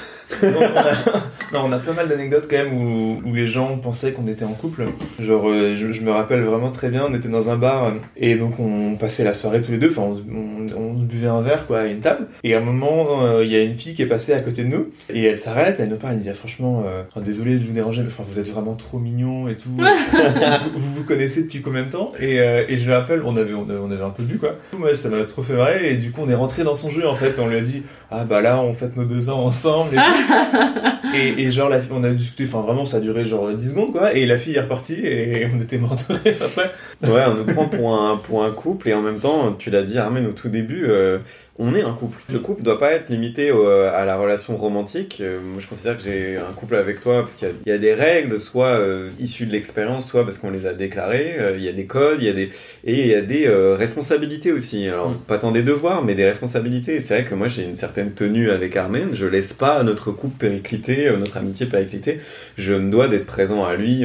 Non, 0.43 0.49
on 0.61 0.77
a, 0.77 0.93
non, 1.53 1.69
on 1.69 1.73
a 1.73 1.79
pas 1.79 1.93
mal 1.93 2.09
d'anecdotes 2.09 2.47
quand 2.51 2.57
même 2.57 2.73
où, 2.75 3.21
où 3.25 3.35
les 3.35 3.47
gens 3.47 3.79
pensaient 3.79 4.13
qu'on 4.13 4.27
était 4.29 4.45
en 4.45 4.53
couple. 4.53 4.85
Genre, 5.19 5.49
euh, 5.49 5.77
je, 5.77 5.93
je 5.93 6.01
me 6.03 6.11
rappelle 6.11 6.43
vraiment 6.43 6.71
très 6.71 6.91
bien, 6.91 7.05
on 7.09 7.15
était 7.15 7.29
dans 7.29 7.51
un 7.51 7.57
bar 7.57 7.93
et 8.17 8.35
donc 8.37 8.59
on 8.61 8.97
passait 8.97 9.25
la 9.25 9.35
soirée 9.35 9.63
tous 9.63 9.73
les 9.73 9.79
deux. 9.79 9.91
Enfin, 9.91 10.03
on, 10.03 10.67
on, 10.77 10.81
on 10.81 10.93
buvait 10.95 11.29
un 11.29 11.41
verre 11.41 11.67
quoi 11.67 11.81
à 11.81 11.85
une 11.87 12.01
table. 12.01 12.27
Et 12.45 12.55
à 12.55 12.59
un 12.59 12.63
moment, 12.63 13.25
euh, 13.25 13.45
il 13.45 13.51
y 13.51 13.57
a 13.57 13.63
une 13.63 13.75
fille 13.75 13.95
qui 13.95 14.03
est 14.03 14.07
passée 14.07 14.33
à 14.33 14.41
côté 14.41 14.65
de 14.65 14.69
nous 14.69 14.89
et 15.09 15.25
elle 15.25 15.39
s'arrête, 15.39 15.81
elle 15.81 15.89
nous 15.89 15.97
parle, 15.97 16.15
elle 16.15 16.23
dit 16.23 16.31
ah, 16.31 16.35
franchement, 16.35 16.83
euh, 16.87 17.03
enfin, 17.11 17.21
désolé 17.21 17.57
de 17.57 17.65
vous 17.65 17.73
déranger, 17.73 18.03
mais 18.03 18.09
enfin, 18.09 18.25
vous 18.29 18.39
êtes 18.39 18.49
vraiment 18.49 18.75
trop 18.75 18.99
mignon 18.99 19.49
et 19.49 19.57
tout. 19.57 19.71
vous, 19.77 20.81
vous 20.81 20.95
vous 20.97 21.05
connaissez 21.05 21.45
depuis 21.45 21.61
combien 21.63 21.85
de 21.85 21.91
temps? 21.91 22.13
Et, 22.21 22.41
euh, 22.41 22.65
et 22.69 22.79
je 22.79 22.89
me 22.89 22.95
rappelle, 22.95 23.23
on 23.25 23.37
avait, 23.37 23.55
on 23.55 23.69
avait, 23.69 23.79
on 23.79 23.91
avait 23.91 24.05
un 24.05 24.11
peu 24.11 24.23
bu 24.23 24.39
quoi. 24.39 24.57
Moi, 24.77 24.95
ça 24.95 25.09
m'a 25.09 25.25
trop 25.25 25.43
fait 25.43 25.55
marrer 25.55 25.93
et 25.93 25.97
du 25.97 26.11
coup, 26.11 26.21
on 26.25 26.29
est 26.31 26.35
rentré 26.35 26.65
dans 26.65 26.75
son 26.75 26.91
jeu 26.91 27.07
en 27.09 27.15
fait. 27.15 27.39
On 27.39 27.47
lui 27.49 27.57
a 27.57 27.61
dit 27.61 27.83
ah 28.11 28.25
bah 28.25 28.41
là, 28.41 28.61
on 28.61 28.73
fête 28.75 28.97
nos 28.97 29.05
deux 29.05 29.31
ans 29.31 29.45
ensemble 29.45 29.95
et 29.95 29.97
tout. 29.97 30.03
Et, 31.15 31.51
genre, 31.51 31.69
la, 31.69 31.79
on 31.91 32.05
a 32.05 32.11
discuté, 32.11 32.45
enfin 32.47 32.61
vraiment, 32.61 32.85
ça 32.85 32.99
a 32.99 33.01
duré 33.01 33.25
genre 33.25 33.51
10 33.51 33.71
secondes 33.71 33.93
quoi. 33.93 34.15
Et 34.15 34.27
la 34.27 34.39
fille 34.39 34.57
est 34.57 34.61
repartie 34.61 34.95
et 35.05 35.47
on 35.55 35.61
était 35.61 35.79
rire 35.79 36.37
après. 36.45 36.71
Ouais, 37.05 37.23
on 37.29 37.35
nous 37.35 37.45
prend 37.45 37.67
pour 37.67 37.95
un, 37.95 38.17
pour 38.17 38.45
un 38.45 38.51
couple 38.51 38.89
et 38.89 38.95
en 38.95 39.03
même 39.03 39.19
temps, 39.19 39.53
tu 39.53 39.71
l'as 39.71 39.83
dit, 39.83 39.99
Armen, 39.99 40.27
au 40.27 40.33
tout 40.33 40.49
début, 40.49 40.87
euh, 40.89 41.19
on 41.59 41.75
est 41.75 41.83
un 41.83 41.93
couple. 41.93 42.21
Le 42.33 42.39
couple 42.39 42.63
doit 42.63 42.79
pas 42.79 42.93
être 42.93 43.09
limité 43.09 43.51
au- 43.51 43.67
à 43.69 44.05
la 44.05 44.17
relation 44.17 44.57
romantique. 44.57 45.19
Euh, 45.21 45.41
moi, 45.43 45.61
je 45.61 45.67
considère 45.67 45.97
que 45.97 46.03
j'ai 46.03 46.37
un 46.37 46.53
couple 46.55 46.77
avec 46.77 47.01
toi 47.01 47.23
parce 47.23 47.35
qu'il 47.35 47.49
y 47.49 47.51
a- 47.51 47.55
il 47.67 47.69
y, 47.71 47.73
a 47.73 47.79
des 47.79 47.95
règles, 47.95 48.39
soit 48.39 48.69
euh, 48.79 49.11
issues 49.19 49.47
de 49.47 49.53
l'expérience, 49.53 50.09
soit 50.09 50.25
parce 50.25 50.39
qu'on 50.39 50.51
les 50.51 50.67
a 50.67 50.75
déclarées. 50.75 51.35
Euh, 51.39 51.57
Il 51.57 51.65
y 51.65 51.69
a 51.69 51.73
des 51.73 51.87
codes, 51.87 52.19
il 52.23 52.27
y 52.27 52.31
a 52.31 52.33
des 52.33 52.51
et 52.85 53.01
il 53.01 53.07
y 53.09 53.15
a 53.15 53.23
des 53.23 53.49
responsabilités 53.49 54.53
aussi. 54.53 54.89
Alors, 54.89 55.11
Mm. 55.11 55.19
pas 55.27 55.39
tant 55.39 55.51
des 55.51 55.63
devoirs, 55.63 56.05
mais 56.05 56.15
des 56.15 56.25
responsabilités. 56.25 57.01
C'est 57.01 57.15
vrai 57.21 57.25
que 57.29 57.35
moi, 57.35 57.49
j'ai 57.49 57.65
une 57.65 57.75
certaine 57.75 58.13
tenue 58.13 58.51
avec 58.51 58.77
Armen. 58.77 59.11
Je 59.15 59.27
laisse 59.27 59.53
pas 59.53 59.83
notre 59.83 60.13
couple 60.13 60.37
péricliter, 60.39 61.11
notre 61.19 61.37
amitié 61.39 61.67
péricliter. 61.67 62.21
Je 62.57 62.75
me 62.75 62.91
dois 62.91 63.09
d'être 63.09 63.27
présent 63.27 63.65
à 63.65 63.75
lui. 63.77 64.05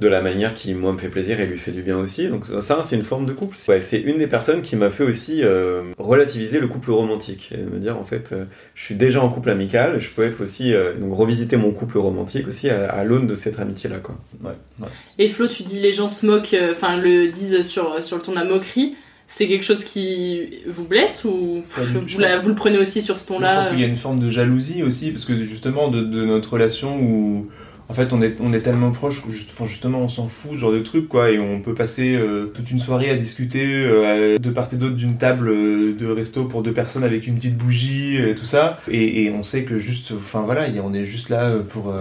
De 0.00 0.06
la 0.08 0.20
manière 0.22 0.54
qui 0.54 0.74
moi 0.74 0.92
me 0.92 0.98
fait 0.98 1.08
plaisir 1.08 1.40
et 1.40 1.46
lui 1.46 1.58
fait 1.58 1.72
du 1.72 1.82
bien 1.82 1.96
aussi. 1.96 2.28
Donc 2.28 2.44
ça 2.60 2.80
c'est 2.82 2.94
une 2.96 3.02
forme 3.02 3.26
de 3.26 3.32
couple. 3.32 3.56
Ouais, 3.68 3.80
c'est 3.80 4.00
une 4.00 4.16
des 4.18 4.26
personnes 4.28 4.62
qui 4.62 4.76
m'a 4.76 4.90
fait 4.90 5.02
aussi 5.04 5.40
euh, 5.42 5.82
relativiser 5.98 6.60
le 6.60 6.68
couple 6.68 6.92
romantique 6.92 7.52
et 7.52 7.58
me 7.62 7.78
dire 7.78 7.96
en 7.98 8.04
fait 8.04 8.30
euh, 8.32 8.44
je 8.74 8.84
suis 8.84 8.94
déjà 8.94 9.20
en 9.22 9.28
couple 9.28 9.50
amical, 9.50 9.98
je 10.00 10.10
peux 10.10 10.22
être 10.22 10.42
aussi 10.42 10.72
euh, 10.72 10.94
donc 10.96 11.14
revisiter 11.14 11.56
mon 11.56 11.72
couple 11.72 11.98
romantique 11.98 12.46
aussi 12.46 12.70
à, 12.70 12.88
à 12.88 13.02
l'aune 13.04 13.26
de 13.26 13.34
cette 13.34 13.58
amitié 13.58 13.90
là 13.90 13.96
quoi. 13.98 14.16
Ouais, 14.44 14.52
ouais. 14.80 14.88
Et 15.18 15.28
Flo, 15.28 15.46
tu 15.48 15.64
dis 15.64 15.80
les 15.80 15.92
gens 15.92 16.08
se 16.08 16.24
moquent, 16.26 16.54
euh, 16.54 16.72
enfin 16.72 16.96
le 16.96 17.28
disent 17.28 17.62
sur, 17.62 18.02
sur 18.02 18.16
le 18.16 18.22
ton 18.22 18.32
de 18.32 18.36
la 18.36 18.44
moquerie. 18.44 18.94
C'est 19.30 19.46
quelque 19.46 19.64
chose 19.64 19.84
qui 19.84 20.48
vous 20.66 20.84
blesse 20.84 21.22
ou 21.24 21.62
je 21.76 21.98
vous, 21.98 22.18
la- 22.18 22.36
pense. 22.36 22.42
vous 22.44 22.48
le 22.48 22.54
prenez 22.54 22.78
aussi 22.78 23.02
sur 23.02 23.18
ce 23.18 23.24
Je 23.24 23.28
ton-là 23.28 23.56
pense 23.60 23.68
qu'il 23.68 23.80
y 23.80 23.84
a 23.84 23.86
une 23.86 23.98
forme 23.98 24.20
de 24.20 24.30
jalousie 24.30 24.82
aussi, 24.82 25.10
parce 25.10 25.26
que 25.26 25.44
justement 25.44 25.88
de, 25.90 26.02
de 26.02 26.24
notre 26.24 26.54
relation 26.54 26.98
où 26.98 27.46
en 27.88 27.94
fait 27.94 28.12
on 28.12 28.20
est, 28.20 28.36
on 28.40 28.52
est 28.52 28.60
tellement 28.60 28.90
proches 28.90 29.22
que 29.22 29.32
justement 29.66 30.00
on 30.00 30.08
s'en 30.08 30.28
fout 30.28 30.52
ce 30.52 30.56
genre 30.58 30.72
de 30.72 30.80
truc 30.80 31.08
quoi, 31.08 31.30
et 31.30 31.38
on 31.38 31.60
peut 31.60 31.74
passer 31.74 32.14
euh, 32.14 32.46
toute 32.46 32.70
une 32.70 32.78
soirée 32.78 33.10
à 33.10 33.16
discuter 33.16 33.64
euh, 33.64 34.38
de 34.38 34.50
part 34.50 34.68
et 34.72 34.76
d'autre 34.76 34.96
d'une 34.96 35.16
table 35.16 35.48
euh, 35.48 35.94
de 35.94 36.06
resto 36.06 36.44
pour 36.44 36.62
deux 36.62 36.72
personnes 36.72 37.04
avec 37.04 37.26
une 37.26 37.36
petite 37.36 37.56
bougie 37.56 38.16
et 38.16 38.34
tout 38.34 38.46
ça, 38.46 38.80
et, 38.90 39.30
on 39.30 39.42
sait 39.42 39.64
que 39.64 39.78
juste, 39.78 40.12
enfin 40.16 40.40
voilà, 40.40 40.66
on 40.82 40.92
est 40.94 41.04
juste 41.04 41.28
là 41.28 41.52
pour, 41.68 41.94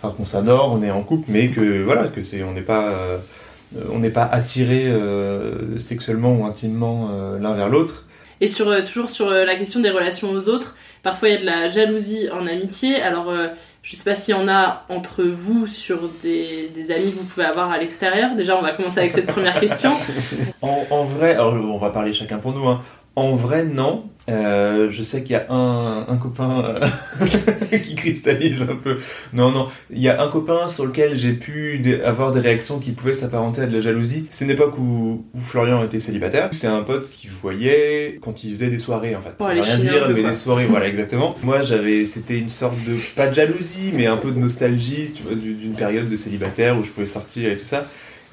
enfin 0.00 0.14
qu'on 0.16 0.24
s'adore, 0.24 0.72
on 0.72 0.82
est 0.82 0.90
en 0.90 1.02
couple, 1.02 1.26
mais 1.28 1.48
que 1.48 1.82
voilà 1.82 2.08
que 2.08 2.22
c'est, 2.22 2.42
on 2.42 2.52
n'est 2.52 2.62
pas 2.62 2.94
on 3.90 3.98
n'est 3.98 4.10
pas 4.10 4.24
attiré 4.24 4.90
sexuellement 5.78 6.34
ou 6.34 6.46
intimement 6.46 7.10
l'un 7.38 7.54
vers 7.54 7.68
l'autre. 7.68 8.06
Et 8.40 8.48
sur, 8.48 8.72
toujours 8.84 9.10
sur 9.10 9.28
la 9.30 9.56
question 9.56 9.80
des 9.80 9.90
relations 9.90 10.30
aux 10.30 10.48
autres, 10.48 10.76
parfois 11.02 11.28
il 11.28 11.34
y 11.34 11.36
a 11.36 11.40
de 11.40 11.46
la 11.46 11.68
jalousie 11.68 12.30
en 12.30 12.46
amitié. 12.46 13.02
Alors, 13.02 13.32
je 13.82 13.96
sais 13.96 14.08
pas 14.08 14.14
s'il 14.14 14.34
y 14.34 14.38
en 14.38 14.48
a 14.48 14.84
entre 14.88 15.24
vous 15.24 15.66
sur 15.66 16.08
des, 16.22 16.70
amis 16.90 17.12
que 17.12 17.18
vous 17.18 17.24
pouvez 17.24 17.46
avoir 17.46 17.70
à 17.70 17.78
l'extérieur. 17.78 18.34
Déjà, 18.34 18.56
on 18.56 18.62
va 18.62 18.72
commencer 18.72 18.98
avec 18.98 19.12
cette 19.12 19.26
première 19.26 19.58
question. 19.58 19.92
En, 20.62 20.82
en 20.90 21.04
vrai, 21.04 21.32
alors 21.34 21.54
on 21.54 21.78
va 21.78 21.90
parler 21.90 22.12
chacun 22.12 22.38
pour 22.38 22.52
nous. 22.52 22.66
hein. 22.68 22.82
En 23.16 23.34
vrai, 23.34 23.64
non. 23.64 24.04
Euh, 24.28 24.90
je 24.90 25.02
sais 25.02 25.22
qu'il 25.22 25.32
y 25.32 25.36
a 25.36 25.46
un, 25.50 26.06
un 26.06 26.16
copain 26.18 26.62
euh, 27.22 27.76
qui 27.82 27.94
cristallise 27.94 28.60
un 28.62 28.76
peu. 28.76 28.98
Non, 29.32 29.50
non, 29.50 29.68
il 29.90 30.02
y 30.02 30.08
a 30.10 30.20
un 30.22 30.28
copain 30.28 30.68
sur 30.68 30.84
lequel 30.84 31.16
j'ai 31.16 31.32
pu 31.32 31.82
avoir 32.04 32.30
des 32.32 32.40
réactions 32.40 32.78
qui 32.78 32.92
pouvaient 32.92 33.14
s'apparenter 33.14 33.62
à 33.62 33.66
de 33.66 33.74
la 33.74 33.80
jalousie. 33.80 34.26
C'est 34.28 34.44
une 34.44 34.50
époque 34.50 34.76
où, 34.78 35.24
où 35.32 35.40
Florian 35.40 35.82
était 35.82 35.98
célibataire. 36.00 36.50
C'est 36.52 36.66
un 36.66 36.82
pote 36.82 37.08
qui 37.10 37.28
voyait 37.28 38.18
quand 38.20 38.44
il 38.44 38.50
faisait 38.50 38.68
des 38.68 38.78
soirées 38.78 39.16
en 39.16 39.22
fait. 39.22 39.30
Pour 39.30 39.46
Ça 39.46 39.52
aller 39.52 39.62
veut 39.62 39.66
rien 39.66 39.78
dire, 39.78 40.08
mais 40.14 40.22
des 40.22 40.34
soirées, 40.34 40.66
voilà 40.66 40.88
exactement. 40.88 41.34
Moi 41.42 41.62
j'avais, 41.62 42.04
c'était 42.04 42.38
une 42.38 42.50
sorte 42.50 42.76
de, 42.84 42.96
pas 43.16 43.28
de 43.28 43.34
jalousie, 43.34 43.92
mais 43.94 44.06
un 44.06 44.18
peu 44.18 44.30
de 44.30 44.38
nostalgie, 44.38 45.12
tu 45.14 45.22
vois, 45.22 45.34
du- 45.36 45.54
d'une 45.54 45.72
période 45.74 46.08
de 46.10 46.16
célibataire 46.16 46.76
où 46.78 46.84
je 46.84 46.90
pouvais 46.90 47.06
sortir 47.06 47.50
et 47.50 47.56
tout 47.56 47.64
ça. 47.64 47.86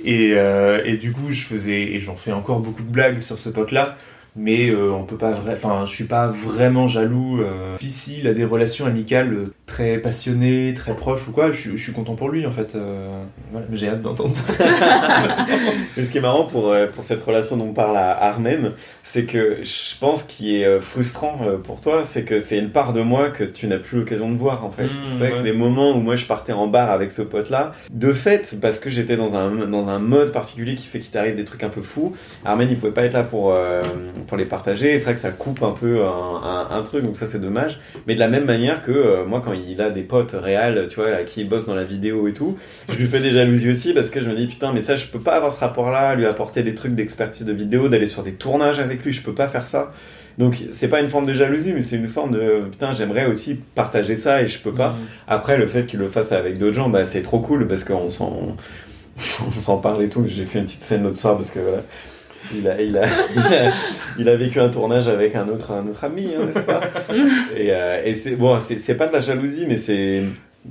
Et, 0.04 0.34
euh, 0.34 0.82
et 0.84 0.98
du 0.98 1.14
coup, 1.14 1.32
je 1.32 1.44
faisais, 1.44 1.84
et 1.84 2.00
j'en 2.02 2.18
fais 2.18 2.34
encore 2.34 2.60
beaucoup 2.60 2.84
de 2.84 2.92
blagues 2.92 3.22
sur 3.22 3.40
ce 3.40 3.48
pote-là, 3.48 3.98
mais 4.36 4.70
euh, 4.70 4.92
on 4.92 5.04
peut 5.04 5.18
pas 5.18 5.32
enfin, 5.32 5.86
je 5.86 5.94
suis 5.94 6.06
pas 6.06 6.28
vraiment 6.28 6.88
jaloux. 6.88 7.42
Euh. 7.42 7.78
Puis 7.78 7.92
s'il 7.92 8.28
a 8.28 8.34
des 8.34 8.46
relations 8.46 8.86
amicales 8.86 9.34
euh, 9.34 9.54
très 9.66 9.98
passionnées, 9.98 10.74
très 10.76 10.96
proches 10.96 11.28
ou 11.28 11.32
quoi, 11.32 11.52
je, 11.52 11.60
suis- 11.70 11.78
je 11.78 11.84
suis 11.84 11.92
content 11.94 12.14
pour 12.16 12.30
lui 12.30 12.46
en 12.46 12.52
fait. 12.52 12.76
Euh, 12.76 13.08
voilà, 13.52 13.66
mais 13.70 13.78
j'ai 13.78 13.90
hâte 13.90 14.02
d'entendre. 14.02 14.32
Mais 15.98 16.04
ce 16.04 16.12
qui 16.12 16.18
est 16.18 16.22
marrant 16.22 16.44
pour, 16.46 16.70
euh, 16.72 16.88
pour 16.88 17.04
cette 17.04 17.22
relation 17.22 17.58
dont 17.58 17.72
parle 17.74 17.98
à 17.98 18.12
Armen, 18.24 18.72
c'est 19.04 19.26
que 19.26 19.60
je 19.64 19.98
pense 20.00 20.24
qu'il 20.24 20.54
est 20.56 20.66
euh, 20.66 20.80
frustrant 20.82 21.40
pour 21.64 21.82
toi, 21.82 22.02
c'est 22.06 22.24
que 22.24 22.40
c'est 22.40 22.58
une 22.58 22.70
part 22.70 22.94
de 22.94 23.02
moi 23.02 23.30
que 23.30 23.44
tu 23.44 23.68
n'as 23.68 23.78
plus 23.80 24.00
l'occasion 24.00 24.32
de 24.32 24.38
voir 24.38 24.66
en 24.66 24.70
fait. 24.72 24.86
Mmh, 24.86 24.90
c'est 25.10 25.18
vrai 25.18 25.32
que 25.32 25.44
les 25.44 25.54
moments 25.54 25.92
où 25.96 26.00
moi 26.00 26.16
je 26.16 26.26
partais 26.26 26.54
en 26.54 26.68
bar 26.68 26.92
avec 26.92 27.12
ce 27.12 27.22
pote-là, 27.22 27.74
de 27.92 28.12
fait, 28.14 28.58
parce 28.62 28.80
que 28.80 28.90
j'étais 28.90 29.18
dans 29.18 29.36
un, 29.36 29.50
dans 29.68 29.90
un 29.90 30.00
mode 30.00 30.32
particulier 30.32 30.76
qui 30.76 30.88
fait 30.88 31.00
qu'il 31.00 31.12
t'arrive 31.12 31.36
des 31.36 31.46
trucs 31.46 31.64
un 31.64 31.70
peu 31.70 31.82
fous, 31.82 32.16
Armen 32.44 32.68
il 32.70 32.78
pouvait 32.78 32.92
pas 32.94 33.04
être 33.04 33.14
là 33.14 33.24
pour, 33.24 33.52
euh, 33.54 33.82
pour 34.28 34.38
les 34.38 34.46
partager, 34.46 34.94
et 34.94 35.00
c'est 35.00 35.06
vrai 35.06 35.14
que 35.14 35.20
ça 35.20 35.32
coupe 35.32 35.64
un 35.64 35.72
peu 35.72 36.04
un, 36.04 36.08
un, 36.72 36.78
un 36.78 36.84
truc, 36.84 37.04
donc 37.04 37.16
ça 37.16 37.28
c'est 37.28 37.40
dommage. 37.40 37.80
Mais 38.08 38.16
de 38.16 38.20
la 38.20 38.28
même 38.28 38.46
manière 38.46 38.82
que 38.82 38.92
euh, 38.92 39.26
moi 39.26 39.42
quand 39.44 39.54
il 39.56 39.82
a 39.82 39.90
des 39.90 40.04
potes 40.04 40.34
réels, 40.34 40.88
tu 40.90 40.98
vois, 40.98 41.16
à 41.16 41.24
qui 41.24 41.42
il 41.42 41.50
bosse 41.50 41.66
dans 41.66 41.76
la 41.76 41.84
vidéo 41.84 42.28
et 42.28 42.34
tout, 42.34 42.58
je 42.90 42.96
lui 42.96 43.08
fais 43.08 43.20
des 43.20 43.32
jalousies 43.32 43.70
aussi 43.70 43.94
parce 43.94 44.10
que 44.10 44.22
je 44.22 44.30
me 44.30 44.36
dis 44.36 44.48
putain 44.48 44.72
mais 44.74 44.82
ça 44.82 44.96
je 44.96 45.08
peux 45.08 45.20
pas 45.20 45.36
avoir 45.36 45.52
ce 45.52 45.60
rapport 45.60 45.92
là, 45.92 46.16
lui 46.16 46.26
apporter 46.26 46.64
des 46.64 46.76
trucs 46.76 46.96
d'expertise 46.96 47.46
de 47.46 47.54
vidéo, 47.54 47.90
d'aller 47.90 48.08
sur 48.08 48.24
des 48.24 48.34
tournages 48.34 48.80
avec 48.80 49.04
lui, 49.04 49.12
je 49.12 49.22
peux 49.22 49.34
pas 49.34 49.48
faire 49.48 49.68
ça. 49.68 49.94
Donc 50.38 50.62
c'est 50.72 50.90
pas 50.90 51.00
une 51.00 51.08
forme 51.08 51.26
de 51.26 51.34
jalousie 51.34 51.74
mais 51.74 51.82
c'est 51.82 51.96
une 51.96 52.10
forme 52.10 52.32
de 52.32 52.64
putain 52.70 52.92
j'aimerais 52.94 53.26
aussi 53.26 53.60
partager 53.74 54.16
ça 54.16 54.42
et 54.42 54.48
je 54.48 54.60
peux 54.60 54.74
pas. 54.74 54.96
Après 55.28 55.58
le 55.58 55.68
fait 55.68 55.86
qu'il 55.86 56.00
le 56.00 56.10
fasse 56.10 56.32
avec 56.32 56.58
d'autres 56.58 56.76
gens 56.76 56.90
bah 56.90 57.06
c'est 57.06 57.22
trop 57.22 57.40
cool 57.40 57.68
parce 57.68 57.84
qu'on 57.84 58.12
s'en 58.12 58.56
on 59.48 59.52
s'en 59.52 59.78
parle 59.78 60.04
et 60.04 60.10
tout. 60.10 60.26
J'ai 60.28 60.46
fait 60.46 60.60
une 60.60 60.66
petite 60.66 60.82
scène 60.82 61.04
l'autre 61.04 61.18
soir 61.18 61.36
parce 61.36 61.52
que 61.52 61.60
voilà. 61.60 61.84
Il 62.54 62.68
a, 62.68 62.82
il, 62.82 62.98
a, 62.98 63.06
il, 63.36 63.42
a, 63.42 63.72
il 64.20 64.30
a 64.30 64.36
vécu 64.36 64.60
un 64.60 64.70
tournage 64.70 65.08
avec 65.08 65.36
un 65.36 65.48
autre, 65.48 65.72
un 65.72 65.88
autre 65.88 66.04
ami, 66.04 66.30
hein, 66.36 66.46
n'est-ce 66.46 66.60
pas? 66.60 66.82
Et, 67.58 67.72
euh, 67.72 68.02
et 68.04 68.16
c'est 68.16 68.36
bon, 68.36 68.60
c'est 68.60 68.96
pas 68.96 69.08
de 69.08 69.14
la 69.14 69.22
jalousie, 69.22 69.66
mais 69.68 69.78
c'est 69.78 70.24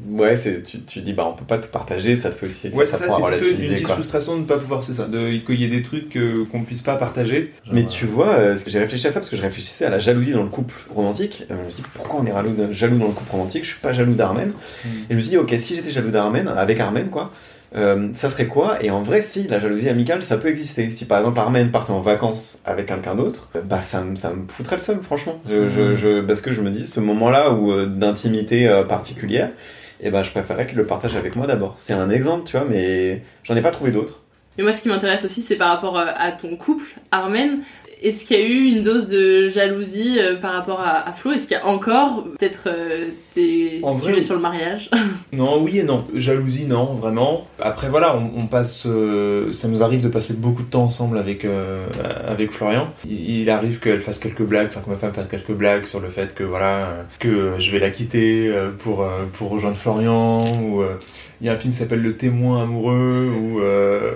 ouais, 0.08 0.36
c'est 0.36 0.62
tu, 0.62 0.80
tu 0.80 1.00
dis 1.00 1.12
bah 1.12 1.26
on 1.28 1.34
peut 1.34 1.44
pas 1.44 1.58
tout 1.58 1.68
partager, 1.68 2.16
ça 2.16 2.30
te 2.30 2.34
fait 2.34 2.46
aussi 2.46 2.68
Ouais, 2.70 2.86
c'est 2.86 2.96
ça, 2.96 3.06
pour 3.06 3.28
c'est 3.30 3.38
plutôt 3.38 3.62
une 3.62 3.70
petite 3.70 3.88
frustration 3.88 4.36
de 4.36 4.40
ne 4.40 4.46
pas 4.46 4.58
pouvoir, 4.58 4.82
c'est 4.82 4.94
ça, 4.94 5.06
de, 5.06 5.36
qu'il 5.38 5.60
y 5.60 5.64
ait 5.64 5.68
des 5.68 5.82
trucs 5.82 6.16
euh, 6.16 6.44
qu'on 6.50 6.62
puisse 6.62 6.82
pas 6.82 6.96
partager. 6.96 7.52
Mais 7.72 7.86
tu 7.86 8.06
vois, 8.06 8.34
euh, 8.34 8.56
j'ai 8.66 8.78
réfléchi 8.78 9.06
à 9.06 9.10
ça 9.10 9.20
parce 9.20 9.30
que 9.30 9.36
je 9.36 9.42
réfléchissais 9.42 9.84
à 9.84 9.90
la 9.90 9.98
jalousie 9.98 10.32
dans 10.32 10.42
le 10.42 10.48
couple 10.48 10.74
romantique. 10.94 11.44
Euh, 11.50 11.54
je 11.60 11.64
me 11.64 11.70
suis 11.70 11.82
dit 11.82 11.88
pourquoi 11.94 12.20
on 12.20 12.26
est 12.26 12.32
jaloux, 12.32 12.72
jaloux 12.72 12.98
dans 12.98 13.08
le 13.08 13.12
couple 13.12 13.32
romantique? 13.32 13.64
Je 13.64 13.70
suis 13.70 13.80
pas 13.80 13.92
jaloux 13.92 14.14
d'Armen. 14.14 14.52
Mm. 14.84 14.88
Et 14.88 14.92
je 15.10 15.14
me 15.14 15.20
suis 15.20 15.30
dit 15.30 15.38
ok, 15.38 15.54
si 15.58 15.76
j'étais 15.76 15.90
jaloux 15.90 16.10
d'Armen, 16.10 16.48
avec 16.48 16.80
Armen 16.80 17.08
quoi, 17.08 17.30
euh, 17.76 18.08
ça 18.12 18.28
serait 18.28 18.46
quoi? 18.46 18.82
Et 18.84 18.90
en 18.90 19.02
vrai, 19.02 19.20
si 19.22 19.48
la 19.48 19.58
jalousie 19.58 19.88
amicale, 19.88 20.22
ça 20.22 20.36
peut 20.36 20.48
exister. 20.48 20.90
Si 20.90 21.06
par 21.06 21.18
exemple 21.18 21.38
Armen 21.40 21.70
partait 21.70 21.90
en 21.92 22.00
vacances 22.00 22.60
avec 22.64 22.86
quelqu'un 22.86 23.14
d'autre, 23.14 23.48
euh, 23.56 23.62
bah 23.62 23.82
ça, 23.82 24.00
me- 24.02 24.16
ça 24.16 24.30
me 24.30 24.46
foutrait 24.48 24.76
le 24.76 24.82
seum 24.82 25.02
franchement. 25.02 25.40
Je, 25.48 25.68
je, 25.68 25.94
je- 25.94 26.20
parce 26.20 26.40
que 26.40 26.52
je 26.52 26.60
me 26.60 26.70
dis 26.70 26.86
ce 26.86 27.00
moment-là 27.00 27.50
où 27.52 27.72
euh, 27.72 27.86
d'intimité 27.86 28.68
euh, 28.68 28.84
particulière, 28.84 29.50
et 30.00 30.10
ben 30.10 30.22
je 30.22 30.30
préférerais 30.30 30.66
qu'il 30.66 30.76
le 30.76 30.86
partage 30.86 31.16
avec 31.16 31.36
moi 31.36 31.46
d'abord. 31.46 31.74
C'est 31.78 31.94
un 31.94 32.10
exemple, 32.10 32.44
tu 32.46 32.56
vois, 32.56 32.66
mais 32.68 33.22
j'en 33.42 33.56
ai 33.56 33.62
pas 33.62 33.70
trouvé 33.70 33.90
d'autres. 33.90 34.20
Mais 34.56 34.62
moi, 34.62 34.70
ce 34.70 34.80
qui 34.82 34.88
m'intéresse 34.88 35.24
aussi, 35.24 35.40
c'est 35.40 35.56
par 35.56 35.70
rapport 35.70 35.98
à 35.98 36.30
ton 36.30 36.56
couple, 36.56 36.84
Armen. 37.10 37.58
Est-ce 38.02 38.24
qu'il 38.24 38.38
y 38.38 38.42
a 38.42 38.46
eu 38.46 38.64
une 38.66 38.82
dose 38.82 39.06
de 39.08 39.48
jalousie 39.48 40.18
euh, 40.18 40.36
par 40.38 40.52
rapport 40.52 40.80
à, 40.80 41.08
à 41.08 41.12
Flo? 41.12 41.32
Est-ce 41.32 41.46
qu'il 41.48 41.56
y 41.56 41.60
a 41.60 41.66
encore 41.66 42.24
peut-être 42.38 42.64
euh, 42.66 43.08
des 43.34 43.80
En 43.82 43.96
sujets 43.96 44.20
sur 44.22 44.34
le 44.34 44.40
mariage? 44.40 44.90
Non, 45.32 45.60
oui 45.62 45.78
et 45.80 45.82
non. 45.82 46.04
Jalousie, 46.14 46.64
non, 46.66 46.94
vraiment. 46.94 47.46
Après, 47.60 47.88
voilà, 47.88 48.16
on, 48.16 48.42
on 48.42 48.46
passe. 48.46 48.84
euh, 48.86 49.52
ça 49.52 49.66
nous 49.68 49.82
arrive 49.82 50.00
de 50.00 50.08
passer 50.08 50.34
beaucoup 50.34 50.62
de 50.62 50.68
temps 50.68 50.84
ensemble 50.84 51.18
avec, 51.18 51.44
euh, 51.44 51.86
avec 52.28 52.52
Florian. 52.52 52.88
Il, 53.08 53.40
il 53.40 53.50
arrive 53.50 53.80
qu'elle 53.80 54.00
fasse 54.00 54.18
quelques 54.18 54.42
blagues, 54.44 54.68
enfin 54.68 54.80
que 54.80 54.90
ma 54.90 54.96
femme 54.96 55.12
fasse 55.12 55.26
quelques 55.28 55.52
blagues 55.52 55.86
sur 55.86 55.98
le 56.00 56.08
fait 56.10 56.34
que, 56.34 56.44
voilà, 56.44 57.04
que 57.18 57.54
je 57.58 57.70
vais 57.72 57.80
la 57.80 57.90
quitter 57.90 58.52
pour, 58.80 59.04
pour 59.38 59.50
rejoindre 59.50 59.76
Florian. 59.76 60.44
Ou 60.62 60.82
il 61.40 61.46
y 61.46 61.50
a 61.50 61.52
un 61.52 61.56
film 61.56 61.72
qui 61.72 61.78
s'appelle 61.78 62.02
Le 62.02 62.16
témoin 62.16 62.62
amoureux, 62.62 63.30
où. 63.36 63.60
euh, 63.60 64.12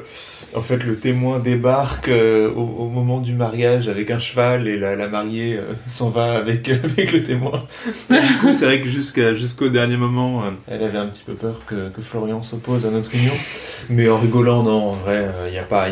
en 0.55 0.63
fait, 0.63 0.83
le 0.85 0.97
témoin 0.97 1.39
débarque 1.39 2.09
euh, 2.09 2.51
au, 2.51 2.89
moment 2.89 3.21
du 3.21 3.35
mariage 3.35 3.89
avec 3.89 4.11
un 4.11 4.19
cheval 4.19 4.67
et 4.67 4.79
la, 4.79 5.09
mariée 5.09 5.57
euh, 5.57 5.73
s'en 5.87 6.11
va 6.11 6.33
avec, 6.39 6.69
le 6.69 7.23
témoin. 7.23 7.67
Et 8.11 8.21
du 8.21 8.35
coup, 8.41 8.53
c'est 8.53 8.65
vrai 8.65 8.81
que 8.81 8.89
jusqu'au 8.89 9.69
dernier 9.69 9.97
moment, 9.97 10.43
elle 10.67 10.83
avait 10.83 10.99
un 10.99 11.07
petit 11.07 11.25
peu 11.25 11.35
peur 11.35 11.61
que, 11.67 11.91
que 11.91 12.01
Florian 12.01 12.43
s'oppose 12.43 12.87
à 12.87 12.91
notre 12.91 13.15
union. 13.15 13.35
Mais 13.91 14.09
en 14.09 14.19
rigolant, 14.19 14.63
non, 14.63 14.91
en 14.91 14.93
vrai, 14.93 15.29
il 15.47 15.53
n'y 15.53 15.59
a, 15.59 15.65
pas- 15.65 15.91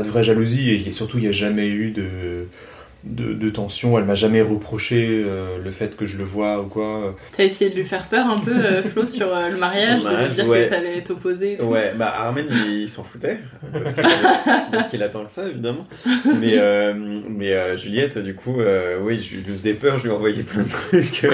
de 0.00 0.08
vraie 0.08 0.24
jalousie 0.24 0.70
et 0.70 0.78
a- 0.88 0.92
surtout, 0.92 1.18
il 1.18 1.22
n'y 1.22 1.28
a 1.28 1.32
jamais 1.32 1.68
eu 1.68 1.90
de, 1.90 2.46
de, 3.04 3.32
de 3.32 3.50
tension. 3.50 3.98
Elle 3.98 4.04
m'a 4.04 4.14
jamais 4.14 4.42
reproché 4.42 5.22
euh, 5.24 5.58
le 5.62 5.70
fait 5.70 5.96
que 5.96 6.06
je 6.06 6.16
le 6.18 6.24
vois 6.24 6.60
ou 6.60 6.66
quoi. 6.66 7.16
T'as 7.36 7.44
essayé 7.44 7.70
de 7.70 7.76
lui 7.76 7.84
faire 7.84 8.06
peur 8.06 8.26
un 8.26 8.38
peu, 8.38 8.54
euh, 8.54 8.82
Flo, 8.82 9.06
sur 9.06 9.34
euh, 9.34 9.48
le 9.48 9.56
mariage, 9.56 10.00
Sur 10.00 10.10
le 10.10 10.16
de 10.16 10.20
lui 10.20 10.28
mariage, 10.28 10.34
dire 10.34 10.48
ouais. 10.48 10.64
que 10.64 10.70
t'allais 10.70 11.02
t'opposer 11.02 11.54
et 11.54 11.56
tout 11.58 11.66
Ouais, 11.66 11.92
bah 11.96 12.12
Armen 12.14 12.46
il, 12.68 12.88
s'en 12.88 13.04
foutait 13.04 13.38
parce 14.72 14.88
qu'il 14.88 15.02
attend 15.02 15.24
que 15.24 15.30
ça 15.30 15.48
évidemment. 15.48 15.86
Mais 16.40 16.54
euh, 16.58 16.94
mais 17.28 17.52
euh, 17.52 17.76
Juliette 17.76 18.18
du 18.18 18.34
coup 18.34 18.60
euh, 18.60 19.00
oui 19.00 19.20
je, 19.20 19.38
je 19.38 19.44
lui 19.44 19.52
faisais 19.52 19.74
peur, 19.74 19.98
je 19.98 20.04
lui 20.04 20.10
envoyais 20.10 20.42
plein 20.42 20.62
de 20.62 20.68
trucs 20.68 21.26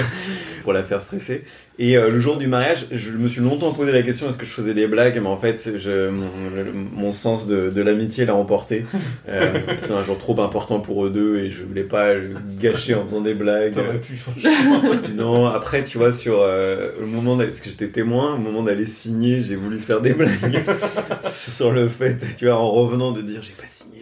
pour 0.63 0.73
la 0.73 0.83
faire 0.83 1.01
stresser. 1.01 1.43
Et 1.79 1.95
euh, 1.95 2.09
le 2.09 2.19
jour 2.19 2.37
du 2.37 2.47
mariage, 2.47 2.87
je 2.91 3.11
me 3.11 3.27
suis 3.27 3.39
longtemps 3.41 3.71
posé 3.71 3.91
la 3.91 4.01
question 4.01 4.27
est-ce 4.27 4.37
que 4.37 4.45
je 4.45 4.51
faisais 4.51 4.73
des 4.73 4.87
blagues, 4.87 5.19
mais 5.21 5.29
en 5.29 5.37
fait 5.37 5.77
je 5.77 6.09
mon, 6.09 7.11
sens 7.11 7.47
de, 7.47 7.69
de 7.69 7.81
l'amitié 7.81 8.25
l'a 8.25 8.35
emporté. 8.35 8.85
Euh, 9.29 9.59
c'est 9.77 9.91
un 9.91 10.01
jour 10.01 10.17
trop 10.17 10.39
important 10.41 10.79
pour 10.79 11.05
eux 11.05 11.09
deux 11.09 11.37
et 11.37 11.49
je 11.49 11.56
voulais 11.63 11.83
pas 11.83 12.13
le 12.13 12.35
gâcher 12.59 12.95
en 12.95 13.05
faisant 13.05 13.21
des 13.21 13.33
blagues. 13.33 13.73
T'aurais 13.73 13.99
pu, 13.99 14.17
franchement. 14.17 14.81
Non, 15.15 15.45
après, 15.47 15.83
tu 15.83 15.97
vois, 15.97 16.11
sur 16.11 16.41
euh, 16.41 16.91
le 16.99 17.05
moment 17.05 17.35
d'aller, 17.35 17.49
parce 17.49 17.61
que 17.61 17.69
j'étais 17.69 17.89
témoin, 17.89 18.35
au 18.35 18.37
moment 18.37 18.63
d'aller 18.63 18.85
signer, 18.85 19.41
j'ai 19.41 19.55
voulu 19.55 19.77
faire 19.77 20.01
des 20.01 20.13
blagues 20.13 20.63
sur 21.21 21.71
le 21.71 21.87
fait, 21.87 22.17
tu 22.37 22.45
vois, 22.45 22.55
en 22.55 22.71
revenant 22.71 23.11
de 23.11 23.21
dire 23.21 23.41
j'ai 23.41 23.53
pas 23.53 23.67
signé. 23.67 24.01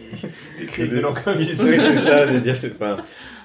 Écrit 0.60 0.88
de. 0.88 1.02
Oui, 1.38 1.46
c'est 1.46 1.98
ça, 1.98 2.26
de 2.26 2.38
dire, 2.38 2.54
je 2.54 2.60
sais 2.60 2.70
pas. 2.70 2.98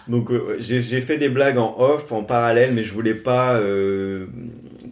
Donc, 0.07 0.31
euh, 0.31 0.57
j'ai 0.59 0.81
j'ai 0.81 1.01
fait 1.01 1.17
des 1.17 1.29
blagues 1.29 1.57
en 1.57 1.75
off, 1.79 2.11
en 2.11 2.23
parallèle, 2.23 2.71
mais 2.73 2.83
je 2.83 2.93
voulais 2.93 3.13
pas 3.13 3.55
euh, 3.55 4.25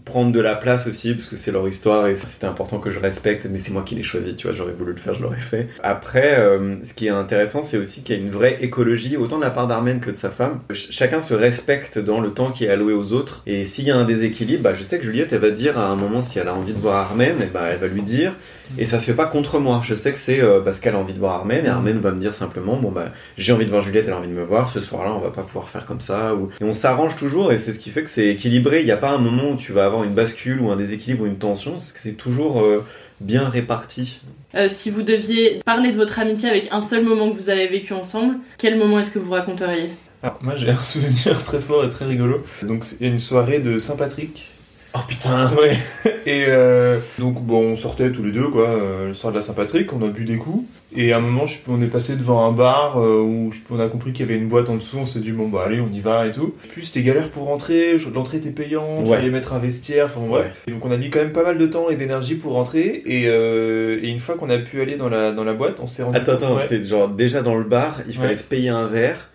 prendre 0.10 0.32
de 0.34 0.40
la 0.42 0.56
place 0.56 0.86
aussi, 0.88 1.14
parce 1.14 1.28
que 1.30 1.38
c'est 1.38 1.52
leur 1.54 1.66
histoire 1.68 2.08
et 2.08 2.16
c'était 2.16 2.46
important 2.48 2.80
que 2.80 2.92
je 2.92 3.00
respecte, 3.00 3.48
mais 3.50 3.58
c'est 3.58 3.72
moi 3.72 3.84
qui 3.86 3.96
l'ai 3.96 4.04
choisi, 4.04 4.36
tu 4.36 4.48
vois, 4.48 4.56
j'aurais 4.56 4.74
voulu 4.74 4.92
le 4.92 4.98
faire, 4.98 5.14
je 5.14 5.22
l'aurais 5.22 5.38
fait. 5.38 5.70
Après, 5.82 6.38
euh, 6.40 6.76
ce 6.84 6.94
qui 6.94 7.08
est 7.08 7.12
intéressant, 7.12 7.62
c'est 7.62 7.78
aussi 7.78 8.04
qu'il 8.04 8.18
y 8.18 8.20
a 8.20 8.22
une 8.22 8.32
vraie 8.32 8.58
écologie, 8.62 9.16
autant 9.16 9.38
de 9.38 9.44
la 9.44 9.52
part 9.52 9.68
d'Armen 9.68 10.00
que 10.02 10.12
de 10.12 10.18
sa 10.18 10.30
femme. 10.30 10.60
Ch- 10.72 10.90
chacun 10.92 11.22
se 11.22 11.34
respecte 11.34 11.98
dans 12.00 12.20
le 12.20 12.32
temps 12.32 12.52
qui 12.52 12.66
est 12.66 12.70
alloué 12.70 12.94
aux 12.94 13.14
autres, 13.14 13.44
et 13.48 13.64
s'il 13.64 13.86
y 13.86 13.92
a 13.92 13.96
un 13.96 14.06
déséquilibre, 14.06 14.64
bah, 14.64 14.76
je 14.76 14.84
sais 14.84 14.98
que 14.98 15.06
Juliette, 15.06 15.32
elle 15.32 15.40
va 15.40 15.52
dire 15.52 15.78
à 15.80 15.88
un 15.88 15.96
moment, 15.96 16.22
si 16.22 16.40
elle 16.40 16.48
a 16.50 16.54
envie 16.56 16.74
de 16.74 16.80
voir 16.80 16.98
Armen, 16.98 17.36
eh 17.42 17.46
ben, 17.46 17.62
elle 17.72 17.78
va 17.80 17.88
lui 17.88 18.02
dire, 18.02 18.34
et 18.78 18.86
ça 18.86 19.00
se 19.00 19.06
fait 19.06 19.16
pas 19.16 19.26
contre 19.26 19.60
moi. 19.60 19.82
Je 19.84 19.94
sais 19.94 20.12
que 20.12 20.20
c'est 20.20 20.42
euh, 20.42 20.62
parce 20.62 20.80
qu'elle 20.80 20.96
a 20.96 21.00
envie 21.00 21.14
de 21.14 21.20
voir 21.20 21.36
Armen, 21.36 21.66
et 21.66 21.70
Armen 21.70 22.00
va 22.00 22.12
me 22.12 22.20
dire 22.20 22.34
simplement, 22.34 22.78
bon 22.78 22.92
bah, 22.92 23.12
j'ai 23.38 23.54
envie 23.54 23.66
de 23.66 23.70
voir 23.70 23.82
Juliette, 23.82 24.06
elle 24.08 24.14
a 24.14 24.18
envie 24.18 24.28
de 24.28 24.34
me 24.34 24.44
voir, 24.44 24.70
ce 24.70 24.82
soir-là, 24.82 25.14
on 25.14 25.20
va 25.20 25.32
pas 25.32 25.44
pouvoir 25.44 25.70
faire 25.70 25.86
comme 25.86 26.02
ça, 26.02 26.36
ou... 26.36 26.50
et 26.60 26.64
on 26.64 26.74
s'arrange 26.74 27.16
toujours, 27.16 27.52
et 27.52 27.58
c'est 27.58 27.74
ce 27.74 27.80
qui 27.80 27.90
fait 27.90 28.04
que 28.04 28.10
c'est 28.10 28.28
équilibré. 28.28 28.80
Il 28.80 28.86
n'y 28.86 28.92
a 28.92 28.98
pas 28.98 29.10
un 29.10 29.18
moment 29.18 29.52
où 29.52 29.56
tu 29.56 29.72
vas 29.72 29.86
avoir 29.86 30.04
une 30.04 30.14
bascule 30.14 30.60
ou 30.62 30.70
un 30.70 30.76
déséquilibre 30.76 31.24
ou 31.24 31.28
une 31.28 31.38
tension, 31.38 31.72
parce 31.72 31.92
que 31.92 32.00
c'est 32.00 32.14
toujours 32.14 32.62
euh, 32.62 32.86
bien 33.20 33.50
réparti. 33.50 34.22
Euh, 34.56 34.68
si 34.68 34.90
vous 34.90 35.04
deviez 35.04 35.60
parler 35.66 35.92
de 35.92 35.98
votre 35.98 36.20
amitié 36.20 36.50
avec 36.50 36.70
un 36.72 36.82
seul 36.82 37.04
moment 37.04 37.30
que 37.30 37.36
vous 37.36 37.50
avez 37.50 37.68
vécu 37.68 37.94
ensemble, 37.94 38.36
quel 38.58 38.78
moment 38.78 39.00
est-ce 39.00 39.12
que 39.12 39.20
vous 39.20 39.32
raconteriez? 39.32 39.90
Alors, 40.24 40.38
moi 40.42 40.56
j'ai 40.56 40.70
un 40.70 40.78
souvenir 40.84 41.42
très 41.44 41.60
fort 41.60 41.86
et 41.86 41.90
très 41.90 42.06
rigolo. 42.06 42.44
Donc 42.64 42.86
il 43.00 43.08
y 43.08 43.10
a 43.10 43.14
une 43.14 43.20
soirée 43.20 43.60
de 43.60 43.78
Saint-Patrick. 43.78 44.48
Oh 44.96 45.00
putain, 45.08 45.52
ouais. 45.60 45.78
Et 46.26 46.46
euh, 46.48 46.98
donc 47.20 47.42
bon, 47.44 47.74
on 47.74 47.76
sortait 47.76 48.12
tous 48.12 48.24
les 48.24 48.32
deux 48.32 48.48
quoi, 48.48 48.70
euh, 48.70 49.08
le 49.10 49.14
soir 49.14 49.32
de 49.32 49.38
la 49.38 49.44
Saint-Patrick, 49.44 49.92
on 49.94 50.02
a 50.04 50.08
bu 50.10 50.26
des 50.26 50.38
coups. 50.38 50.66
Et 50.96 51.14
à 51.14 51.18
un 51.18 51.20
moment, 51.20 51.46
je 51.46 51.60
on 51.68 51.80
est 51.84 51.88
passé 51.88 52.16
devant 52.16 52.44
un 52.48 52.52
bar 52.52 53.00
euh, 53.00 53.22
où 53.22 53.52
je 53.52 53.60
on 53.70 53.80
a 53.80 53.88
compris 53.88 54.12
qu'il 54.12 54.26
y 54.26 54.30
avait 54.30 54.40
une 54.40 54.48
boîte 54.48 54.70
en 54.70 54.76
dessous. 54.78 54.98
On 55.00 55.06
s'est 55.06 55.20
dit 55.20 55.32
bon 55.32 55.48
bah 55.48 55.62
allez, 55.68 55.80
on 55.80 55.94
y 55.94 56.00
va 56.00 56.26
et 56.26 56.32
tout. 56.32 56.56
Plus, 56.72 56.82
c'était 56.82 57.04
galère 57.04 57.30
pour 57.30 57.46
rentrer. 57.46 58.00
L'entrée 58.12 58.38
était 58.38 58.50
payante, 58.50 59.08
Ouais. 59.08 59.18
fallait 59.18 59.30
mettre 59.30 59.54
un 59.54 59.60
vestiaire. 59.60 60.06
Enfin 60.06 60.26
bref. 60.28 60.46
Ouais. 60.48 60.52
Et 60.68 60.72
donc 60.72 60.84
on 60.84 60.92
a 60.92 60.98
mis 60.98 61.12
quand 61.12 61.20
même 61.20 61.32
pas 61.34 61.44
mal 61.44 61.60
de 61.60 61.68
temps 61.68 61.92
et 61.92 61.96
d'énergie 61.96 62.34
pour 62.36 62.54
rentrer. 62.54 63.04
Et, 63.06 63.26
et 63.26 64.10
une 64.10 64.20
fois 64.20 64.36
qu'on 64.38 64.50
a 64.50 64.58
pu 64.58 64.82
aller 64.82 64.98
dans 64.98 65.10
la 65.10 65.32
dans 65.32 65.44
la 65.44 65.54
boîte, 65.54 65.80
on 65.80 65.88
s'est 65.88 66.02
rendu 66.02 66.18
Attends, 66.18 66.34
compte- 66.34 66.44
attends, 66.44 66.56
ouais. 66.56 66.66
c'est 66.68 66.84
genre 66.84 67.08
déjà 67.10 67.44
dans 67.44 67.56
le 67.56 67.64
bar, 67.66 68.00
il 68.08 68.16
fallait 68.16 68.36
se 68.36 68.44
payer 68.44 68.70
un 68.70 68.88
verre. 68.88 69.29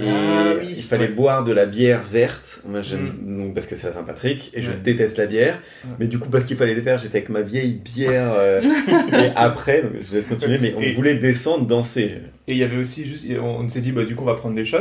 Et 0.00 0.04
Ah 0.08 0.54
oui, 0.60 0.74
il 0.76 0.82
fallait 0.82 1.06
ouais. 1.06 1.12
boire 1.12 1.42
de 1.44 1.52
la 1.52 1.66
bière 1.66 2.02
verte. 2.02 2.62
Moi, 2.68 2.80
j'aime, 2.80 3.12
Mm. 3.24 3.38
donc, 3.38 3.54
parce 3.54 3.66
que 3.66 3.76
c'est 3.76 3.86
à 3.88 3.92
Saint-Patrick, 3.92 4.50
et 4.54 4.60
je 4.62 4.70
Ouais. 4.70 4.76
déteste 4.82 5.18
la 5.18 5.26
bière. 5.26 5.58
Ouais. 5.84 5.90
Mais 6.00 6.06
du 6.06 6.18
coup, 6.18 6.28
parce 6.28 6.44
qu'il 6.44 6.56
fallait 6.56 6.74
le 6.74 6.82
faire, 6.82 6.98
j'étais 6.98 7.18
avec 7.18 7.28
ma 7.30 7.42
vieille 7.42 7.72
bière. 7.72 8.32
euh, 8.36 8.60
et 9.12 9.30
après, 9.36 9.82
donc, 9.82 9.92
je 10.00 10.14
laisse 10.16 10.26
continuer, 10.26 10.58
mais 10.60 10.74
on 10.76 10.80
Et- 10.80 10.92
voulait 10.92 11.14
descendre, 11.16 11.66
danser. 11.66 12.12
Et 12.48 12.52
il 12.52 12.58
y 12.58 12.62
avait 12.64 12.76
aussi 12.76 13.06
juste, 13.06 13.26
on, 13.40 13.64
on 13.64 13.68
s'est 13.68 13.80
dit, 13.80 13.92
bah 13.92 14.04
du 14.04 14.14
coup, 14.14 14.22
on 14.24 14.26
va 14.26 14.34
prendre 14.34 14.54
des 14.54 14.64
shots. 14.64 14.78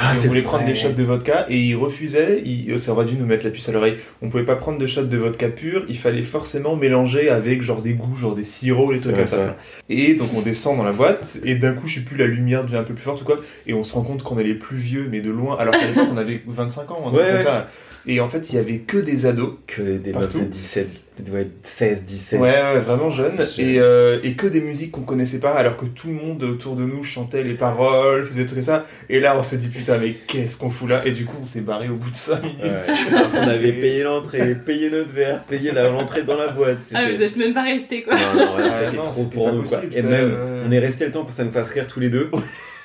Ah, 0.00 0.12
on 0.14 0.18
voulait 0.28 0.40
vrai. 0.40 0.48
prendre 0.48 0.64
des 0.64 0.74
shots 0.76 0.90
de 0.92 1.02
vodka 1.02 1.46
et 1.48 1.58
il 1.58 1.74
refusait. 1.74 2.42
Il, 2.44 2.78
ça 2.78 2.92
aurait 2.92 3.04
dû 3.04 3.14
nous 3.16 3.26
mettre 3.26 3.44
la 3.44 3.50
puce 3.50 3.68
à 3.68 3.72
l'oreille. 3.72 3.96
On 4.22 4.28
pouvait 4.28 4.44
pas 4.44 4.54
prendre 4.56 4.78
de 4.78 4.86
shots 4.86 5.04
de 5.04 5.16
vodka 5.16 5.48
pur. 5.48 5.84
Il 5.88 5.98
fallait 5.98 6.22
forcément 6.22 6.76
mélanger 6.76 7.28
avec 7.30 7.62
genre 7.62 7.82
des 7.82 7.94
goûts, 7.94 8.16
genre 8.16 8.34
des 8.36 8.44
sirops, 8.44 8.92
les 8.92 9.00
trucs 9.00 9.16
comme 9.16 9.26
ça. 9.26 9.56
Et 9.88 10.14
donc 10.14 10.28
on 10.36 10.40
descend 10.40 10.76
dans 10.78 10.84
la 10.84 10.92
boîte 10.92 11.38
et 11.44 11.56
d'un 11.56 11.72
coup, 11.74 11.86
je 11.88 11.98
sais 11.98 12.04
plus, 12.04 12.16
la 12.16 12.26
lumière 12.26 12.64
devient 12.64 12.76
un 12.76 12.84
peu 12.84 12.94
plus 12.94 13.04
forte 13.04 13.22
ou 13.22 13.24
quoi. 13.24 13.40
Et 13.66 13.74
on 13.74 13.82
se 13.82 13.92
rend 13.94 14.02
compte 14.02 14.22
qu'on 14.22 14.38
est 14.38 14.44
les 14.44 14.54
plus 14.54 14.76
vieux, 14.76 15.08
mais 15.10 15.20
de 15.20 15.30
loin. 15.30 15.56
Alors 15.58 15.74
qu'à 15.74 15.86
l'époque, 15.86 16.08
on 16.12 16.16
avait 16.16 16.42
25 16.46 16.90
ans, 16.92 17.04
un 17.08 17.10
truc 17.12 17.16
Ouais, 17.16 17.26
comme 17.28 17.36
ouais. 17.38 17.42
ça. 17.44 17.68
Et 18.10 18.20
en 18.20 18.28
fait, 18.28 18.50
il 18.50 18.56
y 18.56 18.58
avait 18.58 18.78
que 18.78 18.96
des 18.96 19.26
ados. 19.26 19.52
Que 19.66 19.82
des 19.98 20.12
meufs 20.12 20.22
Partout. 20.22 20.38
de 20.40 20.44
17, 20.44 20.88
ouais, 21.30 21.46
16, 21.62 22.04
17. 22.04 22.40
Ouais, 22.40 22.48
ouais, 22.48 22.78
vraiment 22.78 23.10
jeune. 23.10 23.32
C'était 23.36 23.74
Et, 23.74 23.80
euh, 23.80 24.18
et 24.24 24.32
que 24.32 24.46
des 24.46 24.62
musiques 24.62 24.92
qu'on 24.92 25.02
connaissait 25.02 25.40
pas, 25.40 25.50
alors 25.52 25.76
que 25.76 25.84
tout 25.84 26.08
le 26.08 26.14
monde 26.14 26.42
autour 26.42 26.74
de 26.74 26.84
nous 26.84 27.04
chantait 27.04 27.42
les 27.42 27.52
paroles, 27.52 28.24
faisait 28.26 28.46
tout 28.46 28.54
ça. 28.62 28.86
Et 29.10 29.20
là, 29.20 29.36
on 29.38 29.42
s'est 29.42 29.58
dit, 29.58 29.68
putain, 29.68 29.98
mais 29.98 30.14
qu'est-ce 30.26 30.56
qu'on 30.56 30.70
fout 30.70 30.88
là? 30.88 31.02
Et 31.04 31.12
du 31.12 31.26
coup, 31.26 31.36
on 31.42 31.44
s'est 31.44 31.60
barré 31.60 31.88
au 31.90 31.96
bout 31.96 32.08
de 32.10 32.14
5 32.16 32.42
minutes. 32.42 32.60
Ouais. 32.62 33.14
Alors 33.14 33.30
qu'on 33.30 33.46
avait 33.48 33.72
payé 33.80 34.02
l'entrée, 34.04 34.54
payé 34.54 34.88
notre 34.90 35.10
verre, 35.10 35.42
payé 35.44 35.70
la- 35.72 35.90
l'entrée 35.90 36.22
dans 36.22 36.36
la 36.38 36.48
boîte. 36.48 36.78
Ah, 36.94 37.04
vous 37.14 37.22
êtes 37.22 37.36
même 37.36 37.52
pas 37.52 37.64
restés 37.64 38.04
quoi. 38.04 38.14
Non, 38.14 38.20
non, 38.34 38.56
ouais, 38.56 38.62
Ah, 38.70 38.80
c'était 38.90 39.02
trop 39.02 39.24
pour 39.24 39.52
nous. 39.52 39.64
Quoi. 39.64 39.78
possible, 39.78 39.94
Et 39.96 40.02
même, 40.02 40.34
on 40.66 40.70
est 40.70 40.78
resté 40.78 41.04
le 41.04 41.10
temps 41.10 41.24
que 41.24 41.32
ça 41.32 41.44
nous 41.44 41.52
fasse 41.52 41.68
rire 41.68 41.86
tous 41.86 42.00
les 42.00 42.08
deux. 42.08 42.30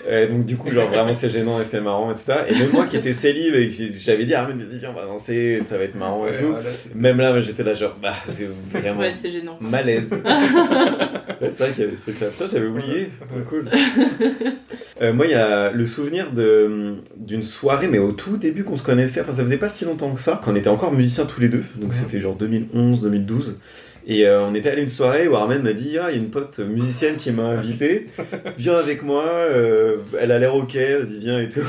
Euh, 0.08 0.28
donc 0.28 0.45
du 0.45 0.58
coup, 0.58 0.70
genre 0.70 0.89
vraiment 0.89 1.14
c'est 1.14 1.30
gênant 1.30 1.62
et 1.62 1.64
c'est 1.64 1.80
marrant 1.80 2.12
et 2.12 2.16
tout 2.16 2.22
ça. 2.22 2.45
Et 2.49 2.54
même 2.54 2.72
moi 2.72 2.86
qui 2.88 2.97
étais 2.97 3.14
célib 3.14 3.56
et 3.56 3.70
que 3.70 3.76
j'avais 3.99 4.26
dit, 4.26 4.34
ah 4.34 4.45
mais 4.47 4.62
vas-y 4.62 4.80
viens 4.80 4.89
on 4.89 4.93
va 4.99 5.06
danser, 5.06 5.62
ça 5.66 5.78
va 5.78 5.86
être 5.86 5.95
marrant 5.95 6.26
et 6.28 6.32
Ouais, 6.32 6.36
tout. 6.38 6.47
voilà, 6.51 6.70
même 6.95 7.18
là, 7.20 7.39
j'étais 7.41 7.64
là 7.64 7.74
genre, 7.74 7.95
bah 8.01 8.14
c'est 8.28 8.49
vraiment 8.70 8.99
Ouais, 8.99 9.12
gênant. 9.14 9.58
malaise. 9.62 10.10
Ouais, 11.41 11.49
c'est 11.49 11.64
vrai 11.64 11.74
qu'il 11.74 11.84
y 11.84 11.88
avait 11.88 11.95
ce 11.97 12.04
truc-là. 12.04 12.28
Putain, 12.28 12.45
j'avais 12.54 12.68
oublié. 12.68 13.10
Cool. 13.49 13.70
Euh, 15.01 15.12
moi, 15.12 15.26
il 15.26 15.32
y 15.32 15.36
a 15.36 15.72
le 15.72 15.86
souvenir 15.86 16.32
de 16.32 16.95
d'une 17.18 17.41
soirée, 17.41 17.88
mais 17.88 17.97
au 17.99 18.12
tout 18.14 18.38
début 18.38 18.64
qu'on 18.64 18.78
se 18.78 18.84
connaissait. 18.84 19.20
Enfin, 19.22 19.34
ça 19.34 19.43
faisait 19.43 19.58
pas 19.58 19.68
si 19.68 19.84
longtemps 19.84 20.14
que 20.14 20.20
ça, 20.20 20.39
qu'on 20.43 20.56
était 20.56 20.70
encore 20.70 20.93
musiciens 20.93 21.26
tous 21.26 21.41
les 21.41 21.49
deux. 21.49 21.64
Donc 21.76 21.93
c'était 21.93 22.20
genre 22.22 22.36
2011, 22.36 23.01
2012. 23.01 23.60
Et 24.06 24.28
euh, 24.28 24.43
on 24.45 24.54
était 24.54 24.70
allé 24.70 24.82
une 24.82 24.89
soirée 24.89 25.28
où 25.28 25.36
Armen 25.36 25.62
m'a 25.62 25.74
dit 25.74 25.97
Ah, 25.97 26.08
il 26.10 26.16
y 26.16 26.20
a 26.20 26.22
une 26.22 26.30
pote 26.30 26.60
musicienne 26.60 27.16
qui 27.16 27.32
m'a 27.32 27.43
invité. 27.45 28.06
Viens 28.58 28.76
avec 28.76 29.01
moi. 29.04 29.24
euh, 29.26 29.97
elle 30.20 30.32
a 30.32 30.39
l'air 30.39 30.56
ok. 30.56 30.76
Vas-y, 30.76 31.20
viens 31.20 31.39
et 31.39 31.49
tout. 31.49 31.62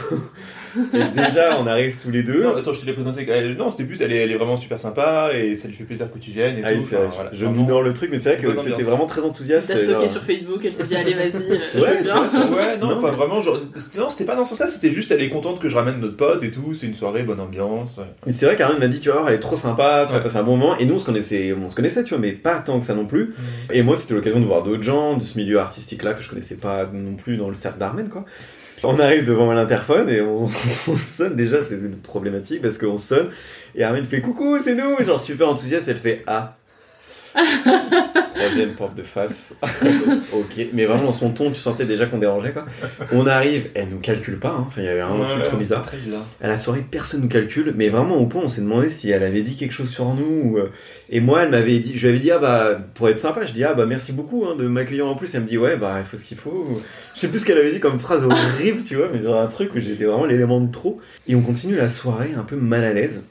Et 0.95 1.21
déjà, 1.21 1.59
on 1.61 1.67
arrive 1.67 1.97
tous 2.03 2.11
les 2.11 2.23
deux. 2.23 2.43
Non, 2.45 2.57
attends, 2.57 2.73
je 2.73 2.81
te 2.81 2.87
l'ai 2.87 2.93
présenté. 2.93 3.27
Elle- 3.29 3.57
Non, 3.57 3.71
c'était 3.71 3.85
plus, 3.85 4.01
elle 4.03 4.13
est, 4.13 4.17
elle 4.25 4.33
est 4.33 4.37
vraiment 4.37 4.57
super 4.57 4.79
sympa 4.81 5.31
et 5.35 5.57
ça 5.57 5.69
lui 5.69 5.75
fait 5.75 5.85
plaisir 5.85 6.13
que 6.13 6.19
tu 6.19 6.31
viennes 6.31 6.59
et 6.59 6.63
Ah 6.65 6.73
tout. 6.75 6.81
Enfin, 6.81 6.97
voilà. 7.15 7.31
je 7.33 7.47
minore 7.47 7.83
le 7.83 7.93
truc, 7.93 8.11
mais 8.11 8.19
c'est 8.19 8.35
vrai 8.37 8.43
que 8.43 8.49
c'était 8.57 8.73
ambiance. 8.73 8.83
vraiment 8.83 9.07
très 9.07 9.21
enthousiaste. 9.23 9.69
T'as 9.69 9.77
stocké 9.77 10.01
genre- 10.01 10.11
sur 10.11 10.23
Facebook, 10.23 10.61
elle 10.65 10.73
s'est 10.73 10.85
dit 10.85 10.97
allez 10.97 11.15
vas-y, 11.15 11.35
euh, 11.51 11.81
Ouais, 11.81 12.03
vois, 12.03 12.57
Ouais, 12.57 12.77
non, 12.79 12.89
Non, 12.89 13.01
mais- 13.03 13.11
vraiment, 13.17 13.41
genre, 13.41 13.61
non, 13.97 14.11
c'était 14.11 14.25
pas 14.25 14.37
dans 14.37 14.45
ce 14.45 14.51
sens-là, 14.51 14.69
c'était 14.69 14.91
juste, 14.91 15.11
elle 15.11 15.23
est 15.23 15.29
contente 15.31 15.61
que 15.61 15.69
je 15.69 15.75
ramène 15.77 16.01
notre 16.01 16.17
pote 16.17 16.43
et 16.43 16.51
tout, 16.51 16.75
c'est 16.75 16.87
une 16.87 16.95
soirée, 16.95 17.23
bonne 17.23 17.41
ambiance. 17.41 18.01
Mais 18.27 18.33
c'est 18.33 18.47
vrai 18.47 18.57
qu'Armin 18.57 18.79
m'a 18.79 18.89
dit, 18.89 19.01
tu 19.01 19.09
vas 19.09 19.17
voir, 19.17 19.29
elle 19.29 19.37
est 19.37 19.39
trop 19.39 19.57
sympa, 19.57 20.05
tu 20.07 20.13
vas 20.13 20.19
Ouais. 20.19 20.23
passer 20.25 20.37
un 20.37 20.43
bon 20.43 20.57
moment. 20.57 20.77
Et 20.79 20.87
nous, 20.87 20.95
on 20.95 20.99
se 20.99 21.05
connaissait, 21.07 21.53
on 21.55 21.69
se 21.69 21.75
connaissait, 21.77 22.03
tu 22.05 22.11
vois, 22.11 22.19
mais 22.19 22.33
pas 22.33 22.57
tant 22.57 22.79
que 22.81 22.85
ça 22.87 22.95
non 22.95 23.07
plus. 23.07 23.27
Mm. 23.27 23.73
Et 23.73 23.83
moi, 23.83 23.97
c'était 23.97 24.15
l'occasion 24.15 24.41
de 24.41 24.45
voir 24.47 24.63
d'autres 24.63 24.83
gens 24.83 25.17
de 25.17 25.23
ce 25.25 25.37
milieu 25.39 25.59
artistique-là 25.61 26.15
que 26.15 26.23
je 26.23 26.29
connaissais 26.29 26.57
pas 26.57 26.87
non 26.93 27.15
plus 27.17 27.37
dans 27.37 27.49
le 27.49 27.55
cercle 27.55 27.79
d'Armen, 27.79 28.09
quoi. 28.09 28.25
On 28.85 28.99
arrive 28.99 29.25
devant 29.25 29.53
l'interphone 29.53 30.11
et 30.11 30.21
on, 30.21 30.49
on 30.89 30.97
sonne 30.97 31.37
déjà, 31.37 31.65
c'est 31.65 32.03
problématique 32.03 32.63
parce 32.63 32.79
qu'on 32.79 32.99
sonne 32.99 33.31
et 33.75 33.83
Armen 33.83 34.05
fait 34.05 34.21
coucou, 34.21 34.59
c'est 34.61 34.75
nous, 34.75 35.03
genre 35.03 35.19
super 35.19 35.49
enthousiaste, 35.49 35.89
elle 35.89 35.97
fait 35.97 36.23
ah. 36.27 36.57
Troisième 38.35 38.75
porte 38.75 38.95
de 38.95 39.03
face. 39.03 39.57
ok, 40.33 40.67
mais 40.73 40.85
vraiment 40.85 41.13
son 41.13 41.31
ton, 41.31 41.51
tu 41.51 41.61
sentais 41.61 41.85
déjà 41.85 42.07
qu'on 42.07 42.19
dérangeait 42.19 42.53
quoi. 42.53 42.65
On 43.13 43.27
arrive, 43.27 43.71
elle 43.75 43.89
nous 43.89 43.99
calcule 43.99 44.39
pas, 44.39 44.51
hein. 44.51 44.65
enfin 44.67 44.81
il 44.83 44.85
y 44.85 44.89
avait 44.89 45.01
un 45.01 45.15
Ouais, 45.19 45.27
truc 45.27 45.39
ouais, 45.39 45.45
trop 45.49 45.57
bizarre. 45.57 45.87
Très 45.87 45.97
bizarre. 45.97 46.25
À 46.41 46.49
la 46.49 46.57
soirée, 46.57 46.85
personne 46.89 47.23
nous 47.23 47.29
calcule, 47.29 47.73
mais 47.77 47.89
vraiment 47.89 48.17
au 48.17 48.27
point, 48.27 48.43
on 48.45 48.49
s'est 48.49 48.61
demandé 48.61 48.89
si 48.91 49.11
elle 49.11 49.23
avait 49.23 49.43
dit 49.43 49.57
quelque 49.57 49.73
chose 49.73 49.89
sur 49.91 50.15
nous. 50.15 50.51
ou, 50.53 50.59
euh, 50.59 50.71
Et 51.11 51.21
moi, 51.21 51.43
elle 51.43 51.51
m'avait 51.51 51.79
dit, 51.79 51.97
je 51.97 52.03
lui 52.03 52.09
avais 52.11 52.19
dit, 52.19 52.31
ah 52.31 52.39
bah, 52.39 52.79
pour 52.95 53.09
être 53.09 53.19
sympa, 53.19 53.47
je 53.47 53.53
dis, 53.53 53.65
ah 53.65 53.75
bah, 53.75 53.87
merci 53.87 54.13
beaucoup 54.13 54.45
hein, 54.47 54.57
de 54.57 54.67
m'accueillir 54.69 55.07
en 55.07 55.15
plus. 55.17 55.35
Elle 55.35 55.43
me 55.43 55.47
dit, 55.47 55.59
ouais, 55.59 55.77
bah, 55.77 55.97
il 55.99 56.05
faut 56.05 56.17
ce 56.17 56.25
qu'il 56.25 56.37
faut. 56.39 56.81
Je 57.15 57.21
sais 57.21 57.29
plus 57.29 57.39
ce 57.41 57.47
qu'elle 57.47 57.59
avait 57.59 57.73
dit 57.73 57.81
comme 57.81 57.99
phrase 57.99 58.25
horrible, 58.25 58.83
tu 58.85 58.97
vois, 58.97 59.09
mais 59.13 59.19
genre 59.19 59.41
un 59.41 59.47
truc 59.47 59.75
où 59.75 59.81
j'étais 59.81 60.05
vraiment 60.05 60.27
l'élément 60.27 60.61
de 60.61 60.71
trop. 60.71 61.01
Et 61.29 61.35
on 61.35 61.43
continue 61.43 61.77
la 61.77 61.89
soirée 61.89 62.33
un 62.37 62.45
peu 62.45 62.57
mal 62.57 62.85
à 62.85 62.93
l'aise. 62.93 63.25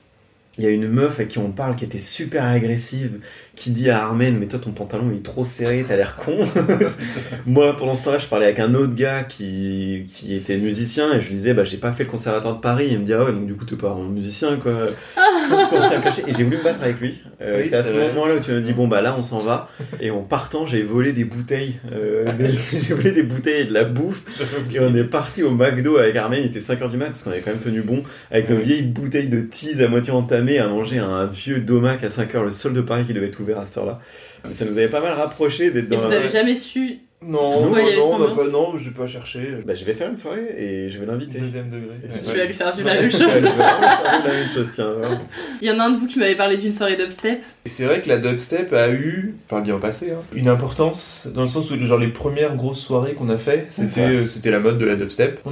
Il 0.60 0.64
y 0.64 0.68
a 0.68 0.70
une 0.70 0.88
meuf 0.88 1.20
à 1.20 1.26
qui 1.26 1.40
on 1.40 1.50
parle 1.50 1.76
qui 1.76 1.84
était 1.84 1.98
super 1.98 2.46
agressive, 2.46 3.14
qui 3.56 3.70
dit 3.70 3.90
à 3.92 4.04
Armen, 4.04 4.38
mais 4.40 4.48
toi 4.48 4.60
ton 4.60 4.72
pantalon 4.72 5.10
il 5.12 5.20
est 5.20 5.24
trop 5.24 5.44
serré, 5.44 5.86
t'as 5.88 5.96
l'air 5.96 6.16
con. 6.16 6.48
Moi 7.46 7.76
pendant 7.78 7.94
ce 7.94 8.04
temps-là, 8.04 8.18
je 8.18 8.26
parlais 8.26 8.46
avec 8.46 8.60
un 8.60 8.74
autre 8.74 8.96
gars 8.96 9.24
qui, 9.24 10.06
qui 10.12 10.36
était 10.36 10.58
musicien 10.58 11.14
et 11.14 11.22
je 11.22 11.28
lui 11.28 11.36
disais, 11.36 11.54
bah 11.54 11.64
j'ai 11.64 11.78
pas 11.78 11.92
fait 11.92 12.04
le 12.04 12.10
conservatoire 12.10 12.56
de 12.56 12.62
Paris. 12.62 12.88
Il 12.92 13.00
me 13.00 13.06
dit, 13.06 13.14
ah 13.14 13.24
ouais, 13.24 13.32
donc 13.32 13.46
du 13.46 13.56
coup 13.56 13.66
t'es 13.66 13.76
pas 13.76 13.92
un 13.92 14.10
musicien 14.10 14.58
quoi. 14.58 14.72
Je 15.16 15.70
commençais 15.70 15.96
à 15.96 16.00
me 16.00 16.04
cacher 16.04 16.24
et 16.28 16.34
j'ai 16.34 16.44
voulu 16.44 16.58
me 16.58 16.64
battre 16.64 16.82
avec 16.82 17.00
lui. 17.00 17.22
Euh, 17.42 17.60
Oui, 17.62 17.68
c'est 17.70 17.76
à 17.76 17.84
ce 17.84 17.94
moment-là 17.94 18.36
où 18.36 18.40
tu 18.40 18.52
m'as 18.52 18.60
dit, 18.60 18.74
bon 18.74 18.88
bah 18.88 19.02
là 19.02 19.16
on 19.18 19.22
s'en 19.22 19.40
va. 19.40 19.70
Et 20.02 20.10
en 20.10 20.22
partant, 20.22 20.66
j'ai 20.66 20.82
volé 20.82 21.14
des 21.14 21.26
bouteilles, 21.26 21.76
euh, 21.92 22.26
j'ai 22.72 22.94
volé 22.94 23.12
des 23.12 23.24
bouteilles 23.24 23.62
et 23.62 23.66
de 23.66 23.74
la 23.74 23.84
bouffe. 23.84 24.24
Et 24.74 24.80
on 24.80 24.96
est 24.96 25.04
parti 25.04 25.44
au 25.44 25.52
McDo 25.52 25.98
avec 25.98 26.16
Armen, 26.16 26.40
il 26.42 26.48
était 26.48 26.60
5h 26.60 26.90
du 26.90 26.98
mat 26.98 27.08
parce 27.08 27.22
qu'on 27.22 27.30
avait 27.30 27.42
quand 27.42 27.52
même 27.52 27.60
tenu 27.60 27.82
bon, 27.82 28.02
avec 28.32 28.50
nos 28.50 28.58
vieilles 28.58 28.82
bouteilles 28.82 29.28
de 29.28 29.42
tease 29.42 29.82
à 29.82 29.88
moitié 29.88 30.12
entamées 30.12 30.58
à 30.58 30.68
manger 30.68 30.98
un 30.98 31.26
vieux 31.26 31.60
domac 31.60 32.04
à 32.04 32.08
5h, 32.08 32.44
le 32.44 32.52
seul 32.52 32.74
de 32.74 32.82
Paris 32.82 33.04
qui 33.06 33.14
devait 33.14 33.28
être 33.28 33.43
à 33.52 33.66
cette 33.66 33.78
heure-là. 33.78 34.00
Mais 34.46 34.54
ça 34.54 34.64
nous 34.66 34.78
avait 34.78 34.88
pas 34.90 35.02
mal 35.02 35.14
rapproché 35.14 35.72
d'être 35.72 35.86
Et 35.86 35.88
dans 35.88 35.98
vous 36.02 36.10
la- 36.12 36.18
avez 36.18 36.30
jamais 36.30 36.56
su 36.56 37.00
Non, 37.26 37.52
non, 37.70 37.76
cette 37.76 37.98
on 38.00 38.12
a 38.12 38.16
ambiance 38.16 38.36
pas, 38.36 38.50
non, 38.52 39.08
cherché. 39.08 39.40
Bah, 39.66 39.74
je 39.74 39.86
vais 39.86 39.94
faire 39.94 40.10
une 40.10 40.18
soirée 40.18 40.54
et 40.58 40.90
je 40.90 41.00
vais 41.00 41.06
l'inviter. 41.06 41.40
Deuxième 41.40 41.70
degré. 41.70 41.96
Et 42.04 42.08
Tu 42.20 42.30
ouais. 42.30 42.38
vas 42.38 42.46
lui 42.46 42.54
faire 42.54 42.74
du 42.74 42.84
la 42.84 42.94
même 42.96 43.04
je 43.10 43.18
chose. 43.18 43.22
vais 43.28 43.42
faire 43.42 44.22
la 44.26 44.34
même 44.34 44.50
chose, 44.54 44.72
tiens. 44.74 44.92
vraiment. 45.00 45.20
Il 45.62 45.68
y 45.68 45.72
en 45.72 45.80
a 45.80 45.84
un 45.84 45.92
de 45.92 45.98
vous 45.98 46.08
qui 46.08 46.20
m'avait 46.20 46.36
parlé 46.36 46.58
d'une 46.58 46.72
soirée 46.72 46.96
dubstep. 46.98 47.40
Et 47.66 47.70
c'est 47.70 47.86
vrai 47.86 48.02
que 48.02 48.10
la 48.10 48.18
dubstep 48.18 48.74
a 48.74 48.90
eu, 48.90 49.36
enfin 49.46 49.62
bien 49.62 49.76
au 49.76 49.80
passé, 49.80 50.12
hein, 50.12 50.22
une 50.34 50.48
importance 50.48 51.28
dans 51.34 51.42
le 51.42 51.48
sens 51.48 51.70
où 51.72 51.86
genre 51.86 51.98
les 52.00 52.08
premières 52.10 52.56
grosses 52.56 52.80
soirées 52.82 53.14
qu'on 53.14 53.30
a 53.30 53.38
fait, 53.38 53.66
c'était 53.70 54.02
euh, 54.02 54.26
c'était 54.26 54.52
la 54.52 54.60
mode 54.60 54.78
de 54.80 54.86
la 54.86 54.96
dubstep. 54.96 55.40
On 55.46 55.52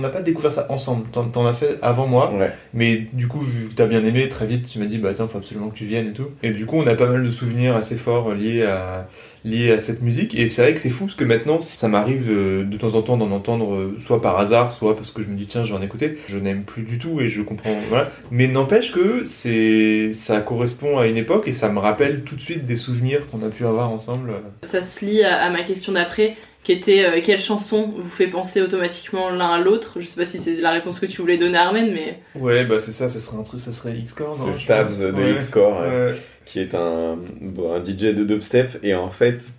n'a 0.00 0.08
pas 0.08 0.20
découvert 0.22 0.52
ça 0.52 0.66
ensemble. 0.70 1.06
T'en 1.10 1.46
as 1.46 1.54
fait 1.54 1.78
avant 1.82 2.06
moi, 2.06 2.32
Ouais. 2.34 2.50
mais 2.74 3.06
du 3.12 3.28
coup 3.28 3.40
vu 3.40 3.68
que 3.68 3.74
t'as 3.74 3.86
bien 3.86 4.04
aimé, 4.04 4.28
très 4.28 4.46
vite 4.46 4.68
tu 4.68 4.78
m'as 4.78 4.86
dit 4.86 4.98
bah 4.98 5.10
attends 5.10 5.28
faut 5.28 5.38
absolument 5.38 5.68
que 5.70 5.76
tu 5.76 5.84
viennes 5.84 6.08
et 6.08 6.12
tout. 6.12 6.28
Et 6.42 6.50
du 6.52 6.66
coup 6.66 6.76
on 6.76 6.86
a 6.86 6.94
pas 6.94 7.06
mal 7.06 7.22
de 7.24 7.30
souvenirs 7.30 7.76
assez 7.76 7.96
forts 7.96 8.32
liés 8.34 8.62
à 8.64 9.08
liés 9.44 9.72
à 9.72 9.80
cette 9.80 10.02
musique. 10.02 10.34
Et 10.34 10.48
c'est 10.48 10.62
vrai 10.62 10.74
que 10.74 10.80
c'est 10.80 10.90
fou 10.90 11.06
parce 11.06 11.16
que 11.16 11.24
maintenant 11.24 11.60
ça 11.60 11.88
m'arrive 11.88 12.28
de 12.28 12.76
temps 12.76 12.94
en 12.94 13.02
temps 13.02 13.16
d'en 13.16 13.30
entendre 13.32 13.74
euh, 13.74 13.96
soit 13.98 14.20
par 14.22 14.38
hasard, 14.38 14.72
soit 14.72 14.96
parce 14.96 15.10
que 15.10 15.22
je 15.22 15.28
me 15.28 15.36
dis 15.36 15.46
tiens 15.46 15.64
je 15.64 15.72
vais 15.72 15.78
en 15.78 15.82
écouter. 15.82 16.18
Je 16.26 16.38
n'aime 16.38 16.62
plus 16.64 16.82
du 16.82 16.98
tout 16.98 17.20
et 17.20 17.28
je 17.28 17.42
comprends 17.42 17.74
voilà. 17.88 18.10
Mais 18.30 18.46
n'empêche 18.46 18.92
que 18.92 19.24
c'est 19.24 20.12
ça 20.14 20.40
correspond 20.40 20.98
à 20.98 21.06
une 21.06 21.16
époque 21.16 21.48
et 21.48 21.52
ça 21.52 21.68
me 21.70 21.78
rappelle 21.78 22.22
tout 22.22 22.36
de 22.36 22.40
suite 22.40 22.64
des 22.64 22.76
souvenirs 22.76 23.28
qu'on 23.30 23.42
a 23.44 23.48
pu 23.48 23.64
avoir 23.66 23.90
ensemble. 23.90 24.32
Ça 24.62 24.82
se 24.82 25.04
lie 25.04 25.22
à, 25.22 25.42
à 25.42 25.50
ma 25.50 25.62
question 25.62 25.92
d'après, 25.92 26.36
qui 26.62 26.70
était 26.72 27.04
euh, 27.04 27.20
quelle 27.24 27.40
chanson 27.40 27.92
vous 27.98 28.08
fait 28.08 28.28
penser 28.28 28.62
automatiquement 28.62 29.30
l'un 29.30 29.50
à 29.54 29.58
l'autre? 29.58 29.98
Je 30.00 30.06
sais 30.06 30.16
pas 30.16 30.24
si 30.24 30.38
c'est 30.38 30.56
la 30.60 30.70
réponse 30.70 31.00
que 31.00 31.06
tu 31.06 31.20
voulais 31.20 31.36
donner 31.38 31.56
à 31.58 31.62
Armen, 31.66 31.90
mais 31.92 32.20
Ouais, 32.40 32.64
bah 32.64 32.76
c'est 32.78 32.92
ça, 32.92 33.10
ça 33.10 33.18
serait 33.18 33.36
un 33.38 33.42
truc, 33.42 33.58
ça 33.60 33.72
serait 33.72 33.96
X-Core. 33.98 34.38
non, 34.38 34.52
C'est 34.52 34.60
Stabs 34.64 34.98
de 35.00 35.12
Ouais. 35.12 35.32
X-Core, 35.32 35.80
ouais. 35.80 35.88
Ouais. 35.88 36.14
Qui 36.52 36.60
est 36.60 36.74
un, 36.74 37.16
un 37.16 37.82
DJ 37.82 38.14
de 38.14 38.24
dubstep. 38.24 38.78
Et 38.82 38.94
en 38.94 39.08
fait, 39.08 39.52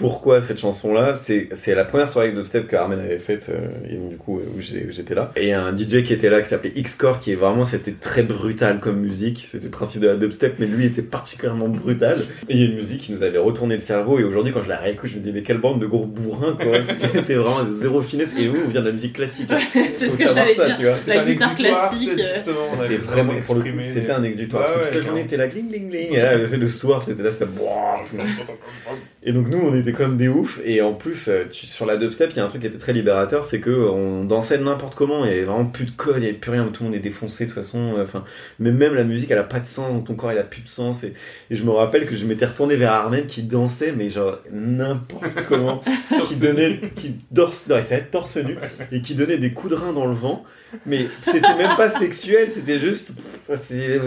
pourquoi 0.00 0.40
cette 0.40 0.58
chanson-là 0.58 1.14
C'est 1.14 1.50
c'est 1.52 1.74
la 1.74 1.84
première 1.84 2.08
soirée 2.08 2.32
de 2.32 2.36
dubstep 2.36 2.66
que 2.66 2.74
Armen 2.74 2.98
avait 2.98 3.18
faite, 3.18 3.50
euh, 3.50 3.68
et 3.86 3.96
donc 3.96 4.08
du 4.08 4.16
coup, 4.16 4.38
euh, 4.38 4.44
où 4.54 4.58
où 4.58 4.90
j'étais 4.90 5.14
là. 5.14 5.30
Et 5.36 5.52
un 5.52 5.76
DJ 5.76 6.02
qui 6.02 6.14
était 6.14 6.30
là, 6.30 6.40
qui 6.40 6.48
s'appelait 6.48 6.72
X-Core, 6.74 7.20
qui 7.20 7.32
est 7.32 7.36
vraiment, 7.36 7.66
c'était 7.66 7.92
très 7.92 8.22
brutal 8.22 8.80
comme 8.80 8.98
musique. 8.98 9.46
C'était 9.46 9.64
le 9.66 9.70
principe 9.70 10.00
de 10.00 10.06
la 10.08 10.16
dubstep, 10.16 10.54
mais 10.58 10.66
lui 10.66 10.86
était 10.86 11.02
particulièrement 11.02 11.68
brutal. 11.68 12.22
Et 12.48 12.54
il 12.54 12.60
y 12.60 12.62
a 12.64 12.70
une 12.70 12.76
musique 12.76 13.02
qui 13.02 13.12
nous 13.12 13.22
avait 13.22 13.36
retourné 13.36 13.74
le 13.74 13.80
cerveau. 13.80 14.18
Et 14.18 14.24
aujourd'hui, 14.24 14.54
quand 14.54 14.62
je 14.62 14.70
la 14.70 14.78
réécoute, 14.78 15.10
je 15.10 15.16
me 15.16 15.20
dis, 15.20 15.32
mais 15.32 15.42
quelle 15.42 15.58
bande 15.58 15.80
de 15.80 15.86
gros 15.86 16.06
bourrins, 16.06 16.56
quoi. 16.58 16.78
C'est 17.26 17.34
vraiment 17.34 17.60
zéro 17.78 18.00
finesse. 18.00 18.34
Et 18.38 18.48
nous, 18.48 18.60
on 18.64 18.68
vient 18.68 18.80
de 18.80 18.86
la 18.86 18.92
musique 18.92 19.12
classique. 19.12 19.50
c'est 19.92 20.08
ce 20.08 20.16
que 20.16 20.28
j'allais 20.28 20.54
ça, 20.54 20.66
dire. 20.66 20.78
tu 20.78 20.84
vois. 20.86 20.96
C'est 20.98 21.14
La 21.14 21.20
un 21.20 21.26
guitare 21.26 21.52
exutoire, 21.52 21.90
classique. 21.90 22.10
on 22.48 22.76
C'était 22.78 22.96
vraiment, 22.96 23.34
pour 23.44 23.54
le 23.56 23.64
c'était 23.92 24.10
un 24.12 24.22
exutoire. 24.22 24.64
Que 24.64 24.78
ouais, 24.78 24.84
toute 24.86 24.94
la 24.94 25.00
journée, 25.00 25.26
t'es 25.26 25.36
là, 25.36 25.46
gling, 25.46 25.68
gling, 25.68 25.90
gling. 25.90 26.14
Et 26.14 26.20
là, 26.20 26.36
le 26.38 26.68
soir, 26.68 27.04
t'étais 27.04 27.22
là, 27.22 27.30
c'était. 27.30 27.50
Et 29.22 29.32
donc, 29.32 29.48
nous, 29.48 29.58
on 29.58 29.74
était 29.74 29.89
était 29.90 29.96
comme 29.98 30.16
des 30.16 30.28
oufs. 30.28 30.60
Et 30.64 30.80
en 30.82 30.94
plus, 30.94 31.28
euh, 31.28 31.44
tu- 31.50 31.66
sur 31.66 31.86
la 31.86 31.96
dubstep, 31.96 32.30
il 32.32 32.36
y 32.36 32.40
a 32.40 32.44
un 32.44 32.48
truc 32.48 32.62
qui 32.62 32.66
était 32.66 32.78
très 32.78 32.92
libérateur, 32.92 33.44
c'est 33.44 33.60
que 33.60 33.70
on 33.70 34.24
dansait 34.24 34.58
n'importe 34.58 34.94
comment. 34.94 35.24
Il 35.24 35.30
y 35.30 35.34
avait 35.34 35.44
vraiment 35.44 35.66
plus 35.66 35.84
de 35.86 35.90
code, 35.90 36.16
il 36.18 36.24
y 36.24 36.28
avait 36.28 36.38
plus 36.38 36.50
rien. 36.50 36.64
Tout 36.68 36.82
le 36.82 36.88
monde 36.90 36.96
est 36.96 37.00
défoncé 37.00 37.44
de 37.46 37.50
toute 37.50 37.62
façon. 37.62 37.94
euh, 37.98 38.02
Enfin, 38.02 38.24
mais 38.58 38.72
même 38.72 38.94
la 38.94 39.04
musique, 39.04 39.30
elle 39.30 39.38
a 39.38 39.44
pas 39.44 39.60
de 39.60 39.66
sens. 39.66 39.92
donc 39.92 40.06
Ton 40.06 40.14
corps, 40.14 40.32
il 40.32 40.38
a 40.38 40.44
plus 40.44 40.62
de 40.62 40.68
sens. 40.68 41.04
Et, 41.04 41.14
et 41.50 41.56
je 41.56 41.64
me 41.64 41.70
rappelle 41.70 42.06
que 42.06 42.16
je 42.16 42.24
m'étais 42.26 42.46
retourné 42.46 42.76
vers 42.76 42.92
Armen 42.92 43.26
qui 43.26 43.42
dansait, 43.42 43.92
mais 43.92 44.10
genre 44.10 44.38
n'importe 44.52 45.44
comment, 45.48 45.82
qui 46.26 46.36
donnait, 46.36 46.80
qui 46.94 47.14
torse, 47.34 47.66
non, 47.68 47.76
torse 48.10 48.36
nu 48.38 48.56
et 48.92 49.00
qui 49.02 49.14
donnait 49.14 49.38
des 49.38 49.52
coups 49.52 49.70
de 49.72 49.76
rein 49.78 49.92
dans 49.92 50.06
le 50.06 50.14
vent. 50.14 50.44
Mais 50.86 51.06
c'était 51.22 51.54
même 51.56 51.76
pas 51.76 51.88
sexuel, 51.88 52.48
c'était 52.50 52.78
juste 52.78 53.12
pff, 53.14 53.58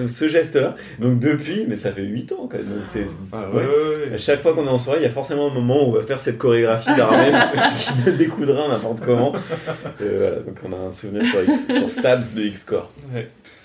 ce 0.07 0.27
geste-là. 0.29 0.75
Donc 0.99 1.19
depuis, 1.19 1.65
mais 1.67 1.75
ça 1.75 1.91
fait 1.91 2.03
8 2.03 2.31
ans 2.33 2.47
quand 2.49 2.57
même. 2.57 2.81
Ah, 3.31 3.49
ouais. 3.49 3.55
ouais, 3.57 3.65
ouais, 3.65 4.05
ouais. 4.09 4.13
À 4.15 4.17
chaque 4.17 4.41
fois 4.41 4.53
qu'on 4.53 4.65
est 4.65 4.69
en 4.69 4.77
soirée, 4.77 4.99
il 4.99 5.03
y 5.03 5.07
a 5.07 5.11
forcément 5.11 5.49
un 5.49 5.53
moment 5.53 5.83
où 5.85 5.89
on 5.89 5.91
va 5.93 6.03
faire 6.03 6.19
cette 6.19 6.37
chorégraphie 6.37 6.95
d'Armen 6.95 7.33
qui 7.79 8.03
donne 8.03 8.17
des 8.17 8.27
coups 8.27 8.47
de 8.47 8.53
rein 8.53 8.69
n'importe 8.69 9.01
comment. 9.05 9.33
Euh, 10.01 10.17
voilà, 10.19 10.35
donc 10.37 10.57
on 10.63 10.71
a 10.73 10.87
un 10.87 10.91
souvenir 10.91 11.25
sur, 11.25 11.43
X- 11.43 11.67
sur 11.77 11.89
Stabs 11.89 12.33
de 12.33 12.41
X-Core. 12.41 12.91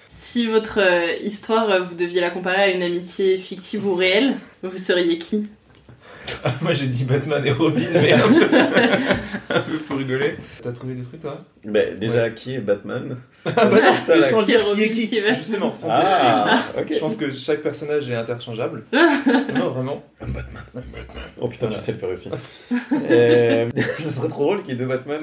Si 0.09 0.47
votre 0.47 0.81
euh, 0.81 1.15
histoire, 1.23 1.71
euh, 1.71 1.81
vous 1.83 1.95
deviez 1.95 2.21
la 2.21 2.31
comparer 2.31 2.63
à 2.63 2.69
une 2.69 2.83
amitié 2.83 3.37
fictive 3.39 3.87
ou 3.87 3.95
réelle, 3.95 4.33
vous 4.63 4.77
seriez 4.79 5.19
qui? 5.19 5.47
Moi 6.63 6.73
j'ai 6.75 6.87
dit 6.87 7.05
Batman 7.05 7.45
et 7.47 7.53
Robin, 7.53 7.83
mais 7.95 8.13
un 8.13 8.19
peu, 8.29 8.45
un 9.55 9.61
peu 9.61 9.79
pour 9.89 9.99
rigoler. 9.99 10.37
T'as 10.63 10.73
trouvé 10.73 10.95
des 10.95 11.03
trucs 11.03 11.21
toi? 11.21 11.45
Bah, 11.65 11.81
déjà, 11.99 12.31
qui 12.31 12.55
est 12.55 12.59
Batman? 12.61 13.17
Ah 13.57 13.65
bah 13.67 13.79
ça, 13.97 14.17
la- 14.17 14.29
sans 14.31 14.41
Qui 14.41 14.47
dire 14.53 14.65
qui 14.75 14.83
est 14.83 14.91
qui. 14.91 15.09
qui 15.09 15.17
est 15.19 15.21
Batman 15.23 15.39
Justement, 15.39 15.73
sans 15.73 15.89
Ah, 15.91 16.63
dire. 16.77 16.97
Je 16.97 17.01
pense 17.01 17.17
que 17.17 17.31
chaque 17.31 17.63
personnage 17.63 18.09
est 18.11 18.15
interchangeable. 18.15 18.85
non, 18.93 19.71
vraiment. 19.71 20.03
Oh 21.41 21.49
putain, 21.49 21.69
je 21.71 21.79
sais 21.81 21.93
le 21.93 21.99
faire 21.99 22.09
aussi. 22.11 22.31
euh, 23.11 23.69
ce 23.99 24.11
serait 24.11 24.29
trop 24.29 24.45
drôle 24.45 24.63
qu'il 24.63 24.75
y 24.75 24.77
ait 24.77 24.79
deux 24.81 24.87
Batman. 24.87 25.21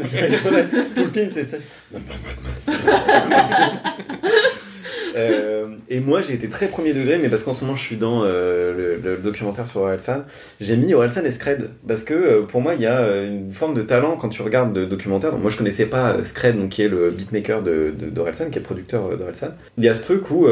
Tout 0.95 1.03
le 1.03 1.09
film, 1.09 1.29
c'est 1.33 1.43
ça. 1.43 1.57
Euh, 5.15 5.67
et 5.89 5.99
moi 5.99 6.21
j'ai 6.21 6.33
été 6.33 6.49
très 6.49 6.67
premier 6.67 6.93
degré 6.93 7.17
mais 7.17 7.29
parce 7.29 7.43
qu'en 7.43 7.53
ce 7.53 7.63
moment 7.63 7.75
je 7.75 7.81
suis 7.81 7.95
dans 7.95 8.23
euh, 8.23 8.97
le, 9.01 9.17
documentaire 9.17 9.65
sur 9.65 9.81
Orelsan 9.81 10.23
j'ai 10.59 10.75
mis 10.75 10.93
Orelsan 10.93 11.23
et 11.23 11.31
Scred. 11.31 11.69
Parce 11.87 12.03
que 12.03 12.13
euh, 12.13 12.41
pour 12.43 12.61
moi 12.61 12.75
il 12.75 12.81
y 12.81 12.87
a 12.87 13.23
une 13.23 13.53
forme 13.53 13.73
de 13.73 13.81
talent 13.81 14.17
quand 14.17 14.29
tu 14.29 14.41
regardes 14.41 14.75
le 14.75 14.87
documentaire. 14.87 15.37
Moi 15.37 15.49
je 15.49 15.57
connaissais 15.57 15.85
pas 15.85 16.23
Scred 16.23 16.57
donc 16.57 16.69
qui 16.69 16.81
est 16.81 16.89
le 16.89 17.09
beatmaker 17.11 17.61
de, 17.61 17.93
de, 17.97 18.09
d'Orelsan 18.09 18.49
qui 18.49 18.57
est 18.57 18.61
le 18.61 18.65
producteur 18.65 19.17
d'Orelsan. 19.17 19.49
Il 19.77 19.83
y 19.83 19.89
a 19.89 19.93
ce 19.93 20.03
truc 20.03 20.29
où 20.31 20.47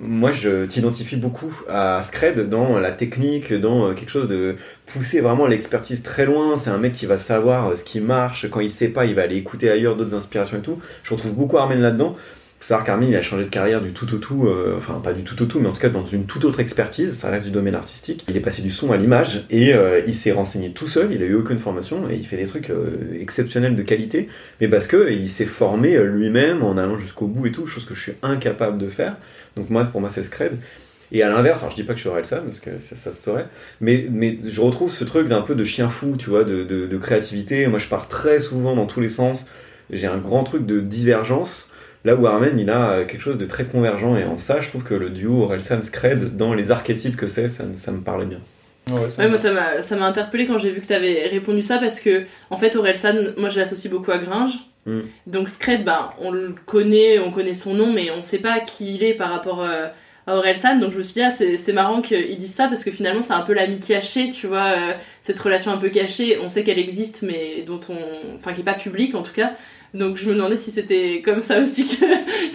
moi 0.00 0.32
je 0.32 0.66
t'identifie 0.66 1.16
beaucoup 1.16 1.54
à 1.68 2.02
Scred 2.02 2.48
dans 2.48 2.78
la 2.78 2.92
technique 2.92 3.52
dans 3.52 3.94
quelque 3.94 4.10
chose 4.10 4.28
de 4.28 4.56
pousser 4.86 5.20
vraiment 5.20 5.46
l'expertise 5.46 6.02
très 6.02 6.26
loin. 6.26 6.56
C'est 6.56 6.70
un 6.70 6.78
mec 6.78 6.92
qui 6.92 7.06
va 7.06 7.18
savoir 7.18 7.76
ce 7.76 7.84
qui 7.84 8.00
marche. 8.00 8.48
Quand 8.50 8.60
il 8.60 8.70
sait 8.70 8.88
pas 8.88 9.04
il 9.04 9.14
va 9.14 9.22
aller 9.22 9.36
écouter 9.36 9.70
ailleurs 9.70 9.96
d'autres 9.96 10.14
inspirations 10.14 10.58
et 10.58 10.62
tout. 10.62 10.78
Je 11.02 11.14
retrouve 11.14 11.34
beaucoup 11.34 11.58
Armen 11.58 11.80
là-dedans 11.80 12.16
faut 12.66 12.70
savoir 12.70 12.84
qu'Armin, 12.84 13.06
il 13.06 13.14
a 13.14 13.22
changé 13.22 13.44
de 13.44 13.48
carrière 13.48 13.80
du 13.80 13.92
tout 13.92 14.12
au 14.12 14.18
tout, 14.18 14.48
euh, 14.48 14.74
enfin 14.76 14.94
pas 14.94 15.12
du 15.12 15.22
tout 15.22 15.40
au 15.40 15.46
tout, 15.46 15.60
mais 15.60 15.68
en 15.68 15.72
tout 15.72 15.80
cas 15.80 15.88
dans 15.88 16.04
une 16.04 16.26
toute 16.26 16.44
autre 16.44 16.58
expertise, 16.58 17.12
ça 17.14 17.30
reste 17.30 17.44
du 17.44 17.52
domaine 17.52 17.76
artistique. 17.76 18.24
Il 18.28 18.36
est 18.36 18.40
passé 18.40 18.60
du 18.60 18.72
son 18.72 18.90
à 18.90 18.96
l'image 18.96 19.44
et 19.50 19.72
euh, 19.72 20.02
il 20.04 20.16
s'est 20.16 20.32
renseigné 20.32 20.72
tout 20.72 20.88
seul, 20.88 21.12
il 21.12 21.22
a 21.22 21.26
eu 21.26 21.34
aucune 21.34 21.60
formation 21.60 22.10
et 22.10 22.16
il 22.16 22.26
fait 22.26 22.36
des 22.36 22.46
trucs 22.46 22.70
euh, 22.70 23.16
exceptionnels 23.20 23.76
de 23.76 23.82
qualité, 23.84 24.28
mais 24.60 24.66
parce 24.66 24.88
que 24.88 25.12
il 25.12 25.28
s'est 25.28 25.44
formé 25.44 25.94
euh, 25.94 26.06
lui-même 26.06 26.64
en 26.64 26.76
allant 26.76 26.98
jusqu'au 26.98 27.28
bout 27.28 27.46
et 27.46 27.52
tout, 27.52 27.66
chose 27.66 27.84
que 27.84 27.94
je 27.94 28.02
suis 28.02 28.14
incapable 28.22 28.78
de 28.78 28.88
faire. 28.88 29.16
Donc 29.54 29.70
moi, 29.70 29.84
pour 29.84 30.00
moi, 30.00 30.10
c'est 30.10 30.24
Scred. 30.24 30.58
Et 31.12 31.22
à 31.22 31.28
l'inverse, 31.28 31.60
alors 31.60 31.70
je 31.70 31.76
dis 31.76 31.84
pas 31.84 31.92
que 31.92 31.98
je 31.98 32.02
suis 32.02 32.10
Orelsan, 32.10 32.42
parce 32.42 32.58
que 32.58 32.80
ça, 32.80 32.96
ça 32.96 33.12
se 33.12 33.22
saurait, 33.22 33.46
mais, 33.80 34.08
mais 34.10 34.40
je 34.44 34.60
retrouve 34.60 34.92
ce 34.92 35.04
truc 35.04 35.28
d'un 35.28 35.42
peu 35.42 35.54
de 35.54 35.64
chien 35.64 35.88
fou, 35.88 36.16
tu 36.18 36.30
vois, 36.30 36.42
de, 36.42 36.64
de, 36.64 36.88
de 36.88 36.96
créativité. 36.96 37.68
Moi, 37.68 37.78
je 37.78 37.86
pars 37.86 38.08
très 38.08 38.40
souvent 38.40 38.74
dans 38.74 38.86
tous 38.86 39.00
les 39.00 39.08
sens. 39.08 39.46
J'ai 39.90 40.08
un 40.08 40.18
grand 40.18 40.42
truc 40.42 40.66
de 40.66 40.80
divergence. 40.80 41.70
Là 42.06 42.14
où 42.14 42.24
Armen, 42.24 42.56
il 42.56 42.70
a 42.70 42.90
euh, 42.90 43.04
quelque 43.04 43.20
chose 43.20 43.36
de 43.36 43.46
très 43.46 43.64
convergent, 43.64 44.16
et 44.16 44.22
en 44.22 44.38
ça, 44.38 44.60
je 44.60 44.68
trouve 44.68 44.84
que 44.84 44.94
le 44.94 45.10
duo 45.10 45.42
Orelsan-Scred, 45.42 46.36
dans 46.36 46.54
les 46.54 46.70
archétypes 46.70 47.16
que 47.16 47.26
c'est, 47.26 47.48
ça, 47.48 47.64
ça 47.74 47.90
me 47.90 48.00
parlait 48.00 48.26
bien. 48.26 48.38
Ouais, 48.88 49.28
moi 49.28 49.36
ça 49.36 49.52
m'a 49.52 49.82
ça 49.82 49.96
m'a 49.96 50.06
interpellé 50.06 50.46
quand 50.46 50.58
j'ai 50.58 50.70
vu 50.70 50.80
que 50.80 50.86
t'avais 50.86 51.26
répondu 51.26 51.60
ça 51.60 51.78
parce 51.78 51.98
que 51.98 52.22
en 52.50 52.56
fait 52.56 52.76
Orelsan, 52.76 53.32
moi 53.36 53.48
je 53.48 53.58
l'associe 53.58 53.92
beaucoup 53.92 54.12
à 54.12 54.18
Gringe. 54.18 54.60
Mm. 54.86 55.00
Donc 55.26 55.48
Scred, 55.48 55.84
ben 55.84 56.12
on 56.20 56.30
le 56.30 56.54
connaît, 56.66 57.18
on 57.18 57.32
connaît 57.32 57.54
son 57.54 57.74
nom, 57.74 57.92
mais 57.92 58.12
on 58.12 58.22
sait 58.22 58.38
pas 58.38 58.60
qui 58.60 58.94
il 58.94 59.02
est 59.02 59.14
par 59.14 59.30
rapport 59.30 59.62
euh, 59.62 59.88
à 60.28 60.36
Orelsan. 60.36 60.78
Donc 60.78 60.92
je 60.92 60.98
me 60.98 61.02
suis 61.02 61.14
dit 61.14 61.22
ah 61.22 61.30
c'est 61.30 61.56
c'est 61.56 61.72
marrant 61.72 62.00
qu'ils 62.00 62.36
disent 62.36 62.54
ça 62.54 62.68
parce 62.68 62.84
que 62.84 62.92
finalement 62.92 63.22
c'est 63.22 63.32
un 63.32 63.40
peu 63.40 63.54
l'ami 63.54 63.80
caché, 63.80 64.30
tu 64.30 64.46
vois, 64.46 64.76
euh, 64.78 64.92
cette 65.22 65.40
relation 65.40 65.72
un 65.72 65.78
peu 65.78 65.88
cachée. 65.88 66.38
On 66.40 66.48
sait 66.48 66.62
qu'elle 66.62 66.78
existe, 66.78 67.22
mais 67.22 67.64
dont 67.66 67.80
on, 67.88 68.36
enfin 68.36 68.52
qui 68.52 68.60
est 68.60 68.64
pas 68.64 68.74
publique 68.74 69.16
en 69.16 69.24
tout 69.24 69.34
cas. 69.34 69.54
Donc 69.94 70.16
je 70.16 70.28
me 70.28 70.34
demandais 70.34 70.56
si 70.56 70.70
c'était 70.70 71.22
comme 71.24 71.40
ça 71.40 71.60
aussi 71.60 71.86
que 71.86 72.04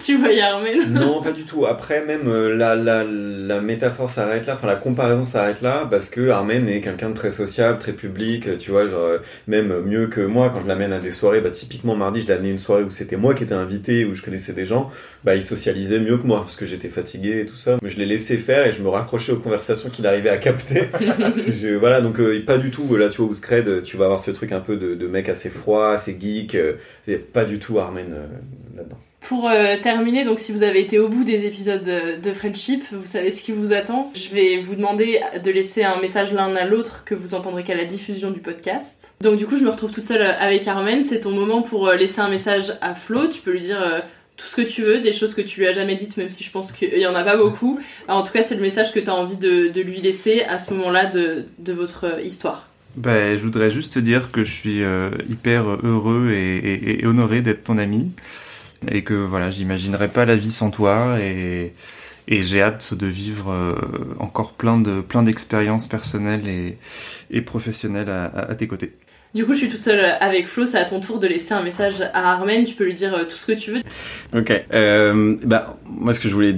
tu 0.04 0.16
voyais 0.16 0.42
Armen. 0.42 0.92
Non, 0.92 1.22
pas 1.22 1.32
du 1.32 1.42
tout. 1.44 1.66
Après, 1.66 2.04
même 2.04 2.28
euh, 2.28 2.54
la, 2.56 2.74
la, 2.76 3.04
la 3.04 3.60
métaphore 3.60 4.08
s'arrête 4.08 4.46
là, 4.46 4.54
enfin 4.54 4.66
la 4.66 4.76
comparaison 4.76 5.24
s'arrête 5.24 5.60
là, 5.62 5.86
parce 5.90 6.08
que 6.10 6.28
Armen 6.28 6.68
est 6.68 6.80
quelqu'un 6.80 7.10
de 7.10 7.14
très 7.14 7.30
sociable, 7.30 7.78
très 7.78 7.92
public, 7.92 8.58
tu 8.58 8.70
vois, 8.70 8.86
genre, 8.86 9.00
euh, 9.00 9.18
même 9.48 9.80
mieux 9.82 10.06
que 10.06 10.20
moi, 10.20 10.50
quand 10.52 10.60
je 10.60 10.66
l'amène 10.68 10.92
à 10.92 11.00
des 11.00 11.10
soirées, 11.10 11.40
bah 11.40 11.50
typiquement 11.50 11.96
mardi, 11.96 12.20
je 12.20 12.26
l'ai 12.28 12.34
amené 12.34 12.48
à 12.48 12.52
une 12.52 12.58
soirée 12.58 12.84
où 12.84 12.90
c'était 12.90 13.16
moi 13.16 13.34
qui 13.34 13.44
étais 13.44 13.54
invité, 13.54 14.04
où 14.04 14.14
je 14.14 14.22
connaissais 14.22 14.52
des 14.52 14.66
gens, 14.66 14.90
bah 15.24 15.34
il 15.34 15.42
socialisait 15.42 15.98
mieux 16.00 16.18
que 16.18 16.26
moi, 16.26 16.42
parce 16.42 16.56
que 16.56 16.66
j'étais 16.66 16.88
fatigué 16.88 17.40
et 17.40 17.46
tout 17.46 17.56
ça. 17.56 17.78
Mais 17.82 17.90
je 17.90 17.98
l'ai 17.98 18.06
laissé 18.06 18.38
faire 18.38 18.66
et 18.66 18.72
je 18.72 18.82
me 18.82 18.88
raccrochais 18.88 19.32
aux 19.32 19.36
conversations 19.38 19.90
qu'il 19.90 20.06
arrivait 20.06 20.28
à 20.30 20.38
capter. 20.38 20.88
Je- 21.48 21.74
voilà, 21.76 22.00
donc 22.00 22.20
euh, 22.20 22.40
pas 22.46 22.58
du 22.58 22.70
tout, 22.70 22.94
là, 22.96 23.08
tu 23.08 23.20
vois, 23.22 23.30
où 23.30 23.34
Scred, 23.34 23.82
tu 23.82 23.96
vas 23.96 24.04
avoir 24.04 24.20
ce 24.20 24.30
truc 24.30 24.52
un 24.52 24.60
peu 24.60 24.76
de, 24.76 24.94
de 24.94 25.06
mec 25.06 25.28
assez 25.28 25.48
froid, 25.50 25.88
assez 25.88 26.16
geek, 26.20 26.54
euh, 26.54 26.74
pas 27.22 27.44
du 27.44 27.58
tout 27.58 27.78
Armen 27.78 28.12
euh, 28.12 28.26
là-dedans. 28.76 28.98
Pour 29.20 29.48
euh, 29.48 29.76
terminer, 29.80 30.24
donc 30.24 30.40
si 30.40 30.50
vous 30.50 30.64
avez 30.64 30.80
été 30.80 30.98
au 30.98 31.08
bout 31.08 31.22
des 31.22 31.46
épisodes 31.46 31.84
de, 31.84 32.32
Friendship, 32.32 32.82
vous 32.90 33.06
savez 33.06 33.30
ce 33.30 33.42
qui 33.42 33.52
vous 33.52 33.72
attend. 33.72 34.10
Je 34.14 34.34
vais 34.34 34.58
vous 34.58 34.74
demander 34.74 35.20
de 35.42 35.50
laisser 35.52 35.84
un 35.84 36.00
message 36.00 36.32
l'un 36.32 36.56
à 36.56 36.64
l'autre 36.64 37.04
que 37.04 37.14
vous 37.14 37.34
entendrez 37.34 37.62
qu'à 37.62 37.76
la 37.76 37.84
diffusion 37.84 38.32
du 38.32 38.40
podcast. 38.40 39.14
Donc 39.20 39.36
du 39.36 39.46
coup, 39.46 39.56
je 39.56 39.62
me 39.62 39.70
retrouve 39.70 39.92
toute 39.92 40.06
seule 40.06 40.22
euh, 40.22 40.38
avec 40.38 40.66
Armen. 40.66 41.04
C'est 41.04 41.20
ton 41.20 41.30
moment 41.30 41.62
pour 41.62 41.92
laisser 41.92 42.20
un 42.20 42.28
message 42.28 42.74
à 42.80 42.94
Flo. 42.94 43.28
Tu 43.28 43.40
peux 43.40 43.52
lui 43.52 43.60
dire 43.60 44.02
tout 44.36 44.46
ce 44.46 44.56
que 44.56 44.62
tu 44.62 44.82
veux, 44.82 44.98
des 44.98 45.12
choses 45.12 45.34
que 45.34 45.40
tu 45.40 45.60
lui 45.60 45.68
as 45.68 45.72
jamais 45.72 45.94
dites, 45.94 46.16
même 46.16 46.30
si 46.30 46.42
je 46.42 46.50
pense 46.50 46.72
qu'il 46.72 46.98
y 46.98 47.06
en 47.06 47.14
a 47.14 47.22
pas 47.22 47.36
beaucoup. 47.36 47.78
En 48.08 48.24
tout 48.24 48.32
cas, 48.32 48.42
c'est 48.42 48.56
le 48.56 48.60
message 48.60 48.92
que 48.92 48.98
tu 48.98 49.08
as 49.08 49.14
envie 49.14 49.36
de, 49.36 49.68
de 49.68 49.80
lui 49.80 50.00
laisser 50.00 50.42
à 50.42 50.58
ce 50.58 50.74
moment-là 50.74 51.06
de, 51.06 51.44
de 51.58 51.72
votre 51.72 52.20
histoire. 52.24 52.71
Ben, 52.96 53.36
je 53.36 53.42
voudrais 53.42 53.70
juste 53.70 53.94
te 53.94 53.98
dire 53.98 54.30
que 54.30 54.44
je 54.44 54.52
suis 54.52 54.82
euh, 54.82 55.10
hyper 55.28 55.64
heureux 55.82 56.30
et, 56.32 56.56
et- 56.58 57.02
et 57.02 57.06
honoré 57.06 57.40
d'être 57.42 57.64
ton 57.64 57.78
ami. 57.78 58.12
Et 58.88 59.02
que 59.02 59.14
voilà, 59.14 59.50
j'imaginerais 59.50 60.08
pas 60.08 60.24
la 60.24 60.36
vie 60.36 60.50
sans 60.50 60.70
toi. 60.70 61.16
Et, 61.20 61.72
et 62.28 62.42
j'ai 62.42 62.60
hâte 62.62 62.94
de 62.94 63.06
vivre 63.06 63.50
euh, 63.50 63.74
encore 64.18 64.52
plein 64.52 64.78
de 64.78 65.00
plein 65.00 65.22
d'expériences 65.22 65.88
personnelles 65.88 66.46
et, 66.48 66.76
et 67.30 67.40
professionnelles 67.40 68.10
à, 68.10 68.24
à- 68.26 68.50
à 68.50 68.54
tes 68.54 68.66
côtés. 68.66 68.92
Du 69.34 69.46
coup, 69.46 69.54
je 69.54 69.60
suis 69.60 69.68
toute 69.70 69.82
seule 69.82 70.04
avec 70.20 70.46
Flo. 70.46 70.66
C'est 70.66 70.76
à 70.78 70.84
ton 70.84 71.00
tour 71.00 71.18
de 71.18 71.26
laisser 71.26 71.54
un 71.54 71.62
message 71.62 72.02
à 72.12 72.32
Armen. 72.32 72.64
Tu 72.64 72.74
peux 72.74 72.84
lui 72.84 72.92
dire 72.92 73.14
euh, 73.14 73.24
tout 73.24 73.36
ce 73.36 73.46
que 73.46 73.52
tu 73.52 73.70
veux. 73.72 73.80
Ok. 74.38 74.52
Euh, 74.74 75.36
bah, 75.44 75.78
moi, 75.88 76.12
ce 76.12 76.20
que 76.20 76.28
je 76.28 76.34
voulais 76.34 76.54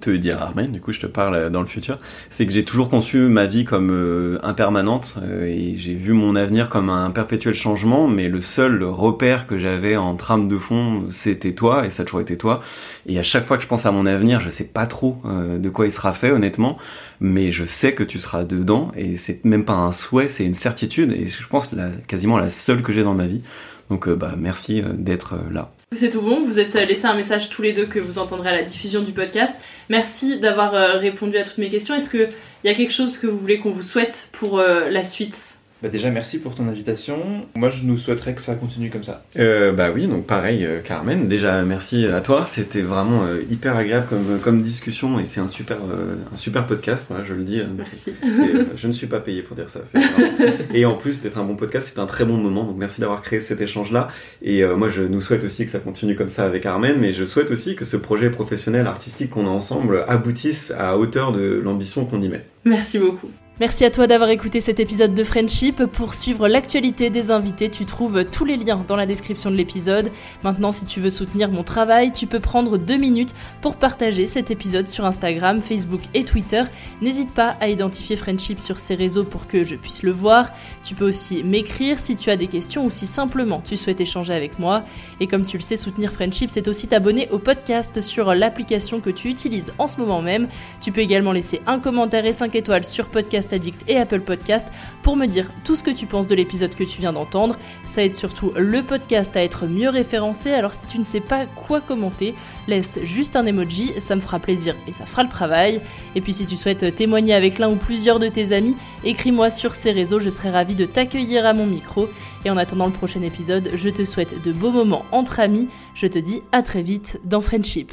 te 0.00 0.10
dire, 0.10 0.42
Armen, 0.42 0.70
du 0.70 0.80
coup, 0.80 0.92
je 0.92 1.00
te 1.00 1.06
parle 1.06 1.50
dans 1.50 1.60
le 1.60 1.66
futur, 1.66 1.98
c'est 2.30 2.46
que 2.46 2.52
j'ai 2.52 2.64
toujours 2.64 2.88
conçu 2.88 3.18
ma 3.18 3.46
vie 3.46 3.64
comme 3.64 3.90
euh, 3.90 4.38
impermanente 4.42 5.16
euh, 5.22 5.46
et 5.46 5.74
j'ai 5.76 5.94
vu 5.94 6.12
mon 6.12 6.36
avenir 6.36 6.68
comme 6.68 6.90
un 6.90 7.10
perpétuel 7.10 7.54
changement, 7.54 8.08
mais 8.08 8.28
le 8.28 8.40
seul 8.40 8.82
repère 8.84 9.46
que 9.46 9.58
j'avais 9.58 9.96
en 9.96 10.14
trame 10.16 10.48
de 10.48 10.58
fond, 10.58 11.06
c'était 11.10 11.52
toi 11.52 11.86
et 11.86 11.90
ça 11.90 12.02
a 12.02 12.06
toujours 12.06 12.20
été 12.20 12.36
toi. 12.36 12.62
Et 13.06 13.18
à 13.18 13.22
chaque 13.22 13.46
fois 13.46 13.56
que 13.56 13.62
je 13.62 13.68
pense 13.68 13.86
à 13.86 13.92
mon 13.92 14.06
avenir, 14.06 14.40
je 14.40 14.50
sais 14.50 14.64
pas 14.64 14.86
trop 14.86 15.18
euh, 15.24 15.58
de 15.58 15.68
quoi 15.68 15.86
il 15.86 15.92
sera 15.92 16.12
fait, 16.12 16.30
honnêtement, 16.30 16.78
mais 17.20 17.50
je 17.50 17.64
sais 17.64 17.94
que 17.94 18.02
tu 18.02 18.18
seras 18.18 18.44
dedans 18.44 18.92
et 18.96 19.16
c'est 19.16 19.44
même 19.44 19.64
pas 19.64 19.74
un 19.74 19.92
souhait, 19.92 20.28
c'est 20.28 20.44
une 20.44 20.54
certitude 20.54 21.12
et 21.12 21.28
je 21.28 21.46
pense 21.48 21.70
quasiment 22.06 22.38
la 22.38 22.50
seule 22.50 22.82
que 22.82 22.92
j'ai 22.92 23.02
dans 23.02 23.14
ma 23.14 23.26
vie. 23.26 23.42
Donc, 23.90 24.08
euh, 24.08 24.16
bah, 24.16 24.34
merci 24.36 24.82
euh, 24.82 24.92
d'être 24.94 25.34
euh, 25.34 25.52
là. 25.52 25.70
C'est 25.92 26.10
tout 26.10 26.20
bon, 26.20 26.44
vous 26.44 26.58
êtes 26.58 26.74
laissé 26.74 27.06
un 27.06 27.14
message 27.14 27.48
tous 27.48 27.62
les 27.62 27.72
deux 27.72 27.86
que 27.86 28.00
vous 28.00 28.18
entendrez 28.18 28.48
à 28.48 28.52
la 28.52 28.62
diffusion 28.62 29.02
du 29.02 29.12
podcast. 29.12 29.54
Merci 29.88 30.40
d'avoir 30.40 30.74
euh, 30.74 30.98
répondu 30.98 31.36
à 31.36 31.44
toutes 31.44 31.58
mes 31.58 31.68
questions. 31.68 31.94
Est-ce 31.94 32.10
qu'il 32.10 32.28
y 32.64 32.68
a 32.68 32.74
quelque 32.74 32.92
chose 32.92 33.18
que 33.18 33.28
vous 33.28 33.38
voulez 33.38 33.60
qu'on 33.60 33.70
vous 33.70 33.82
souhaite 33.82 34.28
pour 34.32 34.58
euh, 34.58 34.88
la 34.88 35.04
suite? 35.04 35.55
Bah 35.82 35.90
déjà, 35.90 36.08
merci 36.10 36.40
pour 36.40 36.54
ton 36.54 36.66
invitation. 36.68 37.18
Moi, 37.54 37.68
je 37.68 37.84
nous 37.84 37.98
souhaiterais 37.98 38.34
que 38.34 38.40
ça 38.40 38.54
continue 38.54 38.88
comme 38.88 39.04
ça. 39.04 39.22
Euh, 39.38 39.72
bah 39.72 39.90
oui, 39.94 40.06
donc 40.06 40.26
pareil, 40.26 40.64
euh, 40.64 40.80
Carmen. 40.80 41.28
Déjà, 41.28 41.62
merci 41.64 42.06
à 42.06 42.22
toi. 42.22 42.46
C'était 42.46 42.80
vraiment 42.80 43.24
euh, 43.24 43.42
hyper 43.50 43.76
agréable 43.76 44.06
comme, 44.08 44.38
comme 44.42 44.62
discussion 44.62 45.20
et 45.20 45.26
c'est 45.26 45.40
un 45.40 45.48
super, 45.48 45.76
euh, 45.92 46.16
un 46.32 46.36
super 46.38 46.64
podcast. 46.64 47.08
Voilà, 47.10 47.24
je 47.26 47.34
le 47.34 47.44
dis. 47.44 47.60
euh, 47.60 47.66
Merci. 47.76 48.14
euh, 48.24 48.64
je 48.74 48.86
ne 48.86 48.92
suis 48.92 49.06
pas 49.06 49.20
payé 49.20 49.42
pour 49.42 49.54
dire 49.54 49.68
ça. 49.68 49.80
vraiment- 49.80 50.54
et 50.74 50.86
en 50.86 50.94
plus 50.94 51.20
d'être 51.20 51.36
un 51.36 51.44
bon 51.44 51.56
podcast, 51.56 51.90
c'est 51.94 52.00
un 52.00 52.06
très 52.06 52.24
bon 52.24 52.38
moment. 52.38 52.64
Donc 52.64 52.78
merci 52.78 53.02
d'avoir 53.02 53.20
créé 53.20 53.38
cet 53.40 53.60
échange-là. 53.60 54.08
Et 54.40 54.64
euh, 54.64 54.76
moi, 54.76 54.88
je 54.88 55.02
nous 55.02 55.20
souhaite 55.20 55.44
aussi 55.44 55.66
que 55.66 55.70
ça 55.70 55.78
continue 55.80 56.16
comme 56.16 56.30
ça 56.30 56.44
avec 56.46 56.64
Armen, 56.64 56.96
mais 56.98 57.12
je 57.12 57.24
souhaite 57.26 57.50
aussi 57.50 57.76
que 57.76 57.84
ce 57.84 57.98
projet 57.98 58.30
professionnel 58.30 58.86
artistique 58.86 59.28
qu'on 59.28 59.46
a 59.46 59.50
ensemble 59.50 60.06
aboutisse 60.08 60.72
à 60.78 60.96
hauteur 60.96 61.32
de 61.32 61.60
l'ambition 61.62 62.06
qu'on 62.06 62.22
y 62.22 62.30
met. 62.30 62.44
Merci 62.64 62.98
beaucoup. 62.98 63.28
Merci 63.58 63.86
à 63.86 63.90
toi 63.90 64.06
d'avoir 64.06 64.28
écouté 64.28 64.60
cet 64.60 64.80
épisode 64.80 65.14
de 65.14 65.24
Friendship. 65.24 65.86
Pour 65.86 66.12
suivre 66.12 66.46
l'actualité 66.46 67.08
des 67.08 67.30
invités, 67.30 67.70
tu 67.70 67.86
trouves 67.86 68.26
tous 68.26 68.44
les 68.44 68.58
liens 68.58 68.84
dans 68.86 68.96
la 68.96 69.06
description 69.06 69.50
de 69.50 69.56
l'épisode. 69.56 70.10
Maintenant, 70.44 70.72
si 70.72 70.84
tu 70.84 71.00
veux 71.00 71.08
soutenir 71.08 71.50
mon 71.50 71.62
travail, 71.62 72.12
tu 72.12 72.26
peux 72.26 72.38
prendre 72.38 72.76
deux 72.76 72.98
minutes 72.98 73.34
pour 73.62 73.76
partager 73.76 74.26
cet 74.26 74.50
épisode 74.50 74.88
sur 74.88 75.06
Instagram, 75.06 75.62
Facebook 75.62 76.02
et 76.12 76.24
Twitter. 76.24 76.64
N'hésite 77.00 77.32
pas 77.32 77.56
à 77.62 77.70
identifier 77.70 78.16
Friendship 78.16 78.60
sur 78.60 78.78
ces 78.78 78.94
réseaux 78.94 79.24
pour 79.24 79.46
que 79.46 79.64
je 79.64 79.74
puisse 79.74 80.02
le 80.02 80.12
voir. 80.12 80.50
Tu 80.84 80.94
peux 80.94 81.08
aussi 81.08 81.42
m'écrire 81.42 81.98
si 81.98 82.16
tu 82.16 82.28
as 82.28 82.36
des 82.36 82.48
questions 82.48 82.84
ou 82.84 82.90
si 82.90 83.06
simplement 83.06 83.62
tu 83.64 83.78
souhaites 83.78 84.02
échanger 84.02 84.34
avec 84.34 84.58
moi. 84.58 84.84
Et 85.18 85.26
comme 85.26 85.46
tu 85.46 85.56
le 85.56 85.62
sais, 85.62 85.76
soutenir 85.76 86.12
Friendship, 86.12 86.50
c'est 86.50 86.68
aussi 86.68 86.88
t'abonner 86.88 87.30
au 87.30 87.38
podcast 87.38 88.02
sur 88.02 88.34
l'application 88.34 89.00
que 89.00 89.08
tu 89.08 89.30
utilises 89.30 89.72
en 89.78 89.86
ce 89.86 89.96
moment 89.96 90.20
même. 90.20 90.46
Tu 90.82 90.92
peux 90.92 91.00
également 91.00 91.32
laisser 91.32 91.62
un 91.66 91.78
commentaire 91.78 92.26
et 92.26 92.34
5 92.34 92.54
étoiles 92.54 92.84
sur 92.84 93.08
Addict 93.52 93.82
et 93.88 93.98
Apple 93.98 94.20
Podcast 94.20 94.66
pour 95.02 95.16
me 95.16 95.26
dire 95.26 95.50
tout 95.64 95.74
ce 95.74 95.82
que 95.82 95.90
tu 95.90 96.06
penses 96.06 96.26
de 96.26 96.34
l'épisode 96.34 96.74
que 96.74 96.84
tu 96.84 97.00
viens 97.00 97.12
d'entendre. 97.12 97.56
Ça 97.84 98.04
aide 98.04 98.14
surtout 98.14 98.52
le 98.56 98.82
podcast 98.82 99.36
à 99.36 99.42
être 99.42 99.66
mieux 99.66 99.88
référencé, 99.88 100.50
alors 100.50 100.74
si 100.74 100.86
tu 100.86 100.98
ne 100.98 101.04
sais 101.04 101.20
pas 101.20 101.46
quoi 101.46 101.80
commenter, 101.80 102.34
laisse 102.66 102.98
juste 103.02 103.36
un 103.36 103.46
emoji, 103.46 103.92
ça 103.98 104.16
me 104.16 104.20
fera 104.20 104.38
plaisir 104.38 104.74
et 104.86 104.92
ça 104.92 105.06
fera 105.06 105.22
le 105.22 105.28
travail. 105.28 105.80
Et 106.14 106.20
puis 106.20 106.32
si 106.32 106.46
tu 106.46 106.56
souhaites 106.56 106.94
témoigner 106.94 107.34
avec 107.34 107.58
l'un 107.58 107.70
ou 107.70 107.76
plusieurs 107.76 108.18
de 108.18 108.28
tes 108.28 108.52
amis, 108.52 108.76
écris-moi 109.04 109.50
sur 109.50 109.74
ces 109.74 109.92
réseaux, 109.92 110.20
je 110.20 110.28
serai 110.28 110.50
ravie 110.50 110.74
de 110.74 110.86
t'accueillir 110.86 111.46
à 111.46 111.52
mon 111.52 111.66
micro. 111.66 112.08
Et 112.44 112.50
en 112.50 112.56
attendant 112.56 112.86
le 112.86 112.92
prochain 112.92 113.22
épisode, 113.22 113.70
je 113.74 113.88
te 113.88 114.04
souhaite 114.04 114.42
de 114.42 114.52
beaux 114.52 114.70
moments 114.70 115.04
entre 115.12 115.40
amis. 115.40 115.68
Je 115.94 116.06
te 116.06 116.18
dis 116.18 116.42
à 116.52 116.62
très 116.62 116.82
vite 116.82 117.20
dans 117.24 117.40
Friendship. 117.40 117.92